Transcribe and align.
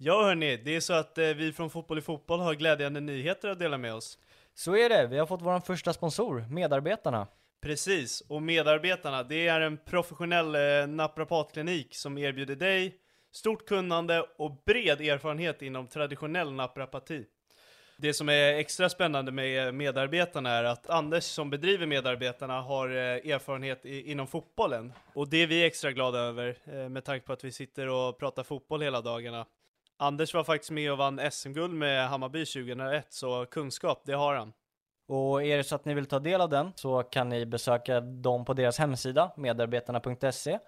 Ja 0.00 0.22
hörni, 0.22 0.56
det 0.56 0.76
är 0.76 0.80
så 0.80 0.92
att 0.92 1.18
eh, 1.18 1.26
vi 1.26 1.52
från 1.52 1.70
Fotboll 1.70 1.98
i 1.98 2.02
Fotboll 2.02 2.40
har 2.40 2.54
glädjande 2.54 3.00
nyheter 3.00 3.48
att 3.48 3.58
dela 3.58 3.78
med 3.78 3.94
oss. 3.94 4.18
Så 4.54 4.76
är 4.76 4.88
det, 4.88 5.06
vi 5.06 5.18
har 5.18 5.26
fått 5.26 5.42
vår 5.42 5.60
första 5.60 5.92
sponsor, 5.92 6.44
Medarbetarna. 6.50 7.26
Precis, 7.60 8.20
och 8.20 8.42
Medarbetarna, 8.42 9.22
det 9.22 9.48
är 9.48 9.60
en 9.60 9.76
professionell 9.76 10.54
eh, 10.54 10.86
naprapatklinik 10.86 11.94
som 11.94 12.18
erbjuder 12.18 12.56
dig 12.56 12.96
stort 13.32 13.66
kunnande 13.66 14.26
och 14.36 14.62
bred 14.66 15.00
erfarenhet 15.00 15.62
inom 15.62 15.86
traditionell 15.86 16.52
naprapati. 16.52 17.24
Det 17.96 18.14
som 18.14 18.28
är 18.28 18.54
extra 18.54 18.88
spännande 18.88 19.32
med 19.32 19.74
medarbetarna 19.74 20.50
är 20.50 20.64
att 20.64 20.90
Anders 20.90 21.24
som 21.24 21.50
bedriver 21.50 21.86
medarbetarna 21.86 22.60
har 22.60 22.88
eh, 22.88 23.32
erfarenhet 23.32 23.86
i, 23.86 24.10
inom 24.10 24.26
fotbollen. 24.26 24.92
Och 25.12 25.28
det 25.28 25.42
är 25.42 25.46
vi 25.46 25.64
extra 25.64 25.92
glada 25.92 26.18
över 26.18 26.56
eh, 26.64 26.88
med 26.88 27.04
tanke 27.04 27.26
på 27.26 27.32
att 27.32 27.44
vi 27.44 27.52
sitter 27.52 27.88
och 27.88 28.18
pratar 28.18 28.42
fotboll 28.42 28.82
hela 28.82 29.00
dagarna. 29.00 29.46
Anders 30.00 30.34
var 30.34 30.44
faktiskt 30.44 30.70
med 30.70 30.92
och 30.92 30.98
vann 30.98 31.30
SM-guld 31.30 31.74
med 31.74 32.08
Hammarby 32.08 32.46
2001, 32.46 33.06
så 33.08 33.46
kunskap, 33.46 34.02
det 34.04 34.12
har 34.12 34.34
han. 34.34 34.52
Och 35.08 35.42
är 35.42 35.56
det 35.56 35.64
så 35.64 35.74
att 35.74 35.84
ni 35.84 35.94
vill 35.94 36.06
ta 36.06 36.18
del 36.18 36.40
av 36.40 36.48
den 36.48 36.72
så 36.76 37.02
kan 37.02 37.28
ni 37.28 37.46
besöka 37.46 38.00
dem 38.00 38.44
på 38.44 38.54
deras 38.54 38.78
hemsida, 38.78 39.32
medarbetarna.se. 39.36 40.58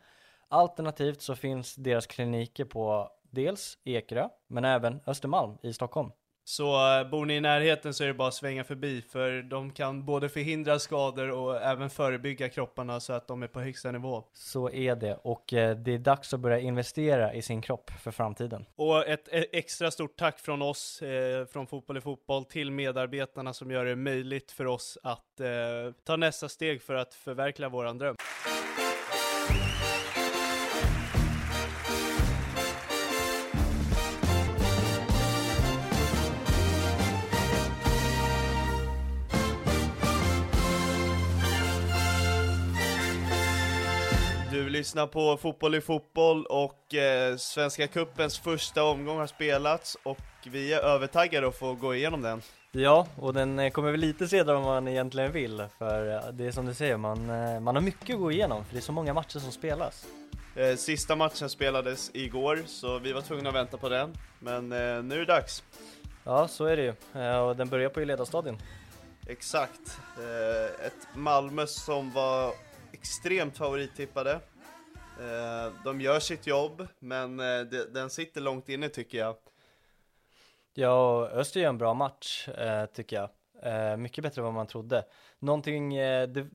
Alternativt 0.49 1.23
så 1.23 1.35
finns 1.35 1.75
deras 1.75 2.07
kliniker 2.07 2.65
på 2.65 3.11
dels 3.31 3.79
Ekerö, 3.85 4.29
men 4.47 4.65
även 4.65 5.01
Östermalm 5.07 5.59
i 5.63 5.73
Stockholm. 5.73 6.11
Så 6.51 6.99
eh, 6.99 7.11
bor 7.11 7.27
ni 7.27 7.35
i 7.35 7.41
närheten 7.41 7.95
så 7.95 8.05
är 8.05 8.09
det 8.09 8.15
bara 8.15 8.29
att 8.29 8.35
svänga 8.35 8.65
förbi, 8.65 9.03
för 9.03 9.43
de 9.43 9.71
kan 9.73 10.05
både 10.05 10.29
förhindra 10.29 10.79
skador 10.79 11.31
och 11.31 11.63
även 11.63 11.91
förebygga 11.91 12.49
kropparna 12.49 13.01
så 13.01 13.13
att 13.13 13.29
de 13.29 13.43
är 13.43 13.47
på 13.47 13.61
högsta 13.61 13.93
nivå. 13.93 14.25
Så 14.33 14.71
är 14.71 14.97
det, 14.97 15.15
och 15.15 15.53
eh, 15.53 15.77
det 15.77 15.95
är 15.95 15.99
dags 15.99 16.35
att 16.35 16.41
börja 16.41 16.59
investera 16.59 17.35
i 17.35 17.43
sin 17.43 17.63
kropp 17.63 17.91
för 17.91 18.11
framtiden. 18.11 18.67
Och 18.77 19.09
ett 19.09 19.29
e- 19.29 19.47
extra 19.53 19.91
stort 19.91 20.17
tack 20.17 20.41
från 20.41 20.63
oss, 20.63 21.03
eh, 21.03 21.47
från 21.47 21.67
Fotboll 21.67 21.97
i 21.97 22.01
Fotboll, 22.01 22.45
till 22.45 22.71
medarbetarna 22.71 23.53
som 23.53 23.71
gör 23.71 23.85
det 23.85 23.97
möjligt 23.97 24.53
för 24.53 24.67
oss 24.67 24.99
att 25.03 25.41
eh, 25.41 25.47
ta 26.05 26.17
nästa 26.17 26.49
steg 26.49 26.83
för 26.83 26.95
att 26.95 27.15
förverkliga 27.15 27.69
våran 27.69 27.99
dröm. 27.99 28.17
Lyssnar 44.81 45.07
på 45.07 45.37
Fotboll 45.37 45.75
i 45.75 45.81
Fotboll 45.81 46.47
och 46.47 46.95
eh, 46.95 47.37
Svenska 47.37 47.87
Cupens 47.87 48.39
första 48.39 48.85
omgång 48.85 49.19
har 49.19 49.27
spelats 49.27 49.97
och 50.03 50.19
vi 50.45 50.73
är 50.73 50.81
övertaggade 50.81 51.49
att 51.49 51.59
få 51.59 51.75
gå 51.75 51.95
igenom 51.95 52.23
den. 52.23 52.43
Ja, 52.73 53.07
och 53.19 53.35
den 53.35 53.59
eh, 53.59 53.71
kommer 53.71 53.91
väl 53.91 54.01
lite 54.01 54.29
senare 54.29 54.57
än 54.57 54.63
man 54.63 54.89
egentligen 54.89 55.33
vill, 55.33 55.65
för 55.79 56.15
eh, 56.15 56.33
det 56.33 56.47
är 56.47 56.51
som 56.51 56.67
du 56.67 56.75
säger, 56.75 56.97
man, 56.97 57.31
eh, 57.31 57.61
man 57.61 57.75
har 57.75 57.83
mycket 57.83 58.15
att 58.15 58.21
gå 58.21 58.33
igenom, 58.33 58.65
för 58.65 58.73
det 58.73 58.79
är 58.79 58.83
så 58.83 58.93
många 58.93 59.15
matcher 59.15 59.39
som 59.39 59.53
spelas. 59.53 60.07
Eh, 60.57 60.77
sista 60.77 61.17
matchen 61.17 61.51
spelades 61.51 62.11
igår, 62.15 62.63
så 62.67 62.99
vi 62.99 63.13
var 63.13 63.21
tvungna 63.21 63.49
att 63.49 63.55
vänta 63.55 63.77
på 63.77 63.89
den. 63.89 64.15
Men 64.39 64.73
eh, 64.73 65.03
nu 65.03 65.15
är 65.15 65.19
det 65.19 65.25
dags. 65.25 65.63
Ja, 66.25 66.49
så 66.49 66.65
är 66.65 66.77
det 66.77 66.83
ju, 66.83 66.95
och 67.31 67.57
den 67.57 67.69
börjar 67.69 67.89
på 67.89 68.01
Ledarstadion. 68.01 68.59
Exakt. 69.27 69.99
Ett 70.87 71.17
Malmö 71.17 71.67
som 71.67 72.13
var 72.13 72.53
extremt 72.93 73.57
favorittippade. 73.57 74.41
Eh, 75.21 75.73
de 75.85 76.01
gör 76.01 76.21
sitt 76.21 76.47
jobb, 76.47 76.87
men 76.99 77.41
eh, 77.41 77.61
de, 77.61 77.85
den 77.85 78.11
sitter 78.11 78.41
långt 78.41 78.69
inne 78.69 78.89
tycker 78.89 79.19
jag. 79.19 79.37
Ja, 80.75 81.27
Öster 81.27 81.61
gör 81.61 81.69
en 81.69 81.79
bra 81.79 81.95
match, 81.95 82.49
eh, 82.49 82.87
tycker 82.87 83.17
jag. 83.17 83.31
Mycket 83.99 84.23
bättre 84.25 84.41
än 84.41 84.45
vad 84.45 84.55
man 84.55 84.67
trodde. 84.67 85.05
Någonting, 85.39 85.95
det, 85.97 86.47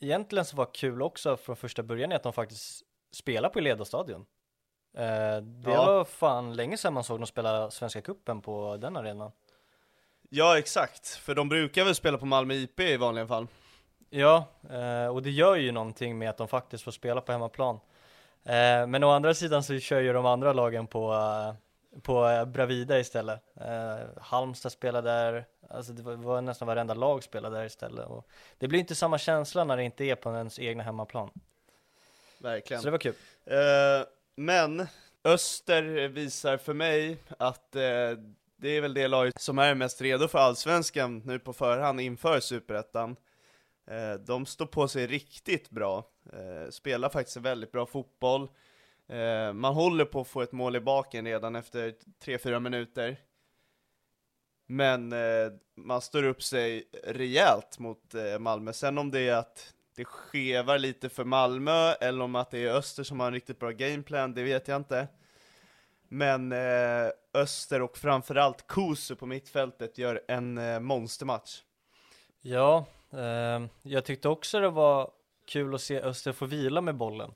egentligen 0.00 0.44
som 0.44 0.56
var 0.56 0.74
kul 0.74 1.02
också 1.02 1.36
från 1.36 1.56
första 1.56 1.82
början 1.82 2.12
är 2.12 2.16
att 2.16 2.22
de 2.22 2.32
faktiskt 2.32 2.82
spelar 3.12 3.48
på 3.48 3.60
Ledarstadion. 3.60 4.26
Eh, 4.96 5.36
det 5.42 5.70
Ja. 5.70 5.86
var 5.86 6.04
fan 6.04 6.56
länge 6.56 6.76
sedan 6.76 6.92
man 6.94 7.04
såg 7.04 7.18
dem 7.20 7.26
spela 7.26 7.70
Svenska 7.70 8.00
Cupen 8.00 8.40
på 8.42 8.76
den 8.80 8.96
arenan. 8.96 9.32
Ja, 10.28 10.58
exakt. 10.58 11.06
För 11.08 11.34
de 11.34 11.48
brukar 11.48 11.84
väl 11.84 11.94
spela 11.94 12.18
på 12.18 12.26
Malmö 12.26 12.54
IP 12.54 12.80
i 12.80 12.96
vanliga 12.96 13.26
fall. 13.26 13.46
Ja, 14.14 14.46
eh, 14.70 15.06
och 15.06 15.22
det 15.22 15.30
gör 15.30 15.56
ju 15.56 15.72
någonting 15.72 16.18
med 16.18 16.30
att 16.30 16.36
de 16.36 16.48
faktiskt 16.48 16.84
får 16.84 16.92
spela 16.92 17.20
på 17.20 17.32
hemmaplan. 17.32 17.80
Eh, 18.44 18.86
men 18.86 19.04
å 19.04 19.10
andra 19.10 19.34
sidan 19.34 19.62
så 19.62 19.78
kör 19.78 20.00
ju 20.00 20.12
de 20.12 20.26
andra 20.26 20.52
lagen 20.52 20.86
på, 20.86 21.12
eh, 21.12 22.00
på 22.00 22.44
Bravida 22.46 22.98
istället. 22.98 23.40
Halmstad 24.16 24.72
spelar 24.72 25.02
där, 25.02 25.46
alltså 25.70 25.92
det 25.92 26.02
var, 26.02 26.40
nästan 26.40 26.68
varenda 26.68 26.94
lag 26.94 27.22
spelade 27.22 27.56
där 27.56 27.64
istället. 27.64 28.06
Och 28.06 28.26
det 28.58 28.68
blir 28.68 28.80
inte 28.80 28.94
samma 28.94 29.18
känsla 29.18 29.64
när 29.64 29.76
det 29.76 29.84
inte 29.84 30.04
är 30.04 30.14
på 30.14 30.30
ens 30.30 30.58
egna 30.58 30.82
hemmaplan. 30.82 31.30
Verkligen. 32.38 32.82
Så 32.82 32.86
det 32.86 32.90
var 32.90 32.98
kul. 32.98 33.14
Eh, 33.44 34.06
men 34.36 34.86
Öster 35.24 36.08
visar 36.08 36.56
för 36.56 36.74
mig 36.74 37.16
att 37.38 37.76
eh, 37.76 37.82
det 38.56 38.68
är 38.68 38.80
väl 38.80 38.94
det 38.94 39.08
laget 39.08 39.40
som 39.40 39.58
är 39.58 39.74
mest 39.74 40.00
redo 40.00 40.28
för 40.28 40.38
allsvenskan 40.38 41.22
nu 41.24 41.38
på 41.38 41.52
förhand 41.52 42.00
inför 42.00 42.40
superettan. 42.40 43.16
Eh, 43.86 44.14
de 44.14 44.46
står 44.46 44.66
på 44.66 44.88
sig 44.88 45.06
riktigt 45.06 45.70
bra, 45.70 46.04
eh, 46.32 46.70
spelar 46.70 47.08
faktiskt 47.08 47.36
väldigt 47.36 47.72
bra 47.72 47.86
fotboll. 47.86 48.48
Eh, 49.08 49.52
man 49.52 49.74
håller 49.74 50.04
på 50.04 50.20
att 50.20 50.28
få 50.28 50.42
ett 50.42 50.52
mål 50.52 50.76
i 50.76 50.80
baken 50.80 51.24
redan 51.24 51.56
efter 51.56 51.94
3-4 52.24 52.60
minuter. 52.60 53.16
Men 54.66 55.12
eh, 55.12 55.52
man 55.74 56.00
står 56.00 56.22
upp 56.22 56.42
sig 56.42 56.84
rejält 57.04 57.78
mot 57.78 58.14
eh, 58.14 58.38
Malmö. 58.38 58.72
Sen 58.72 58.98
om 58.98 59.10
det 59.10 59.20
är 59.20 59.36
att 59.36 59.74
det 59.96 60.04
skevar 60.04 60.78
lite 60.78 61.08
för 61.08 61.24
Malmö, 61.24 61.92
eller 61.92 62.24
om 62.24 62.34
att 62.34 62.50
det 62.50 62.58
är 62.58 62.74
Öster 62.74 63.02
som 63.02 63.20
har 63.20 63.26
en 63.26 63.32
riktigt 63.32 63.58
bra 63.58 63.70
gameplan, 63.70 64.34
det 64.34 64.42
vet 64.42 64.68
jag 64.68 64.76
inte. 64.76 65.08
Men 66.08 66.52
eh, 66.52 67.10
Öster 67.34 67.82
och 67.82 67.98
framförallt 67.98 68.66
Kusu 68.66 69.16
på 69.16 69.26
mittfältet 69.26 69.98
gör 69.98 70.22
en 70.28 70.58
eh, 70.58 70.80
monstermatch. 70.80 71.62
Ja, 72.40 72.86
jag 73.82 74.04
tyckte 74.04 74.28
också 74.28 74.60
det 74.60 74.70
var 74.70 75.10
kul 75.44 75.74
att 75.74 75.80
se 75.80 76.00
Öster 76.00 76.32
få 76.32 76.46
vila 76.46 76.80
med 76.80 76.94
bollen. 76.94 77.34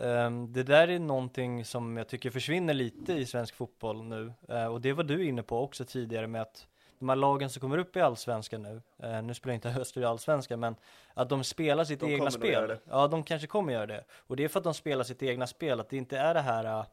Eh, 0.00 0.30
det 0.48 0.62
där 0.62 0.88
är 0.88 0.98
någonting 0.98 1.64
som 1.64 1.96
jag 1.96 2.08
tycker 2.08 2.30
försvinner 2.30 2.74
lite 2.74 3.12
i 3.12 3.26
svensk 3.26 3.54
fotboll 3.54 4.04
nu. 4.04 4.32
Eh, 4.48 4.66
och 4.66 4.80
det 4.80 4.92
var 4.92 5.04
du 5.04 5.24
inne 5.24 5.42
på 5.42 5.60
också 5.60 5.84
tidigare 5.84 6.26
med 6.26 6.42
att 6.42 6.66
de 6.98 7.08
här 7.08 7.16
lagen 7.16 7.50
som 7.50 7.60
kommer 7.60 7.78
upp 7.78 7.96
i 7.96 8.00
allsvenskan 8.00 8.62
nu, 8.62 8.82
nu 9.22 9.34
spelar 9.34 9.54
inte 9.54 9.68
Öster 9.80 10.00
i 10.00 10.04
allsvenskan, 10.04 10.60
men 10.60 10.76
att 11.14 11.28
de 11.28 11.44
spelar 11.44 11.84
sitt 11.84 12.00
De 12.00 12.12
egna 12.12 12.30
spel. 12.30 12.76
Ja, 12.90 13.06
de 13.06 13.22
kanske 13.22 13.46
kommer 13.46 13.72
göra 13.72 13.86
det. 13.86 14.04
Och 14.12 14.36
det 14.36 14.44
är 14.44 14.48
för 14.48 14.60
att 14.60 14.64
de 14.64 14.74
spelar 14.74 15.04
sitt 15.04 15.22
egna 15.22 15.46
spel, 15.46 15.80
att 15.80 15.88
det 15.88 15.96
inte 15.96 16.18
är 16.18 16.34
det 16.34 16.40
här 16.40 16.84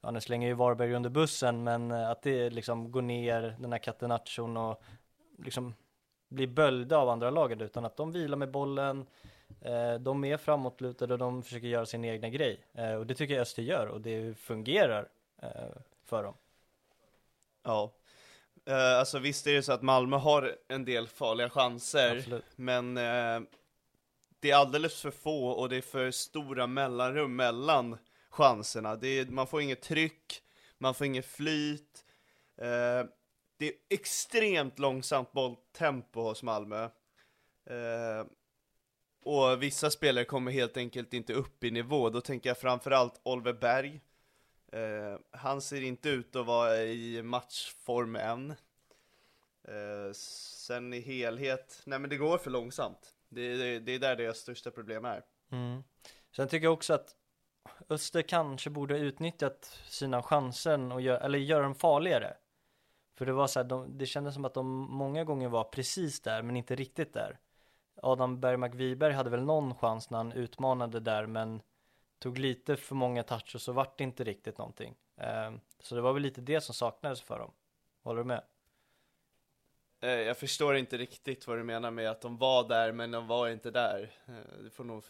Ja, 0.00 0.10
nu 0.10 0.20
slänger 0.20 0.48
ju 0.48 0.54
Varberg 0.54 0.94
under 0.94 1.10
bussen, 1.10 1.64
men 1.64 1.90
att 1.90 2.22
det 2.22 2.50
liksom 2.50 2.92
går 2.92 3.02
ner 3.02 3.56
den 3.58 3.72
här 3.72 3.78
catenaccion 3.78 4.56
och 4.56 4.82
liksom 5.38 5.74
blir 6.34 6.46
böljda 6.46 6.98
av 6.98 7.08
andra 7.08 7.30
laget 7.30 7.60
utan 7.60 7.84
att 7.84 7.96
de 7.96 8.12
vilar 8.12 8.36
med 8.36 8.50
bollen, 8.50 9.06
eh, 9.60 9.94
de 9.94 10.24
är 10.24 10.36
framåtlutade 10.36 11.14
och 11.14 11.18
de 11.18 11.42
försöker 11.42 11.66
göra 11.66 11.86
sin 11.86 12.04
egna 12.04 12.28
grej. 12.28 12.60
Eh, 12.72 12.94
och 12.94 13.06
det 13.06 13.14
tycker 13.14 13.34
jag 13.34 13.42
Öster 13.42 13.62
gör 13.62 13.86
och 13.86 14.00
det 14.00 14.38
fungerar 14.38 15.08
eh, 15.42 15.48
för 16.04 16.22
dem. 16.22 16.34
Ja. 17.62 17.92
Alltså 18.98 19.18
visst 19.18 19.46
är 19.46 19.54
det 19.54 19.62
så 19.62 19.72
att 19.72 19.82
Malmö 19.82 20.16
har 20.16 20.56
en 20.68 20.84
del 20.84 21.08
farliga 21.08 21.50
chanser, 21.50 22.16
Absolut. 22.16 22.44
men 22.56 22.94
det 24.40 24.50
är 24.50 24.54
alldeles 24.54 25.00
för 25.00 25.10
få 25.10 25.48
och 25.48 25.68
det 25.68 25.76
är 25.76 25.82
för 25.82 26.10
stora 26.10 26.66
mellanrum 26.66 27.36
mellan 27.36 27.98
chanserna. 28.30 28.90
Är, 28.90 29.30
man 29.30 29.46
får 29.46 29.62
inget 29.62 29.82
tryck, 29.82 30.42
man 30.78 30.94
får 30.94 31.06
inget 31.06 31.26
flyt. 31.26 32.04
Eh, 32.56 33.06
det 33.64 33.68
är 33.70 33.76
extremt 33.88 34.78
långsamt 34.78 35.32
bolltempo 35.32 36.22
hos 36.22 36.42
Malmö. 36.42 36.84
Eh, 37.66 38.26
och 39.22 39.62
vissa 39.62 39.90
spelare 39.90 40.24
kommer 40.24 40.52
helt 40.52 40.76
enkelt 40.76 41.14
inte 41.14 41.32
upp 41.32 41.64
i 41.64 41.70
nivå. 41.70 42.10
Då 42.10 42.20
tänker 42.20 42.50
jag 42.50 42.58
framförallt 42.58 43.20
Oliver 43.22 43.52
Berg. 43.52 44.00
Eh, 44.72 45.18
han 45.30 45.60
ser 45.60 45.82
inte 45.82 46.08
ut 46.08 46.36
att 46.36 46.46
vara 46.46 46.76
i 46.76 47.22
matchform 47.22 48.16
än. 48.16 48.50
Eh, 49.68 50.12
sen 50.12 50.92
i 50.92 51.00
helhet, 51.00 51.82
nej 51.84 51.98
men 51.98 52.10
det 52.10 52.16
går 52.16 52.38
för 52.38 52.50
långsamt. 52.50 53.14
Det, 53.28 53.56
det, 53.56 53.78
det 53.78 53.92
är 53.92 53.98
där 53.98 54.16
deras 54.16 54.38
största 54.38 54.70
problem 54.70 55.04
är. 55.04 55.22
Mm. 55.52 55.82
Sen 56.36 56.48
tycker 56.48 56.64
jag 56.64 56.72
också 56.72 56.94
att 56.94 57.16
Öster 57.88 58.22
kanske 58.22 58.70
borde 58.70 58.94
ha 58.94 58.98
utnyttjat 58.98 59.80
sina 59.88 60.22
chanser 60.22 60.92
och 60.92 61.00
gör, 61.00 61.20
eller 61.20 61.38
göra 61.38 61.62
dem 61.62 61.74
farligare. 61.74 62.36
För 63.14 63.26
det 63.26 63.32
var 63.32 63.46
så 63.46 63.58
här, 63.58 63.64
de, 63.64 63.98
det 63.98 64.06
kändes 64.06 64.34
som 64.34 64.44
att 64.44 64.54
de 64.54 64.66
många 64.90 65.24
gånger 65.24 65.48
var 65.48 65.64
precis 65.64 66.20
där 66.20 66.42
men 66.42 66.56
inte 66.56 66.74
riktigt 66.74 67.12
där. 67.12 67.38
Adam 68.02 68.40
Bergmark 68.40 68.74
Wiberg 68.74 69.12
hade 69.12 69.30
väl 69.30 69.44
någon 69.44 69.74
chans 69.74 70.10
när 70.10 70.18
han 70.18 70.32
utmanade 70.32 71.00
där 71.00 71.26
men 71.26 71.62
tog 72.18 72.38
lite 72.38 72.76
för 72.76 72.94
många 72.94 73.22
touch 73.22 73.54
och 73.54 73.60
så 73.60 73.72
vart 73.72 73.98
det 73.98 74.04
inte 74.04 74.24
riktigt 74.24 74.58
någonting. 74.58 74.94
Eh, 75.16 75.52
så 75.80 75.94
det 75.94 76.00
var 76.00 76.12
väl 76.12 76.22
lite 76.22 76.40
det 76.40 76.60
som 76.60 76.74
saknades 76.74 77.20
för 77.22 77.38
dem. 77.38 77.50
Håller 78.02 78.18
du 78.18 78.24
med? 78.24 78.42
Eh, 80.00 80.10
Jag 80.10 80.38
förstår 80.38 80.76
inte 80.76 80.96
riktigt 80.98 81.46
vad 81.46 81.58
du 81.58 81.64
menar 81.64 81.90
med 81.90 82.10
att 82.10 82.20
de 82.20 82.36
var 82.36 82.68
där 82.68 82.92
men 82.92 83.10
de 83.10 83.26
var 83.26 83.48
inte 83.48 83.70
där. 83.70 84.10
Eh, 84.26 84.62
Du 84.62 84.70
får 84.70 84.84
nog 84.84 85.04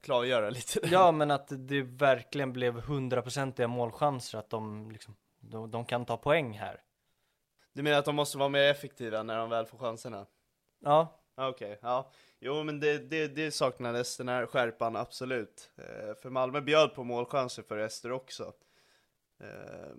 klargöra 0.00 0.50
lite. 0.50 0.80
Ja, 0.90 1.12
men 1.12 1.30
att 1.30 1.48
det 1.50 1.82
verkligen 1.82 2.52
blev 2.52 2.80
hundraprocentiga 2.80 3.68
målchanser, 3.68 4.38
att 4.38 4.50
de 4.50 4.90
liksom, 4.90 5.16
de, 5.40 5.70
de 5.70 5.84
kan 5.84 6.04
ta 6.04 6.16
poäng 6.16 6.58
här. 6.58 6.80
Du 7.72 7.82
menar 7.82 7.98
att 7.98 8.04
de 8.04 8.14
måste 8.16 8.38
vara 8.38 8.48
mer 8.48 8.70
effektiva 8.70 9.22
när 9.22 9.38
de 9.38 9.50
väl 9.50 9.66
får 9.66 9.78
chanserna? 9.78 10.26
Ja, 10.78 11.16
Ah, 11.34 11.48
Okej, 11.48 11.78
ja. 11.82 12.12
Jo 12.40 12.62
men 12.62 12.80
det, 12.80 12.98
det, 12.98 13.28
det 13.28 13.50
saknades 13.50 14.16
den 14.16 14.28
här 14.28 14.46
skärpan 14.46 14.96
absolut. 14.96 15.70
Eh, 15.76 16.14
för 16.14 16.30
Malmö 16.30 16.60
bjöd 16.60 16.94
på 16.94 17.04
målchanser 17.04 17.62
för 17.62 17.78
Ester 17.78 18.12
också. 18.12 18.52
Eh, 19.40 19.94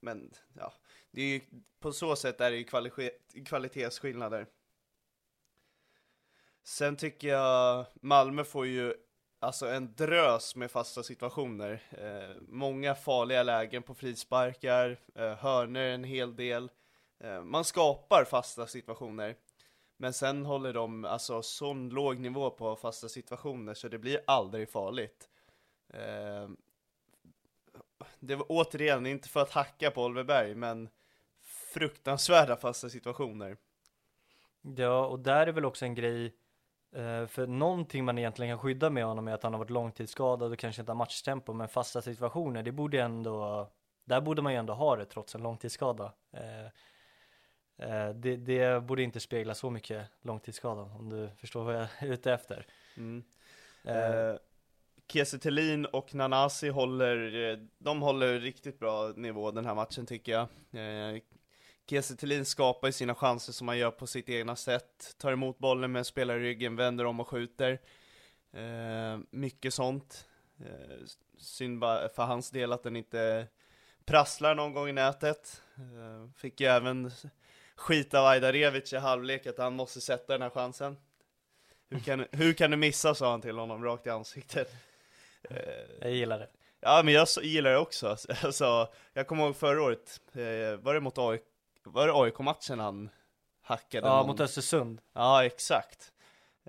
men 0.00 0.30
ja, 0.52 0.72
det 1.10 1.22
är 1.22 1.26
ju, 1.26 1.40
på 1.80 1.92
så 1.92 2.16
sätt 2.16 2.40
är 2.40 2.50
det 2.50 2.56
ju 2.56 2.64
kvalitet, 2.64 3.10
kvalitetsskillnader. 3.46 4.46
Sen 6.64 6.96
tycker 6.96 7.28
jag 7.28 7.86
Malmö 7.94 8.44
får 8.44 8.66
ju 8.66 8.94
alltså 9.38 9.66
en 9.68 9.94
drös 9.94 10.56
med 10.56 10.70
fasta 10.70 11.02
situationer. 11.02 11.82
Eh, 11.90 12.36
många 12.40 12.94
farliga 12.94 13.42
lägen 13.42 13.82
på 13.82 13.94
frisparkar, 13.94 14.98
eh, 15.14 15.34
hörnor 15.34 15.82
en 15.82 16.04
hel 16.04 16.36
del. 16.36 16.70
Eh, 17.22 17.42
man 17.42 17.64
skapar 17.64 18.24
fasta 18.24 18.66
situationer. 18.66 19.36
Men 19.96 20.12
sen 20.12 20.46
håller 20.46 20.72
de 20.72 21.04
alltså 21.04 21.42
sån 21.42 21.88
låg 21.88 22.18
nivå 22.18 22.50
på 22.50 22.76
fasta 22.76 23.08
situationer 23.08 23.74
så 23.74 23.88
det 23.88 23.98
blir 23.98 24.20
aldrig 24.26 24.70
farligt. 24.70 25.28
Eh, 25.88 26.48
det 28.20 28.36
var 28.36 28.46
återigen, 28.48 29.06
inte 29.06 29.28
för 29.28 29.40
att 29.40 29.50
hacka 29.50 29.90
på 29.90 30.04
Oliver 30.04 30.24
Berg, 30.24 30.54
men 30.54 30.88
fruktansvärda 31.72 32.56
fasta 32.56 32.88
situationer. 32.88 33.56
ja, 34.76 35.06
och 35.06 35.18
där 35.18 35.46
är 35.46 35.52
väl 35.52 35.64
också 35.64 35.84
en 35.84 35.94
grej, 35.94 36.24
eh, 36.92 37.26
för 37.26 37.46
någonting 37.46 38.04
man 38.04 38.18
egentligen 38.18 38.52
kan 38.56 38.62
skydda 38.62 38.90
med 38.90 39.04
honom 39.04 39.28
är 39.28 39.32
att 39.32 39.42
han 39.42 39.52
har 39.52 39.58
varit 39.58 39.70
långtidsskadad 39.70 40.52
och 40.52 40.58
kanske 40.58 40.82
inte 40.82 40.92
har 40.92 40.96
matchtempo, 40.96 41.52
men 41.52 41.68
fasta 41.68 42.02
situationer, 42.02 42.62
det 42.62 42.72
borde 42.72 43.02
ändå, 43.02 43.68
där 44.04 44.20
borde 44.20 44.42
man 44.42 44.52
ju 44.52 44.58
ändå 44.58 44.72
ha 44.72 44.96
det 44.96 45.04
trots 45.04 45.34
en 45.34 45.42
långtidsskada. 45.42 46.12
Eh, 47.82 48.08
det, 48.14 48.36
det 48.36 48.82
borde 48.82 49.02
inte 49.02 49.20
spegla 49.20 49.54
så 49.54 49.70
mycket 49.70 50.06
långtidsskada, 50.22 50.82
om 50.82 51.08
du 51.08 51.30
förstår 51.36 51.64
vad 51.64 51.74
jag 51.74 51.88
är 51.98 52.12
ute 52.12 52.32
efter. 52.32 52.66
Mm. 52.96 53.24
Eh, 53.84 53.96
Eh, 53.96 54.36
Kiese 55.12 55.38
Thelin 55.38 55.86
och 55.86 56.14
Nanasi 56.14 56.68
håller, 56.68 57.50
eh, 57.50 57.58
de 57.78 58.02
håller 58.02 58.40
riktigt 58.40 58.78
bra 58.78 59.12
nivå 59.16 59.50
den 59.50 59.66
här 59.66 59.74
matchen 59.74 60.06
tycker 60.06 60.32
jag. 60.32 60.48
Eh, 60.80 61.20
Kiese 61.90 62.16
Thelin 62.16 62.44
skapar 62.44 62.88
ju 62.88 62.92
sina 62.92 63.14
chanser 63.14 63.52
som 63.52 63.68
han 63.68 63.78
gör 63.78 63.90
på 63.90 64.06
sitt 64.06 64.28
egna 64.28 64.56
sätt, 64.56 65.14
tar 65.18 65.32
emot 65.32 65.58
bollen 65.58 65.92
med 65.92 66.06
spelare 66.06 66.38
i 66.38 66.42
ryggen, 66.42 66.76
vänder 66.76 67.04
om 67.04 67.20
och 67.20 67.28
skjuter. 67.28 67.80
Eh, 68.52 69.18
mycket 69.30 69.74
sånt. 69.74 70.28
Eh, 70.60 71.06
synd 71.38 71.78
bara 71.78 72.08
för 72.08 72.22
hans 72.22 72.50
del 72.50 72.72
att 72.72 72.82
den 72.82 72.96
inte 72.96 73.46
prasslar 74.04 74.54
någon 74.54 74.72
gång 74.72 74.88
i 74.88 74.92
nätet. 74.92 75.62
Eh, 75.76 76.30
fick 76.36 76.60
ju 76.60 76.66
även 76.66 77.10
skit 77.76 78.14
av 78.14 78.26
Ajdarevic 78.26 78.92
i 78.92 78.96
halvlek 78.96 79.46
att 79.46 79.58
han 79.58 79.72
måste 79.76 80.00
sätta 80.00 80.32
den 80.32 80.42
här 80.42 80.50
chansen. 80.50 80.96
Hur 81.90 82.00
kan, 82.00 82.26
hur 82.32 82.52
kan 82.52 82.70
du 82.70 82.76
missa, 82.76 83.14
sa 83.14 83.30
han 83.30 83.40
till 83.40 83.58
honom 83.58 83.84
rakt 83.84 84.06
i 84.06 84.10
ansiktet. 84.10 84.72
Eh, 85.50 85.56
jag 86.00 86.10
gillar 86.10 86.38
det. 86.38 86.48
Ja 86.80 87.02
men 87.04 87.14
jag 87.14 87.28
gillar 87.42 87.70
det 87.70 87.78
också, 87.78 88.16
alltså, 88.42 88.88
jag 89.12 89.26
kommer 89.26 89.44
ihåg 89.44 89.56
förra 89.56 89.82
året, 89.82 90.20
eh, 90.32 90.76
var 90.80 90.94
det 90.94 91.00
mot 91.00 91.18
AIK, 91.18 91.42
var 91.84 92.06
det 92.06 92.12
AIK-matchen 92.12 92.78
han 92.78 93.10
hackade 93.62 94.06
Ja, 94.06 94.16
någon? 94.16 94.26
mot 94.26 94.40
Östersund. 94.40 95.00
Ja, 95.12 95.44
exakt. 95.44 96.12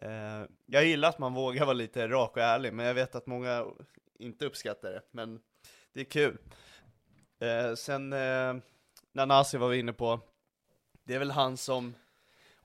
Eh, 0.02 0.44
jag 0.66 0.86
gillar 0.86 1.10
att 1.10 1.20
man 1.20 1.34
vågar 1.34 1.66
vara 1.66 1.74
lite 1.74 2.08
rak 2.08 2.32
och 2.38 2.44
ärlig, 2.44 2.74
men 2.74 2.86
jag 2.86 2.94
vet 2.94 3.16
att 3.16 3.28
många 3.28 3.66
inte 4.20 4.46
uppskattar 4.46 4.92
det, 4.92 5.02
men 5.12 5.40
det 5.94 6.00
är 6.00 6.06
kul. 6.06 6.38
Sen, 7.78 8.16
Nanasi 9.12 9.58
var 9.58 9.68
vi 9.70 9.80
inne 9.80 9.94
på, 9.94 10.20
det 11.04 11.16
är 11.16 11.20
väl 11.20 11.32
han 11.32 11.58
som 11.58 11.96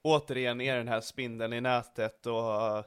återigen 0.03 0.61
är 0.61 0.77
den 0.77 0.89
här 0.89 1.01
spindeln 1.01 1.53
i 1.53 1.61
nätet 1.61 2.27
och 2.27 2.79
uh, 2.79 2.85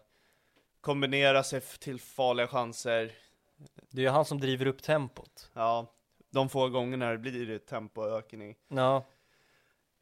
kombinerar 0.82 1.44
sig 1.44 1.62
till 1.62 2.00
farliga 2.00 2.48
chanser. 2.48 3.12
Det 3.90 4.06
är 4.06 4.10
han 4.10 4.26
som 4.26 4.40
driver 4.40 4.66
upp 4.66 4.84
tempot. 4.84 5.52
Ja, 5.54 5.94
de 6.30 6.50
få 6.50 6.70
gångerna 6.70 7.12
det 7.12 7.18
blir 7.18 7.48
det 7.48 7.60
tempoökning. 7.60 8.56
Ja, 8.68 9.06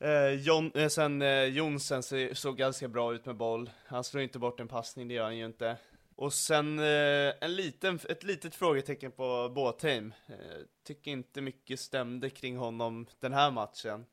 Eh, 0.01 0.33
John, 0.33 0.71
eh, 0.75 0.87
sen 0.87 1.21
eh, 1.21 1.43
Jonsen 1.43 2.03
såg 2.33 2.57
ganska 2.57 2.87
bra 2.87 3.13
ut 3.13 3.25
med 3.25 3.35
boll. 3.35 3.69
Han 3.85 4.03
slår 4.03 4.23
inte 4.23 4.39
bort 4.39 4.59
en 4.59 4.67
passning, 4.67 5.07
det 5.07 5.13
gör 5.13 5.23
han 5.23 5.37
ju 5.37 5.45
inte. 5.45 5.77
Och 6.15 6.33
sen 6.33 6.79
eh, 6.79 7.33
en 7.41 7.55
liten, 7.55 7.99
ett 8.09 8.23
litet 8.23 8.55
frågetecken 8.55 9.11
på 9.11 9.51
Båtheim. 9.55 10.13
Eh, 10.27 10.35
tycker 10.83 11.11
inte 11.11 11.41
mycket 11.41 11.79
stämde 11.79 12.29
kring 12.29 12.57
honom 12.57 13.07
den 13.19 13.33
här 13.33 13.51
matchen. 13.51 14.05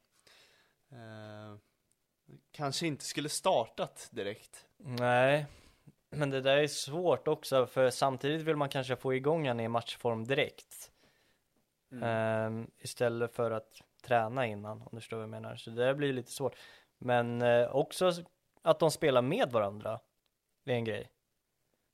Eh, 0.93 1.57
kanske 2.53 2.87
inte 2.87 3.05
skulle 3.05 3.29
startat 3.29 4.09
direkt. 4.13 4.67
nej. 4.77 5.47
Men 6.11 6.31
det 6.31 6.41
där 6.41 6.57
är 6.57 6.67
svårt 6.67 7.29
också, 7.29 7.67
för 7.67 7.91
samtidigt 7.91 8.43
vill 8.43 8.57
man 8.57 8.69
kanske 8.69 8.97
få 8.97 9.15
igång 9.15 9.49
han 9.49 9.61
i 9.61 9.69
matchform 9.69 10.25
direkt. 10.25 10.91
Ehm, 12.03 12.71
istället 12.79 13.35
för 13.35 13.51
att 13.51 13.83
träna 14.03 14.47
innan, 14.47 14.83
om 14.83 14.89
du 14.91 14.97
förstår 14.97 15.17
vad 15.17 15.23
jag 15.23 15.31
menar. 15.31 15.57
Så 15.57 15.71
det 15.71 15.85
där 15.85 15.95
blir 15.95 16.13
lite 16.13 16.31
svårt. 16.31 16.57
Men 16.99 17.43
eh, 17.43 17.77
också 17.77 18.13
att 18.63 18.79
de 18.79 18.91
spelar 18.91 19.23
med 19.23 19.51
varandra, 19.53 20.01
är 20.65 20.73
en 20.75 20.85
grej. 20.85 21.11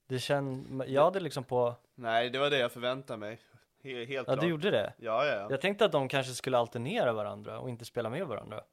Det 0.09 0.19
känns, 0.19 0.69
jag 0.87 1.05
hade 1.05 1.21
liksom 1.21 1.45
på, 1.45 1.75
Nej, 1.95 2.31
det 2.31 2.39
var 2.39 2.51
det 2.51 2.59
jag 2.59 2.73
förväntade 2.73 3.19
mig. 3.19 3.41
He- 3.83 4.05
helt 4.07 4.11
ja 4.11 4.25
klart. 4.35 4.41
du 4.41 4.49
gjorde 4.49 4.71
det. 4.71 4.93
Ja, 4.99 5.27
ja, 5.27 5.35
ja. 5.35 5.47
Jag 5.51 5.61
tänkte 5.61 5.85
att 5.85 5.93
de 5.93 6.09
kanske 6.09 6.33
skulle 6.33 6.59
alternera 6.59 7.13
varandra 7.13 7.59
och 7.59 7.69
inte 7.69 7.85
spela 7.85 8.11
med 8.11 8.27
varandra. 8.27 8.65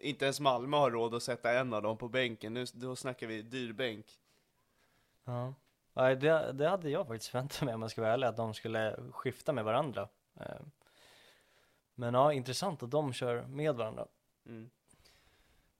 Inte 0.00 0.24
ens 0.24 0.40
Malmö 0.40 0.76
har 0.76 0.90
råd 0.90 1.14
att 1.14 1.22
sätta 1.22 1.52
en 1.52 1.72
av 1.72 1.82
dem 1.82 1.98
på 1.98 2.08
bänken. 2.08 2.54
Nu, 2.54 2.64
då 2.72 2.96
snackar 2.96 3.26
vi 3.26 3.42
dyr 3.42 3.72
bänk. 3.72 4.06
Ja. 5.24 5.54
Nej, 5.92 6.16
det, 6.16 6.52
det 6.52 6.68
hade 6.68 6.90
jag 6.90 7.06
faktiskt 7.06 7.30
förväntat 7.30 7.62
mig 7.62 7.74
om 7.74 7.82
jag 7.82 7.90
ska 7.90 8.00
vara 8.00 8.12
ärlig, 8.12 8.26
att 8.26 8.36
de 8.36 8.54
skulle 8.54 8.96
skifta 9.12 9.52
med 9.52 9.64
varandra. 9.64 10.08
Eh, 10.40 10.60
Men 11.94 12.14
ja, 12.14 12.32
intressant 12.32 12.82
att 12.82 12.90
de 12.90 13.12
kör 13.12 13.46
med 13.46 13.74
varandra. 13.74 14.06
Mm. 14.46 14.70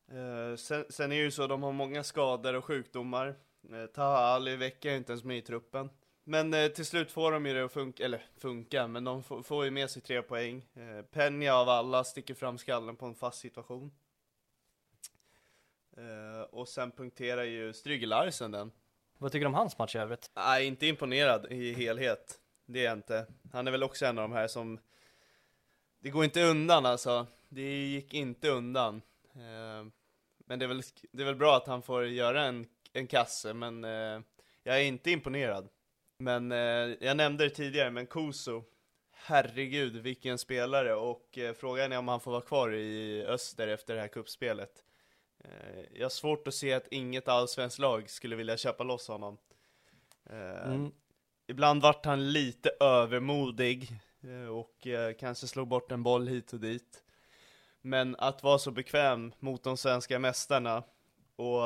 Eh, 0.09 0.57
sen, 0.57 0.85
sen 0.91 1.13
är 1.13 1.17
det 1.17 1.23
ju 1.23 1.31
så, 1.31 1.47
de 1.47 1.63
har 1.63 1.73
många 1.73 2.03
skador 2.03 2.55
och 2.55 2.65
sjukdomar. 2.65 3.35
Eh, 3.73 3.87
Taha 3.87 4.19
Ali 4.19 4.57
Vecka 4.57 4.93
är 4.93 4.97
inte 4.97 5.13
ens 5.13 5.25
med 5.25 5.39
i 5.39 5.43
truppen. 5.43 5.91
Men 6.29 6.55
eh, 6.55 6.69
till 6.69 6.87
slut 6.87 7.11
får 7.11 7.33
de 7.33 7.47
ju 7.47 7.55
det 7.55 7.65
att 7.65 7.73
funka, 7.73 8.05
eller 8.05 8.23
funka, 8.37 8.87
men 8.87 9.05
de 9.05 9.23
får, 9.23 9.43
får 9.43 9.65
ju 9.65 9.71
med 9.71 9.91
sig 9.91 10.03
tre 10.03 10.23
poäng. 10.23 10.67
Eh, 10.75 11.05
Penja 11.05 11.57
av 11.57 11.69
alla 11.69 12.05
sticker 12.05 12.35
fram 12.35 12.59
skallen 12.59 12.97
på 12.97 13.07
en 13.07 13.15
fast 13.15 13.39
situation. 13.39 13.93
Eh, 15.97 16.41
och 16.51 16.69
sen 16.69 16.91
punkterar 16.91 17.45
ju 17.45 17.73
Stryge 17.73 18.07
Larsen 18.07 18.51
den. 18.51 18.73
Vad 19.19 19.33
tycker 19.33 19.45
du 19.45 19.47
om 19.47 19.55
hans 19.55 19.79
match 19.79 19.95
i 19.97 19.99
övrigt? 19.99 20.31
Nej, 20.35 20.67
inte 20.67 20.87
imponerad 20.87 21.53
i 21.53 21.73
helhet. 21.73 22.41
Det 22.67 22.81
är 22.81 22.85
jag 22.85 22.93
inte. 22.93 23.27
Han 23.53 23.67
är 23.67 23.71
väl 23.71 23.83
också 23.83 24.07
en 24.07 24.19
av 24.19 24.23
de 24.29 24.33
här 24.33 24.49
som... 24.49 24.79
Det 26.01 26.11
går 26.11 26.25
inte 26.25 26.43
undan 26.43 26.87
alltså. 26.87 27.27
Det 27.49 27.87
gick 27.87 28.15
inte 28.15 28.49
undan. 28.49 29.03
Eh, 29.35 29.87
Men 30.39 30.59
det 30.59 30.65
är 30.65 30.69
väl, 30.69 30.83
det 31.13 31.23
är 31.23 31.27
väl 31.27 31.37
bra 31.37 31.57
att 31.57 31.67
han 31.67 31.83
får 31.83 32.07
göra 32.07 32.45
en, 32.45 32.67
en 32.93 33.07
kasse, 33.07 33.55
men 33.55 33.85
eh, 33.85 34.21
jag 34.63 34.77
är 34.81 34.83
inte 34.83 35.11
imponerad. 35.11 35.69
Men 36.21 36.53
eh, 36.53 36.97
jag 37.01 37.17
nämnde 37.17 37.45
det 37.45 37.51
tidigare, 37.51 37.91
men 37.91 38.07
Kuso, 38.07 38.65
herregud 39.13 39.97
vilken 39.97 40.39
spelare 40.39 40.95
och 40.95 41.39
eh, 41.39 41.55
frågan 41.55 41.93
är 41.93 41.99
om 41.99 42.09
han 42.09 42.21
får 42.21 42.31
vara 42.31 42.41
kvar 42.43 42.75
i 42.75 43.25
Öster 43.27 43.69
efter 43.69 43.95
det 43.95 44.01
här 44.01 44.09
kuppspelet. 44.09 44.85
Eh, 45.45 45.81
jag 45.95 46.05
har 46.05 46.11
svårt 46.11 46.49
att 46.49 46.55
se 46.55 46.73
att 46.73 46.89
inget 46.91 47.29
allsvenskt 47.29 47.79
lag 47.79 48.11
skulle 48.11 48.37
vilja 48.37 48.57
köpa 48.57 48.85
loss 48.85 49.09
honom. 49.09 49.39
Eh, 50.31 50.69
Mm. 50.69 50.93
Ibland 51.47 51.83
vart 51.83 52.05
han 52.05 52.33
lite 52.33 52.71
övermodig 52.81 53.93
eh, 54.23 54.49
och 54.49 54.87
eh, 54.87 55.15
kanske 55.15 55.47
slog 55.47 55.69
bort 55.69 55.93
en 55.93 56.03
boll 56.03 56.29
hit 56.29 56.53
och 56.53 56.61
dit. 56.61 57.03
Men 57.81 58.17
att 58.17 58.43
vara 58.43 58.59
så 58.59 58.71
bekväm 58.71 59.33
mot 59.39 59.63
de 59.63 59.77
svenska 59.77 60.19
mästarna 60.19 60.83
och 61.37 61.63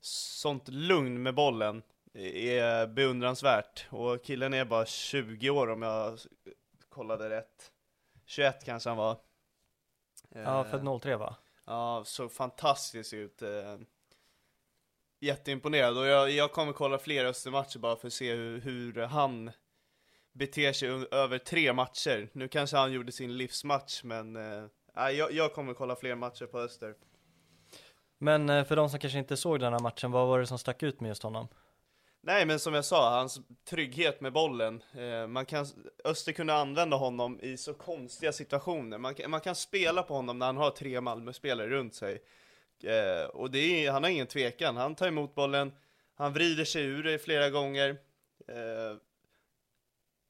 sånt 0.00 0.68
lugn 0.68 1.22
med 1.22 1.34
bollen 1.34 1.82
är 2.18 2.86
beundransvärt. 2.86 3.86
Och 3.90 4.24
killen 4.24 4.54
är 4.54 4.64
bara 4.64 4.86
20 4.86 5.50
år 5.50 5.70
om 5.70 5.82
jag 5.82 6.18
kollade 6.88 7.30
rätt. 7.30 7.72
21 8.24 8.64
kanske 8.64 8.90
han 8.90 8.96
var. 8.96 9.16
Ja, 10.28 10.60
Eh, 10.64 10.70
för 10.70 10.98
03 10.98 11.16
va? 11.16 11.36
Ja, 11.64 12.02
såg 12.06 12.32
fantastiskt 12.32 13.12
ut. 13.14 13.42
eh, 13.42 13.76
Jätteimponerad 15.20 15.98
och 15.98 16.06
jag, 16.06 16.30
jag 16.30 16.52
kommer 16.52 16.72
kolla 16.72 16.98
fler 16.98 17.24
Östermatcher 17.24 17.78
bara 17.78 17.96
för 17.96 18.06
att 18.06 18.12
se 18.12 18.34
hur, 18.34 18.60
hur 18.60 19.02
han 19.02 19.50
beter 20.32 20.72
sig 20.72 20.88
över 21.10 21.38
tre 21.38 21.72
matcher. 21.72 22.28
Nu 22.32 22.48
kanske 22.48 22.76
han 22.76 22.92
gjorde 22.92 23.12
sin 23.12 23.36
livsmatch, 23.36 24.02
men 24.04 24.32
nej, 24.94 25.16
jag, 25.16 25.32
jag 25.32 25.54
kommer 25.54 25.74
kolla 25.74 25.96
fler 25.96 26.14
matcher 26.14 26.46
på 26.46 26.58
Öster. 26.58 26.94
Men 28.18 28.64
för 28.64 28.76
de 28.76 28.90
som 28.90 28.98
kanske 29.00 29.18
inte 29.18 29.36
såg 29.36 29.60
den 29.60 29.72
här 29.72 29.80
matchen, 29.80 30.10
vad 30.10 30.28
var 30.28 30.38
det 30.40 30.46
som 30.46 30.58
stack 30.58 30.82
ut 30.82 31.00
med 31.00 31.08
just 31.08 31.22
honom? 31.22 31.48
Nej 32.26 32.46
men 32.46 32.58
som 32.58 32.74
jag 32.74 32.84
sa, 32.84 33.10
hans 33.18 33.40
trygghet 33.64 34.20
med 34.20 34.32
bollen. 34.32 34.82
Eh, 34.98 35.26
man 35.26 35.46
kan, 35.46 35.66
Öster 36.04 36.32
kunde 36.32 36.54
använda 36.54 36.96
honom 36.96 37.40
i 37.40 37.56
så 37.56 37.74
konstiga 37.74 38.32
situationer. 38.32 38.98
Man, 38.98 39.14
kan- 39.14 39.30
man 39.30 39.40
kan 39.40 39.54
spela 39.54 40.02
på 40.02 40.14
honom 40.14 40.38
när 40.38 40.46
han 40.46 40.56
har 40.56 40.70
tre 40.70 41.00
Malmö-spelare 41.00 41.68
runt 41.68 41.94
sig. 41.94 42.22
Eh, 42.82 43.24
och 43.28 43.50
det 43.50 43.58
är, 43.86 43.90
han 43.90 44.02
har 44.02 44.10
ingen 44.10 44.26
tvekan, 44.26 44.76
han 44.76 44.94
tar 44.94 45.08
emot 45.08 45.34
bollen, 45.34 45.72
han 46.14 46.32
vrider 46.32 46.64
sig 46.64 46.82
ur 46.84 47.02
det 47.02 47.18
flera 47.18 47.50
gånger. 47.50 47.90
Eh, 48.48 48.96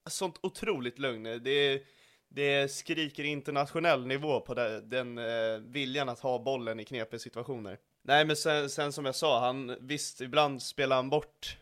sånt 0.09 0.39
otroligt 0.43 0.99
lugn. 0.99 1.23
Det, 1.23 1.83
det 2.29 2.69
skriker 2.73 3.25
internationell 3.25 4.07
nivå 4.07 4.41
på 4.41 4.55
det, 4.55 4.81
den 4.81 5.19
eh, 5.19 5.59
viljan 5.59 6.09
att 6.09 6.21
ha 6.21 6.39
bollen 6.39 6.81
i 6.81 6.85
knepiga 6.85 7.19
situationer. 7.21 7.79
Nej 8.03 8.25
men 8.25 8.37
sen, 8.37 8.71
sen 8.71 8.93
som 8.93 9.05
jag 9.05 9.15
sa, 9.15 9.41
han 9.41 9.77
visst 9.81 10.21
ibland 10.21 10.63
spelar 10.63 10.97
han 10.97 11.11
bort 11.11 11.57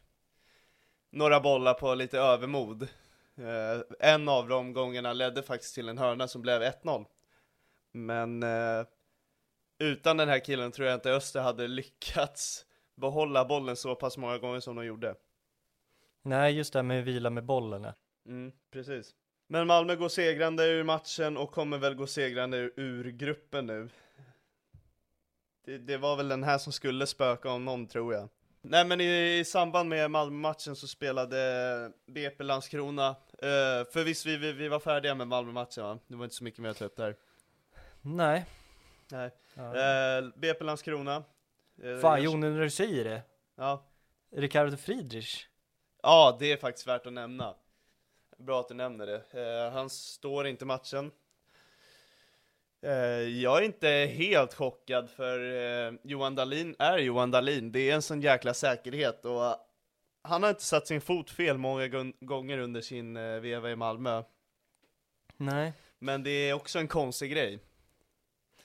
några 1.14 1.40
bollar 1.40 1.75
på 1.75 1.94
lite 1.94 2.18
övermod. 2.18 2.83
Eh, 3.37 4.09
en 4.11 4.28
av 4.28 4.49
de 4.49 4.73
gångerna 4.73 5.12
ledde 5.12 5.42
faktiskt 5.42 5.75
till 5.75 5.88
en 5.88 5.99
hörna 5.99 6.28
som 6.28 6.42
blev 6.42 6.62
1-0. 6.62 7.06
Men 7.92 8.42
eh, 8.42 8.87
utan 9.78 10.16
den 10.16 10.28
här 10.28 10.44
killen 10.44 10.73
tror 10.73 10.88
jag 10.88 10.97
inte 10.97 11.12
Öster 11.12 11.40
hade 11.40 11.68
lyckats 11.68 12.66
behålla 12.94 13.44
bollen 13.44 13.76
så 13.76 13.94
pass 13.94 14.16
många 14.16 14.38
gånger 14.38 14.61
som 14.61 14.76
de 14.76 14.85
gjorde. 14.85 15.14
Nej, 16.23 16.56
just 16.56 16.73
det 16.73 16.78
här 16.78 16.85
med 16.85 17.00
att 17.00 17.06
vila 17.06 17.30
med 17.30 17.44
bollen. 17.44 17.87
Mm, 18.26 18.52
precis. 18.71 19.14
Men 19.47 19.66
Malmö 19.66 19.97
går 19.97 20.09
segrande 20.09 20.64
ur 20.64 20.85
matchen 20.85 21.37
och 21.37 21.50
kommer 21.50 21.78
väl 21.78 21.94
gå 21.94 22.06
segrande 22.06 22.56
ur, 22.56 22.73
ur 22.76 23.11
gruppen 23.11 23.66
nu. 23.66 23.88
Det, 25.64 25.78
det 25.78 25.97
var 25.97 26.16
väl 26.16 26.28
den 26.28 26.44
här 26.44 26.59
som 26.59 26.73
skulle 26.73 27.06
spöka 27.06 27.50
om 27.50 27.64
någon 27.64 27.87
tror 27.87 28.14
jag. 28.14 28.28
Nej 28.66 28.85
men 28.85 29.00
i, 29.00 29.38
i 29.38 29.44
samband 29.44 29.88
med 29.88 30.11
Malmö-matchen 30.11 30.76
så 30.76 30.88
spelade 30.88 31.92
BP 32.06 32.44
Landskrona. 32.44 33.09
Uh, 33.11 33.16
för 33.92 34.04
visst, 34.04 34.26
vi, 34.26 34.37
vi, 34.37 34.52
vi 34.52 34.68
var 34.68 34.80
färdiga 34.80 35.14
med 35.14 35.28
Malmö-matchen 35.28 35.85
va? 35.85 35.99
Det 36.06 36.16
var 36.16 36.25
inte 36.25 36.37
så 36.37 36.44
mycket 36.44 36.61
mer 36.61 36.71
att 36.71 36.78
ta 36.78 36.85
upp 36.85 36.97
där. 36.97 37.16
Nej. 38.02 38.47
Nej. 39.11 39.30
Ja. 39.54 39.62
Uh, 40.23 40.30
BP 40.37 40.64
Landskrona. 40.64 41.25
Eh, 41.83 41.99
Fan 42.00 42.23
jag- 42.23 42.25
Jon, 42.25 42.40
när 42.40 42.61
du 42.61 42.71
säger 42.71 43.04
det. 43.04 43.23
Ja. 43.56 43.85
Ricardo 44.30 44.76
Friedrich. 44.76 45.47
Ja, 46.02 46.37
det 46.40 46.52
är 46.52 46.56
faktiskt 46.56 46.87
värt 46.87 47.06
att 47.06 47.12
nämna. 47.12 47.54
Bra 48.38 48.61
att 48.61 48.68
du 48.68 48.75
nämner 48.75 49.06
det. 49.06 49.23
Eh, 49.66 49.73
han 49.73 49.90
står 49.90 50.47
inte 50.47 50.64
matchen. 50.64 51.11
Eh, 52.85 53.29
jag 53.43 53.59
är 53.59 53.62
inte 53.62 53.88
helt 53.88 54.55
chockad 54.55 55.11
för 55.11 55.38
eh, 55.38 55.93
Johan 56.03 56.35
Dahlin 56.35 56.76
är 56.79 56.99
Johan 56.99 57.31
Dahlin. 57.31 57.73
Det 57.73 57.91
är 57.91 57.95
en 57.95 58.03
sån 58.03 58.21
jäkla 58.21 58.55
säkerhet 58.55 59.25
och 59.25 59.45
eh, 59.45 59.57
han 60.23 60.43
har 60.43 60.50
inte 60.50 60.62
satt 60.62 60.87
sin 60.87 61.00
fot 61.00 61.31
fel 61.31 61.59
många 61.59 62.12
gånger 62.21 62.59
under 62.59 62.81
sin 62.81 63.14
veva 63.41 63.71
i 63.71 63.76
Malmö. 63.76 64.23
Nej. 65.37 65.73
Men 65.99 66.23
det 66.23 66.31
är 66.31 66.53
också 66.53 66.79
en 66.79 66.88
konstig 66.88 67.31
grej. 67.31 67.59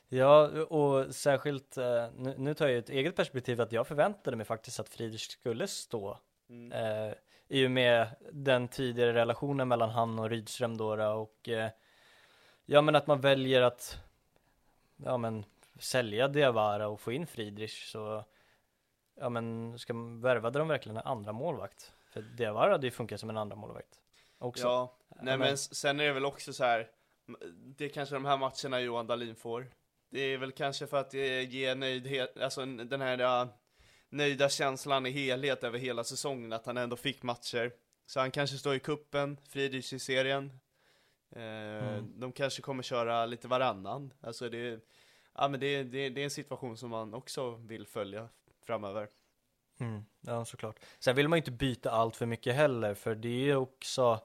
Ja, 0.09 0.47
och 0.63 1.15
särskilt, 1.15 1.77
nu, 2.15 2.35
nu 2.37 2.53
tar 2.53 2.67
jag 2.67 2.77
ett 2.77 2.89
eget 2.89 3.15
perspektiv 3.15 3.61
att 3.61 3.71
jag 3.71 3.87
förväntade 3.87 4.37
mig 4.37 4.45
faktiskt 4.45 4.79
att 4.79 4.89
Friedrich 4.89 5.29
skulle 5.29 5.67
stå. 5.67 6.17
Mm. 6.49 6.71
Eh, 6.71 7.13
I 7.47 7.67
och 7.67 7.71
med 7.71 8.07
den 8.31 8.67
tidigare 8.67 9.13
relationen 9.13 9.67
mellan 9.67 9.89
han 9.89 10.19
och 10.19 10.29
Rydström 10.29 10.77
då 10.77 10.95
då, 10.95 11.09
och 11.09 11.49
eh, 11.49 11.69
ja 12.65 12.81
men 12.81 12.95
att 12.95 13.07
man 13.07 13.21
väljer 13.21 13.61
att 13.61 14.08
ja 15.05 15.17
men 15.17 15.45
sälja 15.79 16.27
Diawara 16.27 16.87
och 16.87 16.99
få 17.01 17.11
in 17.11 17.27
Friedrich 17.27 17.91
så 17.91 18.25
ja 19.15 19.29
men 19.29 19.79
ska 19.79 19.93
man, 19.93 20.21
värvade 20.21 20.59
de 20.59 20.67
verkligen 20.67 20.97
en 20.97 21.03
andra 21.03 21.31
målvakt? 21.31 21.93
För 22.11 22.21
Diawara 22.21 22.71
hade 22.71 22.87
ju 22.87 22.91
funkat 22.91 23.19
som 23.19 23.29
en 23.29 23.37
andra 23.37 23.55
målvakt 23.55 23.99
också. 24.37 24.63
Ja, 24.63 24.97
nej 25.09 25.37
men- 25.37 25.39
men 25.39 25.57
sen 25.57 25.99
är 25.99 26.03
det 26.05 26.13
väl 26.13 26.25
också 26.25 26.53
så 26.53 26.63
här. 26.63 26.87
Det 27.55 27.85
är 27.85 27.89
kanske 27.89 28.15
de 28.15 28.25
här 28.25 28.37
matcherna 28.37 28.79
Johan 28.81 29.07
Dahlin 29.07 29.35
får. 29.35 29.67
Det 30.09 30.19
är 30.19 30.37
väl 30.37 30.51
kanske 30.51 30.87
för 30.87 30.97
att 30.97 31.09
det 31.11 31.43
ger 31.43 31.75
nöjdhet, 31.75 32.37
alltså 32.37 32.65
den 32.65 33.01
här 33.01 33.17
ja, 33.17 33.47
nöjda 34.09 34.49
känslan 34.49 35.05
i 35.05 35.11
helhet 35.11 35.63
över 35.63 35.79
hela 35.79 36.03
säsongen, 36.03 36.53
att 36.53 36.65
han 36.65 36.77
ändå 36.77 36.95
fick 36.95 37.23
matcher. 37.23 37.71
Så 38.05 38.19
han 38.19 38.31
kanske 38.31 38.57
står 38.57 38.75
i 38.75 38.79
kuppen, 38.79 39.37
Friedrich 39.49 39.93
i 39.93 39.99
serien. 39.99 40.59
Eh, 41.31 41.69
Mm. 41.79 42.19
De 42.19 42.31
kanske 42.31 42.61
kommer 42.61 42.83
köra 42.83 43.25
lite 43.25 43.47
varannan. 43.47 44.13
Alltså 44.21 44.49
det, 44.49 44.79
ja 45.35 45.47
men 45.47 45.59
det, 45.59 45.83
det, 45.83 46.09
det 46.09 46.21
är 46.21 46.23
en 46.23 46.29
situation 46.29 46.77
som 46.77 46.89
man 46.89 47.13
också 47.13 47.51
vill 47.51 47.85
följa 47.85 48.29
framöver. 48.65 49.07
Mm, 49.79 50.05
ja, 50.21 50.45
såklart. 50.45 50.79
Sen 50.99 51.15
vill 51.15 51.27
man 51.27 51.37
ju 51.37 51.41
inte 51.41 51.51
byta 51.51 51.91
allt 51.91 52.15
för 52.15 52.25
mycket 52.25 52.55
heller, 52.55 52.93
för 52.93 53.15
det 53.15 53.27
är 53.29 53.43
ju 53.45 53.55
också 53.55 54.19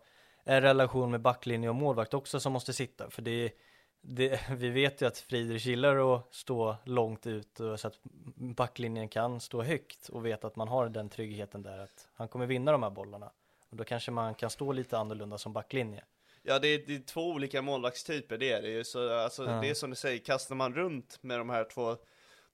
en 0.44 0.62
relation 0.62 1.10
med 1.10 1.20
backlinje 1.20 1.68
och 1.68 1.74
målvakt 1.74 2.14
också 2.14 2.40
som 2.40 2.52
måste 2.52 2.72
sitta. 2.72 3.10
För 3.10 3.22
det, 3.22 3.52
det, 4.00 4.40
vi 4.50 4.70
vet 4.70 5.02
ju 5.02 5.06
att 5.06 5.18
Friedrich 5.18 5.66
gillar 5.66 6.14
att 6.16 6.34
stå 6.34 6.76
långt 6.84 7.26
ut 7.26 7.60
och 7.60 7.80
så 7.80 7.88
att 7.88 7.98
backlinjen 8.36 9.08
kan 9.08 9.40
stå 9.40 9.62
högt 9.62 10.08
och 10.08 10.26
veta 10.26 10.46
att 10.46 10.56
man 10.56 10.68
har 10.68 10.88
den 10.88 11.08
tryggheten 11.08 11.62
där 11.62 11.78
att 11.78 12.08
han 12.14 12.28
kommer 12.28 12.46
vinna 12.46 12.72
de 12.72 12.82
här 12.82 12.90
bollarna. 12.90 13.30
Och 13.70 13.76
då 13.76 13.84
kanske 13.84 14.10
man 14.10 14.34
kan 14.34 14.50
stå 14.50 14.72
lite 14.72 14.98
annorlunda 14.98 15.38
som 15.38 15.52
backlinje. 15.52 16.04
Ja, 16.46 16.58
det 16.58 16.68
är, 16.68 16.78
det 16.86 16.94
är 16.94 16.98
två 17.00 17.30
olika 17.30 17.62
målvaktstyper, 17.62 18.38
det 18.38 18.52
är 18.52 18.62
det 18.62 18.68
ju. 18.70 18.84
Så, 18.84 19.12
alltså, 19.12 19.44
Ja. 19.44 19.60
Det 19.60 19.70
är 19.70 19.74
som 19.74 19.90
du 19.90 19.96
säger, 19.96 20.18
kastar 20.18 20.54
man 20.54 20.74
runt 20.74 21.22
med 21.22 21.38
de 21.38 21.50
här 21.50 21.64
två, 21.64 21.96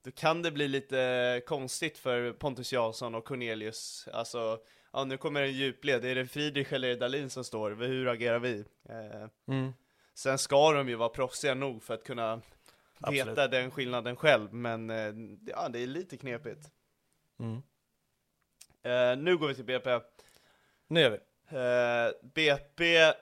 då 0.02 0.10
kan 0.10 0.42
det 0.42 0.50
bli 0.50 0.68
lite 0.68 1.42
konstigt 1.46 1.98
för 1.98 2.32
Pontus 2.32 2.72
Jansson 2.72 3.14
och 3.14 3.24
Cornelius. 3.24 4.08
Alltså, 4.12 4.58
ja 4.92 5.04
nu 5.04 5.16
kommer 5.16 5.42
en 5.42 5.52
djupled, 5.52 6.04
är 6.04 6.14
det 6.14 6.26
Friedrich 6.26 6.72
eller 6.72 6.96
Dahlin 6.96 7.30
som 7.30 7.44
står? 7.44 7.70
Hur 7.70 8.08
agerar 8.08 8.38
vi? 8.38 8.64
Eh, 8.88 9.28
Mm. 9.48 9.72
sen 10.14 10.38
ska 10.38 10.72
de 10.72 10.88
ju 10.88 10.94
vara 10.94 11.08
proffsiga 11.08 11.54
nog 11.54 11.82
för 11.82 11.94
att 11.94 12.04
kunna 12.04 12.40
Absolut. 13.00 13.26
veta 13.26 13.48
den 13.48 13.70
skillnaden 13.70 14.16
själv, 14.16 14.54
men 14.54 14.90
eh, 14.90 15.12
ja, 15.46 15.68
det 15.68 15.78
är 15.82 15.86
lite 15.86 16.16
knepigt. 16.16 16.70
Mm. 17.40 17.62
Eh, 18.82 19.18
nu 19.22 19.36
går 19.36 19.48
vi 19.48 19.54
till 19.54 19.64
BP. 19.64 20.00
Nu 20.88 21.00
gör 21.00 21.10
vi. 21.10 21.16
Eh, 21.56 22.28
BP 22.34 23.12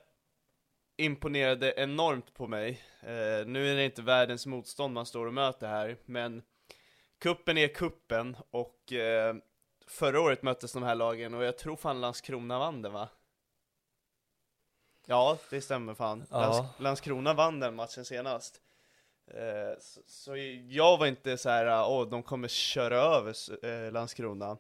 imponerade 0.99 1.75
enormt 1.76 2.35
på 2.35 2.47
mig. 2.47 2.81
Eh, 3.00 3.47
nu 3.47 3.71
är 3.73 3.76
det 3.76 3.85
inte 3.85 4.02
världens 4.02 4.47
motstånd 4.47 4.95
man 4.95 5.07
står 5.07 5.26
och 5.26 5.35
möter 5.35 5.69
här, 5.69 5.97
men 6.05 6.43
kuppen 7.19 7.59
är 7.59 7.69
kuppen 7.69 8.37
och 8.50 8.93
eh, 8.93 9.37
förra 9.87 10.21
året 10.21 10.43
möttes 10.43 10.73
de 10.73 10.83
här 10.83 10.95
lagen 10.95 11.35
och 11.35 11.45
jag 11.45 11.59
tror 11.59 11.76
fan 11.76 12.00
Landskrona 12.00 12.59
vann 12.59 12.83
den 12.83 12.93
va? 12.93 13.09
Ja, 15.07 15.38
det 15.50 15.61
stämmer 15.61 15.95
fan. 15.95 16.25
Ja. 16.31 16.38
Lands- 16.40 16.83
Landskrona 16.83 17.35
vann 17.35 17.61
den 17.61 17.75
matchen 17.75 18.05
senast. 18.05 18.61
Eh, 19.26 19.81
så, 19.81 20.00
så 20.07 20.37
jag 20.69 20.99
var 20.99 21.07
inte 21.07 21.38
så 21.38 21.49
här, 21.50 21.88
åh, 21.90 22.09
de 22.09 22.23
kommer 22.23 22.49
köra 22.49 22.97
över 22.97 23.35
eh, 23.67 23.93
Landskrona. 23.93 24.57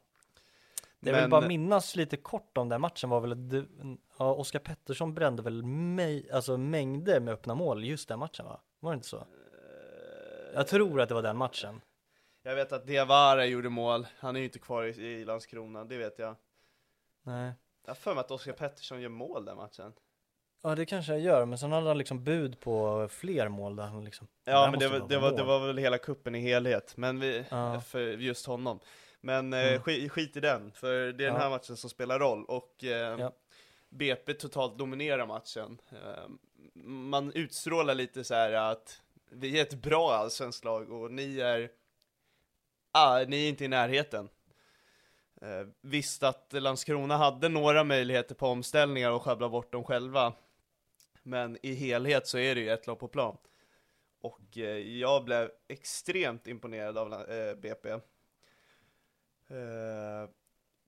Det 1.00 1.10
jag 1.10 1.20
vill 1.20 1.30
bara 1.30 1.48
minnas 1.48 1.96
lite 1.96 2.16
kort 2.16 2.58
om 2.58 2.68
den 2.68 2.80
matchen 2.80 3.10
var 3.10 3.20
väl 3.20 3.32
att 3.32 3.68
ja, 4.18 4.32
Oskar 4.34 4.58
Pettersson 4.58 5.14
brände 5.14 5.42
väl 5.42 5.62
mig, 5.64 6.30
alltså 6.32 6.56
mängder 6.56 7.20
med 7.20 7.34
öppna 7.34 7.54
mål 7.54 7.84
just 7.84 8.08
den 8.08 8.18
matchen 8.18 8.46
va? 8.46 8.60
Var 8.80 8.90
det 8.92 8.94
inte 8.94 9.08
så? 9.08 9.26
Jag 10.54 10.66
tror 10.66 11.00
att 11.00 11.08
det 11.08 11.14
var 11.14 11.22
den 11.22 11.36
matchen. 11.36 11.80
Jag 12.42 12.54
vet 12.54 12.72
att 12.72 12.86
Diawara 12.86 13.46
gjorde 13.46 13.68
mål, 13.68 14.06
han 14.18 14.36
är 14.36 14.40
ju 14.40 14.44
inte 14.46 14.58
kvar 14.58 14.84
i, 14.84 14.88
i 15.06 15.24
Landskrona, 15.24 15.84
det 15.84 15.96
vet 15.98 16.18
jag. 16.18 16.36
Nej. 17.22 17.52
Jag 17.84 17.90
har 17.90 17.94
för 17.94 18.14
mig 18.14 18.20
att 18.20 18.30
Oskar 18.30 18.52
Pettersson 18.52 19.00
gör 19.00 19.08
mål 19.08 19.44
den 19.44 19.56
matchen. 19.56 19.92
Ja 20.62 20.74
det 20.74 20.86
kanske 20.86 21.12
jag 21.12 21.20
gör, 21.20 21.44
men 21.44 21.58
sen 21.58 21.72
hade 21.72 21.86
han 21.88 21.98
liksom 21.98 22.24
bud 22.24 22.60
på 22.60 23.08
fler 23.10 23.48
mål 23.48 23.76
där 23.76 23.84
han 23.86 24.04
liksom 24.04 24.26
Ja 24.44 24.68
men 24.70 24.80
det 24.80 24.88
var, 24.88 25.08
det, 25.08 25.18
var, 25.18 25.32
det 25.36 25.42
var 25.42 25.66
väl 25.66 25.78
hela 25.78 25.98
kuppen 25.98 26.34
i 26.34 26.40
helhet, 26.40 26.92
men 26.96 27.20
vi, 27.20 27.44
Ja. 27.50 27.80
för 27.80 28.00
just 28.00 28.46
honom. 28.46 28.80
Men 29.20 29.52
eh, 29.52 29.68
Mm. 29.68 29.80
skit, 29.82 30.12
skit 30.12 30.36
i 30.36 30.40
den, 30.40 30.72
för 30.72 30.90
det 30.90 31.06
är 31.08 31.12
den 31.12 31.24
Ja. 31.34 31.38
här 31.38 31.50
matchen 31.50 31.76
som 31.76 31.90
spelar 31.90 32.18
roll 32.18 32.44
och 32.44 32.84
eh, 32.84 32.90
Ja. 33.20 33.32
BP 33.88 34.34
totalt 34.34 34.78
dominerar 34.78 35.26
matchen. 35.26 35.80
Ehm, 35.90 36.38
man 37.10 37.32
utstrålar 37.32 37.94
lite 37.94 38.24
så 38.24 38.34
här 38.34 38.52
att 38.52 39.02
vi 39.30 39.58
är 39.58 39.62
ett 39.62 39.74
bra 39.74 40.12
allsvenskt 40.12 40.64
lag 40.64 40.92
och 40.92 41.12
ni 41.12 41.40
är, 41.40 41.70
ah, 42.92 43.24
ni 43.28 43.44
är 43.44 43.48
inte 43.48 43.64
i 43.64 43.68
närheten. 43.68 44.28
Ehm, 45.42 45.72
visst 45.80 46.22
att 46.22 46.52
Landskrona 46.52 47.16
hade 47.16 47.48
några 47.48 47.84
möjligheter 47.84 48.34
på 48.34 48.46
omställningar 48.46 49.10
och 49.10 49.22
sjabbla 49.22 49.48
bort 49.48 49.72
dem 49.72 49.84
själva. 49.84 50.32
Men 51.22 51.58
i 51.62 51.74
helhet 51.74 52.26
så 52.26 52.38
är 52.38 52.54
det 52.54 52.60
ju 52.60 52.70
ett 52.70 52.86
lag 52.86 52.98
på 52.98 53.08
plan. 53.08 53.36
Och 54.20 54.58
eh, 54.58 54.78
jag 54.78 55.24
blev 55.24 55.50
extremt 55.68 56.46
imponerad 56.46 56.98
av 56.98 57.12
eh, 57.12 57.54
BP. 57.54 57.90
Ehm, 59.48 60.28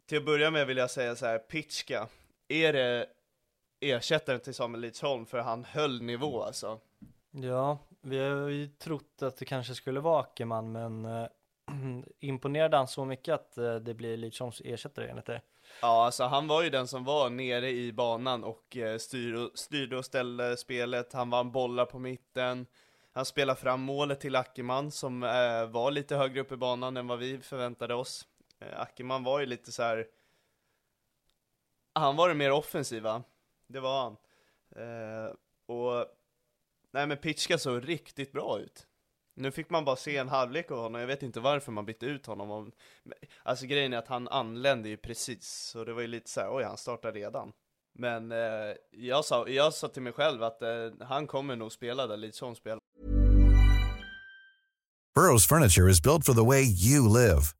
till 0.06 0.18
att 0.18 0.24
börja 0.24 0.50
med 0.50 0.66
vill 0.66 0.76
jag 0.76 0.90
säga 0.90 1.16
så 1.16 1.26
här, 1.26 1.38
Pitchka, 1.38 2.08
är 2.50 2.72
det 2.72 3.06
ersättaren 3.80 4.40
till 4.40 4.54
Samuel 4.54 4.80
Lidsholm 4.80 5.26
för 5.26 5.38
han 5.38 5.64
höll 5.64 6.02
nivå 6.02 6.42
alltså. 6.42 6.80
Ja, 7.30 7.78
vi 8.00 8.18
har 8.18 8.48
ju 8.48 8.66
trott 8.66 9.22
att 9.22 9.36
det 9.36 9.44
kanske 9.44 9.74
skulle 9.74 10.00
vara 10.00 10.20
Ackerman, 10.20 10.72
men 10.72 11.04
äh, 11.04 11.26
imponerade 12.20 12.76
han 12.76 12.88
så 12.88 13.04
mycket 13.04 13.34
att 13.34 13.58
äh, 13.58 13.74
det 13.74 13.94
blir 13.94 14.16
Lidsholms 14.16 14.62
ersättare 14.64 15.08
enligt 15.08 15.26
det? 15.26 15.40
Ja, 15.82 16.04
alltså 16.04 16.24
han 16.24 16.46
var 16.46 16.62
ju 16.62 16.70
den 16.70 16.88
som 16.88 17.04
var 17.04 17.30
nere 17.30 17.70
i 17.70 17.92
banan 17.92 18.44
och 18.44 18.76
eh, 18.76 18.98
styrde, 18.98 19.50
styrde 19.54 19.96
och 19.96 20.04
ställde 20.04 20.56
spelet, 20.56 21.12
han 21.12 21.30
vann 21.30 21.52
bollar 21.52 21.84
på 21.86 21.98
mitten, 21.98 22.66
han 23.12 23.24
spelade 23.24 23.60
fram 23.60 23.80
målet 23.80 24.20
till 24.20 24.36
Ackerman 24.36 24.90
som 24.90 25.22
eh, 25.22 25.66
var 25.66 25.90
lite 25.90 26.16
högre 26.16 26.40
upp 26.40 26.52
i 26.52 26.56
banan 26.56 26.96
än 26.96 27.06
vad 27.06 27.18
vi 27.18 27.38
förväntade 27.38 27.94
oss. 27.94 28.26
Eh, 28.60 28.80
Ackerman 28.80 29.24
var 29.24 29.40
ju 29.40 29.46
lite 29.46 29.72
så 29.72 29.82
här 29.82 30.06
han 31.94 32.16
var 32.16 32.28
det 32.28 32.34
mer 32.34 32.52
offensiva, 32.52 33.22
det 33.66 33.80
var 33.80 34.02
han. 34.02 34.16
Eh, 34.76 35.32
och, 35.66 36.06
nej 36.90 37.06
men 37.06 37.16
Pitchka 37.16 37.58
såg 37.58 37.88
riktigt 37.88 38.32
bra 38.32 38.60
ut. 38.60 38.86
Nu 39.36 39.50
fick 39.50 39.70
man 39.70 39.84
bara 39.84 39.96
se 39.96 40.16
en 40.16 40.28
halvlek 40.28 40.70
av 40.70 40.78
honom, 40.78 41.00
jag 41.00 41.08
vet 41.08 41.22
inte 41.22 41.40
varför 41.40 41.72
man 41.72 41.86
bytte 41.86 42.06
ut 42.06 42.26
honom. 42.26 42.72
Alltså 43.42 43.66
grejen 43.66 43.92
är 43.92 43.98
att 43.98 44.08
han 44.08 44.28
anlände 44.28 44.88
ju 44.88 44.96
precis, 44.96 45.48
så 45.48 45.84
det 45.84 45.92
var 45.92 46.00
ju 46.00 46.06
lite 46.06 46.30
så 46.30 46.40
här, 46.40 46.56
oj 46.56 46.64
han 46.64 46.76
startar 46.76 47.12
redan. 47.12 47.52
Men 47.98 48.32
eh, 48.32 48.74
jag, 48.90 49.24
sa, 49.24 49.48
jag 49.48 49.74
sa 49.74 49.88
till 49.88 50.02
mig 50.02 50.12
själv 50.12 50.42
att 50.42 50.62
eh, 50.62 50.90
han 51.00 51.26
kommer 51.26 51.56
nog 51.56 51.72
spela 51.72 52.06
där 52.06 52.16
Lidsholm 52.16 52.54
spelar. 52.54 52.80
Burrows 55.14 55.46
furniture 55.48 55.90
is 55.90 56.02
built 56.02 56.24
for 56.24 56.34
the 56.34 56.44
way 56.44 56.62
you 56.62 57.08
live. 57.08 57.59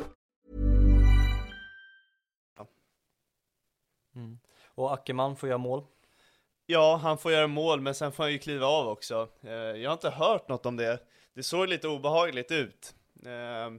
Och 4.81 4.93
Ackerman 4.93 5.35
får 5.35 5.49
göra 5.49 5.57
mål. 5.57 5.83
Ja, 6.65 6.95
han 6.95 7.17
får 7.17 7.31
göra 7.31 7.47
mål, 7.47 7.81
men 7.81 7.95
sen 7.95 8.11
får 8.11 8.23
han 8.23 8.31
ju 8.31 8.39
kliva 8.39 8.65
av 8.65 8.87
också. 8.87 9.29
Eh, 9.41 9.51
jag 9.51 9.89
har 9.89 9.93
inte 9.93 10.09
hört 10.09 10.49
något 10.49 10.65
om 10.65 10.77
det. 10.77 10.99
Det 11.33 11.43
såg 11.43 11.67
lite 11.67 11.87
obehagligt 11.87 12.51
ut. 12.51 12.95
Eh, 13.25 13.73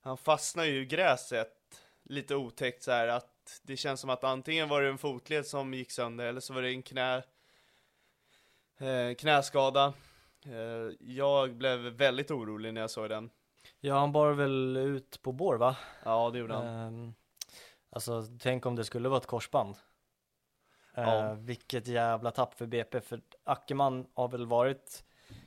han 0.00 0.16
fastnar 0.16 0.64
ju 0.64 0.82
i 0.82 0.86
gräset, 0.86 1.52
lite 2.02 2.34
otäckt 2.34 2.82
så 2.82 2.90
här 2.90 3.08
att 3.08 3.60
det 3.62 3.76
känns 3.76 4.00
som 4.00 4.10
att 4.10 4.24
antingen 4.24 4.68
var 4.68 4.82
det 4.82 4.88
en 4.88 4.98
fotled 4.98 5.46
som 5.46 5.74
gick 5.74 5.90
sönder, 5.90 6.26
eller 6.26 6.40
så 6.40 6.54
var 6.54 6.62
det 6.62 6.70
en 6.70 6.82
knä, 6.82 7.16
eh, 8.78 9.14
knäskada. 9.18 9.92
Eh, 10.46 10.94
jag 11.00 11.54
blev 11.54 11.78
väldigt 11.78 12.30
orolig 12.30 12.74
när 12.74 12.80
jag 12.80 12.90
såg 12.90 13.08
den. 13.08 13.30
Ja, 13.80 13.98
han 13.98 14.12
bar 14.12 14.32
väl 14.32 14.76
ut 14.76 15.22
på 15.22 15.32
bår 15.32 15.56
va? 15.56 15.76
Ja, 16.04 16.30
det 16.30 16.38
gjorde 16.38 16.54
han. 16.54 16.66
Ehm, 16.66 17.14
alltså, 17.90 18.22
tänk 18.40 18.66
om 18.66 18.76
det 18.76 18.84
skulle 18.84 19.08
vara 19.08 19.20
ett 19.20 19.26
korsband. 19.26 19.76
Ja. 20.94 21.30
Eh, 21.30 21.34
vilket 21.34 21.88
jävla 21.88 22.30
tapp 22.30 22.54
för 22.54 22.66
BP, 22.66 23.00
för 23.00 23.20
Ackerman 23.44 24.06
har 24.14 24.28
väl 24.28 24.46
varit 24.46 25.04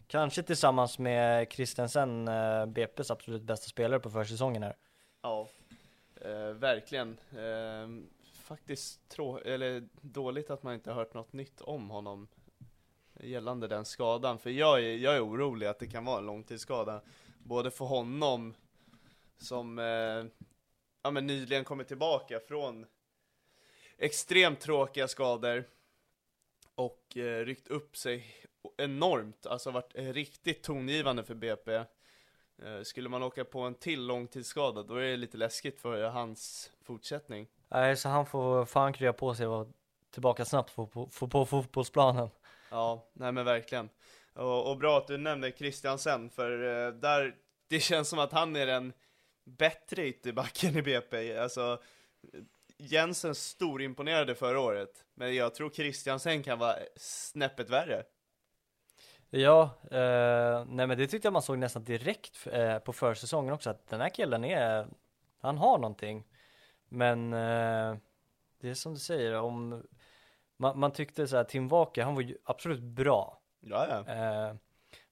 kanske 0.08 0.44
tillsammans 0.44 1.00
med 1.00 1.52
Christensen 1.52 2.28
eh, 2.28 2.66
BP's 2.66 3.12
absolut 3.12 3.42
bästa 3.42 3.70
spelare 3.70 4.00
på 4.00 4.10
försäsongen 4.10 4.64
här. 4.64 4.76
Ja, 5.22 5.50
eh, 6.22 6.50
verkligen. 6.50 7.18
Eh, 7.32 8.10
faktiskt 8.34 9.10
trå- 9.10 9.42
eller 9.46 9.88
dåligt 10.02 10.50
att 10.50 10.64
man 10.64 10.74
inte 10.74 10.90
har 10.92 10.96
hört 10.96 11.14
något 11.14 11.34
nytt 11.34 11.62
om 11.62 11.90
honom 11.90 12.28
gällande 13.20 13.68
den 13.68 13.86
skadan. 13.86 14.40
För 14.40 14.50
jag 14.50 14.80
är, 14.80 14.98
jag 14.98 15.16
är 15.16 15.26
orolig 15.26 15.68
att 15.68 15.80
det 15.80 15.88
kan 15.88 16.06
vara 16.06 16.20
en 16.20 16.26
långtidsskada. 16.26 17.02
Både 17.44 17.72
för 17.72 17.86
honom 17.86 18.54
som 19.38 19.80
eh, 19.80 20.26
ja, 21.04 21.12
men 21.12 21.28
nyligen 21.28 21.64
kommit 21.64 21.88
tillbaka 21.88 22.40
från 22.48 22.86
extremt 23.98 24.60
tråkiga 24.60 25.08
skador 25.08 25.64
och 26.76 27.18
eh, 27.18 27.46
ryckt 27.46 27.68
upp 27.68 27.98
sig 27.98 28.36
enormt, 28.78 29.46
alltså 29.46 29.72
varit 29.72 29.96
eh, 29.96 30.14
riktigt 30.14 30.64
tongivande 30.64 31.24
för 31.24 31.36
BP. 31.36 31.76
Eh, 31.76 32.82
skulle 32.84 33.10
man 33.10 33.24
åka 33.24 33.46
på 33.46 33.60
en 33.62 33.76
till 33.76 34.06
långtidsskada, 34.06 34.84
då 34.84 34.96
är 34.96 35.02
det 35.02 35.18
lite 35.18 35.38
läskigt 35.38 35.82
för 35.82 36.04
hans 36.04 36.72
fortsättning. 36.84 37.48
Nej, 37.68 37.98
så 37.98 38.10
han 38.10 38.26
får 38.26 38.66
fan 38.66 38.94
krya 38.94 39.14
på 39.14 39.36
sig 39.36 39.46
och 39.48 39.52
vara 39.52 39.68
tillbaka 40.10 40.46
snabbt 40.46 40.76
på, 40.76 40.88
på, 40.88 41.08
på, 41.08 41.28
på 41.28 41.46
fotbollsplanen. 41.46 42.30
Ja, 42.70 43.10
nej 43.14 43.32
men 43.32 43.46
verkligen. 43.46 43.90
Och, 44.34 44.72
och 44.72 44.78
bra 44.78 44.98
att 44.98 45.08
du 45.08 45.18
nämnde 45.18 45.52
Christiansen, 45.52 46.30
för 46.30 46.52
eh, 46.52 46.94
där, 46.94 47.36
det 47.68 47.80
känns 47.80 48.10
som 48.10 48.20
att 48.20 48.32
han 48.32 48.56
är 48.56 48.66
den 48.66 48.94
bättre 49.44 50.08
ytterbacken 50.08 50.78
i 50.78 50.82
BP. 50.82 51.38
Alltså, 51.38 51.82
Jensen 52.78 53.36
storimponerade 53.36 54.36
förra 54.36 54.60
året, 54.60 55.06
men 55.14 55.36
jag 55.36 55.56
tror 55.56 55.70
Christiansen 55.70 56.44
kan 56.44 56.60
vara 56.60 56.76
snäppet 56.96 57.70
värre. 57.70 58.04
Ja, 59.30 59.70
eh, 59.92 60.66
nej 60.68 60.88
men 60.88 60.98
det 60.98 61.08
tyckte 61.08 61.26
jag 61.26 61.34
man 61.34 61.42
såg 61.42 61.58
nästan 61.58 61.84
direkt 61.84 62.48
eh, 62.52 62.80
på 62.80 62.94
försäsongen 62.94 63.54
också 63.54 63.70
att 63.70 63.88
den 63.88 64.02
här 64.02 64.10
killen 64.10 64.44
är, 64.44 64.88
han 65.40 65.58
har 65.58 65.78
någonting. 65.78 66.24
Men 66.90 67.34
eh, 67.34 67.98
det 68.62 68.70
är 68.70 68.74
som 68.74 68.94
du 68.94 69.00
säger, 69.00 69.40
om 69.40 69.84
man, 70.58 70.80
man 70.80 70.92
tyckte 70.92 71.28
så 71.28 71.38
här, 71.38 71.44
Tim 71.44 71.68
Walker, 71.68 72.04
han 72.04 72.16
var 72.16 72.22
ju 72.22 72.38
absolut 72.44 72.82
bra. 72.82 73.42
Ja, 73.60 73.88
ja. 73.90 74.14
Eh, 74.14 74.56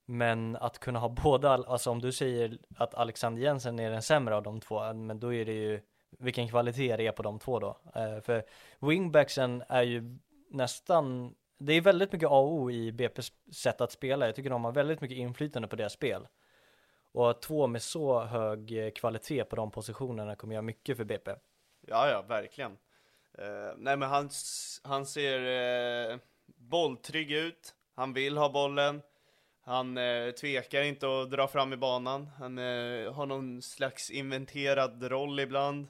men 0.06 0.56
att 0.56 0.80
kunna 0.80 1.00
ha 1.00 1.10
båda, 1.10 1.50
alltså 1.50 1.90
om 1.92 2.02
du 2.02 2.12
säger 2.12 2.58
att 2.78 2.96
Alexander 2.96 3.42
Jensen 3.42 3.80
är 3.80 3.92
den 3.92 4.02
sämre 4.02 4.36
av 4.36 4.44
de 4.44 4.60
två, 4.60 4.94
men 4.94 5.20
då 5.20 5.34
är 5.34 5.46
det 5.46 5.54
ju 5.54 5.82
vilken 6.20 6.48
kvalitet 6.48 6.96
det 6.96 7.08
är 7.08 7.12
på 7.12 7.24
de 7.24 7.40
två 7.40 7.60
då. 7.60 7.78
Eh, 7.96 8.22
för 8.22 8.44
wingbacksen 8.80 9.64
är 9.68 9.84
ju 9.84 10.18
nästan, 10.50 11.36
det 11.58 11.74
är 11.74 11.82
väldigt 11.82 12.12
mycket 12.12 12.30
AO 12.30 12.72
i 12.72 12.92
BP's 12.92 13.32
sätt 13.52 13.82
att 13.82 13.92
spela. 13.92 14.26
Jag 14.26 14.36
tycker 14.36 14.50
de 14.50 14.64
har 14.66 14.72
väldigt 14.72 15.02
mycket 15.02 15.18
inflytande 15.18 15.68
på 15.68 15.76
deras 15.76 15.94
spel. 15.94 16.28
Och 17.12 17.42
två 17.42 17.68
med 17.68 17.82
så 17.82 18.20
hög 18.20 18.86
eh, 18.86 18.92
kvalitet 18.92 19.44
på 19.44 19.56
de 19.56 19.72
positionerna 19.72 20.36
kommer 20.36 20.54
göra 20.54 20.62
mycket 20.62 20.98
för 20.98 21.04
BP. 21.04 21.32
Ja, 21.88 22.10
ja, 22.10 22.22
verkligen. 22.22 22.72
Eh, 23.38 23.74
nej, 23.78 23.98
men 23.98 24.10
han, 24.10 24.30
han 24.84 25.06
ser 25.06 25.40
eh, 26.12 26.18
bolltrygg 26.46 27.32
ut. 27.32 27.76
Han 27.96 28.14
vill 28.14 28.38
ha 28.38 28.50
bollen. 28.50 29.02
Han 29.62 29.98
eh, 29.98 30.32
tvekar 30.32 30.82
inte 30.82 31.22
att 31.22 31.32
dra 31.32 31.48
fram 31.48 31.74
i 31.74 31.78
banan. 31.78 32.30
Han 32.38 32.58
eh, 32.58 33.14
har 33.14 33.26
någon 33.26 33.62
slags 33.62 34.12
inventerad 34.12 35.04
roll 35.04 35.40
ibland. 35.40 35.88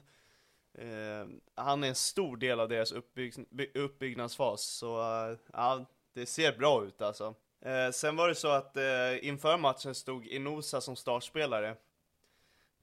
Eh, 0.78 1.26
han 1.54 1.84
är 1.84 1.88
en 1.88 1.94
stor 1.94 2.36
del 2.36 2.60
av 2.60 2.68
deras 2.68 2.92
uppbygg, 2.92 3.34
uppbyggnadsfas, 3.74 4.62
så 4.62 5.00
eh, 5.00 5.38
ja, 5.52 5.84
det 6.14 6.26
ser 6.26 6.58
bra 6.58 6.84
ut 6.84 7.02
alltså. 7.02 7.34
Eh, 7.60 7.90
sen 7.90 8.16
var 8.16 8.28
det 8.28 8.34
så 8.34 8.48
att 8.48 8.76
eh, 8.76 9.28
inför 9.28 9.58
matchen 9.58 9.94
stod 9.94 10.26
Inosa 10.26 10.80
som 10.80 10.96
startspelare. 10.96 11.68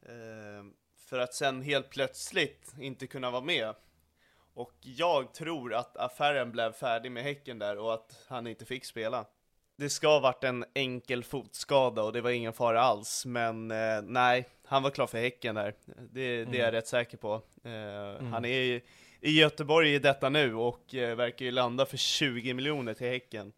Eh, 0.02 0.64
för 0.98 1.20
att 1.20 1.34
sen 1.34 1.62
helt 1.62 1.90
plötsligt 1.90 2.74
inte 2.80 3.08
kunna 3.08 3.32
vara 3.32 3.42
med. 3.42 3.76
Och 4.54 4.74
jag 4.82 5.34
tror 5.34 5.74
att 5.74 5.98
affären 5.98 6.52
blev 6.52 6.72
färdig 6.72 7.12
med 7.12 7.24
Häcken 7.24 7.60
där 7.60 7.78
och 7.78 7.94
att 7.94 8.26
han 8.28 8.48
inte 8.48 8.66
fick 8.66 8.86
spela. 8.86 9.26
Det 9.76 9.90
ska 9.90 10.08
ha 10.08 10.20
varit 10.20 10.44
en 10.44 10.66
enkel 10.74 11.24
fotskada 11.24 12.04
och 12.04 12.14
det 12.14 12.22
var 12.22 12.30
ingen 12.30 12.54
fara 12.54 12.82
alls, 12.82 13.26
men 13.26 13.72
eh, 13.72 14.02
nej, 14.04 14.50
han 14.74 14.84
var 14.84 14.90
klar 14.90 15.08
för 15.08 15.18
Häcken 15.18 15.56
där. 15.56 15.74
Det, 16.12 16.46
det 16.46 16.60
är 16.60 16.64
jag 16.66 16.74
rätt 16.74 16.88
säker 16.88 17.18
på. 17.18 17.42
Eh, 17.64 18.26
Han 18.32 18.46
är 18.46 18.50
i, 18.50 18.82
i 19.22 19.40
Göteborg 19.40 19.94
i 19.96 20.00
detta 20.00 20.30
nu 20.30 20.56
och 20.56 20.96
eh, 20.96 21.16
verkar 21.16 21.46
ju 21.46 21.52
landa 21.52 21.86
för 21.86 21.98
20 21.98 22.54
miljoner 22.54 22.94
till 22.94 23.08
Häcken. 23.08 23.54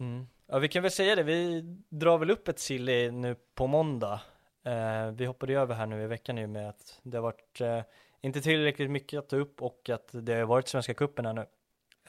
Mm. 0.00 0.26
Ja, 0.46 0.58
vi 0.58 0.68
kan 0.68 0.82
väl 0.82 0.92
säga 0.92 1.16
det. 1.16 1.22
Vi 1.22 1.62
drar 1.88 2.18
väl 2.18 2.30
upp 2.30 2.48
ett 2.48 2.58
silly 2.58 3.10
nu 3.10 3.36
på 3.54 3.66
måndag. 3.66 4.20
Eh, 4.64 5.10
vi 5.10 5.24
hoppade 5.24 5.52
ju 5.52 5.58
över 5.58 5.74
här 5.74 5.86
nu 5.86 6.02
i 6.02 6.06
veckan 6.06 6.34
nu 6.36 6.46
med 6.46 6.68
att 6.68 7.00
det 7.02 7.16
har 7.16 7.22
varit 7.22 7.60
eh, 7.60 7.82
inte 8.20 8.40
tillräckligt 8.40 8.90
mycket 8.90 9.18
att 9.18 9.28
ta 9.28 9.36
upp 9.36 9.62
och 9.62 9.90
att 9.90 10.08
det 10.12 10.34
har 10.34 10.44
varit 10.44 10.68
Svenska 10.68 10.94
cupen 10.94 11.26
här 11.26 11.32
nu. 11.32 11.46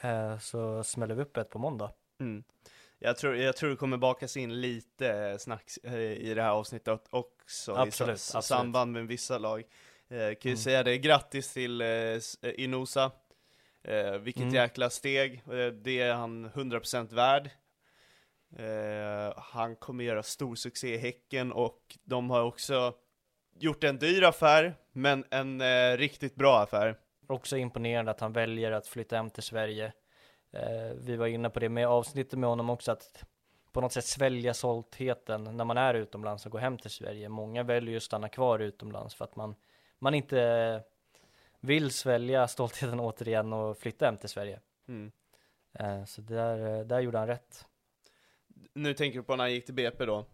Eh, 0.00 0.38
så 0.38 0.84
smäller 0.84 1.14
vi 1.14 1.22
upp 1.22 1.36
ett 1.36 1.50
på 1.50 1.58
måndag. 1.58 1.92
Jag, 2.98 3.16
tror, 3.18 3.36
jag 3.36 3.56
tror 3.56 3.70
det 3.70 3.76
kommer 3.76 3.96
bakas 3.96 4.36
in 4.36 4.60
lite 4.60 5.08
eh, 5.12 5.38
snack 5.38 5.70
eh, 5.82 5.94
i 5.98 6.34
det 6.34 6.42
här 6.42 6.50
avsnittet 6.50 7.06
också, 7.10 7.74
Absolut, 7.74 8.10
i 8.10 8.12
absolut. 8.12 8.44
samband 8.44 8.92
med 8.92 9.06
vissa 9.06 9.38
lag. 9.38 9.60
Eh, 10.08 10.18
kan 10.18 10.18
ju 10.28 10.36
Mm. 10.50 10.56
säga 10.56 10.82
det, 10.82 10.98
grattis 10.98 11.52
till 11.52 11.80
eh, 11.80 11.88
eh, 11.88 12.20
Inosa. 12.42 13.10
Eh, 13.84 14.12
vilket 14.12 14.42
Mm. 14.42 14.54
jäkla 14.54 14.90
steg, 14.90 15.42
det 15.82 16.00
är 16.00 16.12
han 16.14 16.50
100% 16.50 17.12
värd. 17.12 17.50
Han 19.36 19.76
kommer 19.76 20.04
göra 20.04 20.22
stor 20.22 20.54
succé 20.54 20.94
i 20.94 20.98
Häcken 20.98 21.52
och 21.52 21.98
de 22.04 22.30
har 22.30 22.42
också 22.42 22.94
gjort 23.58 23.84
en 23.84 23.98
dyr 23.98 24.22
affär, 24.22 24.74
men 24.92 25.24
en 25.30 25.62
riktigt 25.96 26.34
bra 26.34 26.58
affär. 26.62 26.96
Också 27.26 27.56
imponerande 27.56 28.10
att 28.10 28.20
han 28.20 28.32
väljer 28.32 28.72
att 28.72 28.86
flytta 28.86 29.16
hem 29.16 29.30
till 29.30 29.42
Sverige. 29.42 29.92
Eh, 30.52 30.92
vi 30.94 31.16
var 31.16 31.26
inne 31.26 31.50
på 31.50 31.60
det 31.60 31.68
med 31.68 31.88
avsnittet 31.88 32.38
med 32.38 32.48
honom 32.48 32.70
också 32.70 32.92
att 32.92 33.24
på 33.72 33.80
något 33.80 33.92
sätt 33.92 34.04
svälja 34.04 34.54
stoltheten 34.54 35.44
när 35.56 35.64
man 35.64 35.78
är 35.78 35.94
utomlands 35.94 36.46
och 36.46 36.52
går 36.52 36.58
hem 36.58 36.78
till 36.78 36.90
Sverige. 36.90 37.28
Många 37.28 37.62
väljer 37.62 37.90
ju 37.90 37.96
att 37.96 38.02
stanna 38.02 38.28
kvar 38.28 38.58
utomlands 38.58 39.14
för 39.14 39.24
att 39.24 39.36
man, 39.36 39.54
man 39.98 40.14
inte 40.14 40.82
vill 41.60 41.90
svälja 41.90 42.48
stoltheten 42.48 43.00
återigen 43.00 43.52
och 43.52 43.78
flytta 43.78 44.04
hem 44.04 44.16
till 44.16 44.28
Sverige. 44.28 44.60
Mm. 44.88 45.12
Eh, 45.72 46.04
så 46.04 46.20
där, 46.20 46.84
där 46.84 47.00
gjorde 47.00 47.18
han 47.18 47.26
rätt. 47.26 47.66
Nu 48.72 48.94
tänker 48.94 49.18
du 49.18 49.22
på 49.22 49.36
när 49.36 49.44
han 49.44 49.52
gick 49.52 49.64
till 49.64 49.74
BP 49.74 50.04
då? 50.04 50.26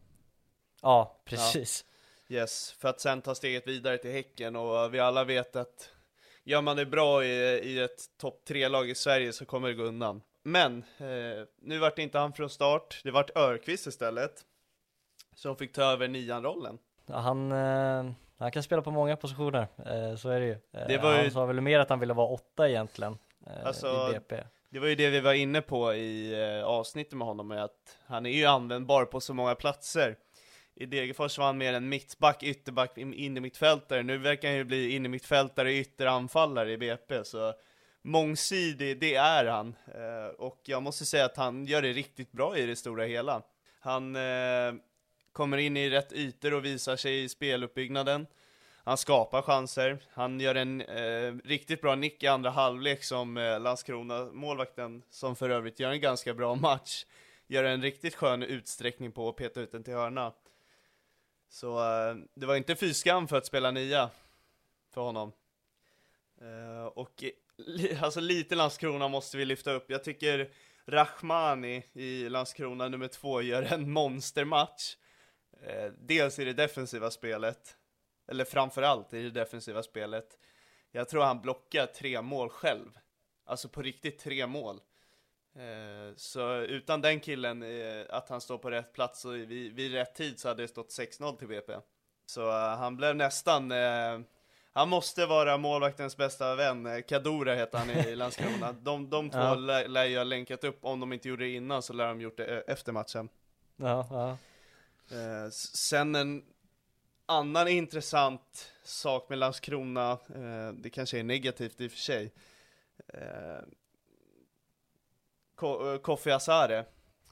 Ja, 0.83 1.21
precis. 1.25 1.85
Yes, 2.29 2.73
för 2.73 2.89
att 2.89 3.01
sen 3.01 3.23
ta 3.23 3.35
steget 3.35 3.67
vidare 3.67 3.99
till 3.99 4.13
Häcken 4.13 4.57
och 4.57 4.95
vi 4.95 5.01
alla 5.01 5.25
vet 5.25 5.57
att 5.57 5.94
gör 6.45 6.61
man 6.63 6.77
det 6.77 6.87
bra 6.87 7.25
i, 7.25 7.29
i 7.65 7.81
ett 7.81 8.01
topp 8.21 8.41
tre 8.49 8.69
lag 8.69 8.91
i 8.91 8.95
Sverige 8.95 9.33
så 9.33 9.45
kommer 9.45 9.69
det 9.69 9.75
gå 9.75 9.83
undan. 9.83 10.23
Men, 10.43 10.85
eh, 10.99 11.47
nu 11.63 11.79
vart 11.79 11.97
det 11.97 12.03
inte 12.03 12.19
han 12.19 12.33
från 12.33 12.51
start, 12.51 13.01
det 13.05 13.11
vart 13.11 13.37
Örqvist 13.37 13.87
istället. 13.87 14.33
Som 15.35 15.57
fick 15.57 15.73
ta 15.73 15.83
över 15.83 16.09
nian-rollen. 16.09 16.79
Ja, 17.07 17.17
han, 17.19 17.53
eh, 17.53 18.13
han 18.39 18.51
kan 18.53 18.63
spela 18.63 18.83
på 18.83 18.91
många 18.91 19.17
positioner, 19.17 19.67
eh, 19.87 20.17
så 20.17 20.29
är 20.29 20.41
det 20.41 20.47
ju. 20.47 20.53
Eh, 20.53 20.87
Det 20.89 20.99
var 20.99 21.13
ju- 21.17 21.23
Han 21.23 21.31
sa 21.31 21.47
väl 21.47 21.61
mer 21.61 21.79
att 21.81 21.89
han 21.89 22.01
ville 22.01 22.15
vara 22.15 22.27
åtta 22.29 22.69
egentligen, 22.69 23.19
eh, 23.47 23.67
Alltså, 23.67 23.87
i 23.87 24.13
BP. 24.15 24.45
Det 24.71 24.79
var 24.79 24.87
ju 24.87 24.95
det 24.95 25.11
vi 25.11 25.21
var 25.21 25.33
inne 25.35 25.61
på 25.63 25.95
i 25.95 26.43
eh, 26.59 26.65
avsnittet 26.65 27.13
med 27.19 27.27
honom, 27.27 27.51
att 27.51 27.99
han 28.07 28.27
är 28.27 28.31
ju 28.31 28.45
användbar 28.45 29.05
på 29.05 29.21
så 29.21 29.35
många 29.35 29.55
platser. 29.55 30.17
I 30.77 30.87
Degerfors 30.87 31.39
var 31.39 31.47
han 31.47 31.59
mer 31.59 31.73
en 31.73 31.89
mittback, 31.89 32.43
ytterback, 32.43 32.99
in 32.99 33.37
i 33.37 33.41
mittfältare. 33.41 34.03
Nu 34.03 34.19
verkar 34.19 34.49
han 34.49 34.57
ju 34.57 34.65
bli 34.65 34.91
in 34.91 35.07
i 35.07 35.09
mittfältare, 35.09 35.75
ytteranfallare 35.75 36.73
i 36.73 36.79
BP, 36.79 37.25
så 37.25 37.55
mångsidig, 38.03 39.01
det 39.01 39.15
är 39.15 39.45
han. 39.45 39.77
Eh, 39.87 40.35
och 40.39 40.61
jag 40.65 40.83
måste 40.83 41.05
säga 41.05 41.25
att 41.25 41.37
han 41.37 41.67
gör 41.67 41.83
det 41.83 41.93
riktigt 41.93 42.33
bra 42.33 42.59
i 42.59 42.67
det 42.67 42.77
stora 42.77 43.05
hela. 43.05 43.43
Han 43.81 44.17
eh, 44.17 44.75
kommer 45.33 45.59
in 45.59 45.77
i 45.77 45.91
rätt 45.91 46.13
ytor 46.13 46.55
och 46.55 46.65
visar 46.65 46.97
sig 46.97 47.25
i 47.25 47.29
speluppbyggnaden. 47.29 48.27
Han 48.85 48.97
skapar 48.97 49.43
chanser, 49.43 49.99
han 50.13 50.41
gör 50.41 50.55
en 50.55 50.81
eh, 50.81 51.35
riktigt 51.45 51.81
bra 51.81 51.95
nick 51.95 52.23
i 52.23 52.27
andra 52.27 52.51
halvlek 52.51 53.05
som 53.05 53.37
eh, 53.37 53.61
Landskrona, 53.61 54.25
målvakten, 54.33 55.03
som 55.11 55.37
för 55.37 55.51
övrigt 55.51 55.81
gör 55.81 55.91
en 55.91 56.01
ganska 56.01 56.35
bra 56.35 56.55
match, 56.55 57.05
gör 57.47 57.65
en 57.65 57.83
riktigt 57.83 58.15
skön 58.15 58.43
utsträckning 58.43 59.13
på 59.13 59.29
att 59.29 59.37
peta 59.37 59.61
ut 59.61 59.73
den 59.73 59.85
till 59.85 59.95
hörna. 59.95 60.33
Så 61.55 61.79
eh, 61.79 62.17
det 62.35 62.47
var 62.47 62.57
inte 62.57 62.77
fy 62.77 62.95
skam 62.95 63.29
för 63.29 63.37
att 63.37 63.47
spela 63.47 63.71
nia 63.71 64.11
för 64.91 65.01
honom. 65.01 65.33
Eh, 66.41 66.85
och 66.85 67.25
li, 67.57 67.99
alltså 68.03 68.21
lite 68.21 68.55
Landskrona 68.55 69.09
måste 69.09 69.37
vi 69.37 69.45
lyfta 69.45 69.73
upp. 69.73 69.91
Jag 69.91 70.05
tycker 70.05 70.51
Rachmani 70.87 71.85
i 71.93 72.29
Landskrona 72.29 72.89
nummer 72.89 73.09
två 73.09 73.43
gör 73.43 73.63
en 73.63 73.91
monstermatch. 73.91 74.97
Eh, 75.63 75.93
dels 75.99 76.39
i 76.39 76.45
det 76.45 76.53
defensiva 76.53 77.11
spelet, 77.11 77.77
eller 78.29 78.45
framförallt 78.45 79.13
i 79.13 79.23
det 79.23 79.31
defensiva 79.31 79.83
spelet. 79.83 80.39
Jag 80.91 81.09
tror 81.09 81.23
han 81.23 81.41
blockar 81.41 81.87
tre 81.87 82.23
mål 82.23 82.49
själv. 82.49 82.99
Alltså 83.45 83.69
på 83.69 83.83
riktigt 83.83 84.19
tre 84.19 84.47
mål. 84.47 84.81
Eh, 85.57 86.15
så 86.17 86.57
utan 86.57 87.01
den 87.01 87.21
killen, 87.21 87.63
eh, 87.63 88.05
att 88.11 88.29
han 88.29 88.41
står 88.41 88.59
på 88.59 88.71
rätt 88.71 88.93
plats 88.93 89.25
och 89.25 89.35
vid, 89.35 89.73
vid 89.75 89.93
rätt 89.93 90.15
tid 90.15 90.41
så 90.41 90.49
hade 90.49 90.63
det 90.63 90.69
stått 90.69 90.91
6-0 90.91 91.37
till 91.37 91.49
BP. 91.49 91.77
Så 92.27 92.49
eh, 92.49 92.77
han 92.77 92.97
blev 92.97 93.17
nästan, 93.17 93.73
han 94.73 94.89
måste 94.89 95.27
vara 95.27 95.57
målvaktens 95.57 96.17
bästa 96.17 96.55
vän, 96.55 97.03
Kadura 97.09 97.55
heter 97.55 97.79
han 97.79 97.91
i 97.91 98.17
Landskrona. 98.17 98.73
De, 98.73 99.11
de 99.11 99.31
två 99.31 99.39
Ja. 99.39 99.55
lär, 99.55 100.05
ju 100.05 100.17
ha 100.17 100.25
länkat 100.25 100.65
upp, 100.65 100.79
om 100.85 101.01
de 101.01 101.13
inte 101.13 101.29
gjorde 101.29 101.45
det 101.45 101.51
innan 101.51 101.83
så 101.83 101.93
lär 101.93 102.07
de 102.07 102.21
gjort 102.21 102.37
det 102.37 102.61
efter 102.61 102.93
matchen. 102.93 103.29
Ja, 103.77 104.07
ja. 104.11 104.39
Sen 105.91 106.15
en 106.15 106.45
annan 107.27 107.69
intressant 107.69 108.73
sak 108.85 109.29
med 109.29 109.39
Landskrona, 109.39 110.19
det 110.75 110.91
kanske 110.91 111.19
är 111.19 111.23
negativt 111.23 111.81
i 111.81 111.87
och 111.87 111.91
för 111.93 111.99
sig. 111.99 112.33
Eh, 115.63 115.99
Kofi 115.99 116.31
Asare, 116.31 116.79
eh, 116.79 116.85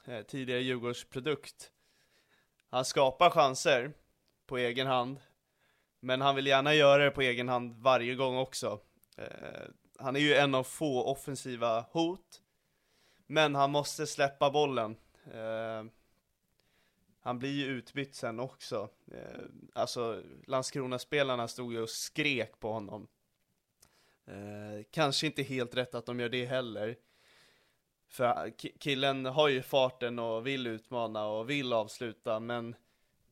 tidigare 0.05 0.23
tidigare 0.23 0.61
Djurgårdsprodukt. 0.61 1.71
Han 2.71 2.85
skapar 2.85 3.31
chanser 3.31 3.93
på 4.47 4.59
egen 4.59 4.87
hand, 4.87 5.21
men 6.01 6.21
han 6.21 6.37
vill 6.37 6.47
gärna 6.47 6.75
göra 6.75 7.05
det 7.05 7.11
på 7.11 7.23
egen 7.23 7.49
hand 7.49 7.77
varje 7.77 8.15
gång 8.15 8.37
också. 8.37 8.81
Eh, 9.17 9.69
han 9.99 10.17
är 10.17 10.21
ju 10.21 10.35
en 10.35 10.55
av 10.55 10.65
få 10.65 11.05
offensiva 11.05 11.87
hot, 11.91 12.43
men 13.27 13.55
han 13.55 13.71
måste 13.71 14.07
släppa 14.07 14.51
bollen. 14.51 14.97
Han 17.25 17.39
blir 17.39 17.51
ju 17.51 17.65
utbytt 17.67 18.15
sen 18.15 18.41
också. 18.41 18.89
Eh, 19.13 19.41
alltså, 19.73 20.23
Landskrona-spelarna 20.47 21.49
stod 21.49 21.73
ju 21.73 21.81
och 21.81 21.91
skrek 21.91 22.61
på 22.61 22.73
honom. 22.73 23.09
Eh, 24.25 24.85
kanske 24.91 25.27
inte 25.27 25.43
helt 25.43 25.75
rätt 25.75 25.95
att 25.95 26.07
de 26.07 26.21
gör 26.21 26.29
det 26.29 26.47
heller. 26.47 26.97
För 28.13 28.35
ki- 28.35 28.79
killen 28.79 29.27
har 29.27 29.49
ju 29.49 29.63
farten 29.63 30.19
och 30.19 30.47
vill 30.47 30.67
utmana 30.67 31.27
och 31.27 31.51
vill 31.51 31.73
avsluta, 31.73 32.41
men 32.41 32.75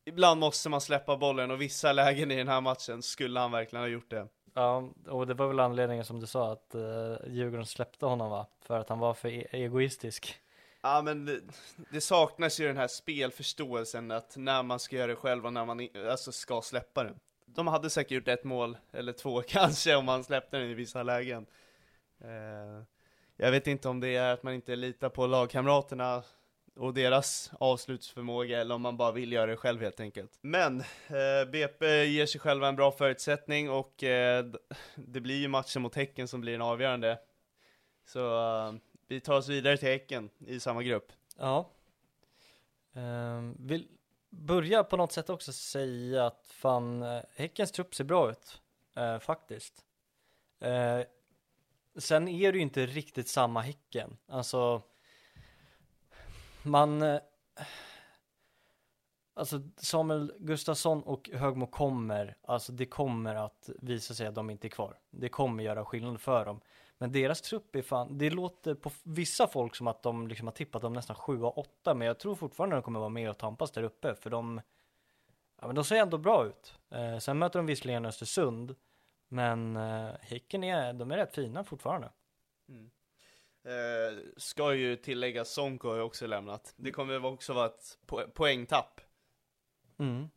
ibland 0.05 0.39
måste 0.39 0.69
man 0.69 0.81
släppa 0.81 1.17
bollen 1.17 1.51
och 1.51 1.61
vissa 1.61 1.93
lägen 1.93 2.31
i 2.31 2.35
den 2.35 2.47
här 2.47 2.61
matchen 2.61 3.01
skulle 3.01 3.39
han 3.39 3.51
verkligen 3.51 3.83
ha 3.83 3.89
gjort 3.89 4.09
det. 4.09 4.27
ja, 4.53 4.89
och 5.07 5.27
det 5.27 5.33
var 5.33 5.47
väl 5.47 5.59
anledningen 5.59 6.05
som 6.05 6.19
du 6.19 6.27
sa 6.27 6.51
att 6.51 6.71
uh, 6.75 7.15
Djurgården 7.27 7.65
släppte 7.65 8.05
honom 8.05 8.29
va? 8.31 8.47
För 8.61 8.79
att 8.79 8.89
han 8.89 8.99
var 8.99 9.13
för 9.13 9.29
e- 9.29 9.47
egoistisk. 9.51 10.35
Ja 10.81 11.01
men 11.01 11.25
det, 11.25 11.39
det 11.91 12.01
saknas 12.01 12.59
ju 12.59 12.67
den 12.67 12.77
här 12.77 12.87
spelförståelsen 12.87 14.11
att 14.11 14.37
när 14.37 14.63
man 14.63 14.79
ska 14.79 14.95
göra 14.95 15.07
det 15.07 15.15
själv 15.15 15.45
och 15.45 15.53
när 15.53 15.65
man 15.65 15.87
alltså 16.09 16.31
ska 16.31 16.61
släppa 16.61 17.03
den. 17.03 17.19
De 17.45 17.67
hade 17.67 17.89
säkert 17.89 18.11
gjort 18.11 18.27
ett 18.27 18.43
mål, 18.43 18.77
eller 18.91 19.13
två 19.13 19.41
kanske, 19.47 19.95
om 19.95 20.05
man 20.05 20.23
släppte 20.23 20.57
den 20.57 20.69
i 20.69 20.73
vissa 20.73 21.03
lägen. 21.03 21.45
Eh, 22.19 22.83
jag 23.41 23.51
vet 23.51 23.67
inte 23.67 23.89
om 23.89 23.99
det 23.99 24.15
är 24.15 24.33
att 24.33 24.43
man 24.43 24.53
inte 24.53 24.75
litar 24.75 25.09
på 25.09 25.27
lagkamraterna 25.27 26.23
och 26.75 26.93
deras 26.93 27.51
avslutsförmåga 27.59 28.61
eller 28.61 28.75
om 28.75 28.81
man 28.81 28.97
bara 28.97 29.11
vill 29.11 29.31
göra 29.31 29.45
det 29.45 29.57
själv 29.57 29.81
helt 29.81 29.99
enkelt. 29.99 30.39
Men 30.41 30.79
eh, 31.07 31.49
BP 31.51 32.05
ger 32.05 32.25
sig 32.25 32.41
själva 32.41 32.67
en 32.67 32.75
bra 32.75 32.91
förutsättning 32.91 33.69
och 33.69 34.03
eh, 34.03 34.45
det 34.95 35.19
blir 35.21 35.35
ju 35.39 35.47
matchen 35.47 35.81
mot 35.81 35.95
Häcken 35.95 36.27
som 36.27 36.41
blir 36.41 36.51
den 36.51 36.61
avgörande. 36.61 37.19
Så 38.05 38.19
eh, 38.67 38.73
vi 39.07 39.19
tar 39.19 39.37
oss 39.37 39.49
vidare 39.49 39.77
till 39.77 39.87
Häcken 39.87 40.29
i 40.39 40.59
samma 40.59 40.83
grupp. 40.83 41.11
Ja. 41.37 41.69
Um, 42.93 43.55
vill 43.59 43.87
börja 44.29 44.83
på 44.83 44.97
något 44.97 45.11
sätt 45.11 45.29
också 45.29 45.53
säga 45.53 46.25
att 46.25 46.47
fan, 46.47 47.03
eh, 47.03 47.21
Häckens 47.35 47.71
trupp 47.71 47.95
ser 47.95 48.03
bra 48.03 48.31
ut. 48.31 48.61
eh, 48.95 49.19
faktiskt. 49.19 49.85
Eh, 50.59 51.01
Sen 51.97 52.27
är 52.27 52.51
det 52.51 52.57
ju 52.57 52.61
inte 52.61 52.85
riktigt 52.85 53.27
samma 53.27 53.61
Häcken. 53.61 54.17
Alltså, 54.27 54.81
man, 56.63 57.01
eh, 57.01 57.19
Alltså 59.33 59.61
Samuel 59.77 60.33
Gustafsson 60.39 61.03
och 61.03 61.29
Högmo 61.33 61.67
kommer, 61.67 62.35
alltså 62.41 62.71
det 62.71 62.85
kommer 62.85 63.35
att 63.35 63.69
visa 63.81 64.13
sig 64.13 64.27
att 64.27 64.35
de 64.35 64.49
inte 64.49 64.67
är 64.67 64.69
kvar. 64.69 64.99
Det 65.11 65.29
kommer 65.29 65.63
göra 65.63 65.85
skillnad 65.85 66.21
för 66.21 66.45
dem. 66.45 66.61
Men 66.97 67.11
deras 67.11 67.41
trupp 67.41 67.75
är 67.75 67.81
fan, 67.81 68.17
det 68.17 68.29
låter 68.29 68.75
på 68.75 68.91
vissa 69.03 69.47
folk 69.47 69.75
som 69.75 69.87
att 69.87 70.03
de 70.03 70.27
liksom 70.27 70.47
har 70.47 70.51
tippat 70.51 70.81
dem 70.81 70.93
nästan 70.93 71.15
7 71.15 71.43
och 71.43 71.57
8, 71.57 71.93
men 71.93 72.07
jag 72.07 72.19
tror 72.19 72.35
fortfarande 72.35 72.75
de 72.75 72.83
kommer 72.83 72.99
vara 72.99 73.09
med 73.09 73.29
och 73.29 73.37
tampas 73.37 73.71
där 73.71 73.83
uppe, 73.83 74.15
för 74.15 74.29
de, 74.29 74.61
ja 75.61 75.67
men 75.67 75.75
de 75.75 75.83
ser 75.85 75.95
ändå 75.95 76.17
bra 76.17 76.45
ut. 76.45 76.73
Eh, 76.89 77.17
sen 77.17 77.39
möter 77.39 77.59
de 77.59 77.65
visserligen 77.65 78.05
Östersund, 78.05 78.75
men 79.31 79.75
eh, 79.77 80.09
Häcken 80.21 80.63
är, 80.63 80.93
de 80.93 81.11
är 81.11 81.17
rätt 81.17 81.35
fina 81.35 81.63
fortfarande. 81.63 82.09
Eh, 83.65 84.17
ska 84.37 84.73
ju 84.73 84.95
tillägga, 84.95 85.45
Sonko 85.45 85.89
har 85.89 85.95
ju 85.95 86.01
också 86.01 86.27
lämnat. 86.27 86.73
Det 86.77 86.91
kommer 86.91 87.25
också 87.25 87.53
vara 87.53 87.65
ett 87.65 87.97
po 88.05 88.21
poängtapp. 88.33 89.01
Mm. 89.99 90.29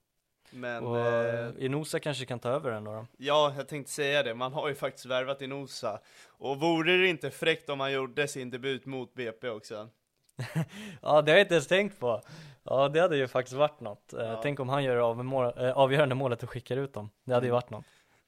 Men, 0.51 0.85
Och 0.85 0.99
eh, 0.99 1.53
Inosa 1.59 2.01
kanske 2.01 2.27
kan 2.27 2.39
ta 2.39 2.49
över 2.49 2.71
den 2.71 2.85
då. 2.85 3.07
ja, 3.17 3.55
jag 3.57 3.69
tänkte 3.69 3.93
säga 3.93 4.23
det. 4.23 4.35
Man 4.35 4.53
har 4.53 4.69
ju 4.69 4.75
faktiskt 4.75 5.07
värvat 5.07 5.43
i 5.43 5.47
Nosa. 5.47 6.01
Och 6.27 6.61
vore 6.61 6.97
det 6.97 7.07
inte 7.09 7.31
fräckt 7.31 7.71
om 7.71 7.81
han 7.81 7.93
gjorde 7.93 8.29
sin 8.29 8.51
debut 8.51 8.87
mot 8.87 9.15
BP 9.15 9.49
också? 9.49 9.89
Ja, 11.03 11.23
det 11.23 11.31
har 11.33 11.39
jag 11.39 11.45
inte 11.45 11.55
ens 11.55 11.67
tänkt 11.67 12.01
på. 12.01 12.21
Ja, 12.63 12.89
det 12.89 13.01
hade 13.01 13.17
ju 13.17 13.29
faktiskt 13.29 13.57
varit 13.57 13.81
något. 13.81 14.13
Eh, 14.13 14.21
Ja. 14.27 14.41
Tänk 14.43 14.61
om 14.61 14.69
han 14.69 14.85
gör 14.85 14.97
eh, 14.97 15.73
avgörande 15.77 16.15
målet 16.15 16.43
och 16.43 16.51
skickar 16.51 16.77
ut 16.77 16.93
dem. 16.95 17.11
Det 17.25 17.35
hade 17.35 17.47
ju 17.47 17.51
Mm. 17.51 17.55
varit 17.55 17.71
något. 17.71 17.85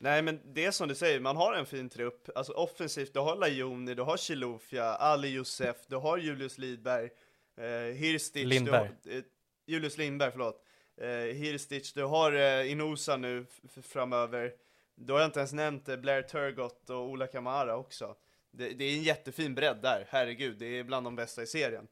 Nej 0.07 0.23
men 0.23 0.41
det 0.45 0.65
är 0.65 0.71
som 0.71 0.89
du 0.89 0.95
säger, 0.95 1.21
man 1.21 1.37
har 1.37 1.55
en 1.55 1.67
fin 1.67 1.89
trupp. 1.89 2.29
Alltså 2.35 2.53
offensivt, 2.53 3.15
du 3.15 3.21
har 3.21 3.37
Lajoni, 3.37 3.95
du 3.95 4.03
har 4.03 4.17
Chilufya, 4.17 4.85
Ali 4.85 5.29
Josef, 5.29 5.77
du 5.87 5.97
har 5.97 6.19
Julius 6.19 6.59
Lidberg, 6.59 7.11
eh, 7.57 7.95
Hirstic, 7.95 8.47
Lindberg. 8.47 8.91
Du 9.03 9.11
har, 9.11 9.19
eh, 9.19 9.25
Julius 9.67 9.99
Lindberg, 9.99 10.31
förlåt. 10.31 10.63
Eh, 10.97 11.09
Hirstic, 11.09 11.93
du 11.93 12.05
har 12.05 12.33
eh, 12.33 12.73
Inosa 12.73 13.17
nu 13.17 13.47
framöver. 13.83 14.53
Då 14.95 15.15
har 15.15 15.21
jag 15.21 15.29
inte 15.29 15.41
ens 15.41 15.53
nämnt 15.53 15.89
eh, 15.89 15.97
Blair 15.97 16.23
Turgott 16.23 16.91
och 16.91 17.09
Ola 17.09 17.27
Kamara 17.27 17.77
också. 17.77 18.17
Det, 18.51 18.69
det 18.69 18.85
är 18.85 18.97
en 18.97 19.03
jättefin 19.03 19.55
bredd 19.55 19.79
där, 19.83 20.07
herregud, 20.09 20.59
det 20.59 20.79
är 20.79 20.85
bland 20.85 21.07
de 21.07 21.17
bästa 21.17 21.43
i 21.43 21.47
serien. 21.47 21.89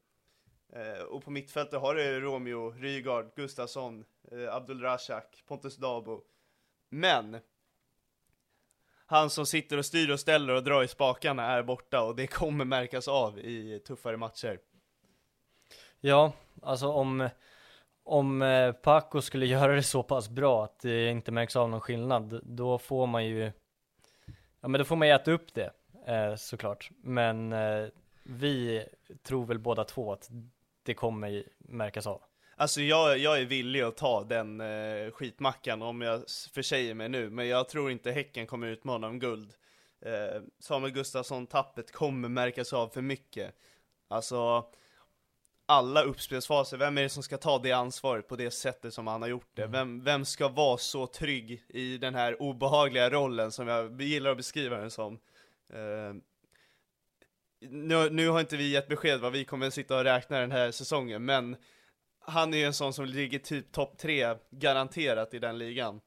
Eh, 0.72 1.02
och 1.02 1.24
på 1.24 1.30
mittfältet 1.30 1.80
har 1.80 1.94
du 1.94 2.20
Romeo, 2.20 2.70
Rygaard, 2.70 3.34
Gustafsson, 3.36 4.04
eh, 4.32 4.54
Abdul 4.54 4.80
Razak, 4.80 5.42
Pontus 5.46 5.76
Dabo. 5.76 6.24
Men 6.90 7.40
han 9.14 9.30
som 9.30 9.46
sitter 9.46 9.78
och 9.78 9.84
styr 9.84 10.10
och 10.10 10.20
ställer 10.20 10.54
och 10.54 10.64
drar 10.64 10.82
i 10.82 10.88
spakarna 10.88 11.46
är 11.46 11.62
borta 11.62 12.02
och 12.02 12.16
det 12.16 12.26
kommer 12.26 12.64
märkas 12.64 13.08
av 13.08 13.38
i 13.38 13.80
tuffare 13.86 14.16
matcher. 14.16 14.58
Ja, 16.00 16.32
alltså 16.62 16.88
om, 16.88 17.28
om 18.04 18.42
eh, 18.42 18.72
Paco 18.72 19.20
skulle 19.20 19.46
göra 19.56 19.74
det 19.74 19.82
så 19.82 20.02
pass 20.02 20.28
bra 20.28 20.64
att 20.64 20.80
det 20.80 21.10
inte 21.10 21.32
märks 21.32 21.56
av 21.56 21.70
någon 21.70 21.80
skillnad, 21.80 22.40
då 22.42 22.78
får 22.78 23.06
man 23.06 23.26
ju, 23.26 23.52
ja 24.60 24.68
men 24.68 24.78
då 24.78 24.84
får 24.84 24.96
man 24.96 25.08
ju 25.08 25.14
äta 25.14 25.30
upp 25.30 25.54
det, 25.54 25.70
eh, 26.06 26.34
såklart. 26.36 26.90
Men 27.02 27.52
eh, 27.52 27.86
vi 28.22 28.84
tror 29.22 29.46
väl 29.46 29.58
båda 29.58 29.84
två 29.84 30.12
att 30.12 30.30
det 30.82 30.94
kommer 30.94 31.44
märkas 31.58 32.06
av. 32.06 32.20
Alltså 32.56 32.80
jag, 32.80 33.18
jag 33.18 33.40
är 33.40 33.44
villig 33.44 33.80
att 33.80 33.96
ta 33.96 34.24
den 34.24 34.60
eh, 34.60 35.10
skitmackan 35.10 35.82
om 35.82 36.00
jag 36.00 36.22
försäger 36.52 36.94
mig 36.94 37.08
nu, 37.08 37.30
men 37.30 37.48
jag 37.48 37.68
tror 37.68 37.90
inte 37.90 38.12
Häcken 38.12 38.46
kommer 38.46 38.66
utmana 38.66 39.06
om 39.06 39.18
guld. 39.18 39.54
Eh, 40.00 40.42
Samuel 40.58 40.92
Gustafsson-tappet 40.92 41.92
kommer 41.92 42.28
märkas 42.28 42.72
av 42.72 42.88
för 42.88 43.02
mycket. 43.02 43.54
Alltså, 44.08 44.66
alla 45.66 46.02
uppspelsfaser, 46.02 46.76
vem 46.76 46.98
är 46.98 47.02
det 47.02 47.08
som 47.08 47.22
ska 47.22 47.36
ta 47.36 47.58
det 47.58 47.72
ansvaret 47.72 48.28
på 48.28 48.36
det 48.36 48.50
sättet 48.50 48.94
som 48.94 49.06
han 49.06 49.22
har 49.22 49.28
gjort 49.28 49.50
det? 49.54 49.66
Vem, 49.66 50.04
vem 50.04 50.24
ska 50.24 50.48
vara 50.48 50.78
så 50.78 51.06
trygg 51.06 51.62
i 51.68 51.98
den 51.98 52.14
här 52.14 52.42
obehagliga 52.42 53.10
rollen 53.10 53.52
som 53.52 53.68
jag 53.68 54.02
gillar 54.02 54.30
att 54.30 54.36
beskriva 54.36 54.76
den 54.76 54.90
som? 54.90 55.18
Eh, 55.72 56.14
nu, 57.60 58.10
nu 58.10 58.28
har 58.28 58.40
inte 58.40 58.56
vi 58.56 58.70
gett 58.70 58.88
besked 58.88 59.20
vad 59.20 59.32
vi 59.32 59.44
kommer 59.44 59.70
sitta 59.70 59.98
och 59.98 60.04
räkna 60.04 60.38
den 60.38 60.52
här 60.52 60.70
säsongen, 60.70 61.24
men 61.24 61.56
han 62.26 62.54
är 62.54 62.58
ju 62.58 62.64
en 62.64 62.74
sån 62.74 62.92
som 62.92 63.04
ligger 63.04 63.38
typ 63.38 63.72
topp 63.72 63.98
tre 63.98 64.34
garanterat 64.50 65.34
i 65.34 65.38
den 65.38 65.58
ligan. 65.58 66.00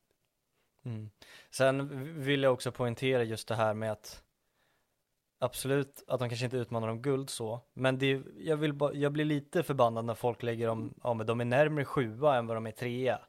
Mm. 0.85 1.09
Sen 1.51 1.89
vill 2.23 2.43
jag 2.43 2.53
också 2.53 2.71
poängtera 2.71 3.23
just 3.23 3.47
det 3.47 3.55
här 3.55 3.73
med 3.73 3.91
att 3.91 4.23
Absolut 5.39 6.03
att 6.07 6.19
de 6.19 6.29
kanske 6.29 6.45
inte 6.45 6.57
utmanar 6.57 6.87
om 6.87 7.01
guld 7.01 7.29
så, 7.29 7.61
men 7.73 7.97
det, 7.97 8.21
jag, 8.37 8.57
vill 8.57 8.73
ba, 8.73 8.93
jag 8.93 9.11
blir 9.11 9.25
lite 9.25 9.63
förbannad 9.63 10.05
när 10.05 10.13
folk 10.13 10.43
lägger 10.43 10.67
om, 10.69 10.93
ja 11.03 11.13
men 11.13 11.27
de 11.27 11.41
är 11.41 11.45
närmare 11.45 11.85
sjua 11.85 12.35
än 12.35 12.47
vad 12.47 12.57
de 12.57 12.67
är 12.67 12.71
trea. 12.71 13.19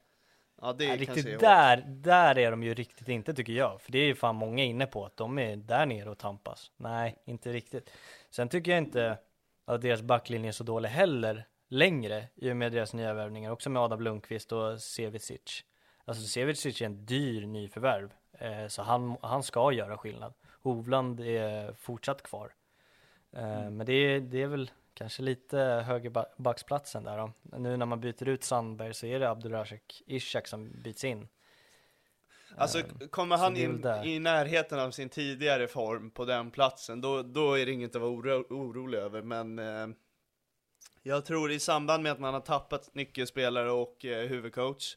Ja, 0.61 0.73
det 0.73 0.87
är 0.87 0.93
är 0.93 0.99
riktigt 0.99 1.41
där, 1.41 1.85
där 1.87 2.39
är 2.39 2.51
de 2.51 2.63
ju 2.63 2.75
riktigt 2.75 3.09
inte 3.09 3.35
tycker 3.35 3.53
jag, 3.53 3.81
för 3.81 3.93
det 3.93 3.99
är 3.99 4.07
ju 4.07 4.15
fan 4.15 4.37
många 4.37 4.65
inne 4.65 4.87
på 4.87 5.05
att 5.05 5.17
de 5.17 5.39
är 5.39 5.57
där 5.57 5.87
nere 5.87 6.11
och 6.11 6.19
tampas. 6.19 6.71
Nej, 6.77 7.23
inte 7.25 7.53
riktigt. 7.53 7.91
Sen 8.31 8.49
tycker 8.49 8.71
jag 8.71 8.79
inte 8.79 9.19
att 9.65 9.83
deras 9.83 10.03
backlinje 10.03 10.51
är 10.51 10.53
så 10.53 10.65
dålig 10.65 10.89
heller 10.89 11.47
längre 11.69 12.25
i 12.35 12.53
och 12.53 12.57
med 12.57 12.73
deras 12.73 12.95
nya 12.95 13.15
värvningar, 13.15 13.51
också 13.51 13.71
med 13.71 13.83
Adam 13.83 14.01
Lundqvist 14.01 14.53
och 14.53 14.81
Sevicic. 14.81 15.65
Alltså 16.05 16.23
Sevicic 16.23 16.81
är 16.83 16.87
en 16.87 17.07
dyr 17.07 17.47
nyförvärv, 17.47 18.13
eh, 18.33 18.67
så 18.69 18.83
han, 18.83 19.17
han 19.23 19.43
ska 19.43 19.73
göra 19.73 19.99
skillnad. 19.99 20.35
Hovland 20.63 21.21
är 21.21 21.73
fortsatt 21.73 22.23
kvar. 22.23 22.55
Eh, 23.33 23.71
Men 23.71 23.87
det 23.87 23.93
är, 23.93 24.21
det 24.21 24.43
är 24.43 24.47
väl 24.47 24.71
kanske 24.95 25.23
lite 25.23 25.59
höger 25.59 26.11
ba- 26.11 26.27
backsplatsen 26.37 27.05
där 27.05 27.19
då. 27.19 27.33
Nu 27.59 27.77
när 27.77 27.87
man 27.87 28.01
byter 28.01 28.29
ut 28.29 28.45
Sandberg 28.45 28.95
så 28.95 29.07
är 29.07 29.21
det 29.21 29.31
Abdulrazak 29.31 30.03
Ishak 30.07 30.47
som 30.47 30.71
byts 30.83 31.05
in. 31.05 31.29
Alltså 32.57 32.79
Eh, 32.79 33.09
kommer 33.11 33.37
han 33.37 33.57
in 33.57 33.85
i 34.05 34.19
närheten 34.19 34.81
av 34.81 34.91
sin 34.91 35.09
tidigare 35.09 35.69
form 35.69 36.11
på 36.11 36.25
den 36.25 36.51
platsen, 36.51 37.01
då, 37.01 37.23
då 37.23 37.55
är 37.59 37.67
det 37.67 37.73
inget 37.73 37.97
att 37.97 38.03
vara 38.03 38.11
oro, 38.11 38.45
orolig 38.51 38.99
över, 38.99 39.23
men 39.23 39.59
eh, 39.59 39.87
jag 41.09 41.25
tror 41.25 41.51
i 41.51 41.61
samband 41.61 42.03
med 42.03 42.13
att 42.13 42.21
man 42.21 42.35
har 42.35 42.41
tappat 42.41 42.95
nyckelspelare 42.95 43.71
och 43.71 44.05
eh, 44.05 44.29
huvudcoach, 44.29 44.97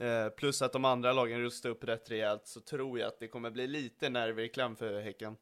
eh, 0.00 0.28
plus 0.28 0.62
att 0.62 0.72
de 0.72 0.84
andra 0.84 1.12
lagen 1.12 1.40
rustar 1.40 1.70
upp 1.70 1.84
rätt 1.84 2.10
rejält, 2.10 2.46
så 2.46 2.60
tror 2.60 2.98
jag 2.98 3.08
att 3.08 3.20
det 3.20 3.28
kommer 3.28 3.50
bli 3.50 3.66
lite 3.66 4.08
nerver 4.08 4.42
i 4.42 4.48
kläm 4.48 4.76
för 4.76 5.00
Häcken. 5.00 5.36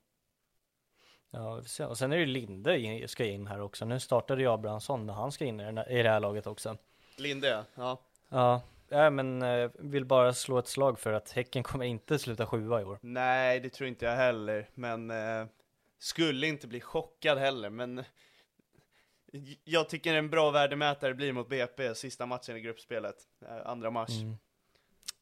Ja, 1.30 1.62
och 1.88 1.98
sen 1.98 2.12
är 2.12 2.18
det 2.18 2.26
Linde 2.26 2.78
in, 2.78 3.08
ska 3.08 3.24
in 3.24 3.46
här 3.46 3.60
också. 3.60 3.84
Nu 3.84 4.00
startade 4.00 4.42
ju 4.42 4.48
Abrahamsson 4.48 5.10
och 5.10 5.16
han 5.16 5.32
ska 5.32 5.44
in 5.44 5.60
i 5.60 6.02
det 6.02 6.08
här 6.08 6.20
laget 6.20 6.46
också. 6.46 6.76
Linde, 7.16 7.64
ja. 7.74 8.00
Ja, 8.28 8.62
ja 8.88 9.10
men 9.10 9.42
eh, 9.42 9.70
vill 9.74 10.04
bara 10.04 10.32
slå 10.32 10.58
ett 10.58 10.68
slag 10.68 10.98
för 10.98 11.12
att 11.12 11.30
Häcken 11.32 11.62
kommer 11.62 11.84
inte 11.84 12.18
sluta 12.18 12.46
sjua 12.46 12.80
i 12.80 12.84
år. 12.84 12.98
Nej, 13.02 13.60
det 13.60 13.70
tror 13.70 13.88
inte 13.88 14.04
jag 14.04 14.16
heller, 14.16 14.68
men 14.74 15.10
eh, 15.10 15.46
skulle 15.98 16.46
inte 16.46 16.66
bli 16.66 16.80
chockad 16.80 17.38
heller, 17.38 17.70
men 17.70 18.04
jag 19.64 19.88
tycker 19.88 20.14
en 20.14 20.30
bra 20.30 20.50
värdemätare 20.50 21.14
blir 21.14 21.32
mot 21.32 21.48
BP 21.48 21.94
sista 21.94 22.26
matchen 22.26 22.56
i 22.56 22.60
gruppspelet, 22.60 23.16
eh, 23.42 23.66
andra 23.70 23.90
mars. 23.90 24.10
Mm. 24.10 24.36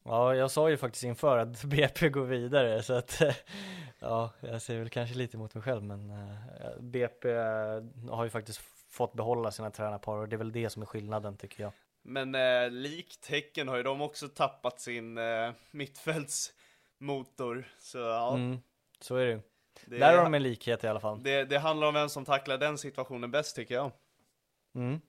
Ja, 0.03 0.35
jag 0.35 0.51
sa 0.51 0.69
ju 0.69 0.77
faktiskt 0.77 1.03
inför 1.03 1.37
att 1.37 1.63
BP 1.63 2.09
går 2.09 2.25
vidare 2.25 2.83
så 2.83 2.93
att 2.93 3.21
ja, 3.99 4.33
jag 4.39 4.61
säger 4.61 4.79
väl 4.79 4.89
kanske 4.89 5.15
lite 5.15 5.37
emot 5.37 5.53
mig 5.53 5.63
själv 5.63 5.83
men 5.83 6.09
eh, 6.09 6.79
BP 6.79 7.29
eh, 7.29 7.83
har 8.09 8.23
ju 8.23 8.29
faktiskt 8.29 8.61
fått 8.89 9.13
behålla 9.13 9.51
sina 9.51 9.71
tränarpar 9.71 10.17
och 10.17 10.29
det 10.29 10.35
är 10.35 10.37
väl 10.37 10.51
det 10.51 10.69
som 10.69 10.81
är 10.81 10.85
skillnaden 10.85 11.37
tycker 11.37 11.63
jag. 11.63 11.71
Men 12.01 12.35
eh, 12.35 12.69
likt 12.69 13.27
Häcken 13.29 13.67
har 13.67 13.77
ju 13.77 13.83
de 13.83 14.01
också 14.01 14.27
tappat 14.27 14.79
sin 14.79 15.17
eh, 15.17 15.51
mittfältsmotor, 15.71 17.67
så 17.79 17.97
ja. 17.97 18.35
Mm, 18.35 18.57
så 18.99 19.15
är 19.15 19.25
det 19.25 19.31
ju. 19.31 19.41
Det, 19.89 19.97
Där 19.97 20.17
har 20.17 20.23
de 20.23 20.33
en 20.33 20.43
likhet 20.43 20.83
i 20.83 20.87
alla 20.87 20.99
fall. 20.99 21.23
det, 21.23 21.43
det 21.43 21.59
handlar 21.59 21.87
om 21.87 21.93
vem 21.93 22.09
som 22.09 22.25
tacklar 22.25 22.57
den 22.57 22.77
situationen 22.77 23.31
bäst 23.31 23.55
tycker 23.55 23.75
jag. 23.75 23.91
Mm. 24.75 25.01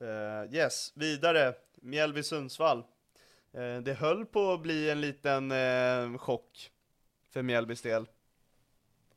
Eh, 0.00 0.54
yes, 0.54 0.92
vidare, 0.94 1.54
Mjällby-Sundsvall. 1.82 2.82
Eh, 3.52 3.76
det 3.82 3.94
höll 3.94 4.26
på 4.26 4.52
att 4.52 4.60
bli 4.60 4.90
en 4.90 5.00
liten 5.00 5.52
eh, 5.52 6.18
chock 6.18 6.70
för 7.30 7.42
Mjällbys 7.42 7.82
del. 7.82 8.06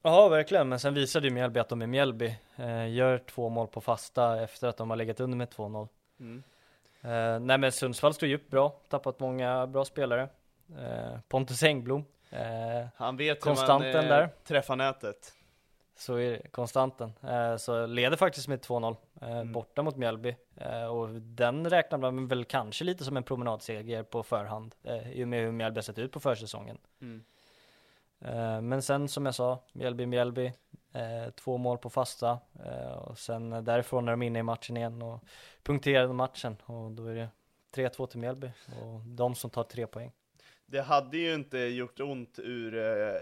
Ja, 0.02 0.28
verkligen. 0.28 0.70
Men 0.70 0.80
sen 0.80 0.94
visade 0.94 1.28
ju 1.28 1.34
Mjällby 1.34 1.60
att 1.60 1.70
de 1.70 1.82
är 1.82 1.88
Mjällby. 1.88 2.36
Eh, 2.56 2.90
gör 2.90 3.18
två 3.18 3.50
mål 3.50 3.68
på 3.68 3.82
fasta 3.82 4.44
efter 4.44 4.68
att 4.68 4.78
de 4.78 4.90
har 4.90 4.98
legat 4.98 5.20
under 5.20 5.38
med 5.38 5.50
2-0. 5.50 5.88
Mm. 6.20 6.44
Eh, 7.02 7.40
nej 7.40 7.58
men 7.58 7.72
Sundsvall 7.72 8.14
står 8.14 8.30
ju 8.30 8.36
upp 8.36 8.50
bra, 8.50 8.70
tappat 8.90 9.20
många 9.20 9.68
bra 9.68 9.86
spelare. 9.86 10.30
Eh, 10.78 11.20
Pontus 11.28 11.64
Engblom, 11.64 12.06
eh, 12.30 12.88
Han 12.96 13.18
vet 13.18 13.38
hur 13.38 13.42
Konstanten 13.42 13.92
man 13.94 14.04
eh, 14.06 14.10
där. 14.10 14.30
träffar 14.44 14.76
nätet. 14.76 15.34
så 15.98 16.16
är 16.16 16.32
det, 16.32 16.52
konstanten. 16.52 17.14
Eh, 17.24 17.56
så 17.58 17.86
leder 17.86 18.18
faktiskt 18.18 18.48
med 18.48 18.60
2-0 18.60 18.96
eh, 19.22 19.30
Mm. 19.32 19.52
borta 19.52 19.82
mot 19.82 19.96
Mjällby. 19.98 20.36
Eh, 20.58 20.86
och 20.86 21.10
den 21.22 21.70
räknar 21.70 21.98
man 21.98 22.28
väl 22.28 22.46
kanske 22.46 22.84
lite 22.84 23.04
som 23.04 23.18
en 23.18 23.24
promenadseger 23.24 24.04
på 24.04 24.24
förhand. 24.24 24.76
Eh, 24.84 25.12
I 25.12 25.24
och 25.24 25.28
med 25.28 25.44
hur 25.46 25.52
Mjällby 25.52 25.78
har 25.78 25.82
sett 25.84 26.00
ut 26.00 26.12
på 26.12 26.20
försäsongen. 26.20 26.78
Mm. 27.02 27.24
Eh, 28.22 28.62
men 28.62 28.82
sen 28.82 29.08
som 29.08 29.26
jag 29.26 29.36
sa, 29.36 29.60
Mjällby, 29.74 30.06
Mjällby. 30.06 30.54
Eh, 30.94 31.30
två 31.36 31.58
mål 31.58 31.78
på 31.78 31.90
fasta 31.90 32.40
och 32.98 33.18
sen 33.18 33.64
därifrån 33.64 34.08
är 34.08 34.12
de 34.12 34.22
inne 34.22 34.40
i 34.40 34.44
matchen 34.44 34.78
igen 34.78 35.02
och 35.02 35.24
punkterade 35.64 36.14
matchen 36.14 36.58
och 36.66 36.92
då 36.92 37.06
är 37.06 37.16
det 37.16 37.30
3-2 37.76 38.08
till 38.08 38.20
Mjällby 38.20 38.52
och 38.68 39.00
de 39.06 39.36
som 39.36 39.50
tar 39.50 39.64
tre 39.64 39.88
poäng. 39.88 40.12
Det 40.72 40.82
hade 40.82 41.18
ju 41.18 41.34
inte 41.34 41.58
gjort 41.58 42.00
ont 42.00 42.40
ur 42.40 42.78
eh, 42.78 43.22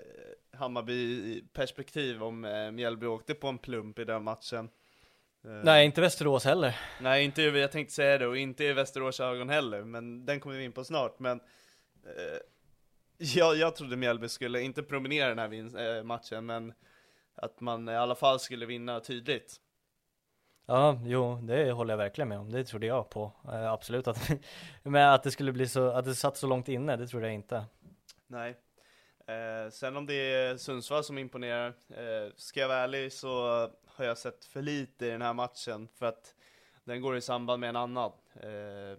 Hammarby 0.60 1.42
perspektiv 1.54 2.24
om 2.24 2.46
eh, 2.46 2.72
Mjällby 2.72 3.06
åkte 3.06 3.34
på 3.34 3.48
en 3.48 3.58
plump 3.58 4.00
i 4.00 4.06
den 4.06 4.24
matchen. 4.24 4.70
Eh, 5.46 5.52
Nej, 5.52 5.86
inte 5.86 6.02
Västerås 6.02 6.46
heller. 6.46 6.80
Nej, 7.02 7.26
inte 7.26 7.42
jag 7.42 7.72
tänkte 7.72 7.94
säga 7.94 8.18
det, 8.18 8.28
och 8.28 8.38
inte 8.38 8.64
i 8.64 8.74
Västerås 8.74 9.20
ögon 9.20 9.50
heller, 9.50 9.84
men 9.84 10.26
den 10.26 10.40
kommer 10.40 10.58
vi 10.58 10.64
in 10.64 10.72
på 10.72 10.84
snart. 10.84 11.20
Men 11.20 11.40
eh, 12.04 12.40
jag, 13.18 13.56
jag 13.58 13.76
trodde 13.76 13.96
Mjällby 13.96 14.30
skulle, 14.30 14.62
inte 14.62 14.84
promenera 14.84 15.36
den 15.36 15.40
här 15.40 15.98
eh, 15.98 16.04
matchen, 16.04 16.46
men 16.46 16.74
att 17.36 17.62
man 17.62 17.90
i 17.90 17.96
alla 17.96 18.16
fall 18.16 18.40
skulle 18.40 18.66
vinna 18.66 19.00
tydligt. 19.00 19.62
Ja, 20.70 21.00
jo, 21.04 21.40
det 21.44 21.72
håller 21.72 21.94
jag 21.94 21.98
verkligen 21.98 22.28
med 22.28 22.40
om. 22.40 22.52
Det 22.52 22.64
trodde 22.64 22.86
jag 22.86 23.10
på. 23.10 23.32
Eh, 23.46 23.72
absolut 23.72 24.08
att, 24.08 24.30
men 24.84 25.10
att 25.10 25.24
det 25.24 25.32
skulle 25.32 25.52
bli 25.52 25.68
så, 25.68 25.90
att 25.90 26.06
det 26.06 26.16
satt 26.16 26.38
så 26.38 26.48
långt 26.48 26.68
inne, 26.68 26.96
det 26.96 27.08
trodde 27.08 27.26
jag 27.26 27.34
inte. 27.34 27.66
Nej. 28.28 28.58
Eh, 29.28 29.70
sen 29.72 29.98
om 29.98 30.06
det 30.06 30.14
är 30.14 30.58
Sundsvall 30.58 31.04
som 31.04 31.18
imponerar, 31.18 31.68
eh, 31.90 32.32
ska 32.36 32.60
jag 32.60 32.68
vara 32.68 32.78
ärlig 32.78 33.14
så 33.14 33.30
har 33.86 34.06
jag 34.06 34.18
sett 34.18 34.46
för 34.46 34.62
lite 34.62 35.06
i 35.06 35.10
den 35.10 35.22
här 35.22 35.34
matchen 35.34 35.88
för 35.96 36.06
att 36.06 36.36
den 36.84 37.02
går 37.02 37.18
i 37.18 37.22
samband 37.22 37.60
med 37.60 37.70
en 37.70 37.76
annan. 37.76 38.12
Eh, 38.36 38.98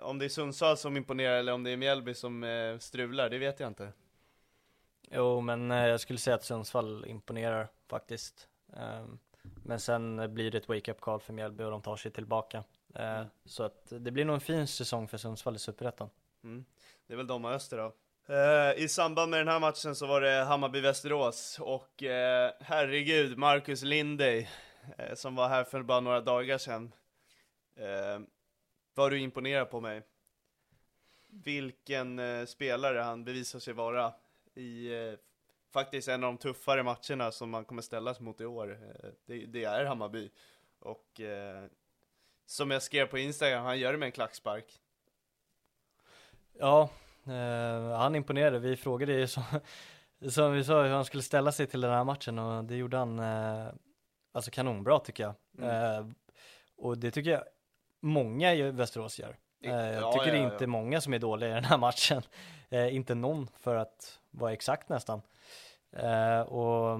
om 0.00 0.18
det 0.18 0.24
är 0.24 0.28
Sundsvall 0.28 0.76
som 0.76 0.96
imponerar 0.96 1.36
eller 1.36 1.52
om 1.52 1.64
det 1.64 1.70
är 1.70 1.76
Mjällby 1.76 2.14
som 2.14 2.44
eh, 2.44 2.78
strular, 2.78 3.30
det 3.30 3.38
vet 3.38 3.60
jag 3.60 3.66
inte. 3.66 3.92
Jo, 5.10 5.40
men 5.40 5.70
eh, 5.70 5.86
jag 5.86 6.00
skulle 6.00 6.18
säga 6.18 6.36
att 6.36 6.44
Sundsvall 6.44 7.04
imponerar 7.06 7.68
faktiskt. 7.88 8.48
Ehm, 8.76 9.18
men 9.64 9.80
sen 9.80 10.34
blir 10.34 10.50
det 10.50 10.58
ett 10.58 10.68
wake-up 10.68 11.00
call 11.00 11.20
för 11.20 11.32
Mjällby 11.32 11.64
och 11.64 11.70
de 11.70 11.82
tar 11.82 11.96
sig 11.96 12.10
tillbaka. 12.10 12.64
Eh, 12.94 13.22
Så 13.44 13.62
att 13.62 13.86
det 13.90 14.10
blir 14.10 14.24
nog 14.24 14.34
en 14.34 14.40
fin 14.40 14.66
säsong 14.66 15.08
för 15.08 15.18
Sundsvall 15.18 15.56
i 15.56 15.58
Superettan. 15.58 16.10
Mm. 16.44 16.64
Det 17.06 17.12
är 17.12 17.16
väl 17.16 17.26
de 17.26 17.44
och 17.44 17.50
Öster 17.50 17.76
då. 17.76 17.94
Eh, 18.34 18.82
I 18.84 18.88
samband 18.88 19.30
med 19.30 19.40
den 19.40 19.48
här 19.48 19.60
matchen 19.60 19.94
så 19.94 20.06
var 20.06 20.20
det 20.20 20.44
Hammarby-Västerås 20.44 21.58
och 21.60 22.02
eh, 22.02 22.52
herregud, 22.60 23.38
Marcus 23.38 23.82
Lindey 23.82 24.46
som 25.14 25.34
var 25.34 25.48
här 25.48 25.64
för 25.64 25.82
bara 25.82 26.00
några 26.00 26.20
dagar 26.20 26.58
sedan. 26.58 26.92
Var 28.94 29.10
du 29.10 29.18
imponerad 29.18 29.70
på 29.70 29.80
mig? 29.80 30.02
Vilken 31.28 32.20
spelare 32.46 32.98
han 32.98 33.24
bevisar 33.24 33.58
sig 33.58 33.74
vara 33.74 34.14
i 34.54 34.90
faktiskt 35.72 36.08
en 36.08 36.24
av 36.24 36.32
de 36.32 36.38
tuffare 36.38 36.82
matcherna 36.82 37.32
som 37.32 37.50
man 37.50 37.64
kommer 37.64 37.82
ställas 37.82 38.20
mot 38.20 38.40
i 38.40 38.46
år. 38.46 38.70
Eh, 38.72 39.10
det, 39.26 39.46
det 39.46 39.64
är 39.64 39.84
Hammarby. 39.84 40.30
Och 40.78 41.20
eh, 41.20 41.64
som 42.46 42.70
jag 42.70 42.82
skrev 42.82 43.06
på 43.06 43.18
Instagram, 43.18 43.64
han 43.64 43.78
gör 43.78 43.92
det 43.92 43.98
med 43.98 44.06
en 44.06 44.12
klackspark. 44.12 44.80
Ja, 46.58 46.90
eh, 47.26 47.96
han 47.96 48.14
imponerade. 48.14 48.58
Vi 48.58 48.76
frågade 48.76 49.12
ju 49.12 49.26
som, 49.26 49.42
som 50.28 50.52
vi 50.52 50.64
sa 50.64 50.82
hur 50.82 50.90
han 50.90 51.04
skulle 51.04 51.22
ställa 51.22 51.52
sig 51.52 51.66
till 51.66 51.80
den 51.80 51.90
här 51.90 52.04
matchen 52.04 52.38
och 52.38 52.64
det 52.64 52.76
gjorde 52.76 52.96
han 52.96 53.18
eh, 53.18 53.66
alltså 54.32 54.50
kanonbra 54.50 54.98
tycker 54.98 55.22
jag. 55.22 55.34
Eh, 55.68 56.06
och 56.76 56.98
det 56.98 57.10
tycker 57.10 57.30
jag 57.30 57.44
många 58.00 58.54
i 58.54 58.70
Västerås 58.70 59.18
gör. 59.18 59.36
Eh, 59.62 59.70
jag 59.72 60.02
Ja, 60.02 60.12
tycker 60.12 60.26
ja, 60.26 60.32
är 60.34 60.42
ja. 60.46 60.52
inte 60.52 60.66
många 60.66 61.00
som 61.00 61.14
är 61.14 61.18
dåliga 61.18 61.50
i 61.50 61.54
den 61.54 61.64
här 61.64 61.78
matchen. 61.88 62.22
Eh, 62.70 62.94
inte 62.94 63.14
någon 63.14 63.48
för 63.58 63.76
att 63.76 64.18
vara 64.30 64.52
exakt 64.52 64.88
nästan. 64.88 65.22
Eh, 65.96 66.40
och 66.40 66.98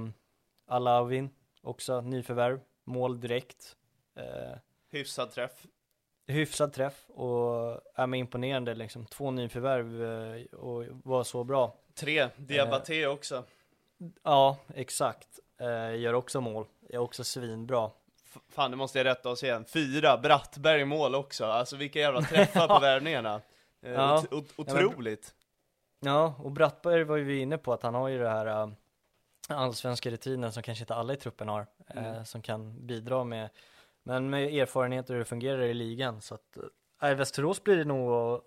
Alavin 0.66 1.30
också, 1.62 2.00
nyförvärv, 2.00 2.60
mål 2.84 3.20
direkt. 3.20 3.76
Eh, 4.16 4.58
Hyfsad 4.90 5.30
träff. 5.30 5.66
hyfsad 6.26 6.72
träff 6.72 7.04
och 7.10 7.80
är 7.94 8.06
med 8.06 8.20
imponerande 8.20 8.74
liksom. 8.74 9.06
Två 9.06 9.30
nyförvärv 9.30 10.02
eh, 10.36 10.44
och 10.58 10.84
var 11.04 11.24
så 11.24 11.44
bra. 11.44 11.74
Tre, 11.94 12.28
Diabaté 12.36 13.06
också. 13.06 13.44
Ja, 14.22 14.56
exakt. 14.74 15.28
Eh, 15.60 15.96
gör 15.96 16.12
också 16.14 16.40
mål. 16.40 16.66
Är 16.88 16.98
också 16.98 17.24
svinbra. 17.24 17.90
Fan, 18.48 18.70
det 18.70 18.76
måste 18.76 18.98
jag 18.98 19.04
rätta 19.04 19.28
oss 19.28 19.42
igen. 19.44 19.64
Fyra, 19.64 20.18
Brattberg 20.18 20.80
i 20.80 20.84
mål 20.84 21.14
också. 21.14 21.44
Alltså 21.44 21.76
vilka 21.76 21.98
jävla 21.98 22.22
träffar 22.22 22.68
på 22.68 22.78
värvningarna. 22.80 23.40
Eh, 23.82 23.90
Ja. 23.92 24.24
ot- 24.30 24.52
otroligt. 24.56 25.34
Ja, 26.00 26.34
och 26.38 26.50
Brattberg 26.50 27.04
var 27.04 27.16
ju 27.16 27.24
vi 27.24 27.38
inne 27.40 27.58
på 27.58 27.72
att 27.72 27.82
han 27.82 27.94
har 27.94 28.08
ju 28.08 28.18
det 28.18 28.28
här 28.28 28.46
äh, 28.46 28.68
allsvenska 29.48 30.10
rutinen 30.10 30.52
som 30.52 30.62
kanske 30.62 30.82
inte 30.82 30.94
alla 30.94 31.12
i 31.12 31.16
truppen 31.16 31.48
har. 31.48 31.66
Eh, 31.86 32.22
som 32.24 32.42
kan 32.42 32.86
bidra 32.86 33.24
med, 33.24 33.48
men 34.02 34.30
med 34.30 34.54
erfarenhet 34.54 35.10
hur 35.10 35.18
det 35.18 35.24
fungerar 35.24 35.62
i 35.62 35.74
ligan. 35.74 36.20
Så 36.20 36.34
att, 36.34 36.56
äh, 37.02 37.14
Västerås 37.14 37.64
blir 37.64 37.76
det 37.76 37.84
nog 37.84 38.40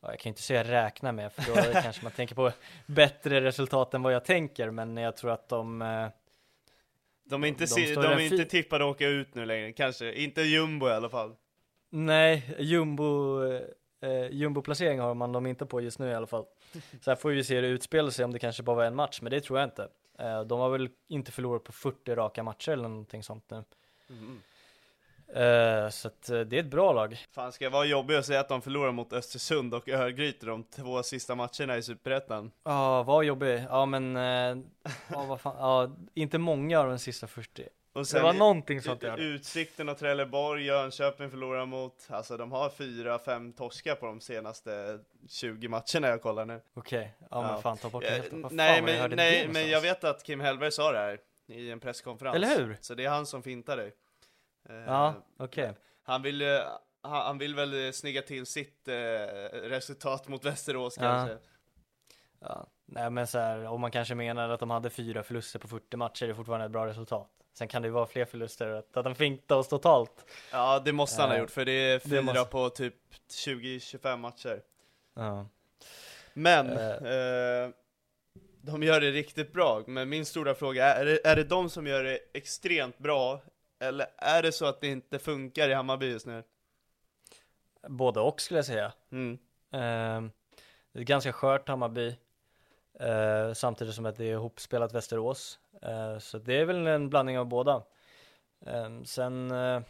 Ja, 0.00 0.10
jag 0.10 0.18
kan 0.18 0.30
inte 0.30 0.42
säga 0.42 0.64
räkna 0.64 1.12
med 1.12 1.32
för 1.32 1.54
då 1.72 1.80
kanske 1.82 2.02
man 2.02 2.12
tänker 2.12 2.34
på 2.34 2.52
bättre 2.86 3.40
resultat 3.40 3.94
än 3.94 4.02
vad 4.02 4.12
jag 4.12 4.24
tänker 4.24 4.70
men 4.70 4.96
jag 4.96 5.16
tror 5.16 5.30
att 5.30 5.48
de 5.48 5.82
eh, 5.82 6.08
De 7.28 7.44
är 7.44 7.48
inte, 7.48 7.64
De 7.64 7.94
de 7.94 8.00
är 8.02 8.20
inte 8.20 8.44
tippade 8.44 8.84
att 8.84 8.90
åka 8.90 9.08
ut 9.08 9.34
nu 9.34 9.46
längre, 9.46 9.72
kanske. 9.72 10.12
Inte 10.12 10.42
jumbo 10.42 10.88
i 10.88 10.92
alla 10.92 11.08
fall. 11.08 11.34
Nej, 11.90 12.56
jumbo, 12.58 13.42
eh, 14.00 14.28
jumbo-placering 14.30 15.00
har 15.00 15.14
man 15.14 15.32
dem 15.32 15.46
inte 15.46 15.66
på 15.66 15.80
just 15.80 15.98
nu 15.98 16.10
i 16.10 16.14
alla 16.14 16.26
fall. 16.26 16.44
Så 17.00 17.10
här 17.10 17.16
får 17.16 17.30
vi 17.30 17.44
se 17.44 17.60
det 17.60 17.68
utspela 17.68 18.10
sig 18.10 18.24
om 18.24 18.32
det 18.32 18.38
kanske 18.38 18.62
bara 18.62 18.76
var 18.76 18.84
en 18.84 18.94
match, 18.94 19.18
men 19.22 19.30
det 19.30 19.40
tror 19.40 19.58
jag 19.58 19.66
inte. 19.66 19.88
Eh, 20.18 20.40
de 20.40 20.60
har 20.60 20.70
väl 20.70 20.88
inte 21.08 21.32
förlorat 21.32 21.64
på 21.64 21.72
40 21.72 22.14
raka 22.14 22.42
matcher 22.42 22.72
eller 22.72 22.88
någonting 22.88 23.22
sånt 23.22 23.50
nu. 23.50 23.64
Eh, 25.34 25.88
så 25.90 26.08
att 26.08 26.30
eh, 26.30 26.40
det 26.40 26.56
är 26.56 26.60
ett 26.60 26.66
bra 26.66 26.92
lag. 26.92 27.16
Fan, 27.32 27.52
ska 27.52 27.64
jag 27.64 27.70
vara 27.70 27.84
jobbig 27.84 28.18
och 28.18 28.24
säga 28.24 28.40
att 28.40 28.48
de 28.48 28.62
förlorar 28.62 28.92
mot 28.92 29.12
Östersund 29.12 29.74
och 29.74 29.88
Örgryte 29.88 30.46
de 30.46 30.64
två 30.64 31.02
sista 31.02 31.34
matcherna 31.34 31.76
i 31.76 31.82
Superettan? 31.82 32.50
Ja, 32.64 33.02
vad 33.02 33.24
jobbig. 33.24 33.64
Ja, 33.70 33.86
men 33.86 34.16
eh, 34.16 34.58
ja, 35.12 35.24
vad 35.28 35.40
fan. 35.40 35.56
Ja, 35.58 35.96
inte 36.14 36.38
många 36.38 36.80
av 36.80 36.88
de 36.88 36.98
sista 36.98 37.26
40. 37.26 37.68
Och 37.92 38.04
Det 38.12 38.20
var 38.20 38.32
någonting 38.32 38.82
sånt 38.82 39.00
där. 39.00 39.16
Utsikten 39.18 39.88
och 39.88 39.98
Trelleborg, 39.98 40.64
Jönköping 40.64 41.30
förlorar 41.30 41.66
mot, 41.66 42.06
alltså 42.10 42.36
de 42.36 42.52
har 42.52 42.70
fyra, 42.70 43.18
fem 43.18 43.52
torskar 43.52 43.94
på 43.94 44.06
de 44.06 44.20
senaste 44.20 44.98
20 45.28 45.68
matcherna 45.68 46.08
jag 46.08 46.22
kollar 46.22 46.44
nu. 46.44 46.60
Okej, 46.74 47.14
ja 47.30 47.42
men 47.42 47.50
Ja. 47.50 47.60
fan 47.60 47.76
ta 47.76 47.88
bort 47.90 48.02
det 48.02 48.10
helt. 48.10 48.32
Vad 48.32 48.52
nej, 48.52 48.74
jag 48.76 48.84
men, 48.84 49.10
det 49.10 49.16
nej, 49.16 49.48
men 49.48 49.70
jag 49.70 49.80
vet 49.80 50.04
att 50.04 50.22
Kim 50.24 50.40
Hellberg 50.40 50.72
sa 50.72 50.92
det 50.92 50.98
här 50.98 51.18
i 51.46 51.70
en 51.70 51.80
presskonferens. 51.80 52.36
Eller 52.36 52.58
hur? 52.58 52.76
Så 52.80 52.94
det 52.94 53.04
är 53.04 53.08
han 53.08 53.26
som 53.26 53.42
fintar 53.42 53.76
dig. 53.76 53.92
Eh, 54.68 54.74
Ja, 54.76 55.14
okej. 55.36 55.72
Han 56.02 56.22
vill, 56.22 56.42
eh, 56.42 56.48
han, 57.02 57.12
han 57.26 57.38
vill 57.38 57.54
väl 57.54 57.86
eh, 57.86 57.92
snygga 57.92 58.22
till 58.22 58.46
sitt 58.46 58.88
resultat 59.52 60.28
mot 60.28 60.44
Västerås 60.44 60.96
Ja. 60.96 61.02
kanske. 61.02 61.38
Ja, 62.40 62.66
nej 62.86 63.10
men 63.10 63.26
så 63.26 63.38
här, 63.38 63.64
om 63.66 63.80
man 63.80 63.90
kanske 63.90 64.14
menar 64.14 64.48
att 64.48 64.60
de 64.60 64.70
hade 64.70 64.90
fyra 64.90 65.22
förluster 65.22 65.58
på 65.58 65.68
40 65.68 65.96
matcher, 65.96 66.26
det 66.26 66.32
är 66.32 66.34
fortfarande 66.34 66.66
ett 66.66 66.72
bra 66.72 66.86
resultat. 66.86 67.30
Sen 67.54 67.68
kan 67.68 67.82
det 67.82 67.88
ju 67.88 67.92
vara 67.92 68.06
fler 68.06 68.24
förluster, 68.24 68.66
att, 68.68 68.96
att 68.96 69.04
de 69.04 69.14
fintade 69.14 69.60
oss 69.60 69.68
totalt. 69.68 70.24
Ja, 70.52 70.78
det 70.84 70.92
måste 70.92 71.22
han 71.22 71.30
ha 71.30 71.38
gjort 71.38 71.50
för 71.50 71.64
det 71.64 71.72
är 71.72 71.98
fyra 71.98 72.22
måste- 72.22 72.44
på 72.44 72.68
typ 72.70 72.94
20-25 73.46 74.16
matcher. 74.16 74.62
Ja. 75.14 75.46
Men, 76.34 76.66
Eh. 76.70 76.90
eh, 76.90 77.70
de 78.62 78.82
gör 78.82 79.00
det 79.00 79.10
riktigt 79.10 79.52
bra. 79.52 79.82
Men 79.86 80.08
min 80.08 80.26
stora 80.26 80.54
fråga 80.54 80.84
är, 80.94 81.00
är 81.00 81.04
det, 81.06 81.26
är 81.26 81.36
det 81.36 81.44
de 81.44 81.70
som 81.70 81.86
gör 81.86 82.04
det 82.04 82.18
extremt 82.34 82.98
bra? 82.98 83.40
Eller 83.78 84.06
är 84.16 84.42
det 84.42 84.52
så 84.52 84.66
att 84.66 84.80
det 84.80 84.86
inte 84.88 85.18
funkar 85.18 85.68
i 85.68 85.74
Hammarby 85.74 86.10
just 86.10 86.26
nu? 86.26 86.42
Både 87.88 88.20
och 88.20 88.40
skulle 88.40 88.58
jag 88.58 88.66
säga. 88.66 88.92
Mm. 89.12 89.38
Eh, 89.72 90.30
det 90.92 91.00
är 91.00 91.04
ganska 91.04 91.32
skört 91.32 91.68
Hammarby, 91.68 92.16
eh, 93.00 93.52
samtidigt 93.52 93.94
som 93.94 94.06
att 94.06 94.16
det 94.16 94.24
är 94.24 94.32
ihopspelat 94.32 94.92
Västerås. 94.94 95.58
Eh, 95.82 96.18
så 96.18 96.38
det 96.38 96.60
är 96.60 96.64
väl 96.64 96.86
en 96.86 97.08
blandning 97.10 97.38
av 97.38 97.46
båda. 97.46 97.82
Eh, 98.66 99.02
sen 99.04 99.50
eh, 99.50 99.80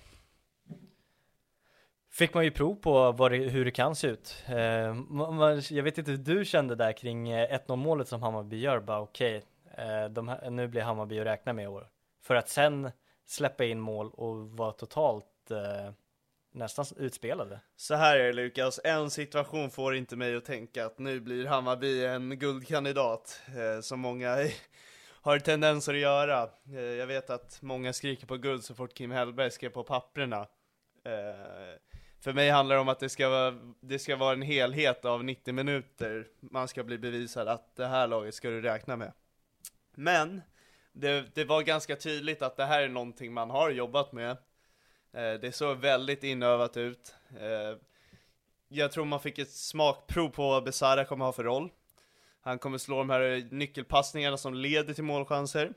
fick 2.11 2.35
man 2.35 2.45
ju 2.45 2.51
prov 2.51 2.75
på 2.75 3.29
det, 3.29 3.37
hur 3.37 3.65
det 3.65 3.71
kan 3.71 3.97
se 3.97 4.07
ut. 4.09 4.45
Eh, 4.47 4.95
man, 4.95 5.63
jag 5.71 5.83
vet 5.83 5.99
inte 5.99 6.11
hur 6.11 6.19
du 6.19 6.45
kände 6.45 6.75
där 6.75 6.93
kring 6.93 7.31
eh, 7.31 7.59
1-0 7.67 7.77
målet 7.77 8.09
som 8.09 8.23
Hammarby 8.23 8.57
gör, 8.61 8.81
bara 8.81 9.01
okej, 9.01 9.43
eh, 9.77 10.05
de 10.05 10.29
här- 10.29 10.51
nu 10.51 10.69
blir 10.69 10.83
Hammarby 10.83 11.21
att 11.21 11.27
räkna 11.27 11.53
med 11.53 11.65
i 11.65 11.69
år. 11.69 11.89
För 12.23 12.35
att 12.35 12.49
sen 12.49 12.91
släppa 13.31 13.65
in 13.65 13.81
mål 13.81 14.11
och 14.11 14.37
vara 14.37 14.73
totalt 14.73 15.51
eh, 15.51 15.93
nästan 16.53 16.85
utspelade. 16.97 17.61
Så 17.77 17.95
här 17.95 18.17
är 18.17 18.25
det 18.25 18.33
Lukas, 18.33 18.81
en 18.85 19.11
situation 19.11 19.71
får 19.71 19.95
inte 19.97 20.17
mig 20.17 20.37
att 20.37 20.45
tänka 20.45 20.87
att 20.87 20.99
nu 20.99 21.21
blir 21.21 21.47
Hammarby 21.47 22.05
en 22.05 22.39
guldkandidat, 22.39 23.41
eh, 23.47 23.81
som 23.81 24.01
många 24.01 24.37
har 25.09 25.39
tendenser 25.39 25.95
att 25.95 26.01
göra. 26.01 26.49
Eh, 26.73 26.81
jag 26.81 27.07
vet 27.07 27.31
att 27.31 27.63
många 27.63 27.93
skriker 27.93 28.27
på 28.27 28.37
guld 28.37 28.65
så 28.65 28.75
fort 28.75 28.95
Kim 28.95 29.11
Hellberg 29.11 29.51
skrev 29.51 29.71
på 29.71 29.83
papperna. 29.85 30.41
Eh, 31.05 31.79
för 32.21 32.33
mig 32.33 32.51
handlar 32.51 32.75
det 32.77 32.81
om 32.81 32.89
att 32.89 33.01
det 33.01 33.09
ska, 33.09 33.29
vara, 33.29 33.55
det 33.81 33.99
ska 33.99 34.17
vara 34.17 34.33
en 34.33 34.43
helhet 34.43 35.05
av 35.05 35.25
90 35.25 35.55
minuter. 35.55 36.27
Man 36.41 36.69
ska 36.69 36.85
bli 36.85 36.99
bevisad 36.99 37.49
att 37.49 37.77
det 37.77 37.87
här 37.87 38.07
laget 38.07 38.35
ska 38.35 38.51
du 38.51 38.61
räkna 38.61 38.97
med. 38.97 39.13
Men 39.95 40.43
det, 40.93 41.35
det 41.35 41.45
var 41.45 41.63
ganska 41.63 41.97
tydligt 41.97 42.43
att 42.43 42.57
det 42.57 42.65
här 42.65 42.83
är 42.83 42.89
någonting 42.89 43.33
man 43.33 43.51
har 43.51 43.71
jobbat 43.71 44.13
med. 44.13 44.31
Eh, 45.13 45.33
det 45.41 45.55
såg 45.55 45.77
väldigt 45.77 46.25
inövat 46.25 46.77
ut. 46.77 47.15
Eh, 47.41 47.79
jag 48.69 48.93
tror 48.93 49.05
man 49.05 49.21
fick 49.21 49.39
ett 49.39 49.53
smakprov 49.53 50.29
på 50.29 50.49
vad 50.49 50.65
Besara 50.65 51.05
kommer 51.05 51.25
ha 51.25 51.33
för 51.33 51.45
roll. 51.45 51.71
Han 52.41 52.59
kommer 52.59 52.79
slå 52.79 52.99
de 52.99 53.11
här 53.11 53.49
nyckelpassningarna 53.51 54.37
som 54.37 54.55
leder 54.55 54.95
till 54.95 55.05
målchanser. 55.05 55.75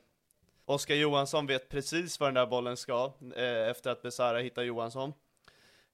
Oskar 0.65 0.95
Johansson 0.95 1.47
vet 1.47 1.69
precis 1.69 2.19
var 2.19 2.27
den 2.27 2.33
där 2.33 2.45
bollen 2.45 2.77
ska, 2.77 3.13
eh, 3.35 3.69
efter 3.69 3.91
att 3.91 4.01
Besara 4.01 4.39
hittar 4.39 4.63
Johansson. 4.63 5.13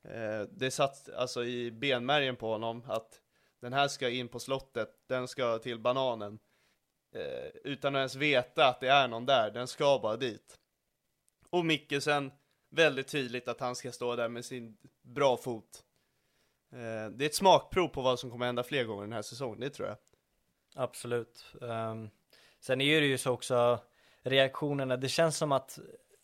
Eh, 0.03 0.41
det 0.51 0.71
satt 0.71 1.09
alltså 1.09 1.43
i 1.43 1.71
benmärgen 1.71 2.35
på 2.35 2.51
honom 2.51 2.83
att 2.87 3.21
den 3.59 3.73
här 3.73 3.87
ska 3.87 4.09
in 4.09 4.27
på 4.27 4.39
slottet, 4.39 4.89
den 5.07 5.27
ska 5.27 5.59
till 5.59 5.79
bananen. 5.79 6.39
Eh, 7.17 7.51
utan 7.63 7.95
att 7.95 7.99
ens 7.99 8.15
veta 8.15 8.67
att 8.67 8.79
det 8.79 8.87
är 8.87 9.07
någon 9.07 9.25
där, 9.25 9.51
den 9.51 9.67
ska 9.67 9.99
bara 9.99 10.17
dit. 10.17 10.59
Och 11.49 11.65
Mickelsen, 11.65 12.31
väldigt 12.69 13.07
tydligt 13.07 13.47
att 13.47 13.59
han 13.59 13.75
ska 13.75 13.91
stå 13.91 14.15
där 14.15 14.29
med 14.29 14.45
sin 14.45 14.77
bra 15.01 15.37
fot. 15.37 15.83
Eh, 16.71 17.09
det 17.11 17.25
är 17.25 17.29
ett 17.29 17.35
smakprov 17.35 17.87
på 17.87 18.01
vad 18.01 18.19
som 18.19 18.31
kommer 18.31 18.45
hända 18.45 18.63
fler 18.63 18.83
gånger 18.83 19.01
den 19.01 19.13
här 19.13 19.21
säsongen, 19.21 19.59
det 19.59 19.69
tror 19.69 19.87
jag. 19.87 19.97
Absolut. 20.75 21.45
Um, 21.61 22.09
sen 22.59 22.81
är 22.81 23.01
det 23.01 23.07
ju 23.07 23.17
så 23.17 23.31
också 23.31 23.79
reaktionerna, 24.21 24.97
det 24.97 25.09
känns 25.09 25.37
som 25.37 25.51
att 25.51 25.79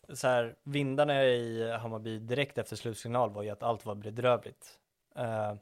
så 0.08 0.26
här, 0.26 0.56
vindarna 0.62 1.24
i 1.24 1.70
Hammarby 1.70 2.18
direkt 2.18 2.58
efter 2.58 2.76
slutsignal 2.76 3.30
var 3.30 3.42
ju 3.42 3.50
att 3.50 3.62
allt 3.62 3.86
var 3.86 3.94
bedrövligt. 3.94 4.78
Uh, 5.18 5.54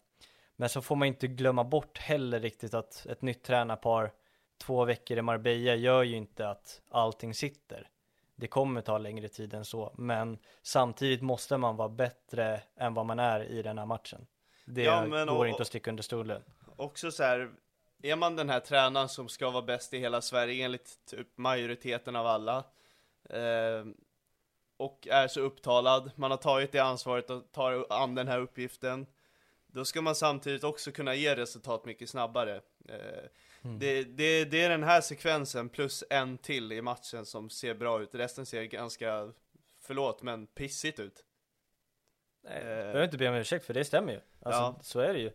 men 0.57 0.68
så 0.68 0.83
får 0.83 0.97
man 0.97 1.09
inte 1.09 1.26
glömma 1.26 1.64
bort 1.64 1.99
heller 1.99 2.41
riktigt 2.41 2.74
att 2.74 3.07
ett 3.07 3.22
nytt 3.22 3.43
tränarpar 3.43 4.12
två 4.62 4.84
veckor 4.84 5.18
i 5.18 5.22
Marbella 5.22 5.74
gör 5.74 6.02
ju 6.02 6.16
inte 6.16 6.48
att 6.48 6.80
allting 6.90 7.34
sitter. 7.34 7.88
Det 8.36 8.46
kommer 8.46 8.80
ta 8.80 8.98
längre 8.98 9.28
tid 9.28 9.54
än 9.54 9.64
så, 9.64 9.92
men 9.98 10.38
samtidigt 10.62 11.22
måste 11.22 11.56
man 11.56 11.76
vara 11.76 11.88
bättre 11.88 12.60
än 12.76 12.94
vad 12.94 13.06
man 13.06 13.18
är 13.18 13.40
i 13.44 13.62
den 13.62 13.78
här 13.78 13.86
matchen. 13.86 14.26
Det 14.64 14.82
Ja, 14.82 15.06
går 15.06 15.36
och- 15.38 15.48
inte 15.48 15.62
att 15.62 15.68
sticka 15.68 15.90
under 15.90 16.02
stolen. 16.02 16.42
Också 16.76 17.10
så 17.10 17.22
här, 17.22 17.50
är 18.02 18.16
man 18.16 18.36
den 18.36 18.48
här 18.50 18.60
tränaren 18.60 19.08
som 19.08 19.28
ska 19.28 19.50
vara 19.50 19.62
bäst 19.62 19.94
i 19.94 19.98
hela 19.98 20.20
Sverige 20.20 20.64
enligt 20.64 20.98
typ 21.06 21.28
majoriteten 21.38 22.16
av 22.16 22.26
alla 22.26 22.56
eh, 23.30 23.84
och 24.76 25.08
är 25.10 25.28
så 25.28 25.40
upptalad, 25.40 26.10
man 26.16 26.30
har 26.30 26.38
tagit 26.38 26.72
det 26.72 26.78
ansvaret 26.78 27.30
och 27.30 27.52
tar 27.52 27.86
an 27.90 28.14
den 28.14 28.28
här 28.28 28.38
uppgiften 28.40 29.06
då 29.66 29.84
ska 29.84 30.02
man 30.02 30.14
samtidigt 30.14 30.64
också 30.64 30.92
kunna 30.92 31.14
ge 31.14 31.36
resultat 31.36 31.84
mycket 31.84 32.10
snabbare. 32.10 32.60
Eh, 32.88 33.24
det, 33.62 34.04
det, 34.04 34.44
det 34.44 34.62
är 34.62 34.68
den 34.68 34.82
här 34.82 35.00
sekvensen 35.00 35.68
plus 35.68 36.04
en 36.10 36.38
till 36.38 36.72
i 36.72 36.82
matchen 36.82 37.26
som 37.26 37.50
ser 37.50 37.74
bra 37.74 38.02
ut, 38.02 38.14
resten 38.14 38.46
ser 38.46 38.62
ganska, 38.64 39.32
förlåt 39.80 40.22
men 40.22 40.46
pissigt 40.46 41.00
ut. 41.00 41.24
Nej, 42.44 42.62
Eh. 42.62 42.68
jag 42.68 42.76
behöver 42.78 43.04
inte 43.04 43.18
be 43.18 43.28
om 43.28 43.34
ursäkt 43.34 43.64
för 43.64 43.74
det 43.74 43.84
stämmer 43.84 44.12
ju. 44.12 44.20
Alltså, 44.42 44.60
Ja. 44.60 44.78
så 44.82 45.00
är 45.00 45.12
det 45.12 45.18
ju. 45.20 45.30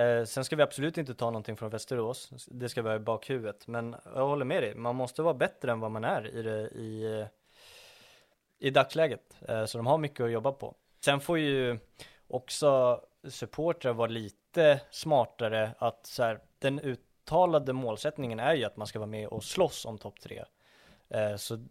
Eh, 0.00 0.24
sen 0.24 0.44
ska 0.44 0.56
vi 0.56 0.62
absolut 0.62 0.98
inte 0.98 1.14
ta 1.14 1.24
någonting 1.24 1.56
från 1.56 1.70
Västerås. 1.70 2.46
Det 2.46 2.68
ska 2.68 2.82
vi 2.82 2.88
ha 2.88 2.96
i 2.96 2.98
bakhuvudet. 2.98 3.66
Men 3.66 3.96
jag 4.04 4.26
håller 4.26 4.44
med 4.44 4.62
dig. 4.62 4.74
Man 4.74 4.96
måste 4.96 5.22
vara 5.22 5.34
bättre 5.34 5.72
än 5.72 5.80
vad 5.80 5.90
man 5.90 6.04
är 6.04 6.28
i, 6.36 6.42
det, 6.42 6.60
i, 6.68 7.26
i 8.58 8.70
dagsläget. 8.70 9.36
Eh, 9.48 9.64
så 9.64 9.78
de 9.78 9.86
har 9.86 9.98
mycket 9.98 10.20
att 10.24 10.30
jobba 10.32 10.52
på. 10.52 10.74
Sen 11.04 11.20
får 11.20 11.38
ju 11.38 11.78
också 12.26 13.00
supportrar 13.28 13.92
vara 13.92 14.08
lite 14.08 14.80
smartare 14.90 15.74
att 15.78 16.06
så 16.06 16.22
här, 16.22 16.40
den 16.58 16.78
uttalade 17.22 17.72
målsättningen 17.72 18.40
är 18.40 18.54
ju 18.54 18.64
att 18.64 18.76
man 18.76 18.86
ska 18.86 18.98
vara 18.98 19.06
med 19.10 19.28
och 19.28 19.44
slåss 19.44 19.84
om 19.84 19.98
topp 19.98 20.20
tre. 20.20 20.44
Eh, 21.08 21.36
Så 21.36 21.64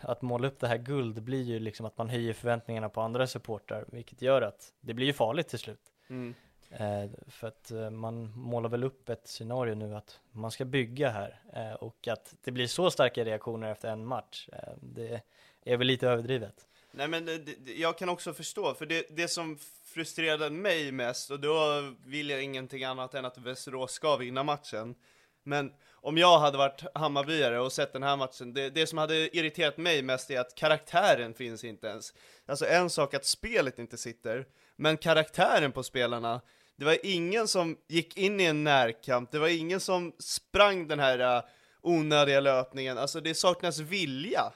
att 0.00 0.22
måla 0.22 0.48
upp 0.48 0.60
det 0.60 0.68
här 0.68 0.78
guld 0.78 1.22
blir 1.22 1.42
ju 1.42 1.58
liksom 1.58 1.86
att 1.86 1.98
man 1.98 2.08
höjer 2.08 2.32
förväntningarna 2.32 2.88
på 2.88 3.00
andra 3.00 3.26
supportrar, 3.26 3.84
vilket 3.88 4.22
gör 4.22 4.42
att 4.42 4.72
det 4.80 4.94
blir 4.94 5.06
ju 5.06 5.12
farligt 5.12 5.48
till 5.48 5.58
slut. 5.58 5.92
Mm. 6.08 6.34
Eh, 6.70 7.10
För 7.28 7.48
att 7.48 7.70
eh, 7.70 7.90
man 7.90 8.30
målar 8.38 8.68
väl 8.68 8.84
upp 8.84 9.08
ett 9.08 9.28
scenario 9.28 9.74
nu 9.74 9.96
att 9.96 10.20
man 10.32 10.50
ska 10.50 10.64
bygga 10.64 11.10
här 11.10 11.40
och 11.80 12.08
att 12.08 12.34
det 12.44 12.50
blir 12.52 12.66
så 12.66 12.90
starka 12.90 13.24
reaktioner 13.24 13.72
efter 13.72 13.88
en 13.88 14.06
match, 14.06 14.48
det 14.80 15.20
är 15.62 15.76
väl 15.76 15.86
lite 15.86 16.08
överdrivet. 16.08 16.68
Nej 16.90 17.08
men 17.08 17.26
det, 17.26 17.72
jag 17.76 17.98
kan 17.98 18.08
också 18.08 18.32
förstå, 18.34 18.74
för 18.74 18.86
det, 18.86 19.06
det 19.10 19.28
som 19.28 19.58
frustrerade 19.96 20.50
mig 20.50 20.92
mest, 20.92 21.30
och 21.30 21.40
då 21.40 21.82
vill 22.06 22.30
jag 22.30 22.42
ingenting 22.42 22.84
annat 22.84 23.14
än 23.14 23.24
att 23.24 23.38
Västerås 23.38 23.92
ska 23.92 24.16
vinna 24.16 24.42
matchen. 24.42 24.94
Men 25.42 25.72
om 25.92 26.18
jag 26.18 26.38
hade 26.38 26.58
varit 26.58 26.82
Hammarbyare 26.94 27.60
och 27.60 27.72
sett 27.72 27.92
den 27.92 28.02
här 28.02 28.16
matchen, 28.16 28.52
det, 28.54 28.70
det 28.70 28.86
som 28.86 28.98
hade 28.98 29.36
irriterat 29.36 29.76
mig 29.76 30.02
mest 30.02 30.30
är 30.30 30.40
att 30.40 30.54
karaktären 30.54 31.34
finns 31.34 31.64
inte 31.64 31.86
ens. 31.86 32.12
Alltså 32.46 32.66
en 32.66 32.90
sak 32.90 33.14
att 33.14 33.24
spelet 33.24 33.78
inte 33.78 33.96
sitter, 33.96 34.46
men 34.76 34.96
karaktären 34.96 35.72
på 35.72 35.82
spelarna, 35.82 36.40
det 36.76 36.84
var 36.84 36.98
ingen 37.02 37.48
som 37.48 37.78
gick 37.88 38.16
in 38.16 38.40
i 38.40 38.44
en 38.44 38.64
närkamp, 38.64 39.30
det 39.30 39.38
var 39.38 39.48
ingen 39.48 39.80
som 39.80 40.12
sprang 40.18 40.88
den 40.88 41.00
här 41.00 41.36
uh, 41.36 41.44
onödiga 41.82 42.40
löpningen, 42.40 42.98
alltså 42.98 43.20
det 43.20 43.34
saknas 43.34 43.78
vilja. 43.78 44.52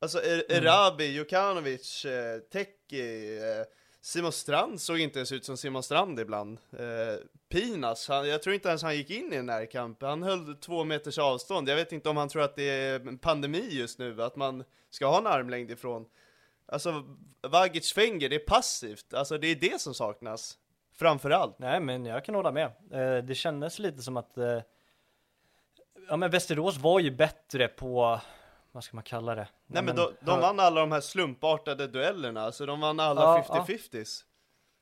Alltså 0.00 0.18
Er- 0.18 0.52
Erabi, 0.52 1.16
Jokanovic, 1.16 2.04
eh, 2.04 2.38
Teki, 2.38 3.38
eh, 3.38 3.64
Simon 4.04 4.32
Strand 4.32 4.80
såg 4.80 4.98
inte 4.98 5.18
ens 5.18 5.32
ut 5.32 5.44
som 5.44 5.56
Simon 5.56 5.82
Strand 5.82 6.20
ibland. 6.20 6.58
Eh, 6.72 7.16
Pinas, 7.48 8.08
han, 8.08 8.28
jag 8.28 8.42
tror 8.42 8.54
inte 8.54 8.68
ens 8.68 8.82
han 8.82 8.96
gick 8.96 9.10
in 9.10 9.32
i 9.32 9.36
en 9.36 9.46
närkamp. 9.46 10.02
Han 10.02 10.22
höll 10.22 10.54
två 10.56 10.84
meters 10.84 11.18
avstånd. 11.18 11.68
Jag 11.68 11.76
vet 11.76 11.92
inte 11.92 12.08
om 12.08 12.16
han 12.16 12.28
tror 12.28 12.42
att 12.42 12.56
det 12.56 12.70
är 12.70 13.16
pandemi 13.16 13.68
just 13.70 13.98
nu, 13.98 14.22
att 14.22 14.36
man 14.36 14.64
ska 14.90 15.06
ha 15.06 15.18
en 15.18 15.26
armlängd 15.26 15.70
ifrån. 15.70 16.06
Alltså, 16.66 17.04
Vagic 17.42 17.92
Fenger, 17.92 18.28
det 18.28 18.36
är 18.36 18.46
passivt. 18.46 19.14
Alltså 19.14 19.38
det 19.38 19.46
är 19.46 19.54
det 19.54 19.80
som 19.80 19.94
saknas. 19.94 20.58
Framför 20.92 21.30
allt. 21.30 21.58
Nej, 21.58 21.80
men 21.80 22.06
jag 22.06 22.24
kan 22.24 22.34
hålla 22.34 22.52
med. 22.52 22.66
Eh, 22.92 23.24
Det 23.24 23.34
kändes 23.34 23.78
lite 23.78 24.02
som 24.02 24.16
att 24.16 24.38
eh, 24.38 24.60
Ja 26.08 26.16
men 26.16 26.30
Västerås 26.30 26.78
var 26.78 27.00
ju 27.00 27.10
bättre 27.10 27.68
på, 27.68 28.20
vad 28.74 28.84
ska 28.84 28.96
man 28.96 29.04
kalla 29.04 29.34
det? 29.34 29.48
Nej 29.66 29.82
men 29.82 29.96
de, 29.96 30.12
de 30.20 30.40
vann 30.40 30.60
alla 30.60 30.80
de 30.80 30.92
här 30.92 31.00
slumpartade 31.00 31.86
duellerna, 31.86 32.40
alltså 32.42 32.66
de 32.66 32.80
vann 32.80 33.00
alla 33.00 33.20
Ja, 33.20 33.64
50-50s. 33.66 34.22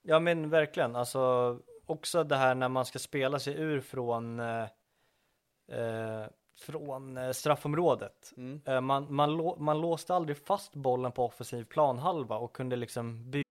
Ja 0.02 0.20
men 0.20 0.50
verkligen, 0.50 0.96
alltså 0.96 1.58
också 1.86 2.24
det 2.24 2.36
här 2.36 2.54
när 2.54 2.68
man 2.68 2.84
ska 2.84 2.98
spela 2.98 3.38
sig 3.38 3.54
ur 3.54 3.80
från 3.80 4.40
eh, 4.40 4.62
eh, 5.72 6.26
från 6.58 7.16
eh, 7.16 7.32
straffområdet. 7.32 8.32
Mm. 8.36 8.60
Eh, 8.66 8.80
man, 8.80 9.14
man, 9.14 9.36
lå, 9.36 9.56
man 9.56 9.80
låste 9.80 10.14
aldrig 10.14 10.46
fast 10.46 10.74
bollen 10.74 11.12
på 11.12 11.24
offensiv 11.24 11.64
planhalva 11.64 12.36
och 12.36 12.52
kunde 12.56 12.76
liksom 12.76 13.30
bygga 13.30 13.42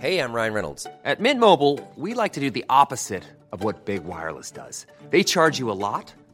Hey, 0.00 0.18
I'm 0.18 0.32
Ryan 0.32 0.54
Reynolds. 0.54 0.86
At 1.04 1.20
Mint 1.20 1.40
Mobile, 1.40 1.78
we 1.96 2.14
like 2.14 2.32
to 2.32 2.40
do 2.40 2.50
the 2.50 2.64
opposite 2.70 3.24
of 3.50 3.62
what 3.62 3.84
Big 3.84 4.04
Wireless 4.04 4.50
does. 4.50 4.86
They 5.10 5.22
charge 5.22 5.58
you 5.58 5.70
a 5.70 5.74
lot, 5.74 6.14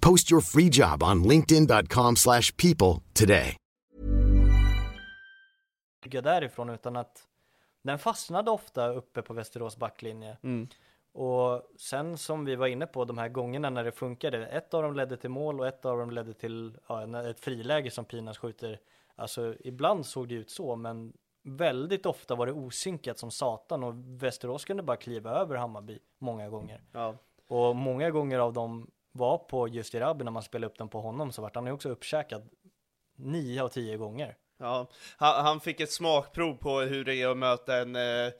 Post 0.00 0.32
your 0.32 0.40
free 0.40 0.68
job 0.72 1.02
on 1.02 1.22
linkedin.com/people 1.22 2.16
slash 2.16 2.56
people 2.56 3.02
today. 3.12 3.56
därifrån 6.22 6.70
utan 6.70 6.96
att 6.96 7.28
den 7.82 7.98
fastnade 7.98 8.50
ofta 8.50 8.88
uppe 8.88 9.22
på 9.22 9.34
Västerås 9.34 9.76
backlinje. 9.76 10.36
Och 11.12 11.62
sen 11.78 12.18
som 12.18 12.44
vi 12.44 12.56
var 12.56 12.66
inne 12.66 12.86
på 12.86 13.04
de 13.04 13.18
här 13.18 13.28
gångerna 13.28 13.70
när 13.70 13.84
det 13.84 13.92
funkade, 13.92 14.46
ett 14.46 14.74
av 14.74 14.82
dem 14.82 14.94
ledde 14.94 15.16
till 15.16 15.30
mål 15.30 15.60
och 15.60 15.66
ett 15.66 15.84
av 15.84 15.98
dem 15.98 16.10
ledde 16.10 16.34
till 16.34 16.78
ja, 16.88 17.30
ett 17.30 17.40
friläge 17.40 17.90
som 17.90 18.04
Pinas 18.04 18.38
skjuter. 18.38 18.80
Alltså 19.16 19.54
ibland 19.60 20.06
såg 20.06 20.28
det 20.28 20.34
ut 20.34 20.50
så, 20.50 20.76
men 20.76 21.12
väldigt 21.42 22.06
ofta 22.06 22.34
var 22.34 22.46
det 22.46 22.52
osynkat 22.52 23.18
som 23.18 23.30
satan 23.30 23.84
och 23.84 23.94
Västerås 24.22 24.64
kunde 24.64 24.82
bara 24.82 24.96
kliva 24.96 25.30
över 25.30 25.56
Hammarby 25.56 25.98
många 26.18 26.48
gånger. 26.48 26.82
Ja. 26.92 27.14
Och 27.48 27.76
många 27.76 28.10
gånger 28.10 28.38
av 28.38 28.52
dem 28.52 28.90
var 29.12 29.38
på 29.38 29.68
just 29.68 29.94
Erabi 29.94 30.24
när 30.24 30.30
man 30.30 30.42
spelade 30.42 30.72
upp 30.72 30.78
den 30.78 30.88
på 30.88 31.00
honom 31.00 31.32
så 31.32 31.42
vart 31.42 31.54
han 31.54 31.66
ju 31.66 31.72
också 31.72 31.88
uppkäkad 31.88 32.48
nio 33.16 33.62
av 33.62 33.68
tio 33.68 33.96
gånger. 33.96 34.36
Ja, 34.58 34.90
han, 35.16 35.44
han 35.44 35.60
fick 35.60 35.80
ett 35.80 35.92
smakprov 35.92 36.54
på 36.54 36.80
hur 36.80 37.04
det 37.04 37.14
är 37.14 37.28
att 37.28 37.36
möta 37.36 37.76
en, 37.76 37.96
eh, 37.96 38.32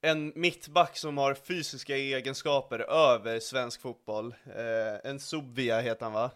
en 0.00 0.32
mittback 0.36 0.96
som 0.96 1.18
har 1.18 1.34
fysiska 1.34 1.96
egenskaper 1.96 2.78
över 2.78 3.40
svensk 3.40 3.80
fotboll. 3.80 4.34
Eh, 4.56 5.10
en 5.10 5.20
Subvia 5.20 5.80
heter 5.80 6.04
han 6.04 6.12
va? 6.12 6.30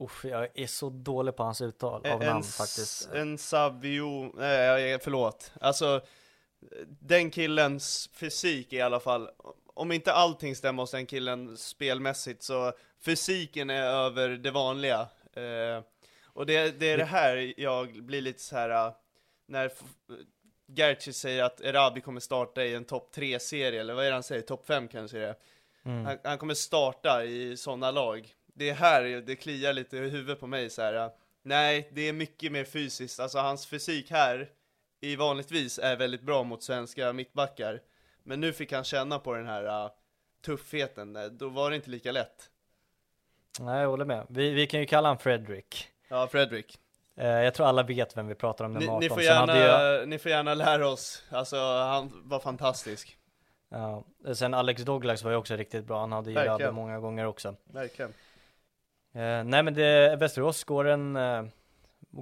Uff, 0.00 0.24
jag 0.24 0.48
är 0.54 0.66
så 0.66 0.90
dålig 0.90 1.36
på 1.36 1.42
hans 1.42 1.60
uttal 1.60 2.06
av 2.06 2.22
en, 2.22 2.28
namn 2.28 2.42
faktiskt. 2.42 3.08
En 3.12 3.38
Savio, 3.38 4.32
nej 4.36 4.98
förlåt. 4.98 5.52
Alltså, 5.60 6.00
den 6.86 7.30
killens 7.30 8.10
fysik 8.12 8.72
i 8.72 8.80
alla 8.80 9.00
fall, 9.00 9.30
om 9.78 9.92
inte 9.92 10.12
allting 10.12 10.56
stämmer 10.56 10.82
hos 10.82 10.90
den 10.90 11.06
killen 11.06 11.56
spelmässigt 11.56 12.42
så 12.42 12.72
fysiken 13.04 13.70
är 13.70 13.82
över 13.82 14.28
det 14.28 14.50
vanliga. 14.50 15.00
Eh, 15.32 15.82
och 16.24 16.46
det, 16.46 16.80
det 16.80 16.86
är 16.90 16.98
det 16.98 17.04
här 17.04 17.54
jag 17.56 18.04
blir 18.04 18.20
lite 18.20 18.42
så 18.42 18.56
här 18.56 18.70
äh, 18.70 18.92
när 19.46 19.72
Gertzi 20.66 21.12
säger 21.12 21.42
att 21.42 21.60
Erabi 21.60 22.00
kommer 22.00 22.20
starta 22.20 22.64
i 22.64 22.74
en 22.74 22.84
topp 22.84 23.10
3-serie, 23.14 23.80
eller 23.80 23.94
vad 23.94 24.04
är 24.04 24.08
det 24.08 24.14
han 24.14 24.22
säger? 24.22 24.42
Topp 24.42 24.66
5 24.66 24.88
kanske 24.88 25.18
det. 25.18 25.34
Mm. 25.84 26.04
Han, 26.04 26.18
han 26.24 26.38
kommer 26.38 26.54
starta 26.54 27.24
i 27.24 27.56
sådana 27.56 27.90
lag. 27.90 28.28
Det 28.54 28.68
är 28.68 28.74
här 28.74 29.02
det 29.02 29.36
kliar 29.36 29.72
lite 29.72 29.96
i 29.96 30.00
huvudet 30.00 30.40
på 30.40 30.46
mig 30.46 30.70
så 30.70 30.82
här. 30.82 30.94
äh, 30.94 31.10
Nej, 31.42 31.90
det 31.92 32.08
är 32.08 32.12
mycket 32.12 32.52
mer 32.52 32.64
fysiskt. 32.64 33.20
Alltså 33.20 33.38
hans 33.38 33.66
fysik 33.66 34.10
här, 34.10 34.48
i 35.00 35.16
vanligtvis 35.16 35.78
är 35.78 35.96
väldigt 35.96 36.22
bra 36.22 36.42
mot 36.42 36.62
svenska 36.62 37.12
mittbackar. 37.12 37.80
Men 38.22 38.40
nu 38.40 38.52
fick 38.52 38.72
han 38.72 38.84
känna 38.84 39.18
på 39.18 39.34
den 39.34 39.46
här 39.46 39.84
äh, 39.84 39.90
tuffheten, 40.44 41.16
äh, 41.16 41.24
då 41.24 41.48
var 41.48 41.70
det 41.70 41.76
inte 41.76 41.90
lika 41.90 42.12
lätt. 42.12 42.50
Nej, 43.60 43.80
jag 43.80 43.88
håller 43.88 44.04
med. 44.04 44.26
Vi, 44.28 44.50
vi 44.50 44.66
kan 44.66 44.80
ju 44.80 44.86
kalla 44.86 45.08
han 45.08 45.18
Fredrik. 45.18 45.88
Ja, 46.08 46.26
Fredrik. 46.26 46.78
Eh, 47.16 47.26
jag 47.28 47.54
tror 47.54 47.66
alla 47.66 47.82
vet 47.82 48.16
vem 48.16 48.26
vi 48.26 48.34
pratar 48.34 48.64
om, 48.64 48.72
nummer 48.72 48.86
18. 48.86 49.00
ni, 49.00 49.08
får 49.08 49.22
gärna, 49.22 49.58
jag, 49.58 50.08
ni 50.08 50.18
får 50.18 50.30
gärna 50.30 50.54
lära 50.54 50.88
oss, 50.88 51.24
alltså 51.30 51.56
han 51.56 52.22
var 52.24 52.40
fantastisk. 52.40 53.18
ja, 53.68 54.04
sen 54.34 54.54
Alex 54.54 54.82
Douglas 54.82 55.22
var 55.22 55.30
ju 55.30 55.36
också 55.36 55.56
riktigt 55.56 55.84
bra. 55.84 56.00
Han 56.00 56.12
hade 56.12 56.30
ju 56.30 56.34
Verkligen. 56.34 56.74
Många 56.74 56.98
gånger 56.98 57.26
också. 57.26 57.54
Verkligen. 57.64 58.10
Eh, 59.12 59.44
nej 59.44 59.62
men 59.62 59.74
det, 59.74 60.16
Västerås 60.16 60.64
går 60.64 60.84
en, 60.84 61.16
eh, 61.16 61.44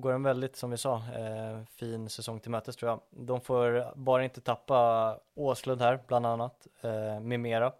går 0.00 0.12
en 0.12 0.22
väldigt, 0.22 0.56
som 0.56 0.70
vi 0.70 0.76
sa, 0.76 0.96
eh, 0.96 1.64
fin 1.68 2.08
säsong 2.08 2.40
till 2.40 2.50
mötes 2.50 2.76
tror 2.76 2.90
jag. 2.90 3.00
De 3.10 3.40
får 3.40 3.92
bara 3.96 4.24
inte 4.24 4.40
tappa 4.40 5.20
Åslund 5.34 5.80
här, 5.80 6.00
bland 6.06 6.26
annat, 6.26 6.66
eh, 6.80 7.20
med 7.20 7.40
mera. 7.40 7.72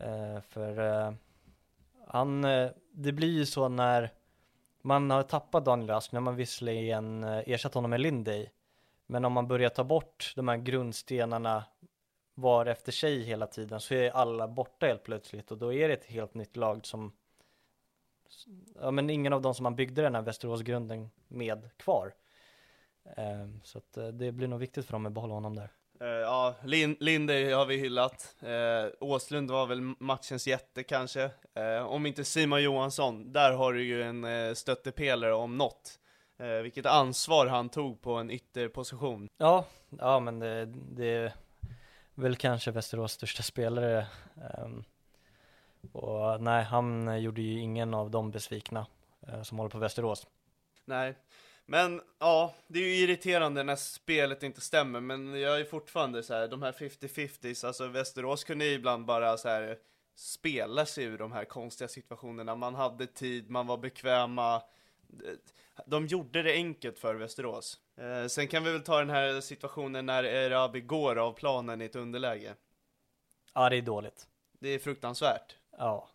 Eh, 0.00 0.40
för 0.40 0.78
eh, 0.78 1.12
han, 2.06 2.44
eh, 2.44 2.70
det 2.92 3.12
blir 3.12 3.32
ju 3.32 3.46
så 3.46 3.68
när 3.68 4.12
man 4.82 5.10
har 5.10 5.22
tappat 5.22 5.64
Daniel 5.64 5.88
Rask, 5.88 6.12
när 6.12 6.20
man 6.20 6.36
visserligen 6.36 7.24
eh, 7.24 7.42
ersatt 7.46 7.74
honom 7.74 7.90
med 7.90 8.00
Lindy, 8.00 8.46
Men 9.06 9.24
om 9.24 9.32
man 9.32 9.48
börjar 9.48 9.68
ta 9.68 9.84
bort 9.84 10.32
de 10.36 10.48
här 10.48 10.56
grundstenarna 10.56 11.64
var 12.34 12.66
efter 12.66 12.92
sig 12.92 13.22
hela 13.22 13.46
tiden 13.46 13.80
så 13.80 13.94
är 13.94 14.10
alla 14.10 14.48
borta 14.48 14.86
helt 14.86 15.02
plötsligt 15.02 15.50
och 15.50 15.58
då 15.58 15.72
är 15.72 15.88
det 15.88 15.94
ett 15.94 16.04
helt 16.04 16.34
nytt 16.34 16.56
lag 16.56 16.86
som 16.86 17.12
ja 18.80 18.90
men 18.90 19.10
ingen 19.10 19.32
av 19.32 19.42
dem 19.42 19.54
som 19.54 19.62
man 19.62 19.76
byggde 19.76 20.02
den 20.02 20.14
här 20.14 20.22
Västeråsgrunden 20.22 21.10
med 21.28 21.70
kvar. 21.76 22.14
Ehm, 23.16 23.60
så 23.64 23.78
att 23.78 23.96
eh, 23.96 24.08
det 24.08 24.32
blir 24.32 24.48
nog 24.48 24.60
viktigt 24.60 24.86
för 24.86 24.92
dem 24.92 25.06
att 25.06 25.12
behålla 25.12 25.34
honom 25.34 25.54
där. 25.56 25.70
Eh, 26.00 26.06
ja, 26.06 26.54
Lin, 26.64 26.96
Linder 27.00 27.54
har 27.54 27.66
vi 27.66 27.76
hyllat. 27.76 28.36
Uh, 28.42 28.92
Åslund 29.00 29.50
var 29.50 29.66
väl 29.66 29.80
matchens 29.80 30.46
jätte 30.46 30.82
kanske. 30.82 31.30
Eh, 31.54 31.86
om 31.86 32.06
inte 32.06 32.24
Simon 32.24 32.62
Johansson, 32.62 33.32
där 33.32 33.52
har 33.52 33.72
du 33.72 33.84
ju 33.84 34.02
en 34.02 34.24
uh, 34.24 34.54
stöttepelare 34.54 35.34
om 35.34 35.58
något. 35.58 35.98
Eh, 36.38 36.48
vilket 36.48 36.86
ansvar 36.86 37.46
han 37.46 37.68
tog 37.68 38.00
på 38.02 38.14
en 38.14 38.30
ytterposition. 38.30 39.28
Ja, 39.38 39.64
ja 39.98 40.20
men 40.20 40.38
det, 40.38 40.64
det 40.66 41.06
är 41.06 41.32
väl 42.14 42.36
kanske 42.36 42.70
Västerås 42.70 43.12
största 43.12 43.42
spelare. 43.42 44.06
Ehm, 44.36 44.84
och 45.92 46.42
nej, 46.42 46.64
han 46.64 47.22
gjorde 47.22 47.42
ju 47.42 47.60
ingen 47.60 47.94
av 47.94 48.10
dem 48.10 48.30
besvikna 48.30 48.86
eh, 49.28 49.42
som 49.42 49.58
håller 49.58 49.70
på 49.70 49.78
Västerås. 49.78 50.26
Nej, 50.84 51.14
men 51.66 52.00
ja, 52.18 52.54
det 52.66 52.78
är 52.78 52.82
ju 52.82 52.94
irriterande 52.94 53.62
när 53.62 53.76
spelet 53.76 54.42
inte 54.42 54.60
stämmer, 54.60 55.00
men 55.00 55.40
jag 55.40 55.60
är 55.60 55.64
fortfarande 55.64 56.22
så 56.22 56.34
här, 56.34 56.48
de 56.48 56.62
här 56.62 56.72
50-50s, 56.72 57.66
alltså 57.66 57.86
Västerås 57.86 58.44
kunde 58.44 58.64
ju 58.64 58.72
ibland 58.72 59.04
bara 59.04 59.36
så 59.36 59.48
här 59.48 59.78
spela 60.14 60.86
sig 60.86 61.04
ur 61.04 61.18
de 61.18 61.32
här 61.32 61.44
konstiga 61.44 61.88
situationerna, 61.88 62.54
man 62.54 62.74
hade 62.74 63.06
tid, 63.06 63.50
man 63.50 63.66
var 63.66 63.78
bekväma, 63.78 64.62
de 65.86 66.06
gjorde 66.06 66.42
det 66.42 66.52
enkelt 66.52 66.98
för 66.98 67.14
Västerås. 67.14 67.80
Eh, 67.96 68.26
sen 68.26 68.48
kan 68.48 68.64
vi 68.64 68.72
väl 68.72 68.82
ta 68.82 68.98
den 68.98 69.10
här 69.10 69.40
situationen 69.40 70.06
när 70.06 70.24
Erabi 70.24 70.80
går 70.80 71.18
av 71.18 71.32
planen 71.32 71.82
i 71.82 71.84
ett 71.84 71.96
underläge. 71.96 72.54
Ja, 73.54 73.68
det 73.68 73.76
är 73.76 73.82
dåligt. 73.82 74.28
Det 74.58 74.68
är 74.68 74.78
fruktansvärt. 74.78 75.56
Ja. 75.78 76.08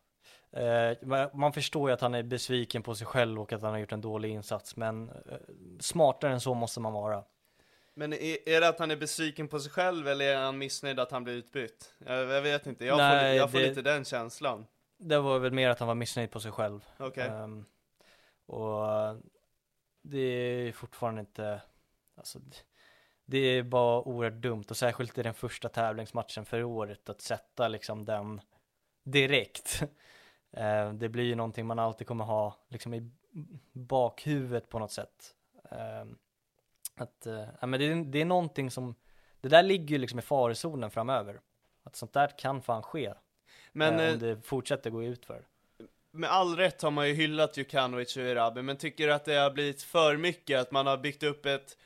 Eh, 0.52 0.98
man- 1.34 1.54
förstår 1.54 1.90
ju 1.90 1.94
att 1.94 2.02
han 2.02 2.16
är 2.16 2.24
besviken 2.24 2.84
på 2.84 2.96
sig 2.96 3.08
själv 3.08 3.42
och 3.42 3.54
att 3.54 3.62
han 3.62 3.72
har 3.72 3.80
gjort 3.80 3.92
en 3.92 4.02
dålig 4.02 4.30
insats, 4.30 4.76
men 4.76 5.10
eh, 5.10 5.16
smartare 5.80 6.32
än 6.34 6.42
så 6.42 6.54
måste 6.54 6.80
man 6.80 6.94
vara. 6.94 7.24
Men 7.94 8.14
är, 8.14 8.50
är 8.50 8.62
det 8.62 8.68
att 8.68 8.80
han 8.80 8.92
är 8.92 8.96
besviken 8.96 9.48
på 9.48 9.60
sig 9.60 9.72
själv 9.72 10.08
eller 10.08 10.26
är 10.26 10.38
han 10.38 10.58
missnöjd 10.58 11.00
att 11.00 11.12
han 11.12 11.24
blir 11.24 11.34
utbytt? 11.34 11.94
Jag, 12.06 12.18
jag 12.30 12.42
vet 12.42 12.68
inte, 12.68 12.86
jag, 12.86 12.94
får, 12.98 13.04
Nej, 13.04 13.38
jag 13.38 13.52
får 13.52 13.60
det- 13.60 13.68
lite 13.68 13.82
den 13.82 14.06
känslan. 14.06 14.66
Det 14.98 15.20
var 15.20 15.40
väl 15.40 15.52
mer 15.52 15.70
att 15.70 15.80
han 15.80 15.88
var 15.88 15.96
missnöjd 15.96 16.32
på 16.32 16.40
sig 16.40 16.52
själv. 16.52 16.86
Okej. 17.00 17.28
Ehm, 17.28 17.66
och 18.46 18.86
det 20.02 20.20
är 20.20 20.72
fortfarande 20.72 21.20
inte, 21.20 21.62
alltså 22.18 22.40
det 23.26 23.38
är 23.38 23.64
bara 23.64 24.02
oerhört 24.02 24.42
dumt 24.42 24.64
och 24.70 24.78
särskilt 24.78 25.18
i 25.18 25.24
den 25.24 25.34
första 25.34 25.70
tävlingsmatchen 25.70 26.46
för 26.46 26.64
året 26.64 27.10
att 27.10 27.22
sätta 27.22 27.68
liksom 27.68 28.06
den 28.06 28.42
direkt. 29.04 29.84
Eh, 30.54 30.94
det 30.94 31.10
blir 31.10 31.24
ju 31.24 31.36
någonting 31.36 31.66
man 31.66 31.80
alltid 31.80 32.08
kommer 32.08 32.26
ha 32.26 32.56
liksom 32.70 32.94
i 32.94 33.12
bakhuvudet 33.74 34.70
på 34.70 34.80
något 34.80 34.92
sätt. 34.92 35.36
Ehm, 35.72 36.18
att, 36.96 37.26
eh, 37.26 37.48
ja, 37.62 37.68
men 37.68 37.80
det, 37.80 37.86
är, 37.86 37.96
det 37.96 38.22
är 38.22 38.26
någonting 38.26 38.72
som, 38.72 38.96
det 39.42 39.50
där 39.50 39.64
ligger 39.64 39.96
ju 39.96 39.98
liksom 39.98 40.20
i 40.20 40.22
farozonen 40.22 40.92
framöver. 40.92 41.40
Att 41.84 41.96
sånt 41.96 42.14
där 42.14 42.38
kan 42.38 42.62
fan 42.62 42.84
ske. 42.84 43.14
Men 43.72 44.00
eh, 44.00 44.06
eh, 44.06 44.14
om 44.14 44.20
det 44.20 44.42
fortsätter 44.42 44.90
gå 44.90 45.04
ut 45.04 45.26
för. 45.26 45.46
med 46.12 46.30
all 46.30 46.56
rätt 46.56 46.82
har 46.82 46.92
man 46.92 47.08
ju 47.08 47.14
hyllat 47.14 47.58
Jukanovic 47.58 48.18
och 48.18 48.24
Erabi, 48.24 48.62
men 48.62 48.78
tycker 48.78 49.08
du 49.08 49.14
att 49.14 49.26
det 49.26 49.36
har 49.36 49.52
blivit 49.52 49.82
för 49.82 50.18
mycket? 50.18 50.60
Att 50.60 50.72
man 50.72 50.88
har 50.88 50.98
byggt 50.98 51.24
upp 51.24 51.46
ett 51.46 51.78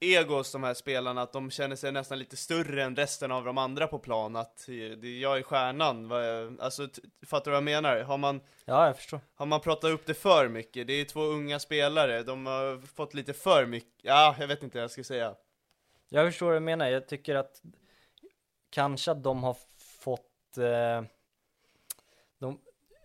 ego 0.00 0.34
hos 0.34 0.52
de 0.52 0.62
här 0.62 0.74
spelarna, 0.74 1.22
att 1.22 1.32
de 1.32 1.50
känner 1.50 1.76
sig 1.76 1.92
nästan 1.92 2.18
lite 2.18 2.36
större 2.36 2.82
än 2.84 2.96
resten 2.96 3.32
av 3.32 3.44
de 3.44 3.58
andra 3.58 3.86
på 3.86 3.98
plan, 3.98 4.36
att 4.36 4.64
jag 5.02 5.38
är 5.38 5.42
stjärnan, 5.42 6.12
alltså 6.60 6.88
fattar 7.26 7.44
du 7.44 7.50
vad 7.50 7.56
jag 7.56 7.64
menar? 7.64 8.00
Har 8.02 8.18
man, 8.18 8.40
Ja, 8.64 8.86
jag 8.86 8.96
förstår. 8.96 9.20
har 9.34 9.46
man 9.46 9.60
pratat 9.60 9.90
upp 9.90 10.06
det 10.06 10.14
för 10.14 10.48
mycket? 10.48 10.86
Det 10.86 10.92
är 10.92 11.04
två 11.04 11.20
unga 11.20 11.58
spelare, 11.58 12.22
de 12.22 12.46
har 12.46 12.86
fått 12.86 13.14
lite 13.14 13.32
för 13.32 13.66
mycket, 13.66 14.00
ja, 14.02 14.36
jag 14.38 14.46
vet 14.48 14.62
inte 14.62 14.78
vad 14.78 14.82
jag 14.82 14.90
ska 14.90 15.04
säga. 15.04 15.34
Jag 16.08 16.28
förstår 16.28 16.46
vad 16.46 16.56
du 16.56 16.60
menar. 16.60 16.88
Jag 16.88 17.08
tycker 17.08 17.34
att 17.34 17.62
kanske 18.70 19.10
att 19.10 19.22
de 19.22 19.42
har 19.42 19.56
fått 20.00 20.58
eh, 20.58 21.02
de, 22.38 22.60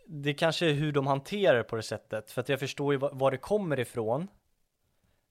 det 0.08 0.34
kanske 0.34 0.66
är 0.70 0.74
hur 0.74 0.91
de 0.91 1.08
hanterar 1.08 1.58
det 1.58 1.64
på 1.64 1.76
det 1.76 1.84
sättet. 1.84 2.32
För 2.32 2.41
att 2.41 2.50
jag 2.50 2.60
förstår 2.60 2.93
ju 2.93 3.00
var, 3.00 3.12
var 3.14 3.32
det 3.32 3.38
kommer 3.38 3.80
ifrån. 3.80 4.28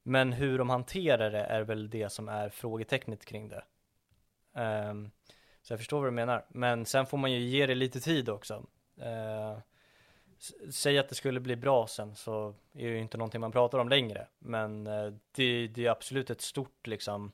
Men 0.07 0.33
hur 0.33 0.59
de 0.59 0.71
hanterar 0.71 1.31
det 1.31 1.45
är 1.45 1.63
väl 1.63 1.91
det 1.91 2.09
som 2.09 2.29
är 2.29 2.49
frågetecknet 2.49 3.25
kring 3.25 3.49
det. 3.49 3.65
Um, 4.61 5.11
så 5.63 5.73
jag 5.73 5.81
förstår 5.81 5.99
vad 5.99 6.07
du 6.07 6.11
menar. 6.11 6.45
Men 6.49 6.87
sen 6.87 7.07
får 7.07 7.19
man 7.19 7.33
ju 7.33 7.39
ge 7.39 7.67
det 7.67 7.75
lite 7.75 8.01
tid 8.01 8.29
också. 8.29 8.67
Uh, 8.99 9.59
säg 10.71 10.99
att 10.99 11.09
det 11.09 11.15
skulle 11.15 11.41
bli 11.41 11.57
bra 11.57 11.87
sen 11.87 12.15
så 12.15 12.55
är 12.73 12.85
det 12.85 12.91
ju 12.91 12.99
inte 12.99 13.19
någonting 13.19 13.41
man 13.41 13.53
pratar 13.53 13.79
om 13.79 13.89
längre. 13.89 14.27
Men 14.39 14.87
uh, 14.87 15.15
det, 15.33 15.69
det 15.69 15.87
är 15.87 15.91
absolut 15.91 16.31
ett 16.31 16.41
stort 16.41 16.87
liksom 16.87 17.33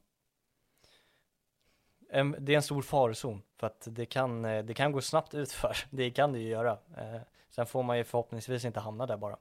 en, 2.10 2.36
det 2.38 2.52
är 2.52 2.56
en 2.56 2.62
stor 2.62 2.82
farozon 2.82 3.42
för 3.56 3.66
att 3.66 3.88
det 3.90 4.06
kan, 4.06 4.44
eh, 4.44 4.64
det 4.64 4.74
kan 4.74 4.92
gå 4.92 5.00
snabbt 5.00 5.34
utför. 5.34 5.76
Det 5.90 6.10
kan 6.10 6.32
det 6.32 6.38
ju 6.38 6.48
göra. 6.48 6.72
Uh, 6.72 7.20
sen 7.50 7.66
får 7.66 7.82
man 7.82 7.98
ju 7.98 8.04
förhoppningsvis 8.04 8.64
inte 8.64 8.80
hamna 8.80 9.06
där 9.06 9.16
bara. 9.16 9.36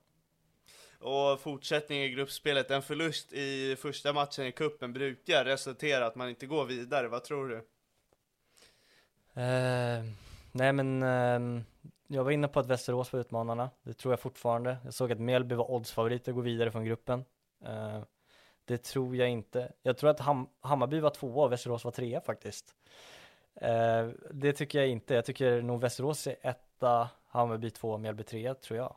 Och 1.00 1.40
fortsättning 1.40 2.00
i 2.04 2.10
gruppspelet, 2.10 2.72
en 2.72 2.82
förlust 2.82 3.34
i 3.34 3.76
första 3.76 4.14
matchen 4.14 4.46
i 4.46 4.52
kuppen 4.52 4.94
brukar 4.94 5.46
resultera 5.46 6.06
att 6.06 6.16
man 6.16 6.30
inte 6.30 6.46
går 6.46 6.66
vidare, 6.66 7.08
vad 7.08 7.24
tror 7.24 7.50
du? 7.50 7.56
Eh, 9.42 10.04
nej 10.52 10.74
men 10.74 11.04
ehm, 11.04 11.64
jag 12.08 12.24
var 12.24 12.32
inne 12.32 12.48
på 12.48 12.60
att 12.60 12.66
Västerås 12.68 13.14
var 13.14 13.20
utmanarna. 13.20 13.70
Det 13.84 13.94
tror 13.94 14.12
jag 14.12 14.20
fortfarande. 14.20 14.78
Jag 14.84 14.94
såg 14.94 15.12
att 15.12 15.20
Mjällby 15.20 15.56
var 15.56 15.72
oddsfavorit 15.72 16.28
att 16.28 16.36
gå 16.36 16.42
vidare 16.42 16.72
från 16.72 16.86
gruppen. 16.86 17.26
Eh, 17.66 18.02
Det 18.66 18.78
tror 18.84 19.16
jag 19.16 19.30
inte. 19.30 19.72
Jag 19.82 19.98
tror 19.98 20.10
att 20.10 20.20
Ham 20.20 20.50
Hammarby 20.62 21.00
var 21.00 21.10
tvåa 21.10 21.46
och 21.46 21.52
Västerås 21.52 21.84
var 21.86 21.92
trea 21.92 22.22
faktiskt. 22.22 22.76
Eh, 23.56 24.08
det 24.32 24.54
tycker 24.54 24.80
jag 24.80 24.88
inte. 24.88 25.14
Jag 25.14 25.26
tycker 25.26 25.62
nog 25.62 25.82
Västerås 25.82 26.28
är 26.28 26.36
etta, 26.42 27.10
Hammarby 27.28 27.70
tvåa, 27.70 27.98
Mjällby 27.98 28.24
trea 28.24 28.54
tror 28.56 28.78
jag. 28.78 28.96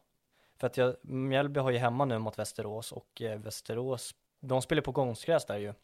För 0.63 0.67
att 0.67 0.77
jag, 0.77 0.97
Mjällby 1.03 1.61
har 1.61 1.71
ju 1.71 1.79
hemma 1.79 2.05
nu 2.05 2.19
mot 2.19 2.39
Västerås 2.39 2.93
och 2.93 3.23
eh, 3.23 3.39
Västerås, 3.39 4.15
de 4.41 4.63
spelar 4.63 4.83
på 4.83 4.93
konstgräs 4.93 5.45
där 5.45 5.57
ju. 5.57 5.75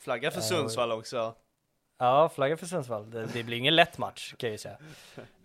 Flagga 0.00 0.30
för 0.30 0.38
Eh, 0.38 0.42
Sundsvall 0.42 0.92
också. 0.92 1.34
Ja, 1.98 2.28
flagga 2.28 2.56
för 2.56 2.66
Sundsvall. 2.66 3.10
Det, 3.10 3.26
det 3.26 3.42
blir 3.42 3.56
ingen 3.56 3.76
lätt 3.76 3.98
match 3.98 4.34
kan 4.36 4.48
jag 4.48 4.52
ju 4.52 4.58
säga. 4.58 4.78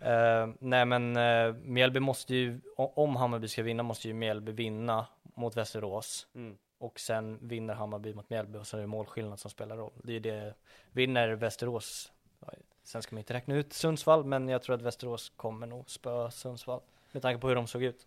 Eh, 0.00 0.48
nej 0.58 0.84
men 0.84 1.16
uh, 1.16 1.54
Mjällby 1.54 2.00
måste 2.00 2.34
ju, 2.34 2.60
om 2.76 3.16
Hammarby 3.16 3.48
ska 3.48 3.62
vinna 3.62 3.82
måste 3.82 4.08
ju 4.08 4.14
Mjällby 4.14 4.52
vinna 4.52 5.06
mot 5.22 5.56
Västerås. 5.56 6.26
Mm. 6.34 6.58
Och 6.78 7.00
sen 7.00 7.38
vinner 7.48 7.74
Hammarby 7.74 8.14
mot 8.14 8.30
Mjällby 8.30 8.58
och 8.58 8.66
så 8.66 8.76
är 8.76 8.80
det 8.80 8.86
målskillnad 8.86 9.40
som 9.40 9.50
spelar 9.50 9.76
roll. 9.76 9.92
Det 10.04 10.10
är 10.10 10.14
ju 10.14 10.20
det, 10.20 10.54
vinner 10.92 11.28
Västerås, 11.28 12.12
sen 12.82 13.02
ska 13.02 13.14
man 13.14 13.18
inte 13.18 13.34
räkna 13.34 13.54
ut 13.54 13.72
Sundsvall, 13.72 14.24
men 14.24 14.48
jag 14.48 14.62
tror 14.62 14.76
att 14.76 14.82
Västerås 14.82 15.32
kommer 15.36 15.66
nog 15.66 15.90
spöa 15.90 16.30
Sundsvall. 16.30 16.80
Med 17.12 17.22
tanke 17.22 17.40
på 17.40 17.48
hur 17.48 17.54
de 17.54 17.66
såg 17.66 17.82
ut. 17.82 18.06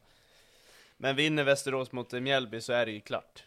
Men 1.01 1.15
vinner 1.15 1.43
Västerås 1.43 1.91
mot 1.91 2.11
Mjällby 2.11 2.61
så 2.61 2.73
är 2.73 2.85
det 2.85 2.91
ju 2.91 3.01
klart. 3.01 3.43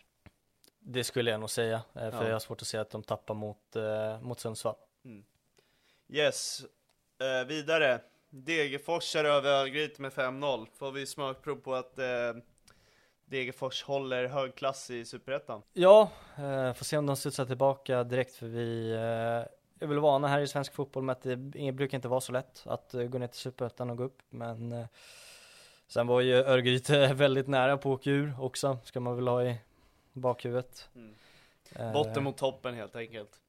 Det 0.81 1.05
skulle 1.05 1.31
jag 1.31 1.41
nog 1.41 1.51
säga, 1.51 1.75
eh, 1.95 2.11
för 2.11 2.23
Ja. 2.23 2.25
jag 2.27 2.33
har 2.33 2.39
svårt 2.41 2.63
att 2.63 2.69
se 2.69 2.79
att 2.79 2.91
de 2.91 3.03
tappar 3.03 3.35
mot, 3.35 3.77
eh, 3.77 4.21
mot 4.23 4.41
Sundsvall. 4.41 4.75
Yes, 6.09 6.65
eh, 7.21 7.47
vidare. 7.47 8.01
Degerfors 8.31 9.05
kör 9.05 9.25
över 9.25 9.51
Örgryte 9.51 10.03
med 10.03 10.13
5-0. 10.13 10.67
Får 10.75 10.93
vi 10.93 11.07
smakprov 11.07 11.57
på 11.57 11.75
att 11.75 11.99
eh, 11.99 12.07
Degerfors 13.25 13.83
håller 13.83 14.27
hög 14.27 14.55
klass 14.55 14.91
i 14.91 15.05
Superettan. 15.05 15.63
Ja, 15.73 16.11
eh, 16.37 16.73
får 16.73 16.85
se 16.85 16.97
om 16.97 17.07
de 17.07 17.17
studsar 17.17 17.45
tillbaka 17.47 18.05
direkt 18.05 18.35
för 18.37 18.47
vi 18.47 18.93
eh, 18.93 19.81
är 19.85 19.87
väl 19.87 19.99
vana 19.99 20.29
här 20.29 20.41
i 20.41 20.47
svensk 20.49 20.75
fotboll 20.75 21.03
med 21.03 21.13
att 21.13 21.23
det 21.23 21.37
det 21.37 21.73
brukar 21.73 21.99
inte 21.99 22.09
vara 22.09 22.21
så 22.21 22.33
lätt 22.33 22.63
att 22.67 22.95
eh, 22.95 23.03
gå 23.03 23.19
ner 23.19 23.27
till 23.27 23.41
superettan 23.41 23.91
och 23.91 23.97
gå 23.97 24.05
upp 24.05 24.23
men 24.31 24.87
sen 25.95 26.07
var 26.07 26.21
ju 26.21 26.35
Örgryte 26.35 27.15
väldigt 27.15 27.49
nära 27.49 27.77
på 27.77 27.93
att 27.93 28.01
åka 28.01 28.11
ur 28.11 28.35
också 28.41 28.79
ska 28.85 29.01
man 29.01 29.17
väl 29.17 29.29
ha 29.29 29.45
i 29.45 29.59
bakhuvudet. 30.13 30.89
Mm. 30.95 31.15
Eh, 31.77 31.93
Botten 31.93 32.25
mot 32.25 32.37
toppen 32.37 32.75
helt 32.75 32.97
enkelt. 32.97 33.41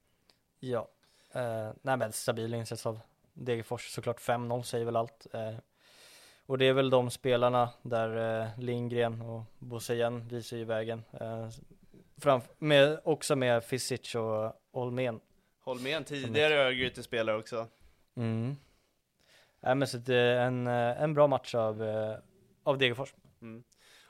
Ja, 0.59 0.87
eh, 1.31 1.69
nej 1.81 1.97
men 1.97 2.11
stabil 2.11 2.53
insats 2.53 2.85
av 2.85 2.99
Degerfors 3.33 3.89
såklart 3.89 4.19
5-0 4.19 4.61
säger 4.61 4.85
väl 4.85 4.95
allt. 4.95 5.27
Eh, 5.33 5.55
och 6.45 6.57
det 6.57 6.65
är 6.65 6.73
väl 6.73 6.89
de 6.89 7.09
spelarna 7.09 7.69
där 7.81 8.41
eh, 8.41 8.59
Lindgren 8.59 9.21
och 9.21 9.43
Bosse 9.59 9.93
igen 9.93 10.27
visar 10.27 10.57
ju 10.57 10.63
vägen. 10.63 11.03
Eh, 11.13 11.49
fram, 12.17 12.41
med, 12.57 12.99
också 13.03 13.35
med 13.35 13.63
Fisic 13.63 14.15
och 14.15 14.53
Holmén. 14.71 15.19
Holmén 15.59 16.03
tidigare 16.03 16.53
Örgryte-spelare 16.53 17.37
också. 17.37 17.67
Mm. 18.15 18.55
Nej 19.59 19.75
men 19.75 19.87
så 19.87 19.97
det 19.97 20.15
är 20.15 20.45
en, 20.45 20.67
eh, 20.67 21.01
en 21.01 21.13
bra 21.13 21.27
match 21.27 21.55
av, 21.55 21.83
eh, 21.83 22.17
av 22.65 22.77
Degerfors. 22.77 23.13
Mm. 23.41 23.63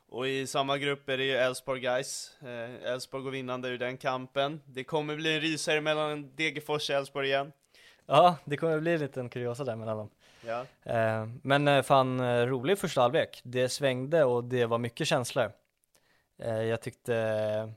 Och 0.08 0.28
i 0.28 0.47
samma 0.47 0.78
grupp 0.78 1.10
är 1.10 1.18
det 1.18 1.24
ju 1.24 1.32
Elfsborg 1.32 1.82
guys. 1.82 2.38
Eh, 2.41 2.91
Elfsborg 2.91 3.24
går 3.24 3.32
vinnande 3.32 3.70
ur 3.70 3.78
den 3.78 3.97
kampen. 3.97 4.62
Det 4.66 4.84
kommer 4.84 5.16
bli 5.16 5.36
en 5.36 5.41
rysare 5.41 5.82
mellan 5.82 6.36
Degerfors 6.36 6.89
och 6.89 6.95
Elfsborg 6.95 7.28
igen. 7.28 7.51
Ja, 8.06 8.38
det 8.45 8.58
kommer 8.58 8.80
bli 8.80 8.93
en 8.93 8.99
liten 8.99 9.30
kuriosa 9.30 9.64
där 9.64 9.76
mellan 9.76 9.97
dem. 9.97 10.10
Ja. 10.45 10.66
Eh, 10.84 11.28
men 11.43 11.68
eh, 11.68 11.82
fan 11.82 12.20
eh, 12.20 12.45
rolig 12.45 12.80
första 12.80 13.01
halvlek. 13.01 13.41
Det 13.43 13.70
svängde 13.70 14.24
och 14.24 14.43
det 14.43 14.66
var 14.66 14.78
mycket 14.78 15.08
känslor. 15.08 15.51
Eh, 16.38 16.62
jag 16.62 16.82
tyckte 16.82 17.16
eh, 17.16 17.70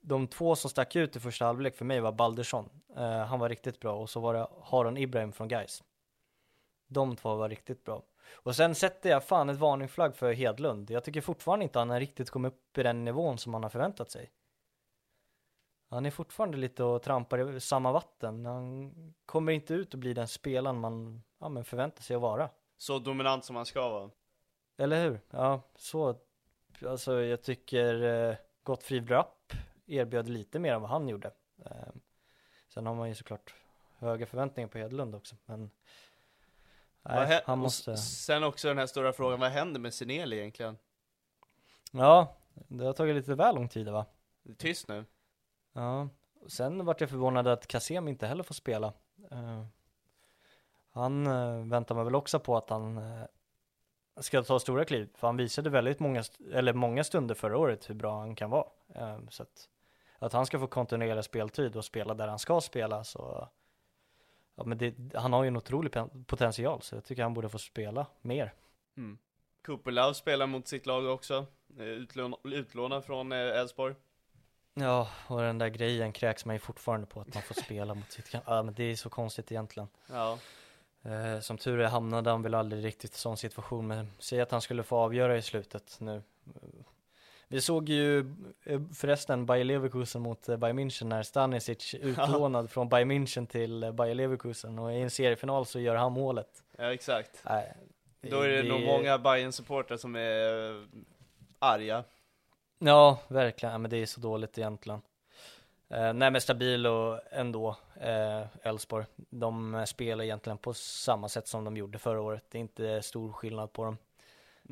de 0.00 0.26
två 0.26 0.56
som 0.56 0.70
stack 0.70 0.96
ut 0.96 1.16
i 1.16 1.20
första 1.20 1.44
halvlek 1.44 1.76
för 1.76 1.84
mig 1.84 2.00
var 2.00 2.12
Baldersson. 2.12 2.68
Eh, 2.96 3.24
han 3.24 3.38
var 3.38 3.48
riktigt 3.48 3.80
bra 3.80 3.94
och 3.94 4.10
så 4.10 4.20
var 4.20 4.34
det 4.34 4.46
Haron 4.62 4.96
Ibrahim 4.96 5.32
från 5.32 5.48
Gais. 5.48 5.82
De 6.88 7.16
två 7.16 7.34
var 7.34 7.48
riktigt 7.48 7.84
bra. 7.84 8.02
Och 8.32 8.56
sen 8.56 8.74
sätter 8.74 9.10
jag 9.10 9.24
fan 9.24 9.48
ett 9.48 9.58
varningsflagg 9.58 10.16
för 10.16 10.32
Hedlund. 10.32 10.90
Jag 10.90 11.04
tycker 11.04 11.20
fortfarande 11.20 11.62
inte 11.62 11.78
han 11.78 11.90
har 11.90 12.00
riktigt 12.00 12.30
kommit 12.30 12.52
upp 12.52 12.78
i 12.78 12.82
den 12.82 13.04
nivån 13.04 13.38
som 13.38 13.54
han 13.54 13.62
har 13.62 13.70
förväntat 13.70 14.10
sig. 14.10 14.30
Han 15.88 16.06
är 16.06 16.10
fortfarande 16.10 16.56
lite 16.56 16.84
och 16.84 17.02
trampar 17.02 17.56
i 17.56 17.60
samma 17.60 17.92
vatten. 17.92 18.46
Han 18.46 18.92
kommer 19.26 19.52
inte 19.52 19.74
ut 19.74 19.94
och 19.94 20.00
blir 20.00 20.14
den 20.14 20.28
spelaren 20.28 20.80
man 20.80 21.22
ja, 21.38 21.48
men 21.48 21.64
förväntar 21.64 22.02
sig 22.02 22.16
att 22.16 22.22
vara. 22.22 22.50
Så 22.76 22.98
dominant 22.98 23.44
som 23.44 23.56
han 23.56 23.66
ska 23.66 23.88
vara. 23.88 24.10
Eller 24.76 25.04
hur? 25.04 25.20
Ja, 25.30 25.62
så. 25.76 26.16
Alltså 26.86 27.22
jag 27.22 27.42
tycker 27.42 28.02
eh, 28.02 28.36
Gottfried 28.62 29.10
Rapp 29.10 29.52
erbjöd 29.86 30.28
lite 30.28 30.58
mer 30.58 30.74
än 30.74 30.80
vad 30.80 30.90
han 30.90 31.08
gjorde. 31.08 31.30
Eh, 31.64 31.92
sen 32.68 32.86
har 32.86 32.94
man 32.94 33.08
ju 33.08 33.14
såklart 33.14 33.54
höga 33.98 34.26
förväntningar 34.26 34.68
på 34.68 34.78
Hedlund 34.78 35.14
också, 35.14 35.36
men 35.44 35.70
nej, 37.02 37.42
han 37.44 37.58
måste. 37.58 37.96
Sen 37.96 38.44
också 38.44 38.68
den 38.68 38.78
här 38.78 38.86
stora 38.86 39.12
frågan, 39.12 39.40
vad 39.40 39.50
händer 39.50 39.80
med 39.80 39.94
Sineli 39.94 40.38
egentligen? 40.38 40.78
Ja, 41.92 42.36
det 42.68 42.84
har 42.84 42.92
tagit 42.92 43.16
lite 43.16 43.34
väl 43.34 43.54
lång 43.54 43.68
tid 43.68 43.88
va? 43.88 44.06
Det 44.42 44.50
är 44.50 44.54
tyst 44.54 44.88
nu. 44.88 45.04
Ja, 45.72 46.08
sen 46.48 46.84
vart 46.84 47.00
jag 47.00 47.10
förvånad 47.10 47.48
att 47.48 47.66
Kasem 47.66 48.08
inte 48.08 48.26
heller 48.26 48.42
får 48.42 48.54
spela. 48.54 48.92
Eh, 49.30 49.64
han 50.92 51.26
uh, 51.26 51.66
väntar 51.66 51.94
man 51.94 52.04
väl 52.04 52.14
också 52.14 52.38
på 52.38 52.56
att 52.56 52.70
han 52.70 52.98
eh, 52.98 53.24
ska 54.20 54.42
ta 54.42 54.58
stora 54.58 54.84
kliv, 54.84 55.08
för 55.14 55.26
han 55.26 55.36
visade 55.36 55.70
väldigt 55.70 56.00
många, 56.00 56.24
eller 56.52 56.72
många 56.72 57.04
stunder 57.04 57.34
förra 57.34 57.58
året 57.58 57.90
hur 57.90 57.94
bra 57.94 58.18
han 58.18 58.34
kan 58.34 58.50
vara. 58.50 58.66
Så 59.30 59.42
att, 59.42 59.68
att 60.18 60.32
han 60.32 60.46
ska 60.46 60.58
få 60.58 60.66
kontinuerlig 60.66 61.24
speltid 61.24 61.76
och 61.76 61.84
spela 61.84 62.14
där 62.14 62.28
han 62.28 62.38
ska 62.38 62.60
spela 62.60 63.04
så 63.04 63.48
Ja 64.54 64.64
men 64.64 64.78
det, 64.78 64.94
han 65.14 65.32
har 65.32 65.42
ju 65.42 65.48
en 65.48 65.56
otrolig 65.56 65.92
potential 66.26 66.82
så 66.82 66.94
jag 66.94 67.04
tycker 67.04 67.22
han 67.22 67.34
borde 67.34 67.48
få 67.48 67.58
spela 67.58 68.06
mer. 68.22 68.54
Mm. 68.96 69.18
Kupelov 69.62 70.12
spelar 70.12 70.46
mot 70.46 70.68
sitt 70.68 70.86
lag 70.86 71.06
också. 71.06 71.46
Eh, 71.78 71.84
Utlån, 71.84 72.34
utlånad 72.44 73.04
från 73.04 73.32
eh, 73.32 73.38
Elfsborg. 73.38 73.94
Ja, 74.74 75.08
och 75.26 75.40
den 75.40 75.58
där 75.58 75.68
grejen 75.68 76.12
kräks 76.12 76.44
man 76.44 76.54
ju 76.54 76.58
fortfarande 76.58 77.06
på 77.06 77.20
att 77.20 77.34
man 77.34 77.42
får 77.42 77.54
spela 77.54 77.94
mot 77.94 78.12
sitt 78.12 78.34
Ja 78.46 78.62
men 78.62 78.74
det 78.74 78.84
är 78.84 78.96
så 78.96 79.10
konstigt 79.10 79.52
egentligen. 79.52 79.88
Ja. 80.06 80.38
Eh, 81.02 81.40
som 81.40 81.58
tur 81.58 81.80
är 81.80 81.88
hamnade 81.88 82.30
han 82.30 82.42
väl 82.42 82.54
aldrig 82.54 82.84
riktigt 82.84 83.14
i 83.14 83.18
sån 83.18 83.36
situation, 83.36 83.86
men 83.86 84.10
säg 84.18 84.40
att 84.40 84.50
han 84.50 84.60
skulle 84.60 84.82
få 84.82 84.96
avgöra 84.96 85.36
i 85.36 85.42
slutet 85.42 85.96
nu. 86.00 86.22
Vi 87.52 87.60
såg 87.60 87.88
ju 87.88 88.18
eh, 88.64 88.80
förresten 88.94 89.46
Bayer 89.46 89.64
Leverkusen 89.64 90.22
mot 90.22 90.48
eh, 90.48 90.56
Bayern 90.56 90.78
München 90.78 91.04
när 91.04 91.22
Stanisic 91.22 91.94
utlånad 91.94 92.70
från 92.70 92.88
Bayern 92.88 93.10
München 93.12 93.46
till 93.46 93.82
eh, 93.82 93.92
Bayer 93.92 94.14
Leverkusen 94.14 94.78
och 94.78 94.92
i 94.92 94.96
en 94.96 95.10
seriefinal 95.10 95.66
så 95.66 95.80
gör 95.80 95.94
han 95.96 96.12
målet. 96.12 96.62
ja, 96.78 96.92
exakt. 96.92 97.42
Nej, 97.44 97.74
Då 98.20 98.40
är 98.40 98.48
det, 98.48 98.62
nog 98.62 98.80
många 98.80 99.18
bayern 99.18 99.52
supportrar 99.52 99.96
som 99.96 100.16
är 100.16 100.86
arga. 101.58 102.04
Ja, 102.78 103.18
verkligen. 103.28 103.72
Ja, 103.72 103.78
men 103.78 103.90
det 103.90 103.96
är 103.96 104.06
så 104.06 104.20
dåligt 104.20 104.58
egentligen. 104.58 105.00
Eh, 105.88 106.12
nej 106.12 106.30
men 106.30 106.40
stabil 106.40 106.86
och 106.86 107.20
ändå 107.30 107.76
eh, 108.00 108.42
Elfsborg. 108.62 109.06
de 109.16 109.84
spelar 109.86 110.24
egentligen 110.24 110.58
på 110.58 110.74
samma 110.74 111.28
sätt 111.28 111.48
som 111.48 111.64
de 111.64 111.76
gjorde 111.76 111.98
förra 111.98 112.20
året. 112.20 112.44
Det 112.50 112.58
är 112.58 112.60
inte 112.60 113.02
stor 113.02 113.32
skillnad 113.32 113.72
på 113.72 113.84
dem. 113.84 113.96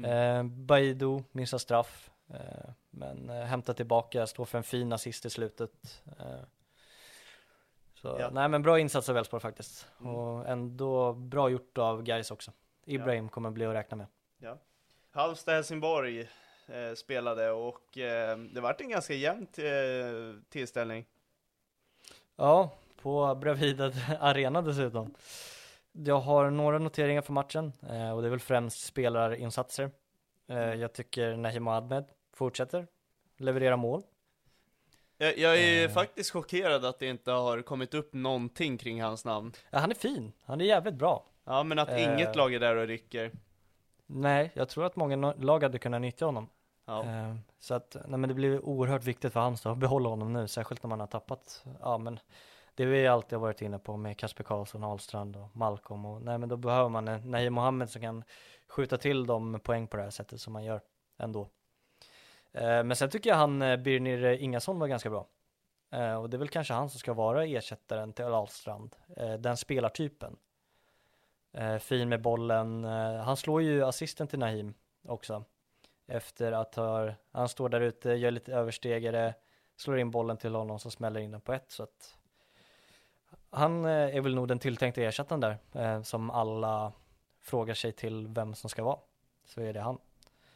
Eh, 0.04 0.42
Baidu 0.42 1.22
missar 1.32 1.58
straff. 1.58 2.10
Eh, 2.34 2.70
men 2.90 3.30
eh, 3.30 3.36
hämtar 3.44 3.74
tillbaka, 3.74 4.26
står 4.26 4.44
för 4.44 4.58
en 4.58 4.64
fin 4.64 4.92
assist 4.92 5.26
i 5.26 5.30
slutet. 5.30 6.02
Eh, 6.18 6.40
så 7.94 8.16
Ja. 8.20 8.30
nej 8.32 8.48
men 8.48 8.62
bra 8.62 8.78
insats 8.78 9.08
av 9.08 9.16
Elfsborg 9.16 9.40
faktiskt. 9.40 9.86
Och 9.98 10.48
ändå 10.48 11.12
bra 11.12 11.48
gjort 11.50 11.78
av 11.78 12.02
guys 12.02 12.30
också. 12.30 12.52
Ibrahim 12.84 13.28
kommer 13.28 13.50
bli 13.50 13.66
att 13.66 13.74
räkna 13.74 13.96
med. 13.96 14.06
Halmstad-Helsingborg 15.12 16.20
eh, 16.66 16.94
spelade 16.96 17.50
och 17.50 17.98
eh, 17.98 18.38
det 18.38 18.60
vart 18.60 18.80
en 18.80 18.88
ganska 18.88 19.14
jämn 19.14 19.46
eh, 19.56 20.42
tillställning. 20.48 21.06
Ja, 22.36 22.70
på 23.02 23.34
Bravida 23.34 23.92
Arena 24.20 24.62
dessutom. 24.62 25.14
Jag 25.92 26.20
har 26.20 26.50
några 26.50 26.78
noteringar 26.78 27.22
för 27.22 27.32
matchen 27.32 27.72
och 28.14 28.22
det 28.22 28.28
är 28.28 28.30
väl 28.30 28.40
främst 28.40 28.80
spelarinsatser. 28.84 29.90
Eh, 30.46 30.74
jag 30.74 30.92
tycker 30.92 31.36
Nahim 31.36 31.68
Ahmed 31.68 32.04
fortsätter 32.38 32.86
leverera 33.36 33.76
mål. 33.76 34.02
Jag, 35.18 35.38
jag 35.38 35.58
är 35.58 35.84
Eh. 35.84 35.90
faktiskt 35.90 36.30
chockerad 36.30 36.84
att 36.84 36.98
det 36.98 37.06
inte 37.06 37.30
har 37.32 37.62
kommit 37.62 37.94
upp 37.94 38.12
någonting 38.12 38.78
kring 38.78 39.02
hans 39.02 39.24
namn. 39.24 39.52
Ja, 39.70 39.78
han 39.78 39.90
är 39.90 39.94
fin, 39.94 40.32
han 40.44 40.60
är 40.60 40.64
jävligt 40.64 40.94
bra. 40.94 41.26
Ja, 41.44 41.62
men 41.62 41.78
att 41.78 41.88
Eh. 41.88 42.04
inget 42.14 42.36
lag 42.36 42.54
är 42.54 42.60
där 42.60 42.76
och 42.76 42.86
rycker. 42.86 43.32
Nej, 44.06 44.50
jag 44.54 44.68
tror 44.68 44.84
att 44.84 44.96
många 44.96 45.32
lag 45.32 45.62
hade 45.62 45.78
kunnat 45.78 46.00
nyttja 46.00 46.24
honom. 46.26 46.48
Ja. 46.86 47.04
Eh, 47.04 47.34
så 47.58 47.74
att, 47.74 47.96
nej 48.08 48.18
men 48.18 48.28
det 48.28 48.34
blir 48.34 48.64
oerhört 48.64 49.04
viktigt 49.04 49.32
för 49.32 49.40
Halmstad 49.40 49.72
att 49.72 49.78
behålla 49.78 50.08
honom 50.08 50.32
nu, 50.32 50.48
särskilt 50.48 50.82
när 50.82 50.88
man 50.88 51.00
har 51.00 51.06
tappat, 51.06 51.64
ja 51.80 51.98
men 51.98 52.18
det 52.74 52.84
vi 52.84 53.06
alltid 53.06 53.32
har 53.32 53.40
varit 53.40 53.62
inne 53.62 53.78
på 53.78 53.96
med 53.96 54.18
Kasper 54.18 54.44
Karlsson, 54.44 54.84
Ahlstrand 54.84 55.36
och 55.36 55.56
Malcolm 55.56 56.04
och 56.04 56.22
nej 56.22 56.38
men 56.38 56.48
då 56.48 56.56
behöver 56.56 56.88
man 56.88 57.08
en 57.08 57.30
Nahim 57.30 57.52
Mohammed 57.54 57.90
som 57.90 58.02
kan 58.02 58.24
skjuta 58.68 58.96
till 58.96 59.26
dem 59.26 59.60
poäng 59.62 59.86
på 59.88 59.96
det 59.96 60.02
här 60.02 60.10
sättet 60.10 60.40
som 60.40 60.52
man 60.52 60.64
gör 60.64 60.80
ändå. 61.18 61.48
Eh, 62.52 62.84
men 62.84 62.96
sen 62.96 63.10
tycker 63.10 63.30
jag 63.30 63.36
han, 63.36 63.62
eh, 63.62 63.76
Birnir 63.76 64.24
eh, 64.24 64.42
Ingason 64.42 64.78
var 64.78 64.86
ganska 64.86 65.10
bra. 65.10 65.26
Och 66.20 66.30
det 66.30 66.36
är 66.36 66.38
väl 66.38 66.48
kanske 66.48 66.74
han 66.74 66.90
som 66.90 67.00
ska 67.00 67.12
vara 67.12 67.44
ersättaren 67.44 68.12
till 68.12 68.24
Ahlstrand, 68.24 68.96
den 69.38 69.56
spelartypen. 69.56 70.36
Fin 71.80 72.08
med 72.08 72.22
bollen, 72.22 72.84
han 73.24 73.36
slår 73.36 73.62
ju 73.62 73.84
assisten 73.84 74.28
till 74.28 74.38
Nahim 74.38 74.74
också. 75.08 75.44
Efter 76.06 76.52
att 76.52 76.74
ha, 76.74 77.12
han 77.32 77.48
står 77.48 77.68
där 77.68 77.80
ute, 77.80 78.10
gör 78.10 78.30
lite 78.30 78.52
överstegare, 78.52 79.34
slår 79.76 79.98
in 79.98 80.10
bollen 80.10 80.36
till 80.36 80.54
honom 80.54 80.78
som 80.78 80.90
smäller 80.90 81.20
in 81.20 81.30
den 81.30 81.40
på 81.40 81.52
ett. 81.52 81.70
Så 81.70 81.82
att 81.82 82.16
han 83.50 83.84
är 83.84 84.20
väl 84.20 84.34
nog 84.34 84.48
den 84.48 84.58
tilltänkta 84.58 85.02
ersättaren 85.02 85.40
där, 85.40 86.02
som 86.02 86.30
alla 86.30 86.92
frågar 87.40 87.74
sig 87.74 87.92
till 87.92 88.28
vem 88.28 88.54
som 88.54 88.70
ska 88.70 88.84
vara. 88.84 88.98
Så 89.44 89.60
är 89.60 89.72
det 89.72 89.80
han. 89.80 89.98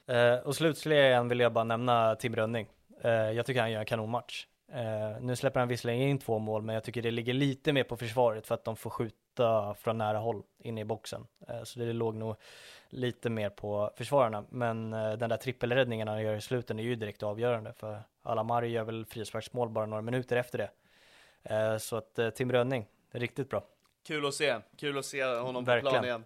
Eh, 0.06 0.34
och 0.34 0.56
slutligen 0.56 1.28
vill 1.28 1.40
jag 1.40 1.52
bara 1.52 1.64
nämna 1.64 2.16
Tim 2.16 2.36
Rönning. 2.36 2.68
Eh, 3.02 3.10
jag 3.10 3.46
tycker 3.46 3.60
han 3.60 3.70
gör 3.70 3.80
en 3.80 3.86
kanonmatch. 3.86 4.46
Eh, 4.72 5.20
nu 5.20 5.36
släpper 5.36 5.60
han 5.60 5.68
visserligen 5.68 6.08
in 6.08 6.18
två 6.18 6.38
mål, 6.38 6.62
men 6.62 6.74
jag 6.74 6.84
tycker 6.84 7.02
det 7.02 7.10
ligger 7.10 7.32
lite 7.32 7.72
mer 7.72 7.84
på 7.84 7.96
försvaret 7.96 8.46
för 8.46 8.54
att 8.54 8.64
de 8.64 8.76
får 8.76 8.90
skjuta 8.90 9.74
från 9.74 9.98
nära 9.98 10.18
håll 10.18 10.42
inne 10.58 10.80
i 10.80 10.84
boxen. 10.84 11.26
Eh, 11.48 11.62
så 11.62 11.78
det 11.78 11.92
låg 11.92 12.14
nog 12.14 12.36
lite 12.88 13.30
mer 13.30 13.50
på 13.50 13.90
försvararna. 13.96 14.44
Men 14.50 14.92
eh, 14.92 15.12
den 15.12 15.30
där 15.30 15.36
trippelräddningen 15.36 16.08
han 16.08 16.22
gör 16.22 16.34
i 16.34 16.40
slutet 16.40 16.78
är 16.78 16.82
ju 16.82 16.96
direkt 16.96 17.22
avgörande 17.22 17.72
för 17.72 18.02
Alamari 18.22 18.68
gör 18.68 18.84
väl 18.84 19.06
frisparksmål 19.06 19.68
bara 19.68 19.86
några 19.86 20.02
minuter 20.02 20.36
efter 20.36 20.58
det. 20.58 20.70
Eh, 21.54 21.78
så 21.78 21.96
att 21.96 22.18
Tim 22.34 22.52
Rönning, 22.52 22.86
riktigt 23.10 23.50
bra. 23.50 23.64
Kul 24.06 24.26
att 24.26 24.34
se, 24.34 24.58
kul 24.76 24.98
att 24.98 25.04
se 25.04 25.24
honom 25.24 25.64
på 25.64 25.70
Verkligen. 25.70 25.92
plan 25.92 26.04
igen. 26.04 26.24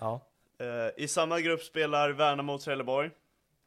Ja, 0.00 0.20
Eh, 0.62 0.90
I 0.96 1.08
samma 1.08 1.40
grupp 1.40 1.62
spelar 1.62 2.10
Värnamo 2.10 2.54
och 2.54 2.60
Trelleborg. 2.60 3.10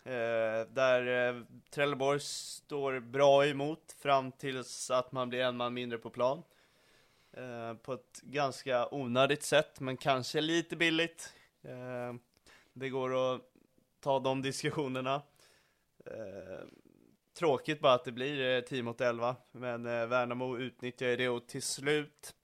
Eh, 0.04 0.68
där 0.70 1.30
eh, 1.30 1.42
Trelleborg 1.70 2.20
står 2.20 3.00
bra 3.00 3.46
emot 3.46 3.96
fram 4.00 4.32
tills 4.32 4.92
att 4.92 5.12
man 5.12 5.30
blir 5.30 5.40
en 5.40 5.58
man 5.58 5.74
mindre 5.74 5.98
på 5.98 6.10
plan. 6.10 6.44
På 7.82 7.94
ett 7.94 8.22
ganska 8.22 8.88
onödigt 8.92 9.44
sätt, 9.44 9.80
men 9.80 9.98
kanske 9.98 10.42
lite 10.42 10.76
billigt. 10.76 11.34
Det 12.74 12.90
går 12.90 13.36
att 13.36 13.42
ta 14.00 14.20
de 14.20 14.42
diskussionerna. 14.42 15.22
Tråkigt 17.38 17.80
bara 17.80 17.94
att 17.94 18.06
det 18.06 18.12
blir 18.12 18.62
10 18.62 18.84
mot 18.84 19.02
11, 19.02 19.36
men 19.52 19.84
Värnamo 19.84 20.58
utnyttjar 20.58 21.08
ju 21.08 21.16
det 21.16 21.30
och 21.30 21.48
till 21.48 21.62
slut 21.62 22.36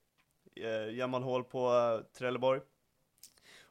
gör 0.90 1.06
man 1.06 1.22
hål 1.22 1.44
på 1.44 2.00
Trelleborg. 2.12 2.60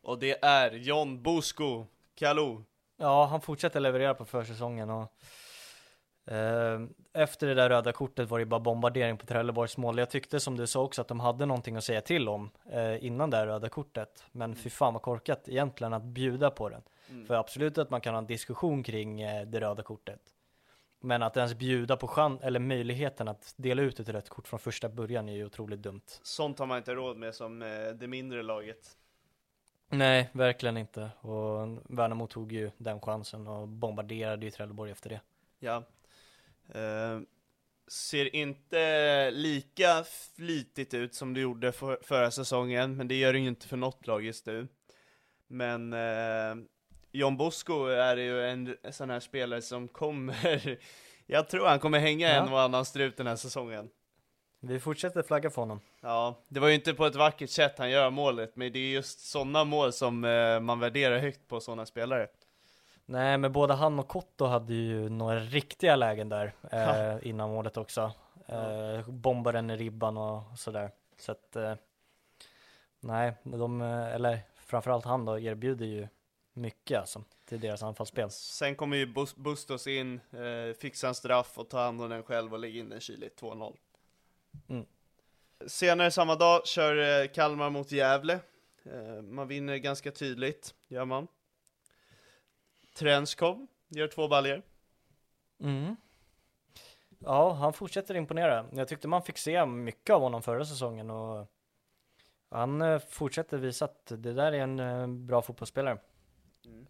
Och 0.02 0.20
det 0.20 0.44
är 0.46 0.72
John 0.72 1.24
Bosko 1.24 1.86
Kalou. 2.16 2.64
Ja, 2.98 3.26
han 3.26 3.42
fortsätter 3.42 3.80
leverera 3.80 4.14
på 4.14 4.26
försäsongen 4.26 4.90
och 4.90 5.14
eh, 6.34 6.82
efter 7.14 7.48
det 7.48 7.54
där 7.54 7.70
röda 7.70 7.92
kortet 7.92 8.30
var 8.30 8.40
det 8.40 8.46
bara 8.46 8.60
bombardering 8.60 9.18
på 9.18 9.26
Trelleborgs 9.26 9.78
mål. 9.78 9.98
Jag 9.98 10.10
tyckte 10.10 10.40
som 10.40 10.58
du 10.58 10.68
sa 10.68 10.82
också 10.82 11.02
att 11.02 11.08
de 11.08 11.20
hade 11.20 11.46
någonting 11.46 11.76
att 11.76 11.84
säga 11.84 12.02
till 12.02 12.30
om 12.30 12.50
eh, 12.72 13.06
innan 13.06 13.30
det 13.30 13.38
här 13.38 13.48
röda 13.48 13.70
kortet. 13.70 14.24
Men 14.32 14.56
fy 14.56 14.70
fan 14.70 14.94
vad 14.94 15.02
korkat 15.02 15.50
egentligen 15.50 15.94
att 15.94 16.04
bjuda 16.04 16.52
på 16.52 16.70
den. 16.70 16.82
För 17.28 17.34
absolut 17.34 17.78
att 17.78 17.90
man 17.90 18.02
kan 18.02 18.14
ha 18.14 18.20
en 18.20 18.28
diskussion 18.28 18.84
kring 18.84 19.22
eh, 19.22 19.46
det 19.46 19.60
röda 19.60 19.84
kortet. 19.84 20.20
Men 21.04 21.24
att 21.24 21.38
ens 21.38 21.54
bjuda 21.54 21.98
på 21.98 22.08
chans 22.08 22.42
eller 22.42 22.60
möjligheten 22.60 23.28
att 23.28 23.54
dela 23.58 23.82
ut 23.82 24.00
ett 24.00 24.10
rött 24.10 24.30
kort 24.30 24.48
från 24.48 24.60
första 24.60 24.90
början 24.90 25.30
är 25.30 25.34
ju 25.34 25.46
otroligt 25.46 25.82
dumt. 25.82 26.02
Sånt 26.24 26.60
har 26.60 26.66
man 26.66 26.78
inte 26.78 26.96
råd 26.96 27.18
med 27.18 27.36
som 27.36 27.62
eh, 27.62 27.68
det 28.00 28.08
mindre 28.08 28.44
laget. 28.44 28.98
Nej, 29.92 30.30
verkligen 30.34 30.78
inte. 30.78 31.10
Och 31.22 31.80
Värnamo 31.90 32.28
tog 32.28 32.52
ju 32.52 32.72
den 32.78 33.02
chansen 33.02 33.48
och 33.48 33.68
bombarderade 33.68 34.46
ju 34.46 34.52
Trelleborg 34.52 34.92
efter 34.92 35.10
det. 35.10 35.22
Ja. 35.60 35.84
Eh, 36.80 37.20
ser 37.88 38.36
inte 38.36 39.32
lika 39.32 40.04
flitigt 40.36 40.94
ut 40.94 41.16
som 41.16 41.34
det 41.34 41.40
gjorde 41.40 41.72
för, 41.72 42.00
förra 42.04 42.32
säsongen, 42.32 42.98
men 42.98 43.08
det 43.08 43.16
gör 43.16 43.34
det 43.34 43.40
ju 43.40 43.48
inte 43.48 43.68
för 43.68 43.78
något 43.78 44.08
lag 44.08 44.24
just 44.26 44.46
nu. 44.46 44.68
Men 45.48 45.94
eh, 45.94 46.56
John 47.12 47.38
Bosko 47.38 47.86
är 47.86 48.18
ju 48.18 48.46
en 48.46 48.78
sån 48.92 49.10
här 49.10 49.20
spelare 49.20 49.62
som 49.62 49.88
kommer, 49.88 50.78
jag 51.26 51.50
tror 51.50 51.68
han 51.68 51.80
kommer 51.80 52.00
hänga 52.00 52.28
Ja. 52.30 52.34
en 52.48 52.54
och 52.54 52.62
annan 52.62 52.86
strut 52.86 53.18
den 53.18 53.28
här 53.28 53.36
säsongen. 53.36 53.90
Vi 54.64 54.80
fortsätter 54.80 55.22
flagga 55.24 55.50
för 55.50 55.62
honom. 55.62 55.80
Ja, 56.02 56.36
det 56.48 56.60
var 56.60 56.68
ju 56.68 56.74
inte 56.76 56.94
på 56.94 57.06
ett 57.06 57.16
vackert 57.16 57.50
sätt 57.50 57.78
han 57.78 57.90
gör 57.90 58.10
målet, 58.10 58.56
men 58.56 58.72
det 58.74 58.80
är 58.80 58.92
just 58.92 59.20
sådana 59.20 59.64
mål 59.64 59.94
som 59.94 60.24
eh, 60.26 60.60
man 60.60 60.80
värderar 60.80 61.18
högt 61.20 61.48
på 61.48 61.60
sådana 61.60 61.86
spelare. 61.86 62.28
Nej, 63.06 63.38
men 63.38 63.52
både 63.52 63.74
han 63.74 64.00
och 64.00 64.08
Kotto 64.08 64.46
hade 64.46 64.74
ju 64.74 65.10
några 65.10 65.40
riktiga 65.40 65.96
lägen 65.96 66.30
där 66.30 66.54
eh, 66.72 67.28
innan 67.28 67.50
målet 67.50 67.78
också. 67.78 68.12
Eh, 68.48 69.08
bombade 69.10 69.58
den 69.58 69.70
i 69.70 69.78
ribban 69.78 70.18
och 70.18 70.44
sådär. 70.60 70.92
Så 71.20 71.32
att, 71.32 71.56
eh, 71.56 71.74
nej, 73.00 73.34
de, 73.44 73.82
eh, 73.82 74.08
eller 74.16 74.40
framförallt 74.56 75.06
han 75.06 75.26
då, 75.26 75.40
erbjuder 75.40 75.86
ju 75.86 76.08
mycket 76.54 77.00
alltså 77.00 77.24
till 77.46 77.60
deras 77.60 77.84
anfallsspel. 77.84 78.30
Sen 78.32 78.76
kommer 78.76 78.98
ju 78.98 79.06
Bus- 79.06 79.36
Bustos 79.36 79.88
in, 79.88 80.22
eh, 80.32 80.76
fixar 80.80 81.08
en 81.08 81.16
straff 81.16 81.58
och 81.58 81.70
tar 81.70 81.84
hand 81.84 82.02
om 82.02 82.10
den 82.10 82.24
själv 82.24 82.54
och 82.54 82.60
lägger 82.60 82.80
in 82.80 82.90
den 82.90 83.00
kyligt, 83.00 83.42
2-0. 83.42 83.78
Mm. 84.70 84.86
Senare 85.68 86.12
samma 86.12 86.36
dag 86.36 86.68
kör 86.68 87.22
eh, 87.22 87.28
Kalmar 87.28 87.70
mot 87.70 87.92
Gävle. 87.92 88.40
Eh, 88.84 89.22
man 89.22 89.48
vinner 89.48 89.78
ganska 89.78 90.12
tydligt, 90.12 90.76
gör 90.88 91.06
man. 91.06 91.28
Trenskov 92.96 93.68
gör 93.88 94.08
två 94.08 94.28
baljer. 94.28 94.62
Mm. 95.60 95.96
Ja, 97.20 97.54
han 97.54 97.74
fortsätter 97.74 98.16
imponera. 98.16 98.66
Jag 98.74 98.88
tyckte 98.88 99.08
man 99.08 99.24
fick 99.24 99.38
se 99.38 99.66
mycket 99.66 100.14
av 100.14 100.22
honom 100.22 100.42
förra 100.42 100.66
säsongen 100.66 101.10
och 101.10 101.48
han 102.50 102.82
eh, 102.82 103.00
fortsätter 103.00 103.58
visa 103.58 103.86
att 103.86 104.06
det 104.06 104.34
där 104.34 104.52
är 104.52 104.60
en 104.60 105.28
bra 105.28 105.42
fotbollsspelare. 105.42 105.98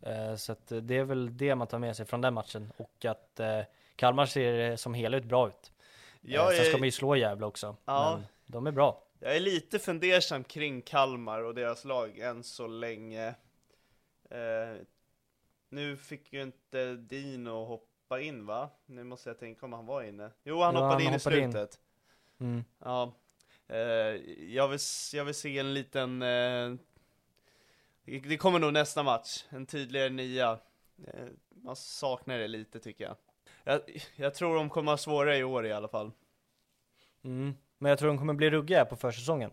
Eh, 0.02 0.36
Så 0.36 0.52
att 0.52 0.68
det 0.82 0.98
är 0.98 1.04
väl 1.04 1.38
det 1.38 1.56
man 1.56 1.68
tar 1.68 1.80
med 1.80 1.96
sig 1.96 2.06
från 2.06 2.22
den 2.22 2.34
matchen 2.34 2.72
och 2.78 3.06
att 3.06 3.40
Kalmar 3.96 4.26
ser 4.26 4.76
som 4.76 4.94
helhet 4.94 5.24
bra 5.26 5.48
ut. 5.48 5.71
Jag 6.22 6.52
Eh, 6.52 6.58
Sen 6.58 6.66
ska 6.66 6.76
är, 6.76 6.80
man 6.80 6.88
ju 6.88 6.92
slå 6.92 7.16
Gävle 7.16 7.46
också, 7.46 7.76
Ja. 7.86 8.16
men 8.18 8.28
de 8.46 8.68
är 8.68 8.72
bra. 8.72 9.04
jag 9.20 9.36
är 9.36 9.40
lite 9.40 9.80
fundersam 9.80 10.44
kring 10.44 10.82
Kalmar 10.82 11.42
och 11.44 11.56
deras 11.56 11.86
lag 11.86 12.20
än 12.20 12.44
så 12.44 12.68
länge. 12.68 13.28
Eh, 14.30 14.76
nu 15.70 15.98
fick 15.98 16.34
ju 16.34 16.42
inte 16.42 16.96
Dino 16.96 17.66
hoppa 17.66 18.22
in 18.22 18.46
va? 18.46 18.70
Nu 18.86 19.04
måste 19.04 19.30
jag 19.30 19.40
tänka 19.40 19.66
om 19.66 19.74
han 19.74 19.86
var 19.86 20.04
inne. 20.04 20.32
Jo, 20.44 20.62
han 20.62 20.76
Ja, 20.76 20.82
hoppade 20.82 20.94
han 20.94 21.02
in 21.02 21.08
i 21.08 21.12
hoppade 21.18 21.40
in. 21.40 21.52
slutet. 21.52 21.80
Mm. 22.40 22.64
Ja, 22.80 23.14
eh, 23.68 23.78
jag, 24.56 24.68
vill, 24.68 24.80
jag 25.14 25.26
vill 25.26 25.36
se 25.36 25.58
en 25.60 25.74
liten, 25.74 26.22
eh, 26.22 26.74
det 28.06 28.20
det 28.20 28.38
kommer 28.38 28.60
nog 28.60 28.74
nästa 28.74 29.04
match, 29.04 29.44
en 29.50 29.66
tydligare 29.66 30.10
nia. 30.10 30.60
Eh, 31.08 31.26
man 31.50 31.76
saknar 31.76 32.38
det 32.38 32.48
lite 32.48 32.80
tycker 32.80 33.04
jag. 33.04 33.16
Jag. 33.64 33.82
Jag 34.16 34.34
tror 34.34 34.56
de 34.56 34.70
kommer 34.70 34.92
ha 34.92 34.98
svårare 34.98 35.38
i 35.38 35.44
år 35.44 35.66
i 35.66 35.72
alla 35.74 35.88
fall. 35.88 36.12
Mm. 37.24 37.54
Men 37.78 37.90
jag 37.90 38.00
tror 38.00 38.08
de 38.08 38.18
kommer 38.18 38.34
bli 38.34 38.50
ruggiga 38.50 38.86
på 38.86 38.96
försäsongen. 38.96 39.52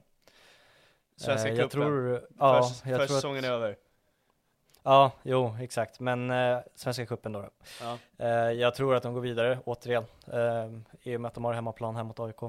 Svenska 1.17 1.49
Eh, 1.49 1.55
cupen. 1.55 1.61
jag 1.63 1.71
tror, 1.71 2.27
ja, 2.39 2.63
Förs- 2.63 2.83
jag 2.85 2.95
tror 2.95 3.03
att, 3.03 3.09
försäsongen 3.11 3.45
är 3.45 3.51
över. 3.51 3.77
Ja, 4.83 5.13
jo, 5.23 5.57
exakt. 5.61 6.01
Men 6.01 6.31
eh, 6.31 6.59
Svenska 6.75 7.07
cupen 7.07 7.33
då. 7.33 7.43
då. 7.43 7.49
Ja. 7.81 7.99
Eh, 8.19 8.29
jag 8.53 8.75
tror 8.75 8.95
att 8.95 9.03
de 9.03 9.15
går 9.15 9.21
vidare 9.21 9.59
återigen. 9.65 10.05
Eh, 10.33 10.69
I 11.03 11.17
och 11.17 11.21
med 11.21 11.29
att 11.29 11.35
de 11.35 11.45
har 11.45 11.53
hemmaplan 11.53 11.97
här 11.97 12.05
mot 12.05 12.21
AIK. 12.21 12.43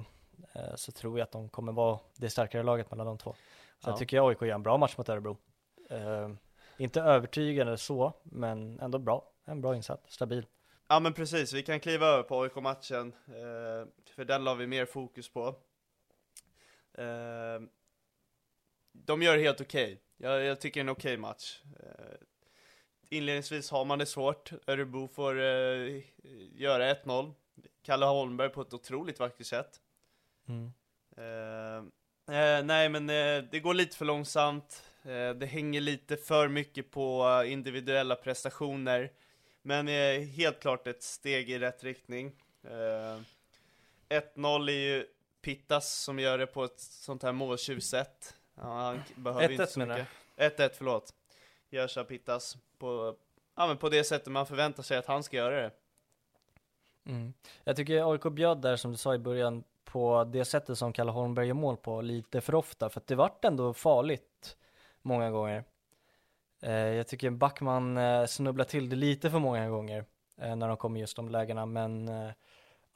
Eh, 0.53 0.76
så 0.76 0.91
tror 0.91 1.20
jag 1.20 1.24
att 1.24 1.32
de 1.32 1.49
kommer 1.49 1.72
vara 1.72 1.99
det 2.16 2.30
starkare 2.30 2.64
laget 2.64 2.91
mellan 2.91 3.05
de 3.05 3.18
två. 3.18 3.36
Sen 3.84 3.91
Ja. 3.93 3.97
tycker 3.97 4.18
jag 4.18 4.30
AIK 4.30 4.41
gör 4.41 4.55
en 4.55 4.64
bra 4.64 4.78
match 4.78 4.97
mot 4.97 5.10
Örebro. 5.10 5.38
Eh, 5.89 6.30
inte 6.78 7.01
övertygande 7.01 7.78
så, 7.78 8.14
men 8.24 8.80
ändå 8.80 8.97
bra. 8.97 9.24
En 9.45 9.62
bra 9.62 9.76
insats, 9.76 10.14
stabil. 10.14 10.45
Ja 10.92 11.00
men 11.00 11.14
precis, 11.14 11.54
vi 11.54 11.64
kan 11.64 11.80
kliva 11.80 12.06
över 12.06 12.24
på 12.24 12.42
AIK-matchen, 12.42 13.14
eh, 13.28 13.88
för 14.16 14.26
den 14.26 14.44
la 14.44 14.56
vi 14.56 14.68
mer 14.68 14.86
fokus 14.86 15.30
på. 15.30 15.48
Eh, 16.94 17.62
de 18.92 19.22
gör 19.22 19.38
helt 19.38 19.62
okej, 19.62 20.02
jag, 20.18 20.44
jag 20.44 20.62
tycker 20.62 20.82
en 20.82 20.90
okej 20.90 21.18
match. 21.18 21.62
Eh, 21.80 22.16
inledningsvis 23.10 23.72
har 23.72 23.86
man 23.86 24.00
det 24.00 24.06
svårt, 24.06 24.52
Örebro 24.68 25.08
får 25.08 25.40
eh, 25.40 26.04
göra 26.56 26.94
1-0. 26.94 27.34
Kalle 27.84 28.06
Holmberg 28.06 28.50
på 28.50 28.62
ett 28.62 28.74
otroligt 28.74 29.20
vackert 29.20 29.48
sätt. 29.48 29.80
Mm. 30.48 30.72
Eh, 31.18 31.78
eh, 32.38 32.64
nej 32.66 32.90
men 32.90 33.08
det 33.52 33.60
går 33.64 33.74
lite 33.74 33.98
för 33.98 34.06
långsamt, 34.06 34.84
det 35.36 35.50
hänger 35.50 35.82
lite 35.82 36.18
för 36.18 36.48
mycket 36.48 36.92
på 36.92 37.44
individuella 37.48 38.16
prestationer. 38.16 39.12
Men 39.62 39.88
eh, 39.88 40.20
helt 40.28 40.60
klart 40.60 40.88
ett 40.88 41.03
steg 41.03 41.49
i 41.49 41.60
rätt 41.60 41.84
riktning. 41.84 42.32
Eh, 42.64 43.20
1-0 44.10 44.70
är 44.70 44.74
ju 44.74 45.05
Pittas 45.41 45.93
som 45.93 46.20
gör 46.20 46.38
det 46.38 46.47
på 46.47 46.64
ett 46.64 46.80
sånt 46.80 47.24
här 47.24 47.32
måltjuvsätt. 47.32 48.36
Ja, 48.55 48.64
han 48.64 48.97
k- 48.97 49.03
behöver 49.16 49.51
inte 49.51 49.64
1-1 49.64 49.68
så 49.68 49.80
menar 49.80 49.97
mycket. 50.38 50.60
1-1, 50.60 50.70
förlåt. 50.78 51.14
Görs 51.70 51.97
av 51.97 52.03
Pittas 52.03 52.57
på, 52.78 53.16
ja, 53.55 53.68
men 53.68 53.78
på 53.78 53.89
det 53.89 54.03
sättet 54.03 54.28
man 54.32 54.45
förväntar 54.45 54.84
sig 54.84 54.97
att 54.97 55.05
han 55.05 55.24
ska 55.24 55.38
göra 55.38 55.62
det. 55.62 55.72
Mm. 57.05 57.34
Jag 57.64 57.76
tycker 57.76 58.12
AIK 58.14 58.24
bjöd 58.24 58.62
där 58.62 58.76
som 58.76 58.91
du 58.91 58.97
sa 58.97 59.16
i 59.16 59.18
början 59.18 59.64
på 59.84 60.24
det 60.24 60.45
sättet 60.45 60.78
som 60.78 60.93
Kalle 60.93 61.12
Holmberg 61.12 61.47
gör 61.47 61.53
mål 61.53 61.78
på 61.78 62.01
lite 62.01 62.41
för 62.41 62.55
ofta 62.55 62.89
för 62.89 62.99
att 62.99 63.07
det 63.07 63.16
vart 63.16 63.45
ändå 63.45 63.74
farligt 63.74 64.57
många 65.01 65.32
gånger. 65.32 65.64
Eh, 66.62 66.74
jag 66.74 67.07
tycker 67.07 67.30
Backman 67.30 67.97
eh, 67.97 68.26
snubblar 68.26 68.66
till 68.66 68.89
det 68.89 68.95
lite 68.95 69.30
för 69.30 69.39
många 69.39 69.70
gånger 69.70 70.05
eh, 70.38 70.55
när 70.55 70.68
de 70.68 70.78
kommer 70.78 70.99
just 70.99 71.16
de 71.16 71.30
lägena 71.30 71.66
men 71.66 72.07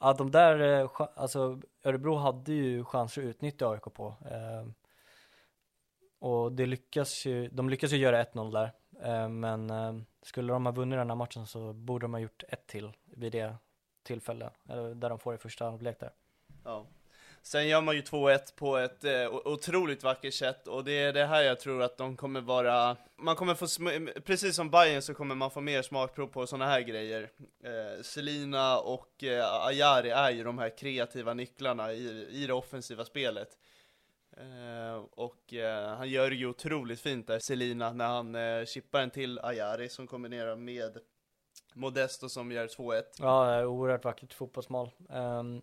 ja, 0.00 0.12
de 0.12 0.30
där, 0.30 0.88
alltså 1.20 1.60
Örebro 1.82 2.14
hade 2.16 2.52
ju 2.52 2.84
chanser 2.84 3.22
att 3.22 3.26
utnyttja 3.26 3.70
AIK 3.70 3.82
på. 3.82 4.14
Och 6.18 6.52
det 6.52 6.66
lyckas 6.66 7.26
ju, 7.26 7.48
de 7.48 7.70
lyckas 7.70 7.92
ju 7.92 7.96
göra 7.96 8.24
1-0 8.24 8.52
där. 8.52 8.72
Men 9.28 10.06
skulle 10.22 10.52
de 10.52 10.66
ha 10.66 10.72
vunnit 10.72 10.98
den 10.98 11.10
här 11.10 11.16
matchen 11.16 11.46
så 11.46 11.72
borde 11.72 12.04
de 12.04 12.14
ha 12.14 12.20
gjort 12.20 12.44
ett 12.48 12.66
till 12.66 12.92
vid 13.04 13.32
det 13.32 13.56
tillfälle, 14.02 14.50
eller 14.68 14.94
där 14.94 15.08
de 15.08 15.18
får 15.18 15.34
i 15.34 15.38
första 15.38 15.64
halvlek 15.64 16.00
där. 16.00 16.10
Ja. 16.64 16.86
Sen 17.46 17.68
gör 17.68 17.80
man 17.80 17.94
ju 17.94 18.02
2-1 18.02 18.56
på 18.56 18.76
ett 18.76 19.04
eh, 19.04 19.34
otroligt 19.44 20.02
vackert 20.02 20.34
sätt 20.34 20.68
och 20.68 20.84
det 20.84 20.92
är 20.92 21.12
det 21.12 21.26
här 21.26 21.42
jag 21.42 21.60
tror 21.60 21.82
att 21.82 21.96
de 21.96 22.16
kommer 22.16 22.40
vara, 22.40 22.96
man 23.16 23.36
kommer 23.36 23.54
få, 23.54 23.66
precis 24.20 24.56
som 24.56 24.70
Bayern 24.70 25.02
så 25.02 25.14
kommer 25.14 25.34
man 25.34 25.50
få 25.50 25.60
mer 25.60 25.82
smakprov 25.82 26.26
på 26.26 26.46
sådana 26.46 26.66
här 26.66 26.80
grejer. 26.80 27.30
Eh, 27.64 28.02
Selina 28.02 28.78
och 28.78 29.24
eh, 29.24 29.66
Ayari 29.66 30.10
är 30.10 30.30
ju 30.30 30.44
de 30.44 30.58
här 30.58 30.76
kreativa 30.78 31.34
nycklarna 31.34 31.92
i, 31.92 32.26
i 32.30 32.46
det 32.46 32.52
offensiva 32.52 33.04
spelet. 33.04 33.48
Eh, 34.36 34.96
och 35.10 35.54
eh, 35.54 35.96
han 35.96 36.08
gör 36.08 36.30
det 36.30 36.36
ju 36.36 36.46
otroligt 36.46 37.00
fint 37.00 37.26
där, 37.26 37.38
Selina, 37.38 37.92
när 37.92 38.06
han 38.06 38.34
eh, 38.34 38.64
chippar 38.64 39.00
en 39.00 39.10
till 39.10 39.38
Ayari 39.38 39.88
som 39.88 40.06
kombinerar 40.06 40.56
med 40.56 40.98
Modesto 41.74 42.28
som 42.28 42.52
gör 42.52 42.66
2-1. 42.66 43.02
Ja, 43.18 43.64
oerhört 43.64 44.04
vackert 44.04 44.34
fotbollsmål. 44.34 44.90
Um 45.08 45.62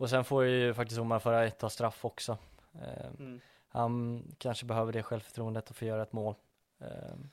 och 0.00 0.10
sen 0.10 0.24
får 0.24 0.44
ju 0.44 0.74
faktiskt 0.74 1.00
Omar 1.00 1.18
Faraj 1.18 1.50
ta 1.50 1.70
straff 1.70 2.04
också. 2.04 2.38
Ehm, 2.74 3.16
Mm. 3.18 3.40
Han 3.68 4.22
kanske 4.38 4.66
behöver 4.66 4.92
det 4.92 5.02
självförtroendet 5.02 5.70
att 5.70 5.76
få 5.76 5.84
göra 5.84 6.02
ett 6.02 6.12
mål. 6.12 6.34
Ehm, 6.80 7.30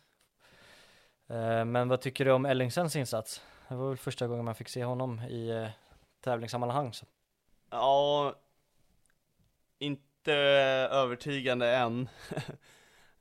ehm, 1.28 1.72
men 1.72 1.89
vad 1.89 2.01
tycker 2.01 2.26
du 2.26 2.32
om 2.32 2.45
Ellingsens 2.45 2.95
insats? 2.95 3.41
Det 3.68 3.76
var 3.76 3.88
väl 3.88 3.97
första 3.97 4.28
gången 4.28 4.45
man 4.45 4.55
fick 4.55 4.70
se 4.70 4.84
honom 4.84 5.20
i 5.20 5.49
eh, 5.49 5.70
tävlingssammanhang. 6.22 6.93
Så. 6.93 7.05
Ja, 7.70 8.36
inte 9.80 10.34
övertygande 10.91 11.76
än. 11.76 12.09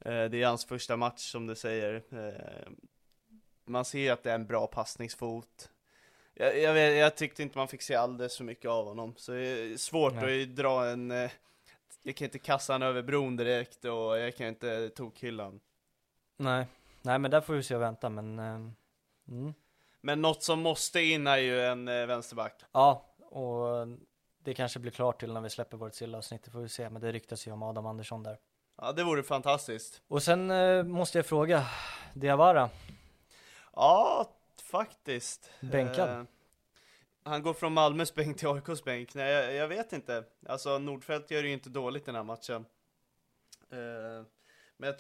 Eh, 0.01 0.24
det 0.24 0.42
är 0.42 0.47
hans 0.47 0.64
första 0.64 0.97
match 0.97 1.32
som 1.32 1.47
du 1.47 1.55
säger. 1.57 2.03
Man 3.64 3.84
ser 3.84 4.12
att 4.12 4.22
det 4.22 4.30
är 4.30 4.34
en 4.34 4.47
bra 4.47 4.66
passningsfot. 4.66 5.70
Jag, 6.39 6.59
jag, 6.61 6.74
vet, 6.74 6.97
jag 6.99 7.16
tyckte 7.16 7.43
inte 7.43 7.59
man 7.59 7.68
fick 7.68 7.82
se 7.82 7.95
alldeles 7.95 8.37
för 8.37 8.45
mycket 8.45 8.70
av 8.70 8.84
honom, 8.87 9.14
så 9.16 9.32
det 9.32 9.41
är 9.49 9.76
svårt 9.76 10.14
Nej. 10.14 10.43
att 10.43 10.57
dra 10.57 10.87
en... 10.87 11.11
eh, 11.11 11.30
Jag 12.03 12.16
kan 12.16 12.24
inte 12.24 12.39
kasta 12.39 12.72
han 12.72 12.82
över 12.82 13.03
bron 13.03 13.37
direkt 13.37 13.84
och 13.84 14.18
jag 14.18 14.37
kan 14.37 14.47
inte 14.47 14.89
tokhylla 14.89 15.45
han. 15.45 15.61
Nej. 16.37 16.66
Nej, 17.03 17.18
men 17.18 17.30
där 17.30 17.41
får 17.41 17.55
vi 17.55 17.62
se 17.62 17.74
och 17.74 17.82
vänta, 17.82 18.09
men 18.09 18.39
ehm, 18.39 18.72
mm. 19.28 19.55
Men 20.01 20.22
något 20.22 20.43
som 20.43 20.61
måste 20.61 21.01
in 21.01 21.26
är 21.26 21.37
ju 21.37 21.61
en 21.61 21.89
eh, 21.89 22.07
vänsterback. 22.07 22.62
Ja, 22.72 23.05
och 23.30 23.87
det 24.39 24.55
kanske 24.55 24.78
blir 24.78 24.93
klart 24.93 25.20
till 25.20 25.32
när 25.32 25.41
vi 25.41 25.51
släpper 25.51 25.76
vårt 25.76 25.95
sillavsnitt, 25.95 26.43
det 26.45 26.51
får 26.51 26.61
vi 26.61 26.68
se, 26.68 26.91
men 26.91 27.03
det 27.03 27.12
ryktas 27.12 27.47
ju 27.47 27.53
om 27.53 27.62
Adam 27.62 27.87
Andersson 27.87 28.22
där. 28.22 28.39
Ja, 28.82 28.93
det 28.93 29.05
vore 29.05 29.22
fantastiskt. 29.22 30.03
Och 30.09 30.22
sen 30.22 30.51
eh, 30.51 30.82
måste 30.82 31.18
jag 31.18 31.26
fråga, 31.26 31.66
Diawara, 32.14 32.70
Ja, 33.72 34.30
faktiskt. 34.71 35.51
Bänkad? 35.61 36.11
Eh, 36.11 36.25
han 37.25 37.43
går 37.43 37.55
från 37.55 37.73
Malmös 37.73 38.14
bänk 38.14 38.39
till 38.39 38.49
AIKs 38.49 38.85
bänk. 38.85 39.14
Nej, 39.14 39.33
jag, 39.33 39.55
jag 39.55 39.69
vet 39.69 39.93
inte. 39.93 40.25
Alltså, 40.47 40.79
Nordfeldt 40.79 41.31
gör 41.31 41.43
det 41.43 41.49
ju 41.49 41.55
inte 41.55 41.71
dåligt 41.71 42.05
den 42.05 42.14
här 42.14 42.25
matchen. 42.25 42.67
Eh, 43.71 44.27
men 44.77 44.95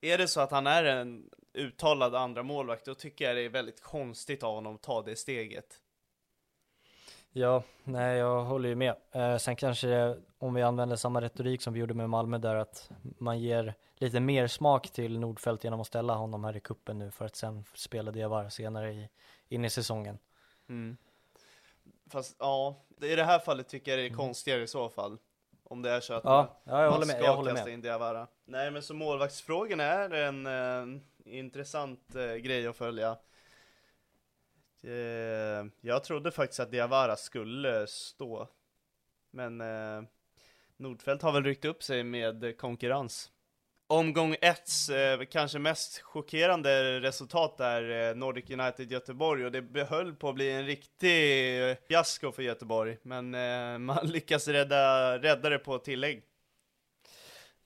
är 0.00 0.18
det 0.18 0.28
så 0.28 0.40
att 0.40 0.50
han 0.50 0.66
är 0.66 0.84
en 0.84 1.30
uttalad 1.54 2.14
andra 2.14 2.42
målvakt 2.42 2.84
då 2.84 2.94
tycker 2.94 3.24
jag 3.24 3.36
det 3.36 3.42
är 3.42 3.48
väldigt 3.48 3.80
konstigt 3.80 4.42
av 4.42 4.54
honom 4.54 4.74
att 4.74 4.82
ta 4.82 5.02
det 5.02 5.16
steget. 5.16 5.80
Ja, 7.38 7.62
nej 7.84 8.18
jag 8.18 8.44
håller 8.44 8.68
ju 8.68 8.74
med. 8.74 8.94
Eh, 9.12 9.36
sen 9.36 9.56
kanske 9.56 10.16
om 10.38 10.54
vi 10.54 10.62
använder 10.62 10.96
samma 10.96 11.20
retorik 11.20 11.62
som 11.62 11.72
vi 11.72 11.80
gjorde 11.80 11.94
med 11.94 12.10
Malmö 12.10 12.38
där 12.38 12.54
att 12.54 12.90
man 13.18 13.40
ger 13.40 13.74
lite 13.96 14.20
mer 14.20 14.46
smak 14.46 14.90
till 14.90 15.18
Nordfeldt 15.18 15.64
genom 15.64 15.80
att 15.80 15.86
ställa 15.86 16.14
honom 16.14 16.44
här 16.44 16.56
i 16.56 16.60
kuppen 16.60 16.98
nu 16.98 17.10
för 17.10 17.24
att 17.24 17.36
sen 17.36 17.64
spela 17.74 18.10
Diawara 18.10 18.50
senare 18.50 18.92
i, 18.92 19.08
in 19.48 19.64
i 19.64 19.70
säsongen. 19.70 20.18
Fast 22.10 22.36
ja, 22.38 22.84
i 23.02 23.16
det 23.16 23.24
här 23.24 23.38
fallet 23.38 23.68
tycker 23.68 23.90
jag 23.90 23.98
det 23.98 24.06
är 24.06 24.16
konstigare 24.16 24.62
i 24.62 24.66
så 24.66 24.88
fall. 24.88 25.18
Om 25.64 25.82
det 25.82 25.90
är 25.90 26.00
så 26.00 26.14
att 26.14 26.24
Mm. 26.24 26.36
Ja, 26.36 26.42
man, 26.64 26.74
ja, 26.74 26.82
jag 26.82 26.90
man 26.90 26.92
håller 26.92 27.06
med, 27.06 27.16
ska 27.16 27.24
jag 27.24 27.36
håller 27.36 27.50
kasta 27.50 27.64
med. 27.64 27.74
in 27.74 27.80
Diawara. 27.80 28.26
Nej 28.44 28.70
men 28.70 28.82
så 28.82 28.94
målvaktsfrågan 28.94 29.80
är 29.80 30.10
en 30.10 30.46
eh, 30.46 31.00
intressant 31.24 32.14
eh, 32.14 32.34
grej 32.34 32.66
att 32.66 32.76
följa. 32.76 33.16
Eh, 34.82 35.66
jag 35.80 36.04
trodde 36.04 36.30
faktiskt 36.30 36.60
att 36.60 36.70
Diawara 36.70 37.16
skulle 37.16 37.86
stå. 37.86 38.48
Men 39.30 39.60
eh, 39.60 40.02
Nordfeldt 40.76 41.22
har 41.22 41.32
väl 41.32 41.44
ryckt 41.44 41.64
upp 41.64 41.82
sig 41.82 42.04
med 42.04 42.58
konkurrens. 42.58 43.30
Omgång 43.90 44.36
1, 44.40 44.58
eh, 44.90 45.26
kanske 45.26 45.58
mest 45.58 45.98
chockerande 46.00 47.00
resultat 47.00 47.60
är 47.60 48.10
eh, 48.10 48.16
Nordic 48.16 48.50
United 48.50 48.92
Göteborg 48.92 49.44
och 49.44 49.52
det 49.52 49.62
behöll 49.62 50.14
på 50.14 50.28
att 50.28 50.34
bli 50.34 50.50
en 50.50 50.66
riktig 50.66 51.70
eh, 51.70 51.76
fiasko 51.88 52.32
för 52.32 52.42
Göteborg. 52.42 52.98
Men 53.02 53.34
eh, 53.34 53.78
man 53.78 53.98
lyckas 54.06 54.48
rädda, 54.48 55.18
rädda 55.18 55.48
det 55.48 55.58
på 55.58 55.78
tillägg. 55.78 56.22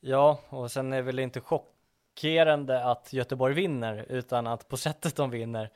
Ja, 0.00 0.40
och 0.48 0.70
sen 0.70 0.92
är 0.92 1.02
väl 1.02 1.18
inte 1.18 1.40
chockerande 1.40 2.84
att 2.84 3.12
Göteborg 3.12 3.54
vinner 3.54 4.06
utan 4.08 4.46
att 4.46 4.68
på 4.68 4.76
sättet 4.76 5.16
de 5.16 5.30
vinner. 5.30 5.70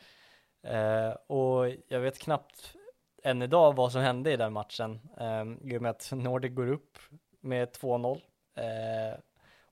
Eh, 0.67 1.11
och 1.27 1.73
jag 1.89 2.01
vet 2.01 2.19
knappt 2.19 2.75
än 3.23 3.43
idag 3.43 3.77
vad 3.77 3.93
som 3.93 4.01
hände 4.01 4.33
i 4.33 4.37
den 4.37 4.53
matchen. 4.53 5.01
Eh, 5.21 5.73
I 5.73 5.79
och 5.79 5.83
med 5.83 5.91
att 5.91 6.13
Nordic 6.13 6.55
går 6.55 6.67
upp 6.67 6.99
med 7.41 7.69
2-0. 7.69 8.21
Eh, 8.55 9.19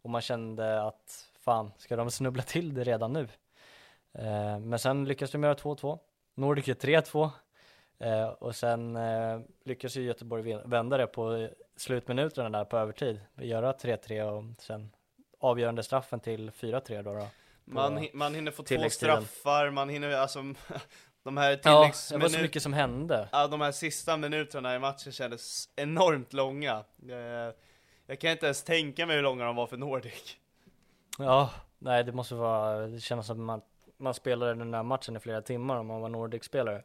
och 0.02 0.10
man 0.10 0.20
kände 0.20 0.82
att 0.82 1.28
fan, 1.40 1.70
ska 1.78 1.96
de 1.96 2.10
snubbla 2.10 2.42
till 2.42 2.74
det 2.74 2.84
redan 2.84 3.12
nu? 3.12 3.28
Eh, 4.12 4.58
men 4.58 4.78
sen 4.78 5.04
lyckas 5.04 5.30
de 5.30 5.42
göra 5.42 5.54
2-2. 5.54 5.98
Nordic 6.34 6.66
gör 6.66 6.74
3-2. 6.74 7.30
Eh, 7.98 8.28
och 8.28 8.56
sen 8.56 8.96
eh, 8.96 9.40
lyckas 9.64 9.96
ju 9.96 10.02
Göteborg 10.02 10.58
vända 10.64 10.96
det 10.96 11.06
på 11.06 11.48
slutminuterna 11.76 12.58
där 12.58 12.64
på 12.64 12.78
övertid. 12.78 13.20
Göra 13.34 13.72
3-3 13.72 14.22
och 14.22 14.62
sen 14.62 14.90
avgörande 15.38 15.82
straffen 15.82 16.20
till 16.20 16.50
4-3 16.50 17.02
då. 17.02 17.14
då. 17.14 17.26
Man, 17.64 18.08
man 18.12 18.34
hinner 18.34 18.50
få 18.52 18.62
två 18.62 18.90
straffar, 18.90 19.70
man 19.70 19.88
hinner 19.88 20.16
alltså 20.16 20.38
de 21.24 21.36
här 21.36 21.60
Ja, 21.64 21.92
det 22.10 22.18
var 22.18 22.28
så 22.28 22.38
mycket 22.38 22.62
som 22.62 22.72
hände. 22.72 23.28
Ja, 23.32 23.46
de 23.46 23.60
här 23.60 23.72
sista 23.72 24.16
minuterna 24.16 24.74
i 24.74 24.78
matchen 24.78 25.12
kändes 25.12 25.68
enormt 25.76 26.32
långa. 26.32 26.84
Eh, 27.08 27.54
Jag 28.06 28.20
kan 28.20 28.30
inte 28.30 28.46
ens 28.46 28.62
tänka 28.62 29.06
mig 29.06 29.16
hur 29.16 29.22
långa 29.22 29.44
de 29.44 29.56
var 29.56 29.66
för 29.66 29.76
Nordic. 29.76 30.36
Ja, 31.18 31.50
nej 31.78 32.04
det 32.04 32.12
måste 32.12 32.34
vara, 32.34 32.86
det 32.86 33.00
känns 33.00 33.26
som 33.26 33.50
att 33.50 33.62
man, 33.96 34.14
spelade 34.14 34.54
den 34.54 34.74
här 34.74 34.82
matchen 34.82 35.16
i 35.16 35.20
flera 35.20 35.42
timmar 35.42 35.76
om 35.76 35.86
man 35.86 36.00
var 36.00 36.08
Nordic-spelare. 36.08 36.82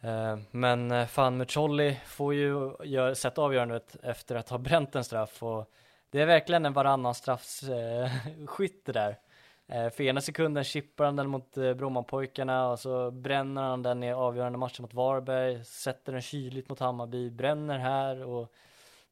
Eh, 0.00 0.38
Men 0.50 0.90
eh, 0.90 1.06
fan, 1.06 1.36
Mucolli 1.36 2.00
får 2.06 2.34
ju 2.34 2.72
gör, 2.84 3.14
sätta 3.14 3.42
avgörandet 3.42 3.96
efter 4.02 4.36
att 4.36 4.48
ha 4.48 4.58
bränt 4.58 4.94
en 4.94 5.04
straff 5.04 5.42
och 5.42 5.70
det 6.10 6.20
är 6.20 6.26
verkligen 6.26 6.66
en 6.66 6.72
varannan 6.72 7.14
straffskytt 7.14 8.84
det 8.84 8.92
där. 8.92 9.18
Eh, 9.72 9.90
För 9.90 10.04
ena 10.04 10.20
sekunden 10.20 10.64
chippar 10.64 11.04
han 11.04 11.16
den 11.16 11.28
mot 11.28 11.56
eh, 11.56 11.74
Brommapojkarna 11.74 12.70
och 12.70 12.78
så 12.78 13.10
bränner 13.10 13.62
han 13.62 13.82
den 13.82 14.02
i 14.02 14.12
avgörande 14.12 14.58
matchen 14.58 14.82
mot 14.82 14.94
Varberg, 14.94 15.64
sätter 15.64 16.12
den 16.12 16.22
kyligt 16.22 16.68
mot 16.68 16.80
Hammarby, 16.80 17.30
bränner 17.30 17.78
här 17.78 18.24
och 18.24 18.52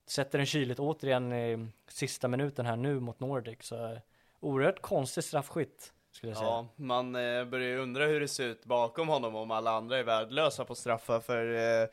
sätter 0.06 0.38
den 0.38 0.46
kyligt 0.46 0.80
återigen 0.80 1.32
i 1.32 1.68
sista 1.88 2.28
minuten 2.28 2.66
här 2.66 2.76
nu 2.76 3.00
mot 3.00 3.20
Nordic. 3.20 3.58
Så 3.60 3.92
eh, 3.92 3.98
oerhört 4.40 4.80
konstig 4.80 5.24
straffskytt. 5.24 5.92
Ja, 6.22 6.68
man 6.76 7.14
eh, 7.14 7.44
börjar 7.44 7.68
ju 7.68 7.78
undra 7.78 8.06
hur 8.06 8.20
det 8.20 8.28
ser 8.28 8.44
ut 8.44 8.64
bakom 8.64 9.08
honom 9.08 9.34
om 9.36 9.50
alla 9.50 9.70
andra 9.70 9.98
är 9.98 10.02
värdelösa 10.02 10.64
på 10.64 10.74
straffar 10.74 11.20
för 11.20 11.54
eh, 11.82 11.88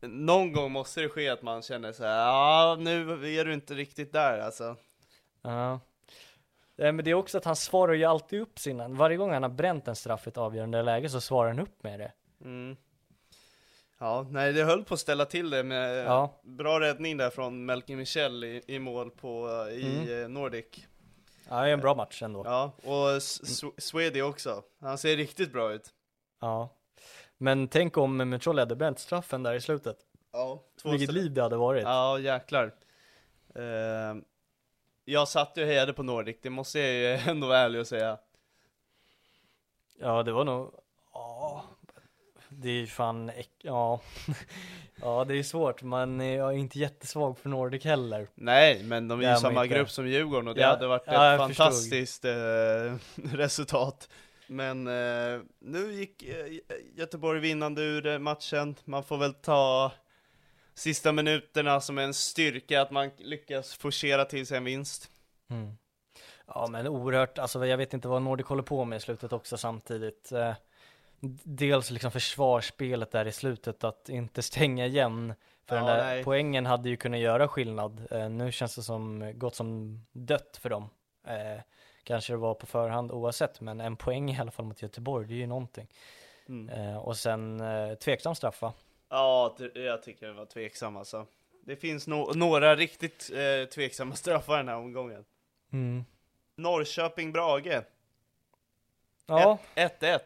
någon 0.00 0.52
gång 0.52 0.72
måste 0.72 1.00
det 1.00 1.08
ske 1.08 1.28
att 1.28 1.42
man 1.42 1.62
känner 1.62 1.92
så 1.92 2.04
här, 2.04 2.26
ja 2.26 2.76
nu 2.80 3.12
är 3.38 3.44
du 3.44 3.54
inte 3.54 3.74
riktigt 3.74 4.12
där 4.12 4.38
alltså. 4.38 4.76
Ja. 5.42 5.80
Eh, 6.78 6.92
Men 6.92 7.04
det 7.04 7.10
är 7.10 7.14
också 7.14 7.38
att 7.38 7.44
han 7.44 7.56
svarar 7.56 7.92
ju 7.94 8.04
alltid 8.04 8.40
upp 8.40 8.58
sina, 8.58 8.88
varje 8.88 9.16
gång 9.16 9.32
han 9.32 9.42
har 9.42 9.50
bränt 9.50 9.88
en 9.88 9.96
straff 9.96 10.26
i 10.26 10.30
ett 10.30 10.38
avgörande 10.38 10.82
läge 10.82 11.08
så 11.08 11.20
svarar 11.20 11.48
han 11.48 11.58
upp 11.60 11.82
med 11.82 12.00
det. 12.00 12.12
Mm. 12.44 12.76
Ja, 13.98 14.26
nej 14.30 14.52
det 14.52 14.64
höll 14.64 14.84
på 14.84 14.94
att 14.94 15.00
ställa 15.00 15.24
till 15.24 15.50
det 15.50 15.62
med 15.62 16.04
Ja. 16.04 16.40
bra 16.42 16.80
räddning 16.80 17.16
där 17.16 17.30
från 17.30 17.64
Melker 17.64 17.96
Michel 17.96 18.44
i, 18.44 18.62
i 18.66 18.78
mål 18.78 19.10
på, 19.10 19.48
eh, 19.70 19.74
i 19.76 20.02
Mm. 20.08 20.22
eh, 20.22 20.28
Nordic. 20.28 20.66
Ja, 21.48 21.60
det 21.62 21.68
är 21.68 21.72
en 21.72 21.80
bra 21.80 21.94
match 21.94 22.22
ändå. 22.22 22.42
Ja, 22.44 22.72
och 22.84 23.16
S- 23.16 23.62
Swedi 23.78 24.22
också. 24.22 24.62
Han 24.80 24.98
ser 24.98 25.16
riktigt 25.16 25.52
bra 25.52 25.72
ut. 25.72 25.90
Ja. 26.40 26.68
Men 27.38 27.68
tänk 27.68 27.96
om 27.96 28.16
Mutual 28.16 28.58
hade 28.58 28.76
bränt 28.76 28.98
straffen 28.98 29.42
där 29.42 29.54
i 29.54 29.60
slutet. 29.60 29.96
Ja, 30.32 30.62
två 30.82 30.90
Vilket 30.90 31.12
liv 31.12 31.32
det 31.32 31.42
hade 31.42 31.56
varit. 31.56 31.82
Ja, 31.82 32.18
jäklar. 32.18 32.74
Eh, 33.54 34.14
jag 35.04 35.28
satt 35.28 35.52
ju 35.56 35.62
och 35.62 35.68
hejade 35.68 35.92
på 35.92 36.02
Nordic, 36.02 36.36
det 36.42 36.50
måste 36.50 36.78
jag 36.80 36.92
ju 36.94 37.06
ändå 37.30 37.46
vara 37.46 37.58
ärlig 37.58 37.80
och 37.80 37.86
säga. 37.86 38.18
Ja, 39.98 40.22
det 40.22 40.32
var 40.32 40.44
nog, 40.44 40.74
ja, 41.14 41.64
det 42.48 42.68
är 42.68 42.72
ju 42.72 42.86
fan, 42.86 43.30
äck- 43.30 43.46
ja, 43.62 44.00
ja 45.00 45.24
det 45.24 45.34
är 45.38 45.42
svårt, 45.42 45.82
man 45.82 46.20
är 46.20 46.36
jag 46.36 46.48
är 46.52 46.56
inte 46.56 46.78
jättesvag 46.78 47.38
för 47.38 47.48
Nordic 47.48 47.84
heller. 47.84 48.28
Nej, 48.34 48.82
men 48.82 49.08
de 49.08 49.18
är 49.18 49.22
ju 49.24 49.28
man 49.30 49.40
samma 49.40 49.64
inte. 49.64 49.76
grupp 49.76 49.90
som 49.90 50.08
Djurgården 50.08 50.48
och 50.48 50.54
det 50.54 50.60
Ja, 50.60 50.68
hade 50.68 50.86
varit 50.86 51.02
ett 51.06 51.12
ja, 51.12 51.36
förstod. 51.48 51.56
fantastiskt 51.56 52.24
eh, 52.24 52.32
resultat. 53.36 54.08
Men 54.46 54.86
eh, 54.86 55.40
nu 55.58 55.92
gick 55.92 56.22
eh, 56.22 56.46
Göteborg 56.94 57.40
vinnande 57.40 57.82
ur 57.82 58.06
eh, 58.06 58.18
matchen. 58.18 58.74
Man 58.84 59.04
får 59.04 59.16
väl 59.16 59.34
ta 59.34 59.92
sista 60.74 61.12
minuterna 61.12 61.80
som 61.80 61.98
en 61.98 62.14
styrka 62.14 62.82
att 62.82 62.90
man 62.90 63.10
lyckas 63.18 63.74
forcera 63.74 64.24
till 64.24 64.46
sig 64.46 64.56
en 64.56 64.64
vinst. 64.64 65.10
Mm. 65.50 65.76
Ja 66.46 66.66
men 66.70 66.86
oerhört, 66.88 67.38
alltså 67.38 67.66
jag 67.66 67.76
vet 67.76 67.94
inte 67.94 68.08
vad 68.08 68.22
Nordic 68.22 68.46
håller 68.46 68.62
på 68.62 68.84
med 68.84 68.96
i 68.96 69.00
slutet 69.00 69.32
också 69.32 69.56
samtidigt. 69.56 70.32
Eh, 70.32 70.54
Dels 71.44 71.90
liksom 71.90 72.10
försvarsspelet 72.10 73.10
där 73.10 73.26
i 73.26 73.32
slutet, 73.32 73.84
att 73.84 74.08
inte 74.08 74.42
stänga 74.42 74.86
igen. 74.86 75.34
För 75.66 75.76
Ja, 75.76 75.82
den 75.84 75.96
där 75.96 76.04
nej. 76.04 76.24
poängen 76.24 76.66
hade 76.66 76.88
ju 76.88 76.96
kunnat 76.96 77.20
göra 77.20 77.48
skillnad. 77.48 78.06
Eh, 78.10 78.28
Nu 78.28 78.52
känns 78.52 78.74
det 78.76 78.82
som 78.82 79.32
gott 79.38 79.54
som 79.54 80.00
dött 80.12 80.58
för 80.62 80.70
dem. 80.70 80.90
Eh, 81.26 81.62
Kanske 82.04 82.32
det 82.32 82.36
var 82.36 82.54
på 82.54 82.66
förhand 82.66 83.12
oavsett, 83.12 83.60
men 83.60 83.80
en 83.80 83.96
poäng 83.96 84.30
i 84.30 84.38
alla 84.40 84.50
fall 84.50 84.64
mot 84.64 84.82
Göteborg, 84.82 85.26
det 85.28 85.34
är 85.34 85.36
ju 85.36 85.46
någonting. 85.46 85.86
Mm. 86.48 86.96
Och 86.98 87.16
sen 87.16 87.62
tveksam 88.00 88.34
straff 88.34 88.62
va? 88.62 88.72
Ja, 89.14 89.56
jag 89.74 90.02
tycker 90.02 90.26
det 90.26 90.32
var 90.32 90.46
tveksam 90.46 90.96
alltså. 90.96 91.26
Det 91.64 91.76
finns 91.76 92.08
no- 92.08 92.34
några 92.34 92.76
riktigt 92.76 93.30
eh, 93.34 93.68
tveksamma 93.68 94.14
straffar 94.16 94.56
den 94.56 94.68
här 94.68 94.76
omgången. 94.76 95.24
Mm. 95.72 96.04
Norrköping-Brage, 96.56 97.82
Ja, 99.26 99.58
1-1. 99.74 100.18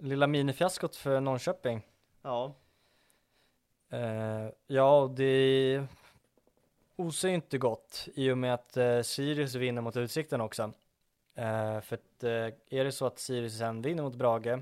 lilla 0.00 0.26
minifiaskot 0.26 0.96
för 0.96 1.20
Norrköping. 1.20 1.82
Ja. 2.22 2.54
Eh, 3.90 4.48
ja, 4.66 5.12
det 5.16 5.84
osar 6.96 7.28
ju 7.28 7.34
inte 7.34 7.58
gott 7.58 8.08
i 8.14 8.30
och 8.30 8.38
med 8.38 8.54
att 8.54 8.76
eh, 8.76 9.02
Sirius 9.02 9.54
vinner 9.54 9.82
mot 9.82 9.96
Utsikten 9.96 10.40
också. 10.40 10.62
Eh, 11.34 11.80
för 11.80 11.94
att 11.94 12.22
är 12.70 12.84
det 12.84 12.92
så 12.92 13.06
att 13.06 13.18
Sirius 13.18 13.58
sen 13.58 13.82
vinner 13.82 14.02
mot 14.02 14.14
Brage 14.14 14.58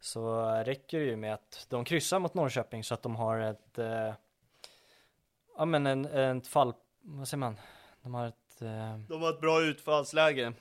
så 0.00 0.50
räcker 0.66 0.98
det 0.98 1.04
ju 1.04 1.16
med 1.16 1.34
att 1.34 1.66
de 1.68 1.84
kryssar 1.84 2.18
mot 2.18 2.34
Norrköping 2.34 2.84
så 2.84 2.94
att 2.94 3.02
de 3.02 3.16
har 3.16 3.38
ett, 3.38 3.78
eh, 3.78 4.14
ja 5.56 5.64
men 5.64 5.86
en, 5.86 6.04
ett 6.38 6.46
fall, 6.46 6.74
vad 7.00 7.28
säger 7.28 7.38
man? 7.38 7.60
De 8.02 8.14
har 8.14 8.26
ett, 8.26 8.62
eh, 8.62 8.98
De 9.08 9.22
har 9.22 9.30
ett 9.30 9.40
bra 9.40 9.62
utfallsläge. 9.62 10.52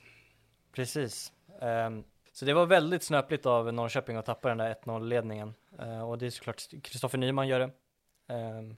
Precis. 0.72 1.34
Ehm, 1.62 2.04
så 2.32 2.46
det 2.46 2.54
var 2.54 2.66
väldigt 2.66 3.04
snöpligt 3.04 3.46
av 3.46 3.74
Norrköping 3.74 4.16
att 4.16 4.26
tappa 4.26 4.50
den 4.50 4.58
där 4.58 4.70
1-0 4.70 5.08
ledningen. 5.08 5.54
Eh, 5.80 6.10
och 6.10 6.18
det 6.18 6.26
är 6.26 6.30
såklart 6.30 6.64
Kristoffer 6.84 7.18
Nyman 7.18 7.48
gör 7.48 7.60
det. 7.60 7.72
Um, 8.34 8.78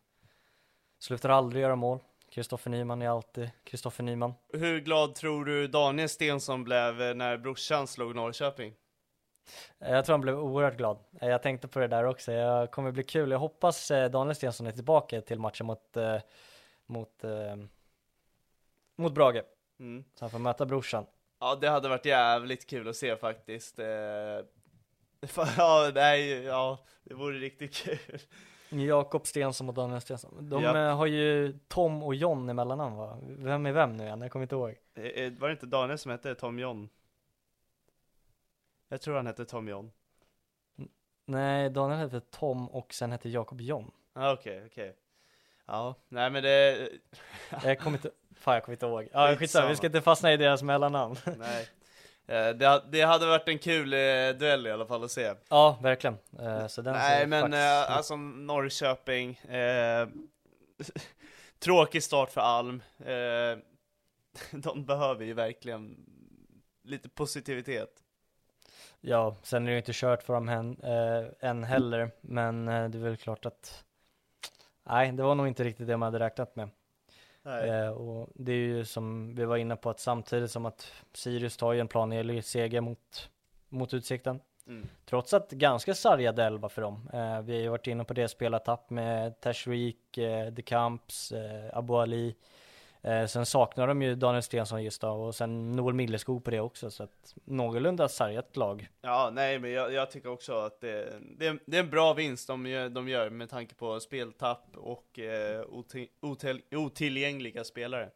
slutar 0.99 1.29
aldrig 1.29 1.61
göra 1.61 1.75
mål. 1.75 1.99
Kristoffer 2.31 2.69
Nyman 2.69 3.01
är 3.01 3.09
alltid 3.09 3.49
Kristoffer 3.63 4.03
Nyman. 4.03 4.33
Hur 4.53 4.79
glad 4.79 5.15
tror 5.15 5.45
du 5.45 5.67
Daniel 5.67 6.09
Stensson 6.09 6.63
blev 6.63 7.01
eh, 7.01 7.13
när 7.15 7.37
brorsan 7.37 7.87
slog 7.87 8.15
Norrköping? 8.15 8.73
Eh, 9.79 9.91
jag 9.91 10.05
tror 10.05 10.13
han 10.13 10.21
blev 10.21 10.39
oerhört 10.39 10.77
glad. 10.77 10.97
Eh, 11.21 11.29
jag 11.29 11.41
tänkte 11.43 11.67
på 11.67 11.79
det 11.79 11.87
där 11.87 12.03
också. 12.03 12.31
Jag 12.31 12.71
kommer 12.71 12.91
bli 12.91 13.03
kul. 13.03 13.31
Jag 13.31 13.39
hoppas 13.39 13.91
eh, 13.91 14.09
Daniel 14.11 14.35
Stensson 14.35 14.67
är 14.67 14.71
tillbaka 14.71 15.21
till 15.21 15.39
matchen 15.39 15.65
mot, 15.65 15.97
mot, 16.85 17.23
mot 18.95 19.13
Brage. 19.13 19.43
Mm. 19.79 20.03
Så 20.15 20.23
han 20.25 20.29
får 20.29 20.39
möta 20.39 20.65
brorsan. 20.65 21.05
Ja, 21.39 21.55
det 21.55 21.69
hade 21.69 21.89
varit 21.89 22.05
jävligt 22.05 22.69
kul 22.69 22.87
att 22.87 22.95
se 22.95 23.15
faktiskt. 23.15 23.79
Fa- 25.21 25.47
Ja, 25.57 25.91
nej, 25.95 26.43
ja, 26.43 26.79
det 27.03 27.13
vore 27.13 27.37
riktigt 27.39 27.75
kul. 27.75 28.19
Jakob 28.69 29.27
Stensson 29.27 29.69
och 29.69 29.73
Daniel 29.75 30.01
Stensson. 30.01 30.49
De 30.49 30.65
eh, 30.65 30.95
har 30.97 31.05
ju 31.05 31.59
Tom 31.67 32.03
och 32.03 32.15
John 32.15 32.49
i 32.49 32.53
mellannamn 32.53 32.95
va? 32.95 33.17
Vem 33.21 33.65
är 33.65 33.71
vem 33.71 33.97
nu 33.97 34.03
igen? 34.03 34.21
Jag 34.21 34.31
kommer 34.31 34.43
inte 34.43 34.55
ihåg. 34.55 34.75
Var 35.39 35.47
det 35.47 35.51
inte 35.51 35.65
Daniel 35.65 35.97
som 35.97 36.11
hette 36.11 36.35
Tom 36.35 36.59
John? 36.59 36.89
Jag 38.89 39.01
tror 39.01 39.15
han 39.15 39.27
hette 39.27 39.45
Tom 39.45 39.67
John. 39.67 39.91
Nej, 41.25 41.69
Daniel 41.69 41.99
hette 41.99 42.19
Tom 42.19 42.67
och 42.69 42.93
sen 42.93 43.11
hette 43.11 43.29
Jakob 43.29 43.61
John. 43.61 43.91
Ah, 44.13 44.31
Okej, 44.33 44.63
okej. 44.65 44.95
Ja, 45.65 45.95
nej 46.09 46.29
men 46.29 46.43
det, 46.43 46.89
Jag 47.63 47.79
kommer 47.79 47.97
inte, 47.97 48.11
fan 48.35 48.53
jag 48.53 48.63
kommer 48.63 48.75
inte 48.75 48.85
ihåg. 48.85 49.07
Ja, 49.11 49.35
skitsamma, 49.35 49.67
vi 49.69 49.75
ska 49.75 49.85
inte 49.87 50.01
fastna 50.01 50.33
i 50.33 50.37
deras 50.37 50.63
mellannamn. 50.63 51.15
nej. 51.37 51.69
Eh, 52.27 52.49
Det, 52.55 52.83
det 52.89 53.01
hade 53.01 53.25
varit 53.27 53.47
en 53.47 53.59
kul 53.59 53.93
eh, 53.93 53.99
duell 54.39 54.67
i 54.67 54.71
alla 54.71 54.85
fall 54.85 55.03
att 55.03 55.11
se. 55.11 55.33
ja, 55.49 55.79
verkligen. 55.81 56.17
Eh, 56.39 56.67
Så 56.67 56.81
den 56.81 56.93
Nej 56.93 57.27
men 57.27 57.41
faktiskt 57.41 57.89
alltså 57.97 58.15
Norrköping, 58.15 59.35
eh, 59.37 60.07
tråkig 61.59 62.03
start 62.03 62.29
för 62.31 62.41
Alm. 62.41 62.83
Eh, 62.99 63.57
de 64.51 64.85
behöver 64.85 65.25
ju 65.25 65.33
verkligen 65.33 66.05
lite 66.83 67.09
positivitet. 67.09 68.03
Ja, 69.01 69.35
sen 69.43 69.63
är 69.63 69.67
det 69.67 69.71
ju 69.71 69.77
inte 69.77 69.91
kört 69.93 70.23
för 70.23 70.33
dem 70.33 70.49
än, 70.49 70.77
eh, 70.83 71.49
än 71.49 71.63
heller, 71.63 72.11
men 72.21 72.67
eh, 72.67 72.89
det 72.89 72.97
är 72.97 73.01
väl 73.01 73.17
klart 73.17 73.45
att 73.45 73.83
Nej, 74.83 75.11
det 75.11 75.23
var 75.23 75.35
nog 75.35 75.47
inte 75.47 75.63
riktigt 75.63 75.87
det 75.87 75.97
man 75.97 76.13
hade 76.13 76.25
räknat 76.25 76.55
med. 76.55 76.69
Eh, 77.45 77.89
och 77.89 78.29
det 78.35 78.51
är 78.51 78.55
ju 78.55 78.85
som 78.85 79.35
vi 79.35 79.45
var 79.45 79.57
inne 79.57 79.75
på 79.75 79.89
att 79.89 79.99
samtidigt 79.99 80.51
som 80.51 80.65
att 80.65 80.91
Sirius 81.13 81.57
tar 81.57 81.73
ju 81.73 81.79
en 81.79 81.87
planenlig 81.87 82.43
seger 82.43 82.81
mot, 82.81 83.29
mot 83.69 83.93
Utsikten. 83.93 84.39
Mm. 84.67 84.87
Trots 85.05 85.33
att 85.33 85.51
ganska 85.51 85.93
sargad 85.93 86.39
elva 86.39 86.69
för 86.69 86.81
dem. 86.81 87.09
Eh, 87.13 87.41
vi 87.41 87.53
har 87.53 87.61
ju 87.61 87.69
varit 87.69 87.87
inne 87.87 88.03
på 88.03 88.13
det 88.13 88.27
spelartapp 88.27 88.89
med 88.89 89.39
Tashreeq, 89.39 90.17
eh, 90.17 90.47
De 90.47 90.61
Camps, 90.61 91.31
eh, 91.31 91.77
Abu 91.77 91.93
Ali. 91.93 92.35
Eh, 93.01 93.25
sen 93.25 93.45
saknar 93.45 93.87
de 93.87 94.01
ju 94.01 94.15
Daniel 94.15 94.43
Stensson 94.43 94.83
just 94.83 95.01
då 95.01 95.09
och 95.09 95.35
sen 95.35 95.71
Noel 95.75 95.93
Milleskog 95.95 96.43
på 96.43 96.51
det 96.51 96.59
också 96.59 96.91
så 96.91 97.03
att 97.03 97.35
någorlunda 97.45 98.09
sargat 98.09 98.57
lag. 98.57 98.87
Ja, 99.01 99.29
nej 99.33 99.59
men 99.59 99.71
jag, 99.71 99.93
jag 99.93 100.11
tycker 100.11 100.29
också 100.29 100.53
att 100.59 100.81
det, 100.81 101.13
det, 101.37 101.47
är- 101.47 101.59
det 101.65 101.77
är 101.77 101.83
en 101.83 101.89
bra 101.89 102.13
vinst 102.13 102.47
de 102.47 102.63
de 102.93 103.07
gör 103.09 103.29
med 103.29 103.49
tanke 103.49 103.75
på 103.75 103.99
speltapp 103.99 104.65
och 104.77 105.19
eh, 105.19 105.61
otill, 105.69 106.07
otill, 106.21 106.61
otillgängliga 106.71 107.63
spelare. 107.63 108.09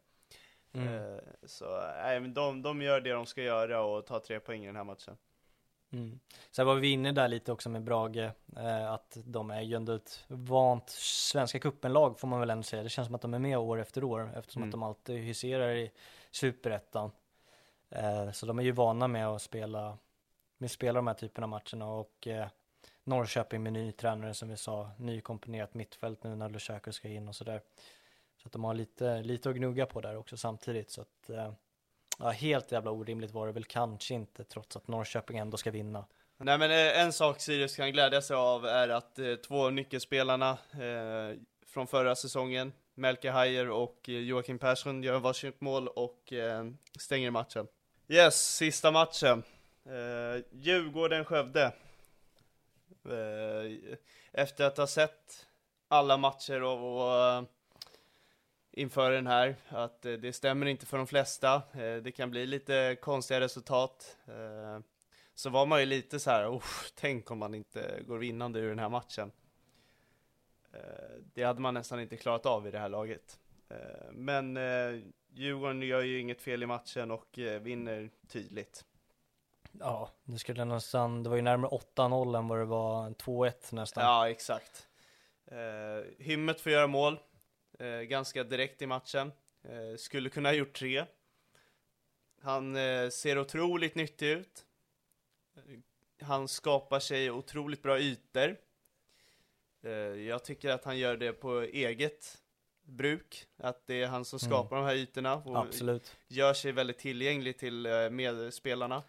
Eh, 0.76 1.18
så 1.46 1.80
nej 2.02 2.20
men 2.20 2.34
de, 2.34 2.62
de 2.62 2.82
gör 2.82 3.00
det 3.00 3.12
de 3.12 3.26
ska 3.26 3.42
göra 3.42 3.82
och 3.82 4.06
tar 4.06 4.18
tre 4.20 4.40
poäng 4.40 4.62
i 4.62 4.66
den 4.66 4.76
här 4.76 4.84
matchen. 4.84 5.16
Mm. 5.94 6.20
Sen 6.50 6.66
var 6.66 6.74
vi 6.74 6.88
inne 6.88 7.12
där 7.12 7.28
lite 7.28 7.52
också 7.52 7.68
med 7.68 7.82
Brage, 7.82 8.30
eh, 8.56 8.92
att 8.92 9.16
de 9.24 9.50
är 9.50 9.60
ju 9.60 9.74
ändå 9.76 9.92
ett 9.92 10.24
vant 10.28 10.90
Svenska 10.90 11.58
cupen-lag 11.58 12.18
får 12.20 12.28
man 12.28 12.40
väl 12.40 12.50
ändå 12.50 12.62
säga. 12.62 12.82
Det 12.82 12.88
känns 12.88 13.06
som 13.06 13.14
att 13.14 13.22
de 13.22 13.34
är 13.34 13.38
med 13.38 13.58
år 13.58 13.80
efter 13.80 14.04
år 14.04 14.32
eftersom 14.36 14.62
Mm. 14.62 14.68
att 14.68 14.72
de 14.72 14.82
alltid 14.82 15.24
huserar 15.24 15.74
i 15.74 15.90
superettan. 16.30 17.10
Eh, 17.90 18.30
så 18.30 18.46
de 18.46 18.58
är 18.58 18.62
ju 18.62 18.72
vana 18.72 19.08
med 19.08 19.26
att 19.28 19.42
spela, 19.42 19.98
med 20.58 20.66
att 20.66 20.72
spela 20.72 20.98
de 20.98 21.06
här 21.06 21.14
typerna 21.14 21.44
av 21.44 21.48
matcherna 21.48 21.86
och 21.92 22.26
eh, 22.26 22.46
Norrköping 23.04 23.62
med 23.62 23.72
ny 23.72 23.92
tränare 23.92 24.34
som 24.34 24.48
vi 24.48 24.56
sa, 24.56 24.90
nykomponerat 24.98 25.74
mittfält 25.74 26.24
nu 26.24 26.36
när 26.36 26.48
Lushaku 26.48 26.92
ska 26.92 27.08
in 27.08 27.28
och 27.28 27.36
sådär. 27.36 27.60
Så 28.36 28.48
att 28.48 28.52
de 28.52 28.64
har 28.64 28.74
lite, 28.74 29.22
lite 29.22 29.50
att 29.50 29.56
gnugga 29.56 29.86
på 29.86 30.00
där 30.00 30.16
också 30.16 30.36
samtidigt 30.36 30.90
så 30.90 31.00
att 31.00 31.30
eh, 31.30 31.52
Ja, 32.18 32.30
helt 32.30 32.72
jävla 32.72 32.90
orimligt 32.90 33.30
var 33.30 33.46
det 33.46 33.52
väl 33.52 33.64
kanske 33.64 34.14
inte 34.14 34.44
trots 34.44 34.76
att 34.76 34.88
Norrköping 34.88 35.38
ändå 35.38 35.56
ska 35.56 35.70
vinna. 35.70 36.06
Nej 36.36 36.58
men 36.58 36.70
eh, 36.70 37.00
en 37.00 37.12
sak 37.12 37.40
Sirius 37.40 37.76
kan 37.76 37.92
glädja 37.92 38.22
sig 38.22 38.36
av 38.36 38.66
är 38.66 38.88
att 38.88 39.18
eh, 39.18 39.34
två 39.34 39.70
nyckelspelarna 39.70 40.50
eh, 40.50 41.38
från 41.66 41.86
förra 41.86 42.16
säsongen, 42.16 42.72
Melke 42.94 43.30
Hajer 43.30 43.70
och 43.70 44.08
eh, 44.08 44.14
Joakim 44.14 44.58
Persson 44.58 45.02
gör 45.02 45.18
varsitt 45.18 45.60
mål 45.60 45.88
och 45.88 46.32
eh, 46.32 46.64
stänger 46.98 47.30
matchen. 47.30 47.66
Yes, 48.08 48.56
sista 48.56 48.90
matchen. 48.90 49.42
Eh, 49.86 50.42
Djurgården-Skövde. 50.50 51.72
Eh, 53.04 53.96
efter 54.32 54.64
att 54.64 54.76
ha 54.76 54.86
sett 54.86 55.46
alla 55.88 56.16
matcher 56.16 56.62
och, 56.62 57.06
och 57.06 57.14
eh, 57.14 57.42
inför 58.76 59.10
den 59.10 59.26
här, 59.26 59.56
att 59.68 60.06
eh, 60.06 60.12
det 60.12 60.32
stämmer 60.32 60.66
inte 60.66 60.86
för 60.86 60.96
de 60.96 61.06
flesta. 61.06 61.54
Eh, 61.54 61.96
det 61.96 62.12
kan 62.16 62.30
bli 62.30 62.46
lite 62.46 62.96
konstiga 63.00 63.40
resultat. 63.40 64.16
Eh, 64.26 64.78
så 65.34 65.50
var 65.50 65.66
man 65.66 65.80
ju 65.80 65.86
lite 65.86 66.20
så 66.20 66.30
här, 66.30 66.54
"Uff, 66.56 66.92
tänk 66.94 67.30
om 67.30 67.38
man 67.38 67.54
inte 67.54 68.00
går 68.06 68.18
vinnande 68.18 68.58
ur 68.60 68.68
den 68.68 68.78
här 68.78 68.88
matchen. 68.88 69.32
Det 71.34 71.42
hade 71.42 71.60
man 71.60 71.74
nästan 71.74 72.00
inte 72.00 72.16
klarat 72.16 72.46
av 72.46 72.68
i 72.68 72.70
det 72.70 72.78
här 72.78 72.88
laget. 72.88 73.38
Men 74.12 74.58
Djurgården 75.32 75.82
gör 75.82 76.00
ju 76.00 76.20
inget 76.20 76.42
fel 76.42 76.62
i 76.62 76.66
matchen 76.66 77.10
och 77.10 77.38
vinner 77.60 78.10
tydligt. 78.28 78.84
Ja, 79.72 80.10
det 80.24 80.38
skulle 80.38 80.64
nästan, 80.64 81.22
det 81.22 81.28
var 81.28 81.36
ju 81.36 81.42
närmare 81.42 81.70
8-0 81.70 82.34
än 82.38 82.48
vad 82.48 82.58
det 82.58 82.64
var 82.64 83.10
2-1 83.10 83.72
nästan. 83.74 84.04
Ja, 84.04 84.28
exakt. 84.28 84.88
Hymmet 86.18 86.60
får 86.60 86.72
göra 86.72 86.86
mål, 86.86 87.18
eh, 87.78 87.86
ganska 87.86 88.44
direkt 88.44 88.82
i 88.82 88.86
matchen. 88.86 89.32
Eh, 89.62 89.96
skulle 89.98 90.30
kunna 90.30 90.48
ha 90.48 90.54
gjort 90.54 90.72
tre. 90.78 91.04
Han 92.42 92.76
eh, 92.76 93.08
ser 93.08 93.38
otroligt 93.38 93.94
nyttig 93.94 94.28
ut. 94.28 94.66
Han 96.22 96.48
skapar 96.48 97.00
sig 97.00 97.30
otroligt 97.30 97.82
bra 97.82 97.98
ytor. 97.98 98.56
Eh, 99.82 99.90
jag 99.92 100.44
tycker 100.44 100.70
att 100.70 100.84
han 100.84 100.98
gör 100.98 101.16
det 101.16 101.32
på 101.32 101.60
eget 101.60 102.42
bruk, 102.82 103.46
att 103.56 103.86
det 103.86 104.02
är 104.02 104.06
han 104.06 104.24
som 104.24 104.36
Mm. 104.42 104.50
skapar 104.50 104.76
de 104.76 104.84
här 104.84 104.94
ytorna 104.94 105.34
och 105.36 105.58
Absolut. 105.58 106.16
gör 106.28 106.54
sig 106.54 106.72
väldigt 106.72 106.98
tillgänglig 106.98 107.58
till 107.58 107.86
eh, 107.86 108.10
medspelarna. 108.10 109.02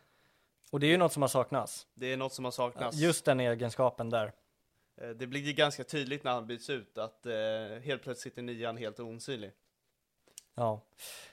Och 0.72 0.80
det 0.80 0.88
är 0.88 0.92
ju 0.92 0.98
något 0.98 1.14
som 1.14 1.22
har 1.22 1.30
saknats. 1.30 1.88
Det 1.94 2.14
är 2.14 2.18
något 2.18 2.34
som 2.34 2.46
har 2.46 2.52
saknats. 2.52 2.98
Just 2.98 3.26
den 3.26 3.40
egenskapen 3.40 4.10
där. 4.10 4.32
Eh, 5.02 5.10
Det 5.10 5.28
blir 5.28 5.42
ju 5.42 5.54
ganska 5.54 5.84
tydligt 5.84 6.24
när 6.24 6.32
han 6.32 6.48
byts 6.48 6.70
ut 6.70 6.98
att 6.98 7.26
eh, 7.26 7.34
helt 7.84 8.04
plötsligt 8.04 8.38
är 8.38 8.42
nian 8.42 8.78
helt 8.78 9.00
osynlig. 9.00 9.52
Ja. 10.56 10.82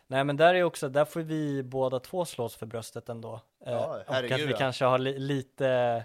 Nej 0.07 0.25
men 0.25 0.37
där 0.37 0.55
är 0.55 0.63
också, 0.63 0.89
där 0.89 1.05
får 1.05 1.21
vi 1.21 1.63
båda 1.63 2.01
två 2.01 2.25
slås 2.25 2.57
för 2.57 2.67
bröstet 2.67 3.09
ändå. 3.09 3.35
Eh, 3.67 3.73
Ja, 3.73 4.01
och 4.09 4.15
herregud, 4.15 4.33
att 4.33 4.41
vi 4.49 4.53
ja. 4.53 4.59
kanske 4.59 4.85
har 4.85 4.99
li- 4.99 5.19
lite, 5.19 6.05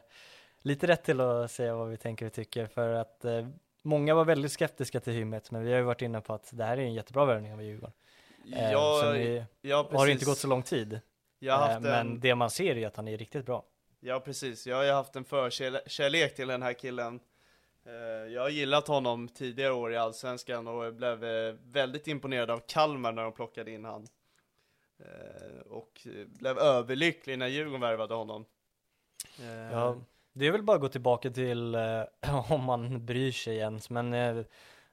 lite 0.60 0.88
rätt 0.88 1.04
till 1.04 1.22
att 1.22 1.52
säga 1.52 1.76
vad 1.76 1.90
vi 1.90 1.98
tänker 1.98 2.26
och 2.26 2.34
tycker 2.34 2.68
för 2.68 2.94
att 2.94 3.26
eh, 3.26 3.48
många 3.82 4.16
var 4.16 4.26
väldigt 4.26 4.52
skeptiska 4.52 5.00
till 5.00 5.14
Hymmet 5.14 5.52
men 5.52 5.64
vi 5.64 5.72
har 5.72 5.78
ju 5.80 5.84
varit 5.86 6.02
inne 6.02 6.22
på 6.22 6.34
att 6.34 6.50
det 6.54 6.64
här 6.64 6.78
är 6.78 6.82
en 6.82 6.94
jättebra 6.94 7.26
värvning 7.26 7.54
av 7.54 7.62
Djurgården. 7.64 7.94
Eh, 8.54 8.72
Ja, 8.72 9.16
är, 9.16 9.46
ja, 9.62 9.90
har 9.92 10.08
inte 10.08 10.26
gått 10.26 10.38
så 10.38 10.48
lång 10.48 10.64
tid. 10.64 10.94
Eh, 10.94 11.00
men 11.80 11.86
en, 11.86 12.20
det 12.20 12.36
man 12.36 12.50
ser 12.50 12.78
är 12.78 12.88
att 12.88 12.96
han 12.96 13.08
är 13.08 13.18
riktigt 13.18 13.46
bra. 13.46 13.64
ja 14.00 14.20
precis, 14.20 14.68
jag 14.68 14.76
har 14.76 14.84
ju 14.84 14.92
haft 14.92 15.16
en 15.16 15.26
förkärlek 15.26 16.36
till 16.36 16.48
den 16.48 16.62
här 16.64 16.74
killen. 16.74 17.20
Eh, 17.88 18.34
Jag 18.34 18.42
har 18.42 18.50
gillat 18.50 18.88
honom 18.88 19.28
tidigare 19.28 19.74
år 19.74 19.94
i 19.94 19.98
Allsvenskan 19.98 20.68
och 20.68 20.94
blev 20.94 21.24
eh, 21.24 21.56
väldigt 21.64 22.08
imponerad 22.08 22.52
av 22.52 22.60
Kalmar 22.68 23.12
när 23.12 23.24
de 23.24 23.32
plockade 23.32 23.72
in 23.72 23.86
han. 23.86 24.08
Eh, 25.00 25.62
Och 25.70 26.08
blev 26.26 26.58
överlycklig 26.58 27.40
när 27.40 27.48
Djurgården 27.48 27.82
värvade 27.82 28.14
honom. 28.14 28.46
Ja, 29.72 29.98
det 30.34 30.48
är 30.48 30.52
väl 30.52 30.64
bara 30.64 30.76
att 30.76 30.82
gå 30.82 30.90
tillbaka 30.90 31.30
till 31.30 31.76
om 32.50 32.64
man 32.64 33.06
bryr 33.06 33.32
sig 33.32 33.58
ens, 33.58 33.90
men 33.90 34.46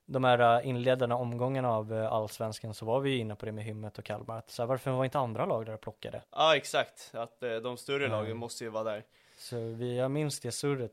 de 0.06 0.24
här 0.24 0.60
inledande 0.60 1.14
omgångarna 1.14 1.70
av 1.70 1.92
allsvenskan 1.92 2.74
så 2.74 2.86
var 2.86 3.00
vi 3.00 3.10
ju 3.10 3.18
inne 3.18 3.36
på 3.36 3.46
det 3.46 3.52
med 3.52 3.64
Hymmet 3.64 3.98
och 3.98 4.04
Kalmar, 4.04 4.38
att 4.38 4.50
så 4.50 4.62
här, 4.62 4.66
varför 4.66 4.90
var 4.90 5.04
inte 5.04 5.18
andra 5.18 5.46
lag 5.46 5.66
där 5.66 5.74
och 5.74 5.80
plockade? 5.80 6.22
Ja, 6.30 6.56
exakt. 6.56 7.10
Att 7.14 7.40
de 7.40 7.76
större 7.76 8.08
lagen 8.08 8.36
måste 8.36 8.64
ju 8.64 8.70
vara 8.70 8.84
där. 8.84 9.04
Så 9.38 9.56
vi, 9.56 9.96
jag 9.98 10.10
minns 10.10 10.40
det 10.40 10.52
surret 10.52 10.92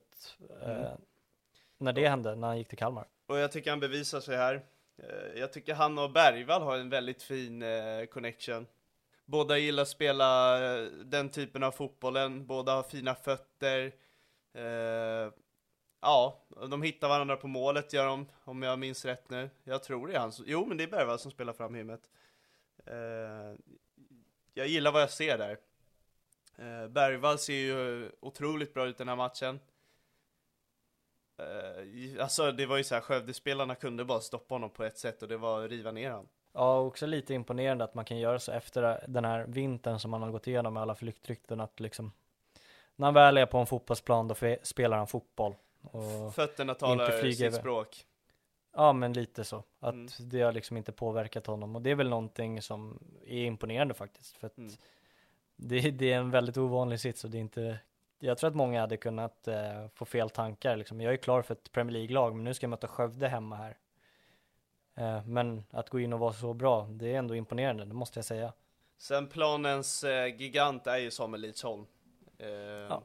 Mm 0.65 0.85
när 1.81 1.93
det 1.93 2.07
hände, 2.07 2.35
när 2.35 2.47
han 2.47 2.57
gick 2.57 2.67
till 2.67 2.77
Kalmar. 2.77 3.07
Och 3.27 3.37
jag 3.37 3.51
tycker 3.51 3.69
han 3.69 3.79
bevisar 3.79 4.19
sig 4.19 4.37
här. 4.37 4.65
Eh, 4.97 5.39
jag 5.39 5.53
tycker 5.53 5.73
han 5.73 5.97
och 5.97 6.11
Bergvall 6.11 6.61
har 6.61 6.77
en 6.77 6.89
väldigt 6.89 7.23
fin 7.23 7.61
eh, 7.61 8.05
connection. 8.05 8.67
Båda 9.25 9.57
gillar 9.57 9.83
att 9.83 9.89
spela 9.89 10.55
eh, 10.65 10.83
den 10.85 11.29
typen 11.29 11.63
av 11.63 11.71
fotbollen, 11.71 12.47
båda 12.47 12.75
har 12.75 12.83
fina 12.83 13.15
fötter. 13.15 13.91
Ja, 16.01 16.45
de 16.69 16.81
hittar 16.81 17.09
varandra 17.09 17.37
på 17.37 17.47
målet 17.47 17.93
gör 17.93 18.05
de, 18.05 18.27
om 18.43 18.63
jag 18.63 18.79
minns 18.79 19.05
rätt 19.05 19.29
nu. 19.29 19.49
Jag 19.63 19.83
tror 19.83 20.07
det 20.07 20.13
är 20.13 20.19
han 20.19 20.31
som, 20.31 20.45
jo 20.47 20.65
men 20.65 20.77
det 20.77 20.83
är 20.83 20.87
Bergvall 20.87 21.19
som 21.19 21.31
spelar 21.31 21.53
fram 21.53 21.75
himmet. 21.75 22.09
Jag 24.53 24.67
gillar 24.67 24.91
vad 24.91 25.01
jag 25.01 25.09
ser 25.09 25.37
där. 25.37 25.57
Bergvall 26.87 27.39
ser 27.39 27.53
ju 27.53 28.11
otroligt 28.19 28.73
bra 28.73 28.87
ut 28.87 28.97
den 28.97 29.07
här 29.07 29.15
matchen. 29.15 29.59
Eh, 31.41 32.23
alltså 32.23 32.51
det 32.51 32.65
var 32.65 32.77
ju 32.77 32.83
så 32.83 32.95
här, 32.95 33.01
Skövdespelarna 33.01 33.75
kunde 33.75 34.05
bara 34.05 34.19
stoppa 34.19 34.55
honom 34.55 34.69
på 34.69 34.83
ett 34.83 34.97
sätt 34.97 35.21
och 35.21 35.27
det 35.27 35.37
var 35.37 35.63
att 35.63 35.69
riva 35.71 35.91
ner 35.91 36.09
honom. 36.11 36.27
Ja, 36.53 36.79
också 36.79 37.05
lite 37.05 37.33
imponerande 37.33 37.83
att 37.83 37.93
man 37.93 38.05
kan 38.05 38.17
göra 38.19 38.39
så 38.39 38.51
efter 38.51 39.05
den 39.07 39.25
här 39.25 39.45
vintern 39.47 39.99
som 39.99 40.11
man 40.11 40.21
har 40.21 40.31
gått 40.31 40.47
igenom 40.47 40.73
med 40.73 40.81
alla 40.83 40.95
flyktrykten 40.95 41.59
att 41.59 41.79
liksom 41.79 42.11
när 42.95 43.07
han 43.07 43.13
väl 43.13 43.37
är 43.37 43.45
på 43.45 43.57
en 43.57 43.65
fotbollsplan 43.65 44.27
då 44.27 44.35
spelar 44.63 44.97
han 44.97 45.07
fotboll. 45.07 45.55
Och, 45.91 46.35
Fötterna 46.35 46.73
talar 46.73 47.11
flyga 47.19 47.31
sitt 47.35 47.41
iväg. 47.41 47.53
språk. 47.53 48.05
ja, 48.75 48.93
men 48.93 49.13
lite 49.13 49.43
så. 49.43 49.63
Att 49.79 49.93
Mm. 49.93 50.07
det 50.19 50.41
har 50.41 50.51
liksom 50.51 50.77
inte 50.77 50.91
påverkat 50.91 51.47
honom 51.47 51.75
och 51.75 51.81
det 51.81 51.91
är 51.91 51.95
väl 51.95 52.09
någonting 52.09 52.61
som 52.61 52.99
är 53.25 53.43
imponerande 53.45 53.93
faktiskt. 53.93 54.37
För 54.37 54.47
att 54.47 54.57
Mm. 54.57 54.71
det, 55.55 55.91
det 55.91 56.11
är 56.13 56.17
en 56.17 56.31
väldigt 56.31 56.57
ovanlig 56.57 56.99
sits 56.99 57.23
och 57.23 57.29
det 57.29 57.37
är 57.37 57.41
inte 57.41 57.79
jag 58.23 58.37
tror 58.37 58.47
att 58.49 58.55
många 58.55 58.81
hade 58.81 58.97
kunnat 58.97 59.47
eh, 59.47 59.87
få 59.95 60.05
fel 60.05 60.29
tankar 60.29 60.75
liksom. 60.75 61.01
Jag 61.01 61.13
är 61.13 61.17
klar 61.17 61.41
för 61.41 61.53
ett 61.53 61.71
Premier 61.71 61.93
League-lag 61.93 62.35
men 62.35 62.43
nu 62.43 62.53
ska 62.53 62.63
jag 62.63 62.69
möta 62.69 62.87
Skövde 62.87 63.27
hemma 63.27 63.55
här. 63.55 63.77
Eh, 64.95 65.25
men 65.25 65.63
att 65.71 65.89
gå 65.89 65.99
in 65.99 66.13
och 66.13 66.19
vara 66.19 66.33
så 66.33 66.53
bra, 66.53 66.87
det 66.89 67.13
är 67.13 67.17
ändå 67.17 67.35
imponerande, 67.35 67.85
det 67.85 67.93
måste 67.93 68.17
jag 68.19 68.25
säga. 68.25 68.53
Sen 68.97 69.27
planens 69.27 70.03
eh, 70.03 70.35
gigant 70.41 70.87
är 70.87 70.97
ju 70.97 71.11
Samuel 71.11 71.41
Lidsholm. 71.41 71.85
Eh, 72.37 72.47
Han 72.89 73.03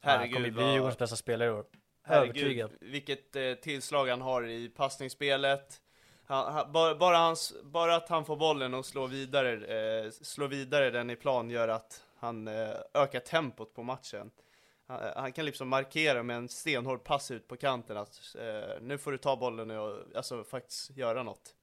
Herregud, 0.00 0.34
kommer 0.36 0.50
bli 0.50 0.62
Djurgårdens 0.72 0.98
bästa 0.98 1.16
spelare 1.16 1.48
i 1.48 1.52
år. 1.52 1.64
herregud 2.02 2.36
Övertygad. 2.36 2.70
vilket 2.80 3.36
eh, 3.36 3.54
tillslag 3.54 4.06
han 4.06 4.20
har 4.20 4.48
i 4.48 4.68
passningsspelet. 4.68 5.80
Han, 6.24 6.52
han, 6.52 6.72
bara, 6.72 6.94
bara, 6.94 7.16
hans, 7.16 7.54
bara 7.62 7.96
att 7.96 8.08
han 8.08 8.24
får 8.24 8.36
bollen 8.36 8.74
och 8.74 8.86
slår 8.86 9.08
vidare, 9.08 9.52
eh, 10.04 10.10
slår 10.10 10.48
vidare 10.48 10.90
den 10.90 11.10
i 11.10 11.16
plan 11.16 11.50
gör 11.50 11.68
att 11.68 12.04
han 12.16 12.48
eh, 12.48 12.70
ökar 12.94 13.20
tempot 13.20 13.74
på 13.74 13.82
matchen. 13.82 14.30
Han, 14.92 15.12
han 15.16 15.32
kan 15.32 15.44
liksom 15.44 15.68
markera 15.68 16.22
med 16.22 16.36
en 16.36 16.48
stenhård 16.48 17.04
pass 17.04 17.30
ut 17.30 17.48
på 17.48 17.56
kanten 17.56 17.96
att 17.96 18.36
eh, 18.38 18.80
nu 18.80 18.98
får 18.98 19.12
du 19.12 19.18
ta 19.18 19.36
bollen 19.36 19.70
och 19.70 19.96
alltså 20.14 20.44
faktiskt 20.44 20.90
göra 20.90 21.22
något. 21.22 21.54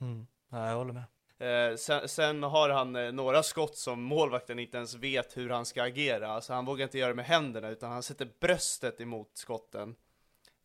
Mm. 0.00 0.26
Ja, 0.48 0.68
jag 0.68 0.76
håller 0.76 0.92
med. 0.92 1.04
Eh, 1.40 1.76
sen, 1.76 2.08
sen 2.08 2.42
har 2.42 2.68
han 2.68 2.96
eh, 2.96 3.12
några 3.12 3.42
skott 3.42 3.76
som 3.76 4.02
målvakten 4.02 4.58
inte 4.58 4.76
ens 4.76 4.94
vet 4.94 5.36
hur 5.36 5.50
han 5.50 5.66
ska 5.66 5.82
agera. 5.82 6.28
Alltså 6.28 6.52
han 6.52 6.64
vågar 6.64 6.84
inte 6.84 6.98
göra 6.98 7.08
det 7.08 7.14
med 7.14 7.24
händerna 7.24 7.68
utan 7.68 7.92
han 7.92 8.02
sätter 8.02 8.28
bröstet 8.40 9.00
emot 9.00 9.30
skotten. 9.34 9.94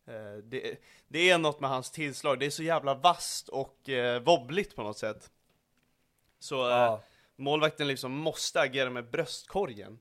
Eh, 0.06 0.36
det, 0.44 0.76
det 1.08 1.30
är 1.30 1.38
något 1.38 1.60
med 1.60 1.70
hans 1.70 1.90
tillslag, 1.90 2.38
det 2.38 2.46
är 2.46 2.50
så 2.50 2.62
jävla 2.62 2.94
vasst 2.94 3.48
och 3.48 3.88
eh, 3.88 4.22
wobbligt 4.22 4.76
på 4.76 4.82
något 4.82 4.98
sätt. 4.98 5.30
Så 6.38 6.70
eh, 6.70 6.76
Ja, 6.76 7.02
målvakten 7.36 7.88
liksom 7.88 8.12
måste 8.12 8.60
agera 8.60 8.90
med 8.90 9.10
bröstkorgen. 9.10 9.98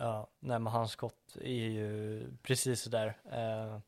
Ja, 0.00 0.26
nej 0.40 0.58
men 0.58 0.72
hans 0.72 0.92
skott 0.92 1.36
är 1.40 1.68
ju 1.68 2.22
precis 2.42 2.80
sådär. 2.80 3.16
Eh, 3.32 3.78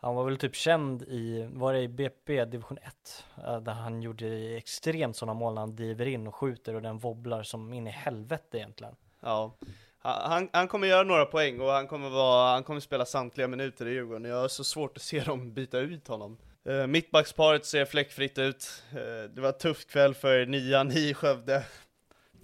han 0.00 0.14
var 0.14 0.24
väl 0.24 0.36
typ 0.38 0.54
känd 0.54 1.02
i, 1.02 1.48
var 1.52 1.72
det 1.72 1.80
i 1.80 1.88
BP 1.88 2.44
division 2.44 2.78
1? 2.82 3.24
Eh, 3.46 3.60
där 3.60 3.72
han 3.72 4.02
gjorde 4.02 4.56
extremt 4.56 5.16
sådana 5.16 5.34
mål 5.34 5.54
när 5.54 5.60
han 5.60 5.76
driver 5.76 6.06
in 6.06 6.26
och 6.26 6.34
skjuter 6.34 6.74
och 6.74 6.82
den 6.82 6.98
wobblar 6.98 7.42
som 7.42 7.72
in 7.72 7.86
i 7.86 7.90
helvete 7.90 8.58
egentligen. 8.58 8.96
Ja. 9.20 9.54
Han, 9.98 10.48
han- 10.52 10.68
kommer 10.68 10.86
göra 10.86 11.02
några 11.02 11.24
poäng 11.26 11.60
och 11.60 11.70
han 11.70 11.86
kommer, 11.86 12.10
vara, 12.10 12.52
han 12.52 12.64
kommer 12.64 12.80
spela 12.80 13.04
samtliga 13.04 13.48
minuter 13.48 13.86
i 13.88 13.90
Djurgården. 13.92 14.24
Jag 14.24 14.36
har 14.36 14.48
så 14.48 14.64
svårt 14.64 14.96
att 14.96 15.02
se 15.02 15.20
dem 15.20 15.54
byta 15.54 15.78
ut 15.78 16.08
honom. 16.08 16.38
Uh, 16.68 16.86
Mittbacksparet 16.86 17.66
ser 17.66 17.84
fläckfritt 17.84 18.38
ut. 18.38 18.82
Eh, 18.90 19.30
det 19.30 19.40
var 19.40 19.48
en 19.48 19.58
tuff 19.58 19.86
kväll 19.86 20.14
för 20.14 20.46
nian 20.46 20.92
i 20.92 21.14
Skövde. 21.14 21.64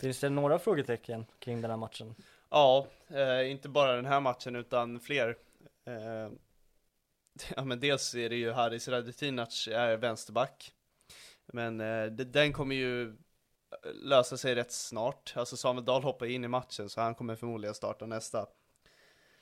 Finns 0.01 0.20
det 0.20 0.28
några 0.31 0.59
frågetecken 0.59 1.27
kring 1.39 1.61
den 1.62 1.70
här 1.70 1.78
matchen? 1.78 2.15
Ja, 2.51 2.87
eh, 3.10 3.51
inte 3.51 3.68
bara 3.68 3.97
den 3.97 4.06
här 4.06 4.20
matchen 4.20 4.56
utan 4.56 5.01
fler. 5.01 5.36
Eh, 5.85 6.32
ja 7.56 7.64
men 7.64 7.80
dels 7.80 8.14
är 8.14 8.28
det 8.28 8.36
ju 8.36 8.52
Haris 8.52 8.89
Radetinac 8.89 9.68
är 9.68 9.97
vänsterback. 9.97 10.74
Men 11.47 11.80
eh, 11.80 12.06
den 12.06 12.52
kommer 12.52 12.76
ju 12.76 13.16
lösa 13.85 14.36
sig 14.36 14.55
rätt 14.55 14.72
snart. 14.72 15.32
Alltså 15.36 15.56
Samuel 15.56 15.85
Dahl 15.85 16.02
hoppar 16.02 16.26
in 16.26 16.44
i 16.44 16.48
matchen 16.48 16.89
så 16.89 17.01
han 17.01 17.14
kommer 17.14 17.36
förmodligen 17.36 17.74
starta 17.74 18.06
nästa. 18.06 18.47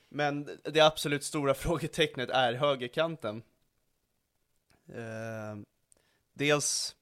Men 0.08 0.48
det 0.64 0.80
absolut 0.80 1.24
stora 1.24 1.54
frågetecknet 1.64 2.30
är 2.30 2.52
högerkanten. 2.52 3.42
Eh, 4.88 5.56
dels 6.32 6.96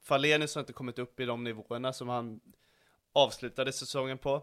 Falenius 0.00 0.54
har 0.54 0.60
inte 0.60 0.72
kommit 0.72 0.98
upp 0.98 1.20
i 1.20 1.24
de 1.24 1.44
nivåerna 1.44 1.92
som 1.92 2.08
han 2.08 2.40
avslutade 3.12 3.72
säsongen 3.72 4.18
på. 4.18 4.42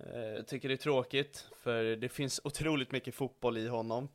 Eh, 0.00 0.18
Jag 0.20 0.46
tycker 0.46 0.68
det 0.68 0.74
är 0.74 0.76
tråkigt, 0.76 1.46
för 1.56 1.84
det 1.96 2.08
finns 2.08 2.40
otroligt 2.44 2.92
mycket 2.92 3.14
fotboll 3.14 3.58
i 3.58 3.68
honom. 3.68 4.08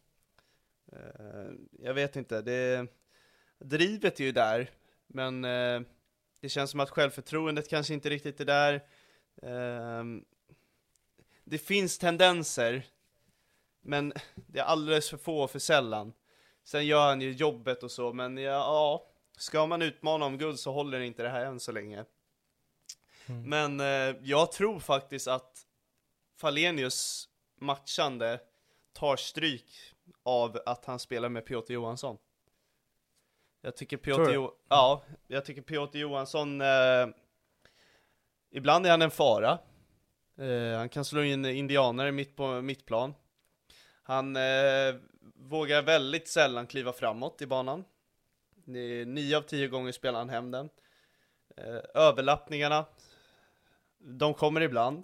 Eh, 0.91 1.51
Jag 1.71 1.93
vet 1.93 2.15
inte, 2.15 2.41
det, 2.41 2.87
drivet 3.59 4.19
är 4.19 4.23
ju 4.23 4.31
där, 4.31 4.69
men 5.07 5.45
eh, 5.45 5.81
det 6.39 6.49
känns 6.49 6.71
som 6.71 6.79
att 6.79 6.89
självförtroendet 6.89 7.69
kanske 7.69 7.93
inte 7.93 8.09
riktigt 8.09 8.39
är 8.39 8.45
där. 8.45 8.81
Det 11.43 11.57
finns 11.57 11.97
tendenser, 11.97 12.85
men 13.81 14.13
det 14.35 14.59
är 14.59 14.63
alldeles 14.63 15.09
för 15.09 15.17
få 15.17 15.41
och 15.43 15.51
för 15.51 15.59
sällan. 15.59 16.13
Sen 16.63 16.85
gör 16.85 17.07
han 17.07 17.21
ju 17.21 17.31
jobbet 17.31 17.83
och 17.83 17.91
så, 17.91 18.13
men 18.13 18.37
ja, 18.37 18.51
ja 18.51 19.09
ska 19.37 19.65
man 19.65 19.81
utmana 19.81 20.25
om 20.25 20.37
guld 20.37 20.59
så 20.59 20.71
håller 20.71 20.99
inte 20.99 21.23
det 21.23 21.29
här 21.29 21.45
än 21.45 21.59
så 21.59 21.71
länge. 21.71 22.05
Men 23.25 23.79
eh, 23.79 24.15
jag 24.21 24.51
tror 24.51 24.79
faktiskt 24.79 25.27
att 25.27 25.65
Falenius 26.39 27.29
matchande 27.61 28.39
tar 28.93 29.15
stryk 29.15 29.93
av 30.23 30.59
att 30.65 30.85
han 30.85 30.99
spelar 30.99 31.29
med 31.29 31.45
Piotr 31.45 31.73
Johansson. 31.73 32.17
Jag 33.61 33.75
tycker 33.75 33.97
Piotr, 33.97 34.21
jo- 34.33 34.55
ja, 34.69 35.03
jag 35.27 35.45
tycker 35.45 35.61
Piotr 35.61 35.97
Johansson, 35.97 36.61
eh, 36.61 37.07
ibland 38.51 38.85
är 38.85 38.91
han 38.91 39.01
en 39.01 39.11
fara. 39.11 39.59
Eh, 40.37 40.77
han 40.77 40.89
kan 40.89 41.05
slå 41.05 41.23
in 41.23 41.45
indianare 41.45 42.11
mitt 42.11 42.35
på 42.35 42.61
mittplan. 42.61 43.13
Han 44.03 44.35
eh, 44.35 44.95
vågar 45.35 45.81
väldigt 45.81 46.27
sällan 46.27 46.67
kliva 46.67 46.93
framåt 46.93 47.41
i 47.41 47.47
banan. 47.47 47.85
Det 48.65 48.79
är 48.79 49.05
nio 49.05 49.37
av 49.37 49.41
tio 49.41 49.67
gånger 49.67 49.91
spelar 49.91 50.19
han 50.19 50.29
hem 50.29 50.51
den. 50.51 50.69
Eh, 51.57 51.79
överlappningarna, 51.93 52.85
de 53.97 54.33
kommer 54.33 54.61
ibland. 54.61 55.03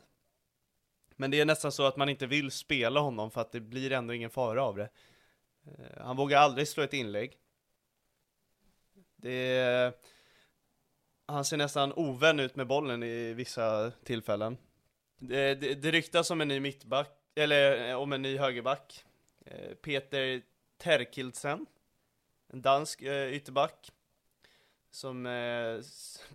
Men 1.15 1.31
det 1.31 1.39
är 1.39 1.45
nästan 1.45 1.71
så 1.71 1.85
att 1.85 1.97
man 1.97 2.09
inte 2.09 2.27
vill 2.27 2.51
spela 2.51 2.99
honom 2.99 3.31
för 3.31 3.41
att 3.41 3.51
det 3.51 3.59
blir 3.59 3.91
ändå 3.91 4.13
ingen 4.13 4.29
fara 4.29 4.63
av 4.63 4.75
det. 4.75 4.89
Eh, 5.65 6.03
han 6.03 6.15
vågar 6.15 6.39
aldrig 6.39 6.67
slå 6.67 6.83
ett 6.83 6.93
inlägg. 6.93 7.37
Det 9.15 9.57
är... 9.57 9.93
Han 11.27 11.45
ser 11.45 11.57
nästan 11.57 11.93
ovän 11.93 12.39
ut 12.39 12.55
med 12.55 12.67
bollen 12.67 13.03
i 13.03 13.33
vissa 13.33 13.91
tillfällen. 13.91 14.57
Det, 15.17 15.55
det, 15.55 15.75
det 15.75 15.91
ryktas 15.91 16.31
om 16.31 16.41
en 16.41 16.47
ny 16.47 16.59
mittback, 16.59 17.11
eller 17.35 17.89
eh, 17.89 17.95
om 17.95 18.13
en 18.13 18.21
ny 18.21 18.37
högerback. 18.37 19.05
Eh, 19.45 19.75
Peter 19.75 20.41
Terkildsen, 20.77 21.65
en 22.47 22.61
dansk 22.61 23.01
ytterback. 23.31 23.91
Som 24.91 25.25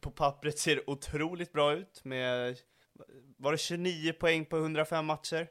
på 0.01 0.11
pappret 0.11 0.59
ser 0.59 0.90
otroligt 0.90 1.52
bra 1.52 1.73
ut 1.73 2.05
med, 2.05 2.59
var 3.36 3.52
det 3.52 3.59
29 3.59 4.12
poäng 4.12 4.44
på 4.44 4.56
105 4.56 5.06
matcher? 5.06 5.48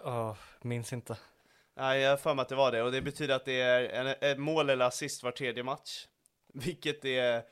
Åh, 0.00 0.36
minns 0.60 0.92
inte. 0.92 1.16
Nej, 1.76 2.00
jag 2.00 2.10
har 2.10 2.16
för 2.16 2.34
mig 2.34 2.42
att 2.42 2.48
det 2.48 2.54
var 2.54 2.72
det, 2.72 2.82
och 2.82 2.92
det 2.92 3.02
betyder 3.02 3.34
att 3.34 3.44
det 3.44 3.60
är 3.60 3.88
en, 3.88 4.06
ett 4.06 4.38
mål 4.38 4.70
eller 4.70 4.84
assist 4.84 5.22
var 5.22 5.30
tredje 5.30 5.62
match. 5.62 6.06
Vilket 6.54 7.04
är 7.04 7.42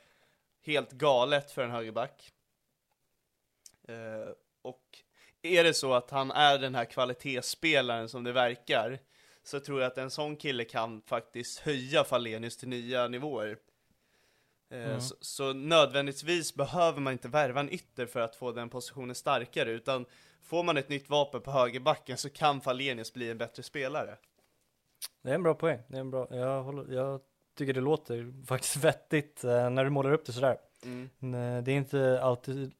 helt 0.65 0.91
galet 0.91 1.51
för 1.51 1.63
en 1.63 1.71
högerback. 1.71 2.31
Eh, 3.87 4.33
och 4.61 4.83
är 5.41 5.63
det 5.63 5.73
så 5.73 5.93
att 5.93 6.11
han 6.11 6.31
är 6.31 6.57
den 6.57 6.75
här 6.75 6.85
kvalitetsspelaren 6.85 8.09
som 8.09 8.23
det 8.23 8.31
verkar, 8.31 8.99
så 9.43 9.59
tror 9.59 9.81
jag 9.81 9.91
att 9.91 9.97
en 9.97 10.11
sån 10.11 10.35
kille 10.35 10.63
kan 10.63 11.01
faktiskt 11.01 11.59
höja 11.59 12.03
Falenius 12.03 12.57
till 12.57 12.69
nya 12.69 13.07
nivåer. 13.07 13.57
Eh, 14.71 14.85
Mm. 14.85 15.01
så, 15.01 15.15
så 15.21 15.53
nödvändigtvis 15.53 16.55
behöver 16.55 16.99
man 16.99 17.13
inte 17.13 17.27
värva 17.27 17.59
en 17.59 17.69
ytter 17.73 18.05
för 18.05 18.19
att 18.19 18.35
få 18.35 18.51
den 18.51 18.69
positionen 18.69 19.15
starkare, 19.15 19.71
utan 19.71 20.05
får 20.43 20.63
man 20.63 20.77
ett 20.77 20.89
nytt 20.89 21.09
vapen 21.09 21.41
på 21.41 21.51
högerbacken 21.51 22.17
så 22.17 22.29
kan 22.29 22.61
Falenius 22.61 23.13
bli 23.13 23.31
en 23.31 23.37
bättre 23.37 23.63
spelare. 23.63 24.17
Det 25.21 25.29
är 25.29 25.35
en 25.35 25.43
bra 25.43 25.53
poäng. 25.53 25.79
Det 25.87 25.95
är 25.95 25.99
en 26.01 26.11
bra, 26.11 26.27
jag, 26.31 26.63
håller, 26.63 26.93
jag 26.93 27.21
tycker 27.55 27.73
det 27.73 27.81
låter 27.81 28.45
faktiskt 28.45 28.75
vettigt 28.83 29.43
eh, 29.43 29.69
när 29.69 29.83
du 29.83 29.89
målar 29.89 30.13
upp 30.13 30.25
det 30.25 30.31
sådär. 30.33 30.57
Mm. 30.83 31.09
Nej, 31.19 31.61
Det 31.61 31.71
är 31.71 31.75
inte 31.75 32.21
alltid 32.23 32.73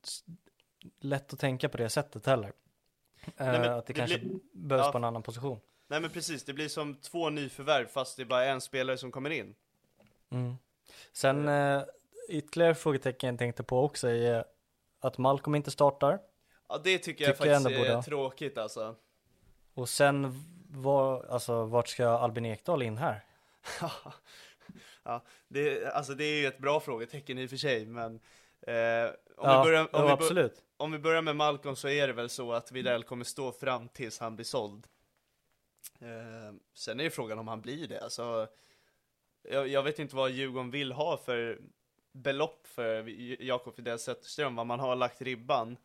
lätt 0.99 1.34
att 1.34 1.39
tänka 1.39 1.69
på 1.69 1.77
det 1.77 1.89
sättet 1.89 2.26
heller. 2.26 2.53
Eh, 3.26 3.31
men 3.38 3.55
att 3.72 3.85
det, 3.88 3.93
det 3.93 3.99
kanske 3.99 4.19
blir- 4.19 4.39
behövs 4.53 4.85
ja. 4.85 4.91
på 4.91 4.97
en 4.97 5.03
annan 5.03 5.23
position. 5.23 5.59
Nej 5.88 6.01
men 6.01 6.09
precis, 6.09 6.43
det 6.43 6.53
blir 6.53 6.68
som 6.68 6.95
två 6.95 7.30
nyförvärv 7.30 7.85
fast 7.88 8.18
det 8.18 8.23
är 8.23 8.26
bara 8.26 8.45
en 8.45 8.61
spelare 8.61 8.97
som 8.97 9.11
kommer 9.11 9.30
in. 9.30 9.55
Mm. 10.30 10.55
Sen 11.11 11.47
eh, 11.47 11.84
ytterligare 12.30 12.76
frågetecken 12.76 13.30
jag 13.30 13.39
tänkte 13.39 13.63
på 13.63 13.84
också 13.84 14.07
är 14.07 14.45
att 14.99 15.18
Malcolm 15.18 15.55
inte 15.55 15.72
startar. 15.72 16.19
Ja 16.69 16.81
det 16.84 16.97
tycker 16.97 17.26
jag 17.26 17.38
Tycker 17.38 17.49
jag 17.49 17.61
faktiskt 17.61 17.77
ändå 17.77 17.80
borde 17.80 17.97
är 17.97 18.01
tråkigt 18.01 18.57
alltså. 18.57 18.95
Och 19.73 19.89
sen 19.89 20.43
var, 20.69 21.26
alltså 21.30 21.65
vart 21.65 21.88
ska 21.88 22.07
Albin 22.07 22.45
Ekdal 22.45 22.81
in 22.81 22.97
här? 22.97 23.26
ja, 25.03 25.23
det, 25.47 25.85
alltså 25.85 26.13
det 26.13 26.23
är 26.23 26.41
ju 26.41 26.47
ett 26.47 26.57
bra 26.57 26.80
frågetecken 26.80 27.38
i 27.38 27.45
och 27.45 27.49
för 27.49 27.57
sig, 27.57 27.85
men 27.85 28.19
eh, 28.61 28.73
om, 29.38 29.49
ja, 29.49 29.63
vi 29.63 29.69
börjar, 29.69 29.95
om, 29.95 30.18
vi 30.19 30.34
bör, 30.34 30.51
om 30.77 30.91
vi 30.91 30.99
börjar 30.99 31.22
med 31.22 31.35
Malcolm 31.35 31.76
så 31.76 31.88
är 31.89 32.07
det 32.07 32.13
väl 32.13 32.30
så 32.30 32.53
att 32.53 32.72
Widell 32.72 33.03
kommer 33.03 33.26
stå 33.26 33.51
fram 33.51 33.89
tills 33.89 34.19
han 34.19 34.35
blir 34.35 34.45
såld. 34.45 34.88
Eh, 35.99 36.55
sen 36.73 36.99
är 36.99 37.03
ju 37.03 37.09
frågan 37.09 37.39
om 37.39 37.47
han 37.47 37.61
blir 37.61 37.88
det, 37.88 38.01
alltså 38.01 38.47
jag, 39.43 39.68
jag 39.68 39.84
vet 39.84 39.99
inte 39.99 40.15
vad 40.15 40.31
Djurgården 40.31 40.72
vill 40.72 40.91
ha 40.91 41.18
för 41.18 41.61
belopp 42.11 42.68
för 42.68 43.07
Jakob 43.43 43.76
Fidel 43.76 43.99
Zetterström, 43.99 44.55
vad 44.55 44.68
man 44.68 44.80
har 44.80 44.95
lagt 44.95 45.22
ribban. 45.22 45.77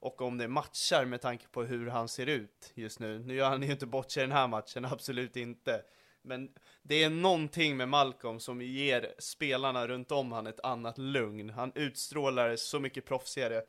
Och 0.00 0.22
om 0.22 0.38
det 0.38 0.48
matchar 0.48 1.04
med 1.04 1.20
tanke 1.20 1.48
på 1.48 1.62
hur 1.62 1.86
han 1.86 2.08
ser 2.08 2.26
ut 2.26 2.72
just 2.74 3.00
nu. 3.00 3.18
Nu 3.18 3.34
gör 3.34 3.48
han 3.48 3.62
ju 3.62 3.70
inte 3.70 3.86
bort 3.86 4.10
sig 4.10 4.22
i 4.22 4.26
den 4.26 4.36
här 4.36 4.48
matchen, 4.48 4.84
absolut 4.90 5.36
inte. 5.36 5.82
Men 6.22 6.50
det 6.82 7.02
är 7.02 7.10
någonting 7.10 7.76
med 7.76 7.88
Malcolm 7.88 8.40
som 8.40 8.62
ger 8.62 9.14
spelarna 9.18 9.88
runt 9.88 10.12
om 10.12 10.32
han 10.32 10.46
ett 10.46 10.60
annat 10.60 10.98
lugn. 10.98 11.50
Han 11.50 11.72
utstrålar 11.74 12.56
så 12.56 12.80
mycket 12.80 13.04
proffsigare. 13.04 13.62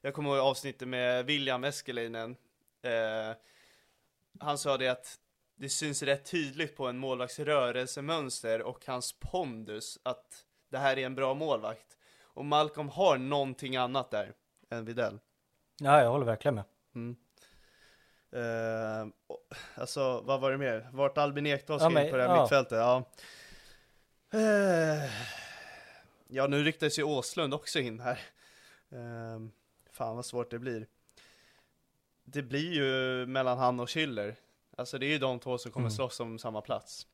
Jag 0.00 0.14
kommer 0.14 0.30
ihåg 0.30 0.38
avsnittet 0.38 0.88
med 0.88 1.26
William 1.26 1.64
Eskelinen. 1.64 2.36
Eh, 2.82 3.36
han 4.40 4.58
sa 4.58 4.76
det 4.76 4.88
att 4.88 5.18
det 5.56 5.68
syns 5.68 6.02
rätt 6.02 6.24
tydligt 6.30 6.76
på 6.76 6.86
en 6.86 6.98
målvakts 6.98 7.38
rörelsemönster 7.38 8.62
och 8.62 8.86
hans 8.86 9.12
pondus 9.12 9.98
att 10.02 10.44
det 10.70 10.78
här 10.78 10.98
är 10.98 11.06
en 11.06 11.14
bra 11.14 11.34
målvakt. 11.34 11.96
Och 12.22 12.44
Malcolm 12.44 12.88
har 12.88 13.18
någonting 13.18 13.76
annat 13.76 14.10
där 14.10 14.32
än 14.70 14.84
Widell. 14.84 15.18
Ja, 15.80 16.02
jag 16.02 16.10
håller 16.10 16.26
verkligen 16.26 16.54
med. 16.54 16.64
Mm. 16.94 17.16
Och- 19.26 19.54
alltså, 19.74 20.20
vad 20.20 20.40
var 20.40 20.50
det 20.50 20.58
mer? 20.58 20.88
Vart 20.92 21.18
Albin 21.18 21.46
Ekdal 21.46 21.80
ska 21.80 21.90
Ja, 21.92 22.02
in 22.04 22.10
på 22.10 22.16
det 22.16 22.22
här 22.22 22.34
ja. 22.36 22.42
mittfältet? 22.42 22.78
Ja. 22.78 23.04
Eh, 24.32 25.10
ja, 26.28 26.46
nu 26.46 26.64
ryktas 26.64 26.98
ju 26.98 27.02
Åslund 27.02 27.54
också 27.54 27.78
in 27.78 28.00
här. 28.00 28.18
Eh, 28.90 29.40
fan 29.92 30.16
vad 30.16 30.26
svårt 30.26 30.50
det 30.50 30.58
blir. 30.58 30.86
Det 32.24 32.42
blir 32.42 32.72
ju 32.72 33.26
mellan 33.26 33.58
han 33.58 33.80
och 33.80 33.90
Schiller. 33.90 34.36
Alltså 34.76 34.98
det 34.98 35.06
är 35.06 35.10
ju 35.10 35.18
de 35.18 35.38
två 35.40 35.58
som 35.58 35.72
kommer 35.72 35.86
Mm. 35.86 35.96
slåss 35.96 36.20
om 36.20 36.38
samma 36.38 36.60
plats. 36.60 37.06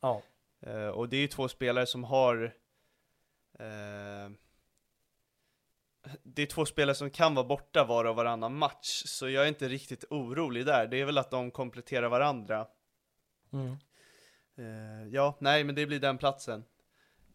Ja, 0.00 0.22
Eh, 0.66 0.88
och 0.88 1.08
det 1.08 1.16
är 1.16 1.20
ju 1.20 1.28
två 1.28 1.48
spelare 1.48 1.86
som 1.86 2.04
har 2.04 2.44
eh, 3.58 4.30
Det 6.22 6.42
är 6.42 6.46
två 6.46 6.66
spelare 6.66 6.94
som 6.94 7.10
kan 7.10 7.34
vara 7.34 7.46
borta 7.46 7.84
var 7.84 8.04
och 8.04 8.16
varannan 8.16 8.58
match, 8.58 9.02
så 9.06 9.28
jag 9.28 9.44
är 9.44 9.48
inte 9.48 9.68
riktigt 9.68 10.04
orolig 10.10 10.66
där. 10.66 10.86
Det 10.86 11.00
är 11.00 11.04
väl 11.04 11.18
att 11.18 11.30
de 11.30 11.50
kompletterar 11.50 12.08
varandra. 12.08 12.66
mm. 13.52 13.76
Eh, 14.56 15.08
ja, 15.08 15.36
nej 15.40 15.64
men 15.64 15.74
det 15.74 15.86
blir 15.86 16.00
den 16.00 16.18
platsen. 16.18 16.64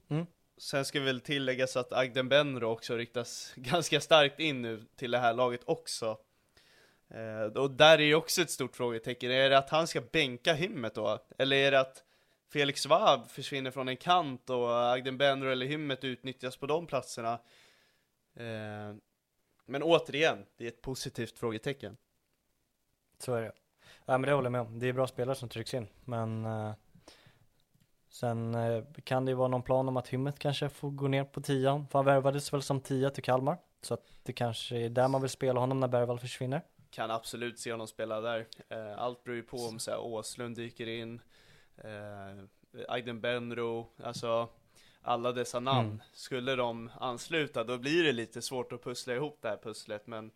Mm. 0.10 0.26
Sen 0.58 0.86
ska 0.86 1.00
väl 1.00 1.22
tilläggas 1.22 1.78
att 1.78 1.94
Agden 1.94 2.30
Benro 2.30 2.66
också 2.66 2.96
riktas 2.98 3.54
ganska 3.56 4.02
starkt 4.02 4.40
in 4.40 4.62
nu 4.62 4.86
till 4.96 5.12
det 5.12 5.18
här 5.20 5.34
laget 5.34 5.62
också. 5.66 6.18
Eh, 7.10 7.62
och 7.62 7.72
där 7.72 7.98
är 7.98 8.04
ju 8.04 8.16
också 8.16 8.42
ett 8.42 8.52
stort 8.52 8.76
frågetecken. 8.76 9.32
Är 9.32 9.50
det 9.50 9.58
att 9.58 9.70
han 9.70 9.88
ska 9.88 10.02
bänka 10.02 10.54
Hymmet 10.54 10.96
då? 10.96 11.20
Eller 11.38 11.58
är 11.58 11.72
det 11.72 11.80
att 11.80 12.04
Felix 12.54 12.82
Svab 12.82 13.30
försvinner 13.30 13.72
från 13.72 13.88
en 13.88 13.98
kant 13.98 14.50
och 14.50 14.92
Agden 14.92 15.18
Benro 15.18 15.50
eller 15.50 15.66
Hymmet 15.66 16.04
utnyttjas 16.04 16.58
på 16.58 16.66
de 16.66 16.88
platserna? 16.88 17.34
Eh, 18.36 18.96
men 19.66 19.84
återigen, 19.84 20.46
det 20.58 20.64
är 20.64 20.68
ett 20.68 20.82
positivt 20.82 21.40
frågetecken. 21.40 21.98
så 23.20 23.34
är 23.34 23.42
det. 23.42 23.52
Ja, 24.06 24.18
men 24.18 24.22
det 24.22 24.34
håller 24.34 24.46
jag 24.46 24.52
med 24.52 24.62
om. 24.62 24.80
Det 24.80 24.88
är 24.88 24.94
bra 24.94 25.08
spelare 25.08 25.36
som 25.36 25.50
trycks 25.50 25.74
in, 25.74 25.88
men 26.06 26.46
eh, 26.46 26.74
sen 28.10 28.56
eh, 28.56 28.84
kan 29.04 29.26
det 29.26 29.32
ju 29.32 29.36
vara 29.36 29.48
någon 29.48 29.64
plan 29.64 29.88
om 29.88 29.98
att 29.98 30.08
Hymmet 30.08 30.40
kanske 30.40 30.70
får 30.70 30.92
gå 30.92 31.08
ner 31.08 31.24
på 31.24 31.42
tian. 31.42 31.88
För 31.88 32.00
han 32.00 32.06
värvades 32.06 32.54
väl 32.54 32.62
som 32.62 32.82
tia 32.82 33.10
till 33.10 33.24
Kalmar, 33.24 33.58
så 33.82 33.94
att 33.94 34.06
det 34.24 34.34
kanske 34.34 34.78
är 34.78 34.90
där 34.90 35.08
man 35.08 35.22
vill 35.22 35.30
spela 35.30 35.60
honom 35.60 35.80
när 35.80 35.88
Bergvall 35.88 36.20
försvinner 36.20 36.62
kan 36.90 37.12
absolut 37.12 37.60
se 37.60 37.72
honom 37.72 37.88
spela 37.88 38.22
där. 38.22 38.48
Eh, 38.70 39.00
allt 39.00 39.24
beror 39.24 39.36
ju 39.36 39.44
på 39.44 39.58
om 39.58 39.80
så 39.80 39.92
här, 39.92 40.00
Åslund 40.00 40.56
dyker 40.56 40.88
in, 40.88 41.22
eh, 41.78 42.44
Aiden 42.88 43.22
Benro, 43.22 43.88
alltså 44.04 44.50
alla 45.02 45.32
dessa 45.32 45.60
namn. 45.60 45.88
Mm. 45.88 46.02
Skulle 46.14 46.56
de 46.56 46.92
ansluta, 47.00 47.64
då 47.64 47.78
blir 47.78 48.04
det 48.04 48.12
lite 48.12 48.42
svårt 48.42 48.72
att 48.72 48.84
pussla 48.84 49.14
ihop 49.16 49.38
det 49.42 49.50
här 49.50 49.58
pusslet, 49.58 50.08
men 50.08 50.32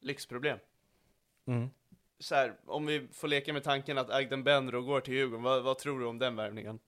lyxproblem. 0.00 0.58
Mm. 1.46 1.70
Så 2.18 2.34
här, 2.34 2.54
om 2.66 2.86
vi 2.86 3.08
får 3.12 3.28
leka 3.28 3.52
med 3.52 3.64
tanken 3.64 3.98
att 3.98 4.10
Agden 4.10 4.44
Benro 4.44 4.82
går 4.82 5.00
till 5.00 5.14
Djurgården, 5.14 5.42
vad, 5.42 5.62
vad 5.62 5.78
tror 5.78 6.00
du 6.00 6.06
om 6.06 6.18
den 6.18 6.36
värvningen? 6.36 6.78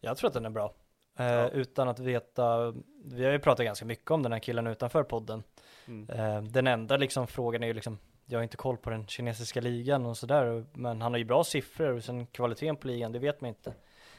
Jag 0.00 0.16
tror 0.16 0.28
att 0.28 0.34
den 0.34 0.46
är 0.46 0.50
bra. 0.50 0.74
Eh, 1.16 1.26
Ja. 1.26 1.48
Utan 1.48 1.88
att 1.88 1.98
veta, 1.98 2.74
vi 3.04 3.24
har 3.24 3.32
ju 3.32 3.38
pratat 3.38 3.64
ganska 3.64 3.84
mycket 3.84 4.10
om 4.10 4.22
den 4.22 4.32
här 4.32 4.38
killen 4.38 4.66
utanför 4.66 5.02
podden. 5.02 5.42
Mm. 5.88 6.10
Eh, 6.10 6.42
den 6.42 6.66
enda 6.66 6.96
liksom 6.96 7.26
frågan 7.26 7.62
är 7.62 7.66
ju 7.66 7.74
liksom, 7.74 7.98
jag 8.26 8.38
har 8.38 8.42
inte 8.42 8.56
koll 8.56 8.76
på 8.76 8.90
den 8.90 9.06
kinesiska 9.06 9.60
ligan 9.60 10.06
och 10.06 10.16
sådär, 10.16 10.64
men 10.72 11.02
han 11.02 11.12
har 11.12 11.18
ju 11.18 11.24
bra 11.24 11.44
siffror 11.44 11.92
och 11.92 12.04
sen 12.04 12.26
kvaliteten 12.26 12.76
på 12.76 12.86
ligan, 12.86 13.12
det 13.12 13.18
vet 13.18 13.40
man 13.40 13.48
inte. 13.48 13.74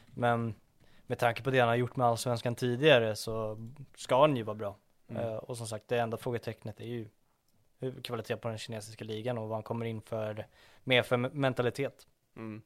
Men 0.06 0.56
med 1.08 1.20
tanke 1.20 1.44
på 1.44 1.50
det 1.50 1.60
han 1.60 1.70
har 1.70 1.76
gjort 1.76 1.96
med 1.96 2.08
allsvenskan 2.08 2.56
tidigare 2.56 3.16
så 3.16 3.58
ska 3.96 4.22
han 4.22 4.38
ju 4.38 4.44
vara 4.44 4.56
bra. 4.56 4.78
Mm. 5.08 5.24
Eh, 5.24 5.36
och 5.36 5.58
som 5.58 5.68
sagt, 5.68 5.88
det 5.88 6.00
enda 6.00 6.18
frågetecknet 6.18 6.80
är 6.80 6.86
ju 6.86 7.10
hur 7.80 8.02
kvalitet 8.02 8.38
på 8.38 8.48
den 8.48 8.58
kinesiska 8.58 9.06
ligan 9.06 9.38
och 9.38 9.48
vad 9.48 9.56
han 9.56 9.64
kommer 9.64 9.86
in 9.86 10.02
för, 10.02 10.48
med 10.84 11.06
för 11.06 11.18
mentalitet. 11.18 12.08
Mm. 12.36 12.62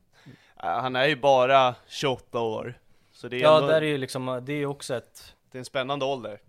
Han 0.56 0.96
är 0.96 1.08
ju 1.08 1.16
bara 1.16 1.76
28 1.88 2.40
år. 2.40 2.80
Så 3.12 3.28
det 3.28 3.38
är 3.38 3.42
Ja, 3.42 3.56
ändå, 3.56 3.68
där 3.68 3.82
är 3.82 3.86
ju 3.86 3.98
liksom, 3.98 4.42
det 4.46 4.54
är 4.54 4.58
ju 4.58 4.66
också 4.66 4.96
ett, 4.96 5.36
det 5.52 5.58
är 5.58 5.60
en 5.60 5.66
spännande 5.66 6.06
ålder. 6.06 6.42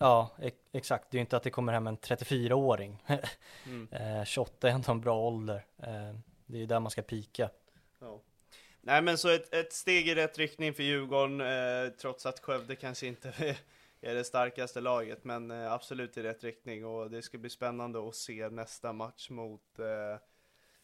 Ja 0.00 0.30
ex- 0.42 0.56
exakt, 0.72 1.10
det 1.10 1.14
är 1.16 1.18
ju 1.18 1.20
inte 1.20 1.36
att 1.36 1.42
det 1.42 1.50
kommer 1.50 1.72
hem 1.72 1.86
en 1.86 1.98
34-åring. 1.98 3.02
Mm. 3.66 3.88
eh, 3.92 4.24
28 4.24 4.68
är 4.68 4.72
ändå 4.72 4.92
en 4.92 5.00
bra 5.00 5.18
ålder. 5.18 5.64
Eh, 5.78 6.14
det 6.46 6.56
är 6.56 6.60
ju 6.60 6.66
där 6.66 6.80
man 6.80 6.90
ska 6.90 7.02
pika. 7.02 7.50
Ja. 8.00 8.20
Nej 8.80 9.02
men 9.02 9.18
så 9.18 9.28
ett, 9.28 9.54
ett 9.54 9.72
steg 9.72 10.08
i 10.08 10.14
rätt 10.14 10.38
riktning 10.38 10.74
för 10.74 10.82
Djurgården, 10.82 11.40
eh, 11.40 11.90
trots 12.00 12.26
att 12.26 12.40
Skövde 12.40 12.76
kanske 12.76 13.06
inte 13.06 13.28
är 14.00 14.14
det 14.14 14.24
starkaste 14.24 14.80
laget, 14.80 15.24
men 15.24 15.50
eh, 15.50 15.72
absolut 15.72 16.16
i 16.16 16.22
rätt 16.22 16.44
riktning 16.44 16.84
och 16.86 17.10
det 17.10 17.22
ska 17.22 17.38
bli 17.38 17.50
spännande 17.50 18.08
att 18.08 18.14
se 18.14 18.48
nästa 18.48 18.92
match 18.92 19.30
mot 19.30 19.78
eh, 19.78 20.20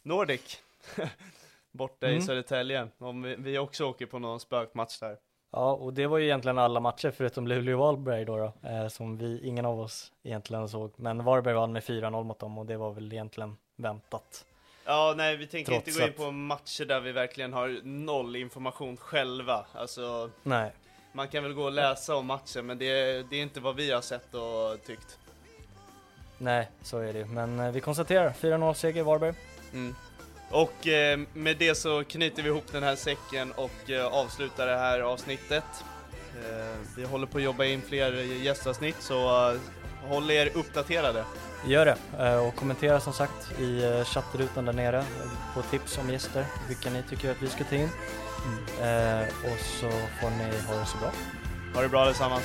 Nordic. 0.03 0.63
Borta 1.71 2.07
i 2.07 2.11
Mm. 2.13 2.23
Södertälje, 2.27 2.89
om 2.99 3.23
vi, 3.23 3.37
vi 3.37 3.59
också 3.59 3.85
åker 3.85 4.07
på 4.07 4.19
någon 4.19 4.41
spökmatch 4.41 4.99
där. 5.01 5.19
Ja, 5.51 5.73
och 5.73 5.93
det 5.93 6.07
var 6.07 6.19
ju 6.19 6.25
egentligen 6.25 6.59
alla 6.59 6.81
matcher 6.81 7.11
förutom 7.17 7.49
Luleå-Varberg 7.49 8.25
då, 8.25 8.37
då 8.37 8.69
eh, 8.69 8.89
som 8.89 9.19
vi, 9.19 9.41
ingen 9.43 9.67
av 9.67 9.81
oss 9.81 10.13
egentligen 10.23 10.69
såg. 10.69 10.93
Men 10.97 11.25
Varberg 11.25 11.55
vann 11.55 11.73
med 11.73 11.83
4-0 11.83 12.25
mot 12.25 12.39
dem 12.39 12.59
och 12.59 12.67
det 12.67 12.77
var 12.77 12.93
väl 12.93 13.13
egentligen 13.13 13.57
väntat. 13.77 14.45
Ja, 14.85 15.15
nej 15.17 15.37
vi 15.37 15.47
tänker 15.47 15.73
Trots 15.73 15.89
inte 15.89 16.01
gå 16.01 16.07
in 16.07 16.13
på 16.13 16.31
matcher 16.31 16.85
där 16.85 17.01
vi 17.01 17.13
verkligen 17.13 17.53
har 17.53 17.81
noll 17.85 18.37
information 18.37 18.97
själva. 18.97 19.67
Alltså, 19.73 20.31
Nej, 20.43 20.73
man 21.13 21.29
kan 21.29 21.43
väl 21.43 21.53
gå 21.53 21.63
och 21.63 21.73
läsa 21.73 22.17
om 22.17 22.27
matchen, 22.27 22.67
men 22.67 22.79
det, 22.79 23.23
det 23.31 23.37
är 23.37 23.43
inte 23.43 23.61
vad 23.61 23.77
vi 23.77 23.91
har 23.93 24.01
sett 24.01 24.35
och 24.35 24.87
tyckt. 24.87 25.19
nej, 26.39 26.71
så 26.83 26.99
är 26.99 27.13
det 27.13 27.19
ju. 27.19 27.25
Men 27.25 27.61
eh, 27.61 27.71
vi 27.71 27.81
konstaterar 27.81 28.31
4-0 28.31 28.75
seger 28.75 29.03
Varberg. 29.03 29.35
Mm. 29.73 29.95
Och 30.51 30.87
eh, 30.87 31.19
med 31.33 31.57
det 31.57 31.75
så 31.75 32.05
knyter 32.05 32.43
vi 32.43 32.49
ihop 32.49 32.73
den 32.73 32.83
här 32.83 32.97
säcken 32.97 33.53
och 33.53 33.91
eh, 33.91 34.07
avslutar 34.07 34.67
det 34.67 34.77
här 34.77 35.01
avsnittet. 35.01 35.65
Eh, 36.35 36.79
vi 36.97 37.05
håller 37.05 37.27
på 37.27 37.39
att 37.39 37.45
jobba 37.45 37.65
in 37.65 37.83
fler 37.83 38.13
gästavsnitt 38.43 38.97
så 39.01 39.53
håll 40.09 40.31
er 40.31 40.51
uppdaterade. 40.55 41.25
Gör 41.67 41.87
det 41.87 42.39
och 42.39 42.57
kommentera 42.57 43.01
som 43.01 43.13
sagt 43.13 43.61
i 43.61 44.03
chattrutan 44.07 44.65
där 44.65 44.73
nere 44.73 45.05
på 45.55 45.63
tips 45.63 45.99
om 45.99 46.11
gäster, 46.11 46.45
vilka 46.69 46.91
ni 46.91 47.03
tycker 47.03 47.31
att 47.31 47.43
vi 47.43 47.49
ska 47.49 47.65
ta 47.65 47.75
in. 47.75 47.89
Eh, 48.81 49.23
och 49.23 49.59
så 49.81 49.91
får 50.21 50.31
ni 50.31 50.45
ha 50.67 50.75
det 50.75 50.87
så 50.87 50.99
bra. 50.99 51.13
Ha 51.75 51.83
det 51.83 51.89
bra 51.89 52.03
allesammans. 52.03 52.45